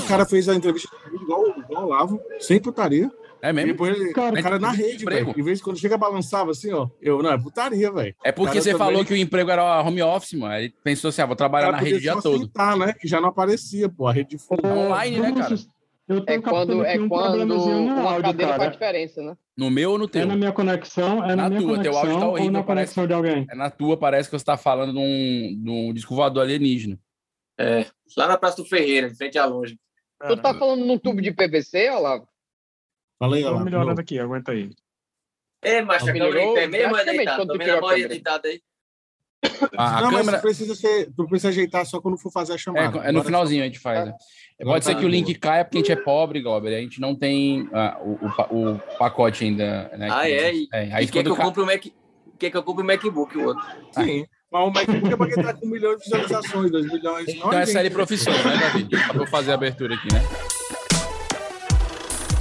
O 0.00 0.04
cara 0.06 0.26
fez 0.26 0.48
a 0.48 0.54
entrevista 0.54 0.88
igual, 1.10 1.48
igual 1.48 1.84
o 1.84 1.86
Olavo, 1.86 2.20
sem 2.38 2.60
putaria. 2.60 3.10
É 3.42 3.52
mesmo? 3.52 3.70
E 3.70 3.72
depois 3.72 3.96
ele, 4.00 4.12
Cara, 4.12 4.38
o 4.38 4.42
cara 4.42 4.58
na 4.60 4.70
rede, 4.70 5.02
emprego. 5.02 5.26
velho. 5.32 5.40
Em 5.40 5.42
vez 5.42 5.58
de 5.58 5.64
quando 5.64 5.76
chega, 5.78 5.98
balançava 5.98 6.52
assim, 6.52 6.72
ó. 6.72 6.88
Eu, 7.00 7.20
não, 7.22 7.32
é 7.32 7.38
putaria, 7.38 7.90
velho. 7.90 8.14
É 8.24 8.30
porque 8.30 8.60
você 8.60 8.72
falou 8.76 9.04
que 9.04 9.12
o 9.12 9.16
emprego 9.16 9.50
era 9.50 9.82
home 9.82 10.00
office, 10.00 10.34
mano. 10.34 10.54
Aí 10.54 10.70
pensou 10.84 11.08
assim, 11.08 11.22
ah, 11.22 11.26
vou 11.26 11.34
trabalhar 11.34 11.72
na 11.72 11.78
rede 11.78 11.96
o 11.96 12.00
dia 12.00 12.22
todo. 12.22 12.46
Tá, 12.46 12.76
né? 12.76 12.92
Que 12.92 13.08
já 13.08 13.20
não 13.20 13.30
aparecia, 13.30 13.88
pô. 13.88 14.06
A 14.06 14.12
rede 14.12 14.30
de 14.30 14.38
fogo. 14.38 14.66
Online, 14.66 15.18
né, 15.18 15.32
cara? 15.32 15.56
Eu 16.08 16.24
tô 16.24 16.32
É 16.32 16.40
quando, 16.40 16.84
é 16.84 17.00
um 17.00 17.08
quando 17.08 17.44
no 17.46 17.64
uma 17.64 18.02
áudio, 18.02 18.22
cadeira 18.22 18.52
cara. 18.52 18.58
faz 18.64 18.72
diferença, 18.72 19.22
né? 19.22 19.36
No 19.56 19.70
meu 19.70 19.92
ou 19.92 19.98
no 19.98 20.06
teu? 20.08 20.22
É 20.22 20.24
na 20.24 20.36
minha 20.36 20.52
conexão, 20.52 21.24
é 21.24 21.28
na, 21.34 21.36
Na 21.36 21.48
minha 21.48 21.60
tua, 21.62 21.80
teu 21.82 21.92
conexão 21.92 22.00
áudio 22.00 22.18
tá 22.20 22.26
ou 22.26 22.32
horrível, 22.32 22.52
na 22.52 22.62
parece. 22.62 22.94
conexão 22.94 23.06
de 23.06 23.12
alguém. 23.14 23.46
É 23.50 23.54
na 23.56 23.70
tua, 23.70 23.96
parece 23.96 24.28
que 24.30 24.38
você 24.38 24.44
tá 24.44 24.56
falando 24.56 24.92
de 24.92 24.98
um, 24.98 25.62
de 25.62 25.70
um 25.70 25.92
disco 25.92 26.14
voador 26.14 26.42
alienígena. 26.44 26.98
É, 27.58 27.86
lá 28.16 28.28
na 28.28 28.36
Praça 28.36 28.56
do 28.56 28.64
Ferreira, 28.64 29.08
em 29.08 29.14
frente 29.14 29.38
à 29.38 29.46
longe. 29.46 29.78
Tu 30.28 30.36
tá 30.36 30.54
falando 30.54 30.84
num 30.84 30.98
tubo 30.98 31.20
de 31.20 31.32
PVC, 31.32 31.90
Olavo? 31.90 32.26
Fala 33.22 33.36
aí, 33.36 33.42
Tô 33.44 33.56
melhorando 33.60 34.00
aqui, 34.00 34.18
aguenta 34.18 34.50
aí. 34.50 34.68
É, 35.62 35.80
macho, 35.80 36.10
a 36.10 36.12
Melhorou 36.12 36.54
pé 36.54 36.66
mesmo 36.66 36.96
é 36.96 37.04
deitado. 37.04 37.46
Também 37.46 37.68
na 37.68 37.74
a 37.78 38.08
deitado 38.08 38.48
aí. 38.48 38.60
A, 39.76 39.98
a 39.98 40.00
não, 40.02 40.10
câmera 40.10 40.32
mas 40.32 40.40
precisa 40.40 40.74
ser, 40.74 41.08
tu 41.16 41.28
precisa 41.28 41.50
ajeitar 41.50 41.86
só 41.86 42.00
quando 42.00 42.18
for 42.18 42.32
fazer 42.32 42.54
a 42.54 42.58
chamada. 42.58 42.98
é, 42.98 43.10
é 43.10 43.12
no 43.12 43.22
finalzinho 43.22 43.62
a 43.62 43.66
gente 43.66 43.78
faz. 43.78 44.06
né? 44.06 44.14
Pode 44.60 44.84
ser 44.84 44.94
tá 44.94 44.98
que 44.98 45.04
o 45.04 45.08
link 45.08 45.32
caia 45.36 45.64
porque 45.64 45.78
a 45.78 45.80
gente 45.80 45.92
é 45.92 45.96
pobre, 45.96 46.40
Glauber. 46.40 46.74
A 46.74 46.80
gente 46.80 47.00
não 47.00 47.14
tem 47.14 47.68
ah, 47.72 47.96
o, 48.00 48.18
o 48.26 48.72
o 48.72 48.78
pacote 48.98 49.44
ainda. 49.44 49.88
Né, 49.96 50.08
Ah, 50.10 50.22
que- 50.22 50.32
é? 50.32 50.54
E, 50.54 50.68
Aí 50.72 51.04
e 51.04 51.08
quer 51.08 51.22
que 51.22 51.28
eu 51.28 51.36
ca- 51.36 51.44
compre 51.44 51.62
o 51.62 51.66
Mac... 51.66 51.84
Quer 52.40 52.50
que 52.50 52.56
eu 52.56 52.62
compre 52.64 52.82
o 52.82 52.86
MacBook, 52.86 53.38
o 53.38 53.44
outro? 53.46 53.64
Sim. 53.92 54.26
Mas 54.50 54.62
o 54.66 54.70
MacBook 54.72 55.12
é 55.12 55.16
pra 55.16 55.26
quem 55.28 55.44
tá 55.44 55.54
com 55.54 55.66
um 55.66 55.70
milhão 55.70 55.96
de 55.96 56.02
visualizações, 56.02 56.70
dois 56.72 56.86
milhões. 56.86 57.28
Então 57.28 57.52
é 57.52 57.66
série 57.66 57.90
profissão, 57.90 58.32
né, 58.32 58.56
Davi? 58.60 58.88
Só 59.06 59.12
pra 59.12 59.22
eu 59.22 59.26
fazer 59.28 59.52
a 59.52 59.54
abertura 59.54 59.94
aqui, 59.94 60.12
né? 60.12 60.20